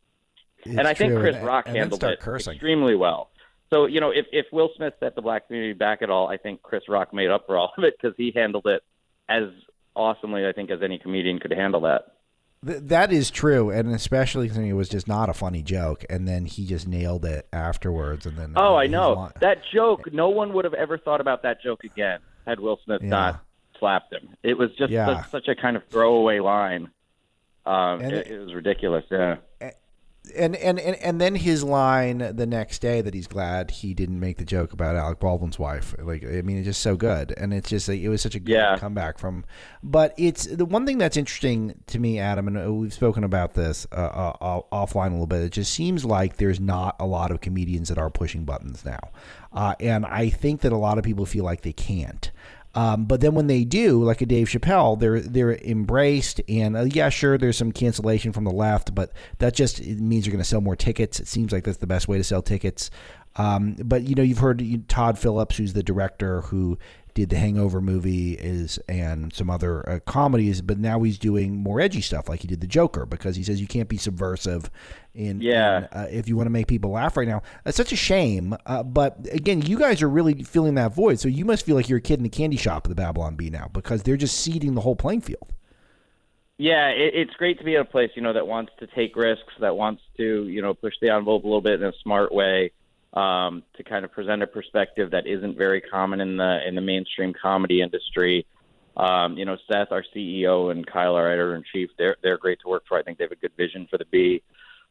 and 0.65 0.81
I 0.87 0.91
It's 0.93 0.99
think. 1.01 1.19
Chris 1.19 1.37
Rock 1.43 1.67
and 1.67 1.77
handled 1.77 2.01
start 2.01 2.15
it 2.15 2.21
cursing. 2.21 2.53
extremely 2.55 2.95
well. 2.95 3.31
So, 3.71 3.87
you 3.87 4.01
know, 4.01 4.11
if, 4.11 4.27
if 4.33 4.47
Will 4.53 4.71
Smith 4.77 4.95
set 5.01 5.15
the 5.15 5.23
black 5.23 5.47
community 5.47 5.73
back 5.75 6.03
at 6.03 6.11
all, 6.11 6.29
I 6.29 6.37
think 6.37 6.63
Chris 6.63 6.83
Rock 6.89 7.15
made 7.15 7.31
up 7.31 7.47
for 7.47 7.57
all 7.57 7.73
of 7.79 7.85
it 7.85 7.95
because 8.01 8.17
he 8.17 8.33
handled 8.35 8.67
it 8.67 8.83
as 9.29 9.45
awesomely, 9.95 10.47
I 10.47 10.53
think, 10.53 10.71
as 10.71 10.81
any 10.83 10.99
comedian 10.99 11.39
could 11.39 11.53
handle 11.53 11.83
that. 11.83 12.17
Th- 12.67 12.81
that 12.83 13.13
is 13.13 13.31
true, 13.31 13.71
and 13.71 13.91
especially 13.95 14.49
because 14.49 14.59
it 14.63 14.73
was 14.73 14.89
just 14.89 15.07
not 15.09 15.29
a 15.31 15.33
funny 15.35 15.63
joke, 15.63 16.05
and 16.11 16.27
then 16.27 16.45
he 16.47 16.67
just 16.67 16.87
nailed 16.89 17.25
it 17.25 17.47
afterwards, 17.53 18.27
and 18.27 18.37
then 18.37 18.55
Oh, 18.57 18.75
uh, 18.75 18.79
I 18.79 18.87
know. 18.89 19.31
That 19.41 19.63
joke, 19.73 20.13
no 20.13 20.29
one 20.31 20.53
would 20.53 20.65
have 20.65 20.75
ever 20.75 20.99
thought 20.99 21.21
about 21.21 21.43
that 21.45 21.63
joke 21.63 21.85
again 21.85 22.19
had 22.47 22.59
Will 22.59 22.79
Smith 22.85 23.03
Yeah. 23.03 23.09
not 23.09 23.45
slapped 23.79 24.13
him. 24.13 24.31
It 24.43 24.59
was 24.59 24.71
just 24.77 24.91
Yeah. 24.91 25.23
such, 25.23 25.31
such 25.31 25.49
a 25.49 25.55
kind 25.55 25.77
of 25.77 25.85
throwaway 25.85 26.41
line. 26.41 26.91
Um, 27.65 28.01
it- 28.03 28.27
it 28.27 28.39
was 28.41 28.53
ridiculous, 28.53 29.05
yeah. 29.11 29.37
And, 30.37 30.55
and 30.57 30.79
and 30.79 30.97
and 30.97 31.21
then 31.21 31.35
his 31.35 31.65
line 31.65 32.19
the 32.37 32.47
next 32.47 32.81
day 32.81 33.01
that 33.01 33.15
he's 33.15 33.27
glad 33.27 33.71
he 33.71 33.95
didn't 33.95 34.21
make 34.21 34.37
the 34.37 34.45
joke 34.45 34.73
about 34.73 34.95
Alec 34.95 35.19
Baldwin's 35.19 35.59
wife. 35.59 35.95
Like 35.99 36.25
I 36.25 36.43
mean, 36.43 36.59
it's 36.59 36.67
just 36.67 36.83
so 36.83 36.95
good, 36.95 37.33
and 37.37 37.53
it's 37.53 37.69
just 37.71 37.89
like, 37.89 38.01
it 38.01 38.09
was 38.09 38.23
such 38.23 38.35
a 38.35 38.39
good 38.41 38.53
Yeah. 38.53 38.77
comeback 38.79 39.19
from. 39.19 39.45
But 39.83 40.15
it's 40.19 40.45
the 40.45 40.65
one 40.67 40.87
thing 40.87 40.99
that's 40.99 41.17
interesting 41.17 41.75
to 41.89 41.99
me, 41.99 42.19
Adam, 42.19 42.47
and 42.49 42.59
uh, 42.59 42.73
we've 42.73 42.93
spoken 42.93 43.25
about 43.25 43.55
this 43.55 43.87
uh, 43.93 43.95
uh, 44.41 44.61
offline 44.71 45.09
a 45.09 45.13
little 45.13 45.27
bit. 45.27 45.43
It 45.43 45.53
just 45.53 45.73
seems 45.73 46.05
like 46.05 46.37
there's 46.37 46.61
not 46.61 46.97
a 47.01 47.07
lot 47.07 47.31
of 47.31 47.41
comedians 47.41 47.89
that 47.89 47.99
are 47.99 48.11
pushing 48.11 48.45
buttons 48.45 48.85
now, 48.85 49.01
uh, 49.53 49.75
and 49.81 50.07
I 50.07 50.29
think 50.29 50.61
that 50.61 50.73
a 50.73 50.77
lot 50.77 50.99
of 50.99 51.05
people 51.05 51.27
feel 51.27 51.45
like 51.45 51.63
they 51.63 51.73
can't. 51.73 52.31
Um, 52.75 53.05
but 53.07 53.21
then 53.21 53.35
when 53.35 53.49
they 53.49 53.65
do, 53.65 54.03
like 54.05 54.21
a 54.21 54.27
Dave 54.27 54.49
Chappelle, 54.49 54.99
they're 54.99 55.21
they're 55.21 55.57
embraced, 55.57 56.41
and 56.49 56.77
uh, 56.77 56.83
yeah, 56.83 57.09
sure, 57.09 57.37
there's 57.37 57.57
some 57.57 57.73
cancellation 57.73 58.33
from 58.33 58.45
the 58.45 58.53
left, 58.53 58.95
but 58.95 59.13
that 59.39 59.55
just 59.55 59.85
means 59.85 60.25
you're 60.25 60.33
going 60.33 60.43
to 60.43 60.49
sell 60.49 60.61
more 60.61 60.77
tickets. 60.77 61.19
It 61.19 61.27
seems 61.27 61.53
like 61.53 61.65
that's 61.65 61.79
the 61.79 61.89
best 61.89 62.07
way 62.07 62.17
to 62.19 62.25
sell 62.25 62.43
tickets. 62.43 62.91
Um, 63.37 63.77
but 63.85 64.03
you 64.03 64.15
know, 64.15 64.23
you've 64.23 64.39
heard 64.39 64.89
Todd 64.89 65.19
Phillips, 65.19 65.57
who's 65.57 65.73
the 65.73 65.83
director 65.83 66.43
who 66.43 66.79
did 67.15 67.31
the 67.31 67.37
Hangover 67.37 67.81
movie, 67.81 68.35
is 68.35 68.79
and 68.89 69.33
some 69.33 69.51
other 69.51 69.89
uh, 69.89 69.99
comedies, 70.01 70.61
but 70.63 70.79
now 70.79 71.03
he's 71.03 71.19
doing 71.19 71.57
more 71.57 71.81
edgy 71.81 72.01
stuff, 72.01 72.29
like 72.29 72.41
he 72.41 72.49
did 72.49 72.61
the 72.61 72.67
Joker, 72.67 73.07
because 73.07 73.37
he 73.37 73.43
says 73.43 73.61
you 73.61 73.67
can't 73.67 73.89
be 73.89 73.97
subversive 73.97 74.71
in 75.15 75.41
Yeah. 75.41 75.89
uh, 75.93 76.07
if 76.11 76.29
you 76.29 76.37
want 76.37 76.47
to 76.47 76.51
make 76.51 76.67
people 76.67 76.91
laugh 76.93 77.17
right 77.17 77.29
now. 77.29 77.43
That's 77.65 77.77
such 77.77 77.93
a 77.93 77.97
shame. 77.97 78.57
Uh, 78.67 78.83
but 78.83 79.27
again, 79.33 79.63
you 79.63 79.79
guys 79.79 80.03
are 80.03 80.09
really 80.09 80.43
filling 80.43 80.75
that 80.77 80.95
void. 80.95 81.19
So 81.21 81.29
you 81.29 81.45
must 81.45 81.67
feel 81.67 81.77
like 81.77 81.89
you're 81.89 81.99
a 81.99 82.03
kid 82.03 82.21
in 82.21 82.27
a 82.27 82.31
candy 82.31 82.57
shop 82.57 82.87
at 82.87 82.89
the 82.89 82.95
Babylon 82.95 83.37
Bee 83.37 83.51
now 83.51 83.69
because 83.73 84.03
they're 84.03 84.17
just 84.17 84.39
seeding 84.39 84.75
the 84.75 84.81
whole 84.83 84.97
playing 84.97 85.23
field. 85.23 85.53
Yeah, 86.59 86.89
it, 86.89 87.15
it's 87.15 87.35
great 87.35 87.59
to 87.59 87.65
be 87.65 87.77
at 87.77 87.81
a 87.81 87.85
place 87.87 88.11
you 88.15 88.23
know 88.23 88.35
that 88.35 88.47
wants 88.47 88.73
to 88.81 88.87
take 88.87 89.17
risks, 89.17 89.55
that 89.61 89.77
wants 89.77 90.03
to 90.19 90.47
you 90.47 90.61
know 90.61 90.75
push 90.75 90.95
the 91.01 91.09
envelope 91.09 91.45
a 91.45 91.47
little 91.47 91.63
bit 91.63 91.81
in 91.81 91.87
a 91.89 91.93
smart 92.03 92.33
way, 92.33 92.73
um, 93.13 93.63
to 93.77 93.83
kind 93.83 94.05
of 94.05 94.13
present 94.13 94.43
a 94.43 94.47
perspective 94.47 95.11
that 95.11 95.27
isn't 95.27 95.57
very 95.57 95.81
common 95.81 96.21
in 96.21 96.37
the 96.37 96.67
in 96.67 96.75
the 96.75 96.81
mainstream 96.81 97.33
comedy 97.33 97.81
industry. 97.83 98.47
Um, 98.97 99.39
you 99.39 99.45
know, 99.45 99.57
Seth, 99.71 99.93
our 99.93 100.05
CEO, 100.15 100.71
and 100.71 100.87
Kyle, 100.87 101.15
our 101.15 101.29
editor 101.29 101.55
in 101.55 101.65
chief, 101.73 101.91
they're 101.99 102.17
they're 102.23 102.39
great 102.39 102.61
to 102.61 102.69
work 102.69 102.85
for. 102.89 102.99
I 102.99 103.03
think 103.03 103.19
they 103.19 103.25
have 103.25 103.33
a 103.33 103.37
good 103.37 103.53
vision 103.57 103.87
for 103.91 103.99
the 103.99 104.05
Bee, 104.05 104.43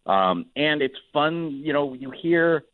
um, 0.05 0.47
and 0.55 0.81
it's 0.81 0.97
fun. 1.13 1.51
You 1.51 1.73
know, 1.73 1.93
you 1.93 2.11
hear, 2.11 2.65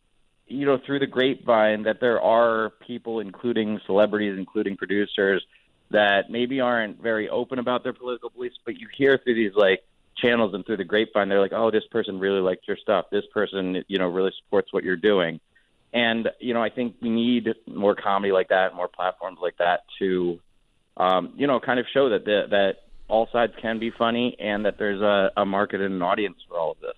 you 0.47 0.65
know, 0.65 0.79
through 0.83 0.99
the 0.99 1.07
grapevine 1.07 1.83
that 1.83 1.99
there 1.99 2.21
are 2.21 2.71
people, 2.85 3.19
including 3.19 3.79
celebrities, 3.85 4.37
including 4.37 4.77
producers, 4.77 5.45
that 5.91 6.29
maybe 6.29 6.59
aren't 6.59 7.01
very 7.01 7.29
open 7.29 7.59
about 7.59 7.83
their 7.83 7.93
political 7.93 8.29
beliefs, 8.29 8.57
but 8.65 8.79
you 8.79 8.87
hear 8.95 9.19
through 9.23 9.35
these 9.35 9.53
like 9.55 9.83
channels 10.17 10.53
and 10.53 10.65
through 10.65 10.77
the 10.77 10.83
grapevine, 10.83 11.29
they're 11.29 11.41
like, 11.41 11.53
oh, 11.53 11.71
this 11.71 11.85
person 11.91 12.19
really 12.19 12.41
liked 12.41 12.67
your 12.67 12.77
stuff. 12.77 13.05
This 13.11 13.25
person, 13.33 13.83
you 13.87 13.99
know, 13.99 14.07
really 14.07 14.31
supports 14.43 14.71
what 14.71 14.83
you're 14.83 14.95
doing. 14.95 15.39
And, 15.93 16.29
you 16.39 16.53
know, 16.53 16.61
I 16.61 16.69
think 16.69 16.95
we 17.01 17.09
need 17.09 17.47
more 17.67 17.95
comedy 17.95 18.33
like 18.33 18.49
that, 18.49 18.75
more 18.75 18.89
platforms 18.89 19.39
like 19.41 19.57
that 19.57 19.81
to, 19.99 20.39
um, 20.97 21.33
you 21.37 21.47
know, 21.47 21.59
kind 21.59 21.79
of 21.79 21.85
show 21.93 22.09
that 22.09 22.25
the, 22.25 22.43
that 22.49 22.73
all 23.07 23.29
sides 23.31 23.53
can 23.61 23.79
be 23.79 23.91
funny 23.91 24.35
and 24.39 24.65
that 24.65 24.77
there's 24.77 25.01
a, 25.01 25.31
a 25.37 25.45
market 25.45 25.79
and 25.81 25.93
an 25.93 26.01
audience 26.01 26.37
for 26.47 26.57
all 26.57 26.71
of 26.71 26.79
this. 26.79 26.97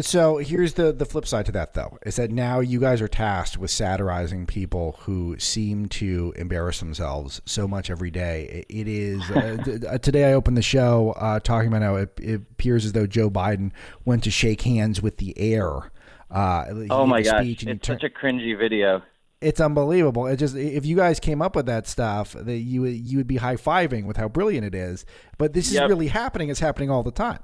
So 0.00 0.38
here's 0.38 0.72
the 0.74 0.90
the 0.90 1.04
flip 1.04 1.26
side 1.26 1.44
to 1.46 1.52
that, 1.52 1.74
though, 1.74 1.98
is 2.06 2.16
that 2.16 2.30
now 2.30 2.60
you 2.60 2.80
guys 2.80 3.02
are 3.02 3.08
tasked 3.08 3.58
with 3.58 3.70
satirizing 3.70 4.46
people 4.46 4.96
who 5.00 5.38
seem 5.38 5.86
to 5.90 6.32
embarrass 6.36 6.78
themselves 6.80 7.42
so 7.44 7.68
much 7.68 7.90
every 7.90 8.10
day. 8.10 8.64
It 8.70 8.88
is 8.88 9.20
uh, 9.30 9.58
uh, 9.90 9.98
today. 9.98 10.30
I 10.30 10.32
opened 10.32 10.56
the 10.56 10.62
show 10.62 11.12
uh, 11.18 11.40
talking 11.40 11.68
about 11.68 11.82
how 11.82 11.96
it, 11.96 12.10
it 12.22 12.34
appears 12.52 12.86
as 12.86 12.92
though 12.92 13.06
Joe 13.06 13.28
Biden 13.28 13.70
went 14.06 14.24
to 14.24 14.30
shake 14.30 14.62
hands 14.62 15.02
with 15.02 15.18
the 15.18 15.38
air. 15.38 15.90
Uh, 16.30 16.64
Oh 16.88 17.04
my 17.04 17.20
gosh, 17.20 17.42
speech 17.44 17.66
it's 17.66 17.86
turned- 17.86 18.00
such 18.00 18.10
a 18.10 18.14
cringy 18.14 18.56
video. 18.56 19.02
it's 19.42 19.60
unbelievable. 19.60 20.26
It 20.26 20.38
just 20.38 20.56
if 20.56 20.86
you 20.86 20.96
guys 20.96 21.20
came 21.20 21.42
up 21.42 21.54
with 21.54 21.66
that 21.66 21.86
stuff, 21.86 22.32
that 22.32 22.56
you 22.56 22.80
would 22.80 22.94
you 22.94 23.18
would 23.18 23.26
be 23.26 23.36
high 23.36 23.56
fiving 23.56 24.06
with 24.06 24.16
how 24.16 24.28
brilliant 24.28 24.64
it 24.64 24.74
is. 24.74 25.04
But 25.36 25.52
this 25.52 25.70
is 25.70 25.78
really 25.80 26.08
happening. 26.08 26.48
It's 26.48 26.60
happening 26.60 26.88
all 26.88 27.02
the 27.02 27.10
time. 27.10 27.40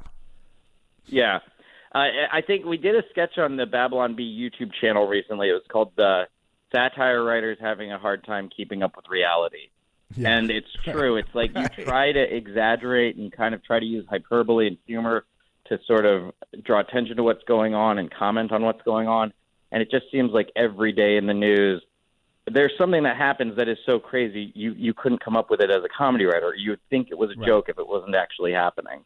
Yeah. 1.05 1.41
I 1.99 2.43
think 2.47 2.65
we 2.65 2.77
did 2.77 2.95
a 2.97 3.03
sketch 3.11 3.39
on 3.39 3.57
the 3.57 3.67
Babylon 3.67 4.15
Bee 4.17 4.25
YouTube 4.51 4.71
channel 4.81 5.07
recently. 5.07 5.49
It 5.49 5.53
was 5.53 5.63
called 5.71 5.93
the 5.97 6.25
Satire 6.75 7.23
Writers 7.23 7.59
Having 7.61 7.93
a 7.93 7.99
Hard 7.99 8.25
Time 8.25 8.49
Keeping 8.55 8.83
Up 8.83 8.97
with 8.97 9.07
Reality. 9.09 9.69
Yeah. 10.17 10.31
And 10.37 10.51
it's 10.51 10.73
true. 10.85 11.17
It's 11.17 11.35
like 11.35 11.51
you 11.57 11.85
try 11.85 12.13
to 12.13 12.21
exaggerate 12.37 13.17
and 13.17 13.33
kind 13.33 13.55
of 13.55 13.65
try 13.65 13.81
to 13.81 13.87
use 13.87 14.07
hyperbole 14.09 14.67
and 14.67 14.79
humor 14.87 15.25
to 15.67 15.79
sort 15.87 16.07
of 16.07 16.33
draw 16.65 16.81
attention 16.81 17.17
to 17.17 17.23
what's 17.23 17.43
going 17.45 17.75
on 17.75 17.99
and 17.99 18.11
comment 18.11 18.53
on 18.53 18.63
what's 18.63 18.83
going 18.83 19.07
on. 19.09 19.33
And 19.71 19.83
it 19.83 19.91
just 19.91 20.07
seems 20.11 20.31
like 20.33 20.51
every 20.57 20.93
day 20.93 21.17
in 21.19 21.27
the 21.27 21.35
news, 21.35 21.83
there's 22.51 22.73
something 22.79 23.03
that 23.03 23.19
happens 23.19 23.57
that 23.59 23.69
is 23.69 23.77
so 23.85 23.99
crazy 23.99 24.51
you 24.55 24.73
you 24.73 24.95
couldn't 24.95 25.23
come 25.23 25.37
up 25.37 25.51
with 25.51 25.61
it 25.61 25.71
as 25.71 25.85
a 25.85 25.89
comedy 25.95 26.25
writer. 26.25 26.55
You 26.57 26.71
would 26.71 26.81
think 26.89 27.09
it 27.11 27.19
was 27.19 27.31
a 27.31 27.39
Right. 27.39 27.47
joke 27.47 27.69
if 27.69 27.79
it 27.79 27.87
wasn't 27.87 28.15
actually 28.15 28.53
happening. 28.53 29.05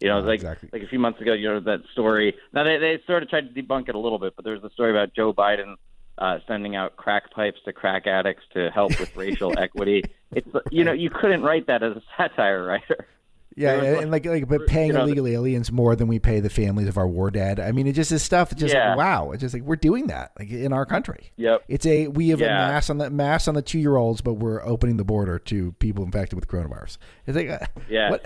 You 0.00 0.08
know, 0.08 0.20
like 0.20 0.36
exactly. 0.36 0.70
like 0.72 0.82
a 0.82 0.86
few 0.88 0.98
months 0.98 1.20
ago, 1.20 1.32
you 1.34 1.48
know 1.48 1.60
that 1.60 1.80
story. 1.92 2.34
Now 2.52 2.64
they 2.64 2.78
they 2.78 3.00
sort 3.06 3.22
of 3.22 3.28
tried 3.28 3.54
to 3.54 3.62
debunk 3.62 3.88
it 3.88 3.94
a 3.94 3.98
little 3.98 4.18
bit, 4.18 4.34
but 4.36 4.44
there 4.44 4.54
was 4.54 4.62
the 4.62 4.70
story 4.70 4.90
about 4.90 5.14
Joe 5.14 5.32
Biden 5.34 5.74
uh, 6.18 6.38
sending 6.48 6.74
out 6.76 6.96
crack 6.96 7.30
pipes 7.32 7.58
to 7.66 7.72
crack 7.72 8.06
addicts 8.06 8.42
to 8.54 8.70
help 8.70 8.98
with 8.98 9.14
racial 9.16 9.52
equity. 9.58 10.02
It's 10.32 10.48
you 10.70 10.84
know 10.84 10.92
you 10.92 11.10
couldn't 11.10 11.42
write 11.42 11.66
that 11.66 11.82
as 11.82 11.96
a 11.96 12.02
satire 12.16 12.64
writer. 12.64 13.06
Yeah, 13.56 13.72
and, 13.82 14.10
like- 14.12 14.24
like 14.24 14.42
like 14.42 14.48
but 14.48 14.68
paying 14.68 14.86
you 14.88 14.92
know, 14.94 15.02
illegal 15.02 15.26
aliens 15.26 15.72
more 15.72 15.96
than 15.96 16.06
we 16.06 16.18
pay 16.20 16.38
the 16.38 16.48
families 16.48 16.86
of 16.88 16.96
our 16.96 17.06
war 17.06 17.30
dead. 17.32 17.58
I 17.58 17.72
mean, 17.72 17.88
it 17.88 17.94
just 17.94 18.12
is 18.12 18.22
stuff. 18.22 18.54
Just 18.54 18.72
Yeah. 18.72 18.90
like, 18.90 18.98
wow. 18.98 19.32
It's 19.32 19.40
just 19.40 19.52
like 19.54 19.64
we're 19.64 19.74
doing 19.76 20.06
that 20.06 20.30
like 20.38 20.50
in 20.50 20.72
our 20.72 20.86
country. 20.86 21.32
Yep. 21.36 21.64
It's 21.68 21.84
a 21.84 22.06
we 22.06 22.28
have 22.28 22.40
a 22.40 22.46
mass 22.46 22.88
on 22.90 22.98
the 22.98 23.10
mass 23.10 23.48
on 23.48 23.54
the 23.54 23.60
two 23.62 23.80
year 23.80 23.96
olds, 23.96 24.20
but 24.20 24.34
we're 24.34 24.64
opening 24.64 24.96
the 24.98 25.04
border 25.04 25.38
to 25.40 25.72
people 25.72 26.04
infected 26.04 26.38
with 26.38 26.48
coronavirus. 26.48 26.96
It's 27.26 27.36
like, 27.36 27.50
uh, 27.50 27.58
Yeah. 27.88 28.10
what? 28.12 28.24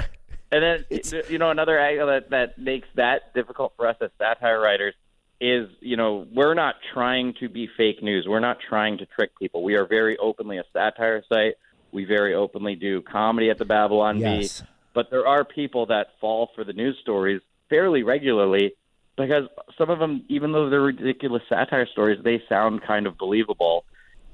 And 0.55 0.63
then 0.63 1.01
you 1.29 1.39
know 1.39 1.51
another 1.51 1.77
angle 1.81 2.07
that 2.07 2.31
that 2.31 2.59
makes 2.59 2.87
that 2.95 3.35
difficult 3.35 3.73
for 3.77 3.89
us 3.89 3.97
as 4.01 4.11
satire 4.19 4.61
writers 4.61 4.95
is 5.41 5.69
you 5.81 5.97
know 5.97 6.29
we're 6.33 6.55
not 6.55 6.77
trying 6.93 7.35
to 7.41 7.49
be 7.49 7.69
fake 7.77 8.05
news. 8.05 8.25
We're 8.29 8.39
not 8.39 8.59
trying 8.61 8.99
to 8.99 9.07
trick 9.07 9.37
people. 9.37 9.65
We 9.65 9.75
are 9.75 9.85
very 9.85 10.17
openly 10.17 10.59
a 10.59 10.65
satire 10.73 11.25
site. 11.29 11.55
We 11.91 12.05
very 12.05 12.35
openly 12.35 12.77
do 12.77 13.03
comedy 13.03 13.51
at 13.51 13.59
the 13.59 13.65
Babylon 13.65 14.19
Yes. 14.19 14.61
Bee. 14.61 14.67
But 14.95 15.11
there 15.11 15.27
are 15.27 15.45
people 15.45 15.87
that 15.87 16.11
fall 16.21 16.51
for 16.55 16.63
the 16.63 16.73
news 16.73 16.97
stories 17.03 17.41
fairly 17.69 18.05
regularly 18.05 18.77
because 19.17 19.49
some 19.77 19.91
of 19.91 19.99
them, 19.99 20.25
even 20.29 20.53
though 20.53 20.71
they're 20.71 20.81
ridiculous 20.81 21.43
satire 21.49 21.89
stories, 21.89 22.21
they 22.23 22.41
sound 22.49 22.83
kind 22.83 23.09
of 23.09 23.19
believable. 23.19 23.85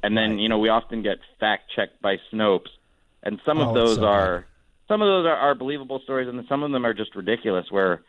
And 0.02 0.14
then 0.18 0.38
you 0.38 0.50
know 0.50 0.58
we 0.58 0.68
often 0.68 1.02
get 1.02 1.16
fact 1.38 1.70
checked 1.74 2.02
by 2.02 2.18
Snopes, 2.30 2.68
and 3.22 3.40
some 3.46 3.56
Oh, 3.56 3.62
of 3.62 3.68
it's 3.68 3.74
those 3.74 3.96
so 3.96 4.04
are 4.04 4.46
some 4.90 5.02
of 5.02 5.06
those 5.06 5.24
are, 5.24 5.36
are 5.36 5.54
believable 5.54 6.00
stories, 6.02 6.28
and 6.28 6.44
some 6.48 6.64
of 6.64 6.72
them 6.72 6.84
are 6.84 6.92
just 6.92 7.14
ridiculous. 7.14 7.66
Where 7.70 8.02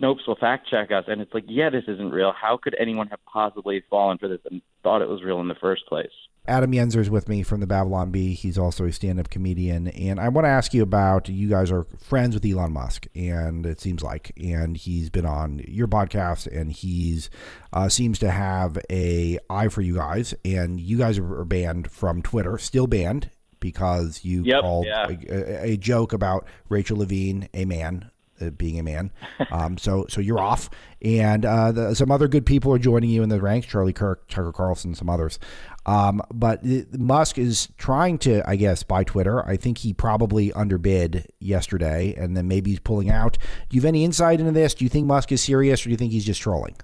Snopes 0.00 0.26
will 0.26 0.36
fact 0.36 0.68
check 0.68 0.90
us, 0.90 1.04
and 1.06 1.20
it's 1.20 1.32
like, 1.32 1.44
yeah, 1.46 1.70
this 1.70 1.84
isn't 1.86 2.10
real. 2.10 2.32
How 2.32 2.58
could 2.60 2.74
anyone 2.78 3.06
have 3.08 3.20
possibly 3.32 3.84
fallen 3.88 4.18
for 4.18 4.28
this 4.28 4.40
and 4.50 4.60
thought 4.82 5.00
it 5.00 5.08
was 5.08 5.22
real 5.22 5.40
in 5.40 5.48
the 5.48 5.54
first 5.54 5.86
place? 5.86 6.10
Adam 6.46 6.72
Yenser 6.72 6.98
is 6.98 7.08
with 7.08 7.26
me 7.26 7.42
from 7.42 7.60
the 7.60 7.66
Babylon 7.66 8.10
Bee. 8.10 8.34
He's 8.34 8.58
also 8.58 8.84
a 8.84 8.92
stand-up 8.92 9.30
comedian, 9.30 9.88
and 9.88 10.20
I 10.20 10.28
want 10.28 10.44
to 10.44 10.50
ask 10.50 10.74
you 10.74 10.82
about. 10.82 11.28
You 11.28 11.48
guys 11.48 11.70
are 11.70 11.84
friends 11.98 12.34
with 12.34 12.44
Elon 12.44 12.72
Musk, 12.72 13.06
and 13.14 13.64
it 13.64 13.80
seems 13.80 14.02
like, 14.02 14.32
and 14.36 14.76
he's 14.76 15.08
been 15.08 15.24
on 15.24 15.62
your 15.66 15.86
podcast, 15.86 16.46
and 16.48 16.70
he's 16.70 17.30
uh, 17.72 17.88
seems 17.88 18.18
to 18.18 18.30
have 18.30 18.76
a 18.90 19.38
eye 19.48 19.68
for 19.68 19.80
you 19.80 19.94
guys, 19.94 20.34
and 20.44 20.80
you 20.80 20.98
guys 20.98 21.18
are 21.18 21.44
banned 21.44 21.90
from 21.90 22.20
Twitter, 22.20 22.58
still 22.58 22.88
banned 22.88 23.30
because 23.64 24.22
you 24.26 24.42
Yep, 24.42 24.60
called 24.60 24.86
yeah. 24.86 25.06
a, 25.08 25.72
a 25.72 25.76
joke 25.78 26.12
about 26.12 26.46
Rachel 26.68 26.98
Levine 26.98 27.48
a 27.54 27.64
man. 27.64 28.10
Uh, 28.40 28.50
being 28.50 28.80
a 28.80 28.82
man, 28.82 29.12
um, 29.52 29.78
so 29.78 30.06
so 30.08 30.20
you're 30.20 30.40
off, 30.40 30.68
and 31.00 31.46
uh, 31.46 31.70
the, 31.70 31.94
some 31.94 32.10
other 32.10 32.26
good 32.26 32.44
people 32.44 32.72
are 32.72 32.80
joining 32.80 33.08
you 33.08 33.22
in 33.22 33.28
the 33.28 33.40
ranks. 33.40 33.64
Charlie 33.68 33.92
Kirk, 33.92 34.26
Tucker 34.26 34.50
Carlson, 34.50 34.92
some 34.96 35.08
others. 35.08 35.38
Um, 35.86 36.20
but 36.32 36.64
Musk 36.64 37.38
is 37.38 37.68
trying 37.78 38.18
to, 38.18 38.42
I 38.50 38.56
guess, 38.56 38.82
buy 38.82 39.04
Twitter. 39.04 39.46
I 39.46 39.56
think 39.56 39.78
he 39.78 39.94
probably 39.94 40.52
underbid 40.52 41.28
yesterday, 41.38 42.12
and 42.18 42.36
then 42.36 42.48
maybe 42.48 42.70
he's 42.70 42.80
pulling 42.80 43.08
out. 43.08 43.38
Do 43.68 43.76
you 43.76 43.80
have 43.80 43.86
any 43.86 44.04
insight 44.04 44.40
into 44.40 44.50
this? 44.50 44.74
Do 44.74 44.84
you 44.84 44.88
think 44.88 45.06
Musk 45.06 45.30
is 45.30 45.40
serious, 45.40 45.82
or 45.82 45.84
do 45.84 45.90
you 45.92 45.96
think 45.96 46.10
he's 46.10 46.24
just 46.24 46.42
trolling? 46.42 46.74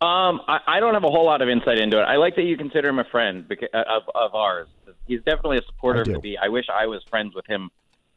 Um, 0.00 0.40
I, 0.46 0.60
I 0.66 0.80
don't 0.80 0.94
have 0.94 1.02
a 1.02 1.10
whole 1.10 1.26
lot 1.26 1.42
of 1.42 1.48
insight 1.48 1.78
into 1.78 1.98
it. 1.98 2.04
I 2.04 2.16
like 2.16 2.36
that 2.36 2.42
you 2.42 2.56
consider 2.56 2.88
him 2.88 3.00
a 3.00 3.04
friend 3.04 3.44
beca- 3.48 3.74
uh, 3.74 3.82
of 3.88 4.02
of 4.14 4.34
ours. 4.34 4.68
He's 5.06 5.18
definitely 5.20 5.58
a 5.58 5.62
supporter 5.66 6.02
of 6.02 6.06
the 6.06 6.20
bee. 6.20 6.38
I 6.40 6.48
wish 6.48 6.66
I 6.72 6.86
was 6.86 7.02
friends 7.10 7.34
with 7.34 7.46
him 7.46 7.70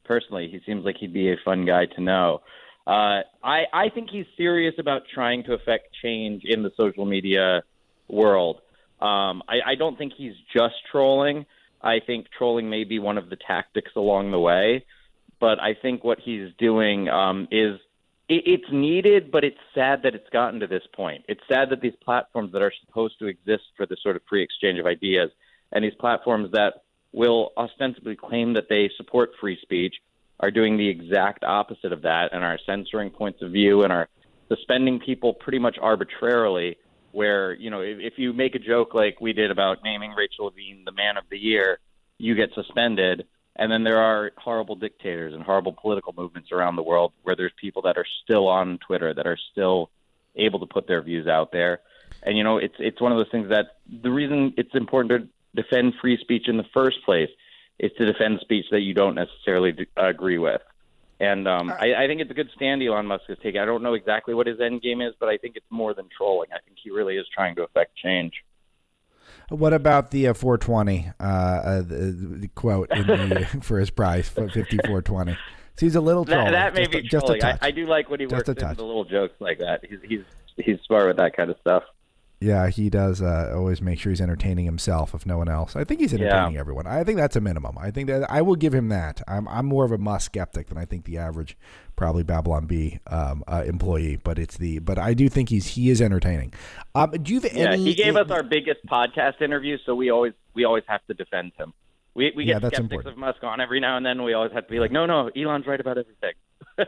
personally. 0.04 0.48
He 0.52 0.60
seems 0.66 0.86
like 0.86 0.98
he'd 1.00 1.14
be 1.14 1.32
a 1.32 1.38
fun 1.44 1.66
guy 1.66 1.86
to 1.86 2.02
know. 2.02 2.42
Uh, 2.86 3.22
I 3.44 3.64
I 3.74 3.90
think 3.94 4.10
he's 4.12 4.28
serious 4.38 4.76
about 4.78 5.04
trying 5.12 5.44
to 5.46 5.54
affect 5.54 5.88
change 6.04 6.44
in 6.46 6.62
the 6.62 6.72
social 6.78 7.06
media 7.06 7.64
world. 8.08 8.58
Um, 9.00 9.42
I, 9.50 9.72
I 9.72 9.76
don't 9.76 9.98
think 9.98 10.14
he's 10.16 10.36
just 10.56 10.76
trolling. 10.92 11.48
I 11.82 12.00
think 12.06 12.28
trolling 12.38 12.70
may 12.70 12.84
be 12.84 13.00
one 13.00 13.18
of 13.18 13.32
the 13.32 13.38
tactics 13.38 13.92
along 13.96 14.30
the 14.30 14.40
way, 14.40 14.86
but 15.40 15.60
I 15.60 15.74
think 15.74 16.04
what 16.04 16.20
he's 16.24 16.50
doing 16.60 17.10
um, 17.10 17.48
is 17.50 17.80
it, 18.28 18.44
it's 18.46 18.72
needed, 18.72 19.32
but 19.32 19.44
it's 19.44 19.58
sad 19.74 20.02
that 20.04 20.16
it's 20.16 20.30
gotten 20.32 20.60
to 20.60 20.68
this 20.68 20.84
point. 20.96 21.26
It's 21.28 21.42
sad 21.48 21.70
that 21.70 21.82
these 21.82 21.96
platforms 22.04 22.52
that 22.54 22.62
are 22.62 22.74
supposed 22.86 23.20
to 23.20 23.28
exist 23.28 23.64
for 23.78 23.86
this 23.86 24.00
sort 24.02 24.16
of 24.16 24.22
free 24.30 24.44
exchange 24.44 24.80
of 24.80 24.86
ideas 24.86 25.32
and 25.72 25.84
these 25.84 25.96
platforms 26.00 26.52
that 26.52 26.84
will 27.12 27.52
ostensibly 27.58 28.16
claim 28.16 28.54
that 28.54 28.68
they 28.70 28.90
support 28.98 29.32
free 29.40 29.58
speech 29.62 29.96
are 30.40 30.52
doing 30.52 30.78
the 30.78 30.88
exact 30.88 31.44
opposite 31.44 31.92
of 31.92 32.02
that 32.02 32.30
and 32.32 32.44
are 32.44 32.58
censoring 32.66 33.10
points 33.10 33.42
of 33.42 33.52
view 33.52 33.84
and 33.84 33.94
are 33.94 34.10
suspending 34.50 35.00
people 35.00 35.34
pretty 35.34 35.60
much 35.60 35.78
arbitrarily. 35.82 36.78
Where, 37.14 37.54
you 37.54 37.70
know, 37.70 37.82
if, 37.82 37.98
if 38.00 38.14
you 38.16 38.32
make 38.32 38.56
a 38.56 38.60
joke 38.60 38.94
like 38.94 39.20
we 39.20 39.34
did 39.34 39.52
about 39.52 39.80
naming 39.84 40.12
Rachel 40.12 40.46
Levine 40.46 40.84
the 40.86 40.94
man 40.94 41.18
of 41.18 41.26
the 41.30 41.38
year, 41.38 41.80
you 42.18 42.36
get 42.36 42.52
suspended. 42.56 43.26
And 43.56 43.72
then 43.72 43.84
there 43.84 44.00
are 44.00 44.32
horrible 44.38 44.76
dictators 44.76 45.34
and 45.34 45.44
horrible 45.44 45.74
political 45.74 46.14
movements 46.18 46.52
around 46.52 46.76
the 46.78 46.84
world 46.84 47.12
where 47.24 47.36
there's 47.36 47.52
people 47.60 47.82
that 47.84 47.98
are 47.98 48.06
still 48.24 48.48
on 48.48 48.80
Twitter 48.80 49.14
that 49.14 49.28
are 49.28 49.38
still 49.52 49.90
able 50.36 50.60
to 50.60 50.66
put 50.66 50.88
their 50.88 51.02
views 51.02 51.28
out 51.28 51.52
there. 51.52 51.82
And 52.24 52.38
you 52.38 52.44
know, 52.44 52.58
it's 52.58 52.76
it's 52.80 53.02
one 53.02 53.12
of 53.12 53.18
those 53.18 53.32
things 53.32 53.50
that 53.50 53.78
the 53.90 54.12
reason 54.12 54.54
it's 54.58 54.74
important 54.74 55.30
to 55.56 55.62
defend 55.62 55.94
free 56.00 56.18
speech 56.18 56.48
in 56.48 56.58
the 56.58 56.66
first 56.74 57.04
place 57.04 57.30
is 57.80 57.92
to 57.98 58.06
defend 58.06 58.40
speech 58.42 58.66
that 58.72 58.82
you 58.82 58.94
don't 58.94 59.16
necessarily 59.16 59.72
d- 59.72 59.88
agree 59.98 60.38
with. 60.38 60.62
And 61.20 61.48
um, 61.48 61.70
I, 61.70 61.94
I 61.94 62.08
think 62.08 62.22
it's 62.22 62.32
a 62.32 62.34
good 62.34 62.50
stand 62.56 62.82
Elon 62.82 63.06
Musk 63.06 63.26
is 63.30 63.38
taking. 63.44 63.62
I 63.62 63.66
don't 63.66 63.84
know 63.84 63.94
exactly 63.94 64.34
what 64.34 64.48
his 64.48 64.60
end 64.60 64.82
game 64.82 65.02
is, 65.02 65.14
but 65.20 65.30
I 65.30 65.38
think 65.38 65.56
it's 65.56 65.66
more 65.70 65.94
than 65.94 66.08
trolling. 66.16 66.50
I 66.52 66.60
think 66.66 66.78
he 66.84 66.90
really 66.90 67.18
is 67.18 67.28
trying 67.34 67.56
to 67.58 67.64
affect 67.64 67.96
change. 67.96 68.34
What 69.52 69.74
about 69.74 70.12
the 70.12 70.28
uh, 70.30 70.34
420 70.34 71.12
uh, 71.20 71.24
uh, 71.24 71.82
the, 71.82 72.50
quote 72.56 72.90
in 72.92 73.06
the, 73.06 73.46
for 73.62 73.80
his 73.80 73.90
price, 73.90 74.30
5420? 74.30 75.34
So 75.34 75.86
he's 75.86 75.96
a 75.96 76.02
little 76.02 76.26
trolling. 76.26 76.54
That, 76.54 76.74
that 76.74 76.74
may 76.74 76.82
just, 76.86 76.92
be 76.92 76.98
a- 77.00 77.02
just 77.04 77.24
a 77.26 77.28
trolling. 77.28 77.44
I, 77.44 77.52
touch. 77.52 77.60
I 77.62 77.72
do 77.72 77.86
like 77.86 78.10
when 78.10 78.20
he 78.22 78.26
Just 78.28 78.36
works 78.36 78.48
a 78.50 78.52
into 78.52 78.62
touch. 78.62 78.78
the 78.78 78.84
little 78.86 79.04
jokes 79.06 79.36
like 79.40 79.60
that. 79.60 79.86
He's 79.88 80.00
he's 80.04 80.24
he's 80.58 80.80
smart 80.88 81.08
with 81.08 81.18
that 81.18 81.36
kind 81.36 81.50
of 81.50 81.58
stuff. 81.60 81.84
Yeah, 82.44 82.70
he 82.70 82.90
does 82.90 83.22
uh, 83.22 83.54
always 83.56 83.84
make 83.84 84.00
sure 84.00 84.10
he's 84.10 84.20
entertaining 84.20 84.66
himself, 84.66 85.14
if 85.14 85.28
no 85.28 85.38
one 85.38 85.48
else. 85.48 85.76
I 85.76 85.84
think 85.84 86.02
he's 86.02 86.12
entertaining 86.12 86.58
everyone. 86.58 86.88
I 86.88 87.04
think 87.04 87.18
that's 87.18 87.36
a 87.36 87.40
minimum. 87.40 87.78
I 87.78 87.92
think 87.92 88.08
that 88.10 88.30
I 88.32 88.42
will 88.42 88.56
give 88.56 88.74
him 88.74 88.90
that. 88.90 89.22
I'm 89.28 89.48
I'm 89.48 89.68
more 89.68 89.86
of 89.86 89.92
a 89.92 90.00
Musk 90.00 90.26
skeptic 90.32 90.68
than 90.70 90.78
I 90.80 90.86
think 90.86 91.06
the 91.06 91.20
average, 91.20 91.56
probably 91.96 92.24
Babylon 92.24 92.66
Bee 92.66 93.00
um, 93.06 93.44
uh, 93.48 93.64
employee. 93.68 94.16
But 94.16 94.40
it's 94.40 94.58
the 94.58 94.80
but 94.80 94.98
I 94.98 95.14
do 95.14 95.30
think 95.30 95.50
he's 95.50 95.68
he 95.68 95.92
is 95.92 96.02
entertaining. 96.02 96.52
Um, 96.96 97.12
do 97.12 97.32
you 97.32 97.42
have 97.42 97.54
Yeah, 97.54 97.74
any? 97.74 97.84
he 97.84 97.94
gave 97.94 98.16
us 98.16 98.32
our 98.32 98.42
biggest 98.42 98.84
podcast 98.88 99.40
interview, 99.44 99.78
so 99.86 99.94
we 99.94 100.10
always 100.10 100.34
we 100.56 100.66
always 100.66 100.84
have 100.88 101.06
to 101.08 101.14
defend 101.14 101.52
him. 101.60 101.74
We 102.16 102.34
we 102.36 102.46
Yeah, 102.46 102.56
get 102.56 102.64
that's 102.64 102.76
skeptics 102.78 102.92
important. 102.92 103.14
of 103.14 103.20
Musk 103.20 103.44
on 103.44 103.62
every 103.62 103.80
now 103.80 103.98
and 103.98 104.06
then. 104.06 104.24
We 104.24 104.34
always 104.34 104.52
have 104.54 104.66
to 104.66 104.72
be 104.72 104.80
like, 104.80 104.92
no, 104.92 105.06
no, 105.06 105.30
Elon's 105.36 105.68
right 105.68 105.80
about 105.80 106.00
everything. 106.00 106.34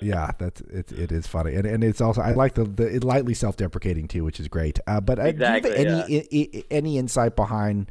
Yeah, 0.01 0.31
that's 0.37 0.61
it. 0.61 0.91
It 0.91 1.11
is 1.11 1.27
funny, 1.27 1.55
and 1.55 1.65
and 1.65 1.83
it's 1.83 2.01
also 2.01 2.21
I 2.21 2.31
like 2.33 2.53
the 2.55 2.63
the 2.63 2.99
lightly 2.99 3.33
self 3.33 3.57
deprecating 3.57 4.07
too, 4.07 4.23
which 4.23 4.39
is 4.39 4.47
great. 4.47 4.79
Uh, 4.87 4.99
but 5.01 5.19
uh, 5.19 5.23
Exactly, 5.23 5.71
do 5.71 5.81
you 5.81 5.87
have 5.89 6.09
any 6.09 6.19
i- 6.31 6.49
i- 6.57 6.63
any 6.71 6.97
insight 6.97 7.35
behind 7.35 7.89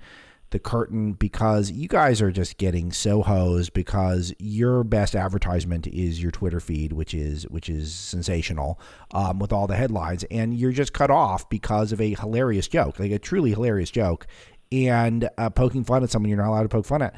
the 0.51 0.59
curtain 0.59 1.15
because 1.15 1.71
you 1.71 1.89
guys 1.89 2.21
are 2.21 2.31
just 2.31 2.59
getting 2.59 2.93
so 2.93 3.23
hosed 3.23 3.73
because 3.73 4.35
your 4.39 4.85
best 4.85 5.17
advertisement 5.17 5.87
is 5.87 6.23
your 6.23 6.31
Twitter 6.31 6.61
feed, 6.61 6.93
which 6.93 7.15
is 7.15 7.45
which 7.45 7.71
is 7.71 7.95
sensational 7.95 8.79
um, 9.13 9.39
with 9.39 9.51
all 9.53 9.67
the 9.67 9.77
headlines, 9.77 10.25
and 10.31 10.53
you're 10.55 10.73
just 10.73 10.93
cut 10.93 11.11
off 11.11 11.49
because 11.49 11.91
of 11.93 12.01
a 12.03 12.15
hilarious 12.15 12.69
joke, 12.69 12.99
like 13.01 13.11
a 13.13 13.19
truly 13.19 13.51
hilarious 13.53 13.91
joke, 13.91 14.27
and 14.71 15.29
uh, 15.39 15.49
poking 15.49 15.85
fun 15.85 16.03
at 16.03 16.11
someone 16.11 16.29
you're 16.29 16.39
not 16.39 16.49
allowed 16.49 16.65
to 16.65 16.69
poke 16.69 16.85
fun 16.87 17.01
at. 17.01 17.15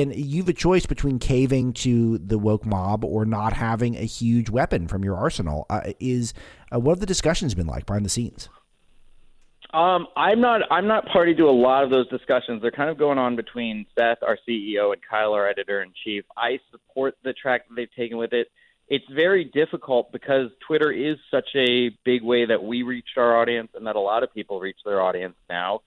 And 0.00 0.14
you 0.16 0.42
have 0.42 0.48
a 0.48 0.54
choice 0.54 0.86
between 0.86 1.18
caving 1.18 1.72
to 1.74 2.18
the 2.18 2.38
woke 2.38 2.66
mob 2.66 3.04
or 3.04 3.24
not 3.24 3.52
having 3.52 3.96
a 3.96 4.04
huge 4.04 4.50
weapon 4.50 4.88
from 4.88 5.04
your 5.04 5.16
arsenal. 5.16 5.66
Uh, 5.70 5.92
is 6.00 6.34
uh, 6.74 6.80
what 6.80 6.92
have 6.92 7.00
the 7.00 7.06
discussions 7.06 7.54
been 7.54 7.66
like 7.66 7.86
behind 7.86 8.04
the 8.04 8.10
scenes? 8.10 8.48
Um, 9.72 10.06
I'm 10.16 10.40
not 10.40 10.62
I'm 10.70 10.86
not 10.86 11.06
party 11.06 11.34
to 11.34 11.44
a 11.44 11.50
lot 11.50 11.82
of 11.82 11.90
those 11.90 12.08
discussions. 12.08 12.62
They're 12.62 12.70
kind 12.70 12.90
of 12.90 12.98
going 12.98 13.18
on 13.18 13.34
between 13.34 13.86
Seth, 13.98 14.18
our 14.22 14.38
CEO, 14.48 14.92
and 14.92 15.02
Kyle, 15.08 15.32
our 15.32 15.48
editor 15.48 15.82
in 15.82 15.92
chief. 16.04 16.24
I 16.36 16.60
support 16.70 17.16
the 17.24 17.32
track 17.32 17.68
that 17.68 17.74
they've 17.74 17.94
taken 17.96 18.16
with 18.16 18.32
it. 18.32 18.48
It's 18.88 19.04
very 19.12 19.44
difficult 19.44 20.12
because 20.12 20.50
Twitter 20.66 20.92
is 20.92 21.16
such 21.30 21.48
a 21.56 21.90
big 22.04 22.22
way 22.22 22.46
that 22.46 22.62
we 22.62 22.82
reached 22.82 23.16
our 23.16 23.36
audience 23.40 23.70
and 23.74 23.86
that 23.86 23.96
a 23.96 24.00
lot 24.00 24.22
of 24.22 24.32
people 24.32 24.60
reach 24.60 24.76
their 24.84 25.00
audience 25.00 25.34
now. 25.48 25.80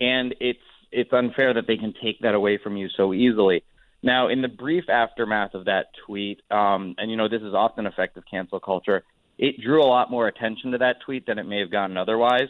And 0.00 0.34
it's 0.40 0.58
it's 0.90 1.12
unfair 1.12 1.54
that 1.54 1.66
they 1.66 1.76
can 1.76 1.94
take 2.02 2.20
that 2.20 2.34
away 2.34 2.58
from 2.58 2.76
you 2.76 2.88
so 2.96 3.12
easily. 3.12 3.64
Now, 4.02 4.28
in 4.28 4.42
the 4.42 4.48
brief 4.48 4.88
aftermath 4.88 5.54
of 5.54 5.64
that 5.64 5.86
tweet, 6.06 6.40
um, 6.50 6.94
and 6.98 7.10
you 7.10 7.16
know 7.16 7.28
this 7.28 7.42
is 7.42 7.54
often 7.54 7.86
effective 7.86 8.22
cancel 8.30 8.60
culture, 8.60 9.02
it 9.38 9.60
drew 9.60 9.82
a 9.82 9.86
lot 9.86 10.10
more 10.10 10.28
attention 10.28 10.72
to 10.72 10.78
that 10.78 11.00
tweet 11.04 11.26
than 11.26 11.38
it 11.38 11.44
may 11.44 11.60
have 11.60 11.70
gotten 11.70 11.96
otherwise. 11.96 12.48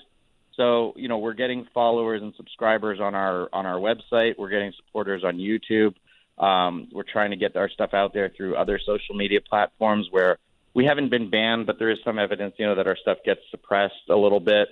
So, 0.56 0.92
you 0.96 1.08
know, 1.08 1.18
we're 1.18 1.34
getting 1.34 1.68
followers 1.72 2.20
and 2.20 2.34
subscribers 2.36 2.98
on 3.00 3.14
our 3.14 3.48
on 3.52 3.64
our 3.64 3.76
website. 3.76 4.34
We're 4.36 4.48
getting 4.50 4.72
supporters 4.76 5.22
on 5.24 5.36
YouTube. 5.36 5.94
Um, 6.36 6.88
we're 6.92 7.04
trying 7.04 7.30
to 7.30 7.36
get 7.36 7.56
our 7.56 7.68
stuff 7.68 7.94
out 7.94 8.12
there 8.12 8.30
through 8.36 8.56
other 8.56 8.78
social 8.84 9.14
media 9.14 9.40
platforms 9.40 10.08
where 10.10 10.38
we 10.74 10.84
haven't 10.84 11.10
been 11.10 11.30
banned, 11.30 11.66
but 11.66 11.78
there 11.78 11.90
is 11.90 11.98
some 12.04 12.18
evidence, 12.18 12.54
you 12.58 12.66
know, 12.66 12.74
that 12.74 12.86
our 12.86 12.96
stuff 12.96 13.18
gets 13.24 13.40
suppressed 13.50 14.08
a 14.10 14.16
little 14.16 14.40
bit. 14.40 14.68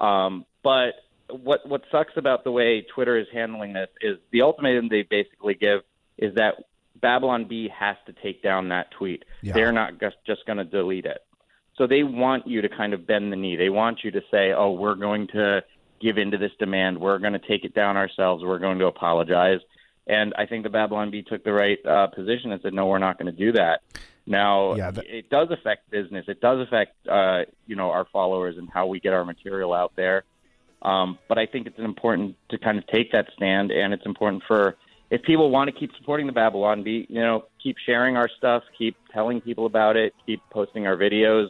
Um, 0.00 0.46
but 0.62 0.94
what 1.30 1.66
what 1.68 1.82
sucks 1.90 2.12
about 2.16 2.44
the 2.44 2.50
way 2.50 2.82
Twitter 2.94 3.16
is 3.16 3.26
handling 3.32 3.72
this 3.72 3.88
is 4.00 4.18
the 4.30 4.42
ultimatum 4.42 4.88
they 4.88 5.02
basically 5.02 5.54
give 5.54 5.80
is 6.18 6.34
that 6.34 6.54
Babylon 7.00 7.46
Bee 7.46 7.68
has 7.68 7.96
to 8.06 8.12
take 8.12 8.42
down 8.42 8.68
that 8.68 8.90
tweet. 8.92 9.24
Yeah. 9.42 9.54
They're 9.54 9.72
not 9.72 9.98
just 10.00 10.16
just 10.26 10.46
going 10.46 10.58
to 10.58 10.64
delete 10.64 11.06
it. 11.06 11.18
So 11.76 11.86
they 11.86 12.02
want 12.02 12.46
you 12.46 12.62
to 12.62 12.68
kind 12.68 12.94
of 12.94 13.06
bend 13.06 13.32
the 13.32 13.36
knee. 13.36 13.56
They 13.56 13.68
want 13.68 14.04
you 14.04 14.10
to 14.12 14.20
say, 14.30 14.52
"Oh, 14.52 14.72
we're 14.72 14.94
going 14.94 15.26
to 15.28 15.64
give 16.00 16.18
into 16.18 16.38
this 16.38 16.52
demand. 16.58 17.00
We're 17.00 17.18
going 17.18 17.32
to 17.32 17.38
take 17.40 17.64
it 17.64 17.74
down 17.74 17.96
ourselves. 17.96 18.44
We're 18.44 18.60
going 18.60 18.78
to 18.78 18.86
apologize." 18.86 19.60
And 20.06 20.34
I 20.36 20.46
think 20.46 20.62
the 20.62 20.70
Babylon 20.70 21.10
Bee 21.10 21.22
took 21.22 21.42
the 21.42 21.52
right 21.52 21.78
uh, 21.84 22.06
position 22.08 22.52
and 22.52 22.60
said, 22.62 22.74
"No, 22.74 22.86
we're 22.86 22.98
not 22.98 23.18
going 23.18 23.34
to 23.34 23.38
do 23.38 23.52
that." 23.52 23.80
Now, 24.26 24.74
Yeah, 24.74 24.90
that- 24.92 25.06
it 25.06 25.28
does 25.30 25.50
affect 25.50 25.90
business. 25.90 26.26
It 26.28 26.40
does 26.40 26.60
affect, 26.60 27.06
uh, 27.08 27.44
you 27.66 27.76
know, 27.76 27.90
our 27.90 28.06
followers 28.06 28.56
and 28.56 28.70
how 28.72 28.86
we 28.86 29.00
get 29.00 29.12
our 29.12 29.24
material 29.24 29.72
out 29.72 29.92
there. 29.96 30.24
Um, 30.84 31.18
but 31.28 31.38
I 31.38 31.46
think 31.46 31.66
it's 31.66 31.78
important 31.78 32.36
to 32.50 32.58
kind 32.58 32.78
of 32.78 32.86
take 32.86 33.12
that 33.12 33.28
stand, 33.36 33.70
and 33.70 33.94
it's 33.94 34.04
important 34.04 34.42
for 34.46 34.76
if 35.10 35.22
people 35.22 35.50
want 35.50 35.72
to 35.72 35.78
keep 35.78 35.90
supporting 35.98 36.26
the 36.26 36.32
Babylon 36.32 36.82
Bee, 36.82 37.06
you 37.08 37.20
know, 37.20 37.44
keep 37.62 37.76
sharing 37.86 38.16
our 38.16 38.28
stuff, 38.36 38.62
keep 38.76 38.96
telling 39.12 39.40
people 39.40 39.66
about 39.66 39.96
it, 39.96 40.12
keep 40.26 40.42
posting 40.50 40.86
our 40.86 40.96
videos, 40.96 41.48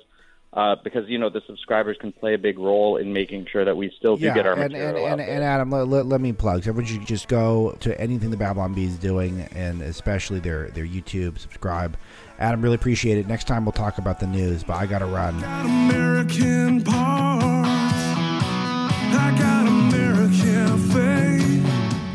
uh, 0.53 0.77
because 0.85 1.09
you 1.09 1.19
know 1.19 1.31
the 1.31 1.41
subscribers 1.47 1.97
can 2.01 2.13
play 2.13 2.35
a 2.35 2.39
big 2.39 2.59
role 2.59 2.97
in 2.97 3.13
making 3.13 3.47
sure 3.51 3.65
that 3.65 3.77
we 3.77 3.93
still 3.99 4.17
do 4.17 4.33
get 4.33 4.47
our 4.47 4.53
and, 4.53 4.73
material 4.73 5.05
and, 5.05 5.13
and, 5.13 5.21
there. 5.21 5.37
and 5.37 5.45
Adam, 5.45 5.71
let, 5.71 5.89
let, 5.89 6.07
let 6.07 6.21
me 6.21 6.33
plug. 6.33 6.63
So 6.63 6.71
everyone 6.71 6.87
should 6.87 7.07
just 7.07 7.27
go 7.27 7.77
to 7.81 8.01
anything 8.01 8.31
the 8.31 8.37
Babylon 8.37 8.73
Bee 8.73 8.85
is 8.85 8.97
doing, 8.97 9.41
and 9.53 9.83
especially 9.83 10.39
their 10.39 10.69
their 10.71 10.87
YouTube. 10.87 11.39
Subscribe. 11.39 11.97
Adam, 12.39 12.63
really 12.63 12.77
appreciate 12.77 13.19
it. 13.19 13.27
Next 13.27 13.45
time 13.45 13.65
we'll 13.65 13.73
talk 13.73 13.99
about 13.99 14.21
the 14.21 14.27
news, 14.27 14.63
but 14.63 14.75
I 14.75 14.87
got 14.87 15.01
to 15.01 15.07
run. 15.07 15.41
got 15.41 15.65
American 15.65 16.83
parts. 16.83 17.34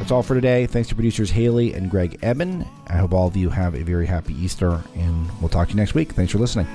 That's 0.10 0.15
all 0.15 0.23
for 0.23 0.34
today. 0.34 0.65
Thanks 0.65 0.90
to 0.90 0.95
producers 0.95 1.30
Haley 1.30 1.76
and 1.76 1.88
Greg 1.88 2.18
Eben. 2.23 2.68
I 2.88 2.94
hope 2.94 3.14
all 3.14 3.27
of 3.27 3.38
you 3.38 3.52
have 3.52 3.76
a 3.76 3.84
very 3.84 4.07
happy 4.07 4.34
Easter, 4.34 4.81
and 4.95 5.30
we'll 5.40 5.49
talk 5.49 5.68
to 5.68 5.73
you 5.76 5.77
next 5.77 5.94
week. 5.94 6.14
Thanks 6.14 6.31
for 6.31 6.40
listening. 6.40 6.65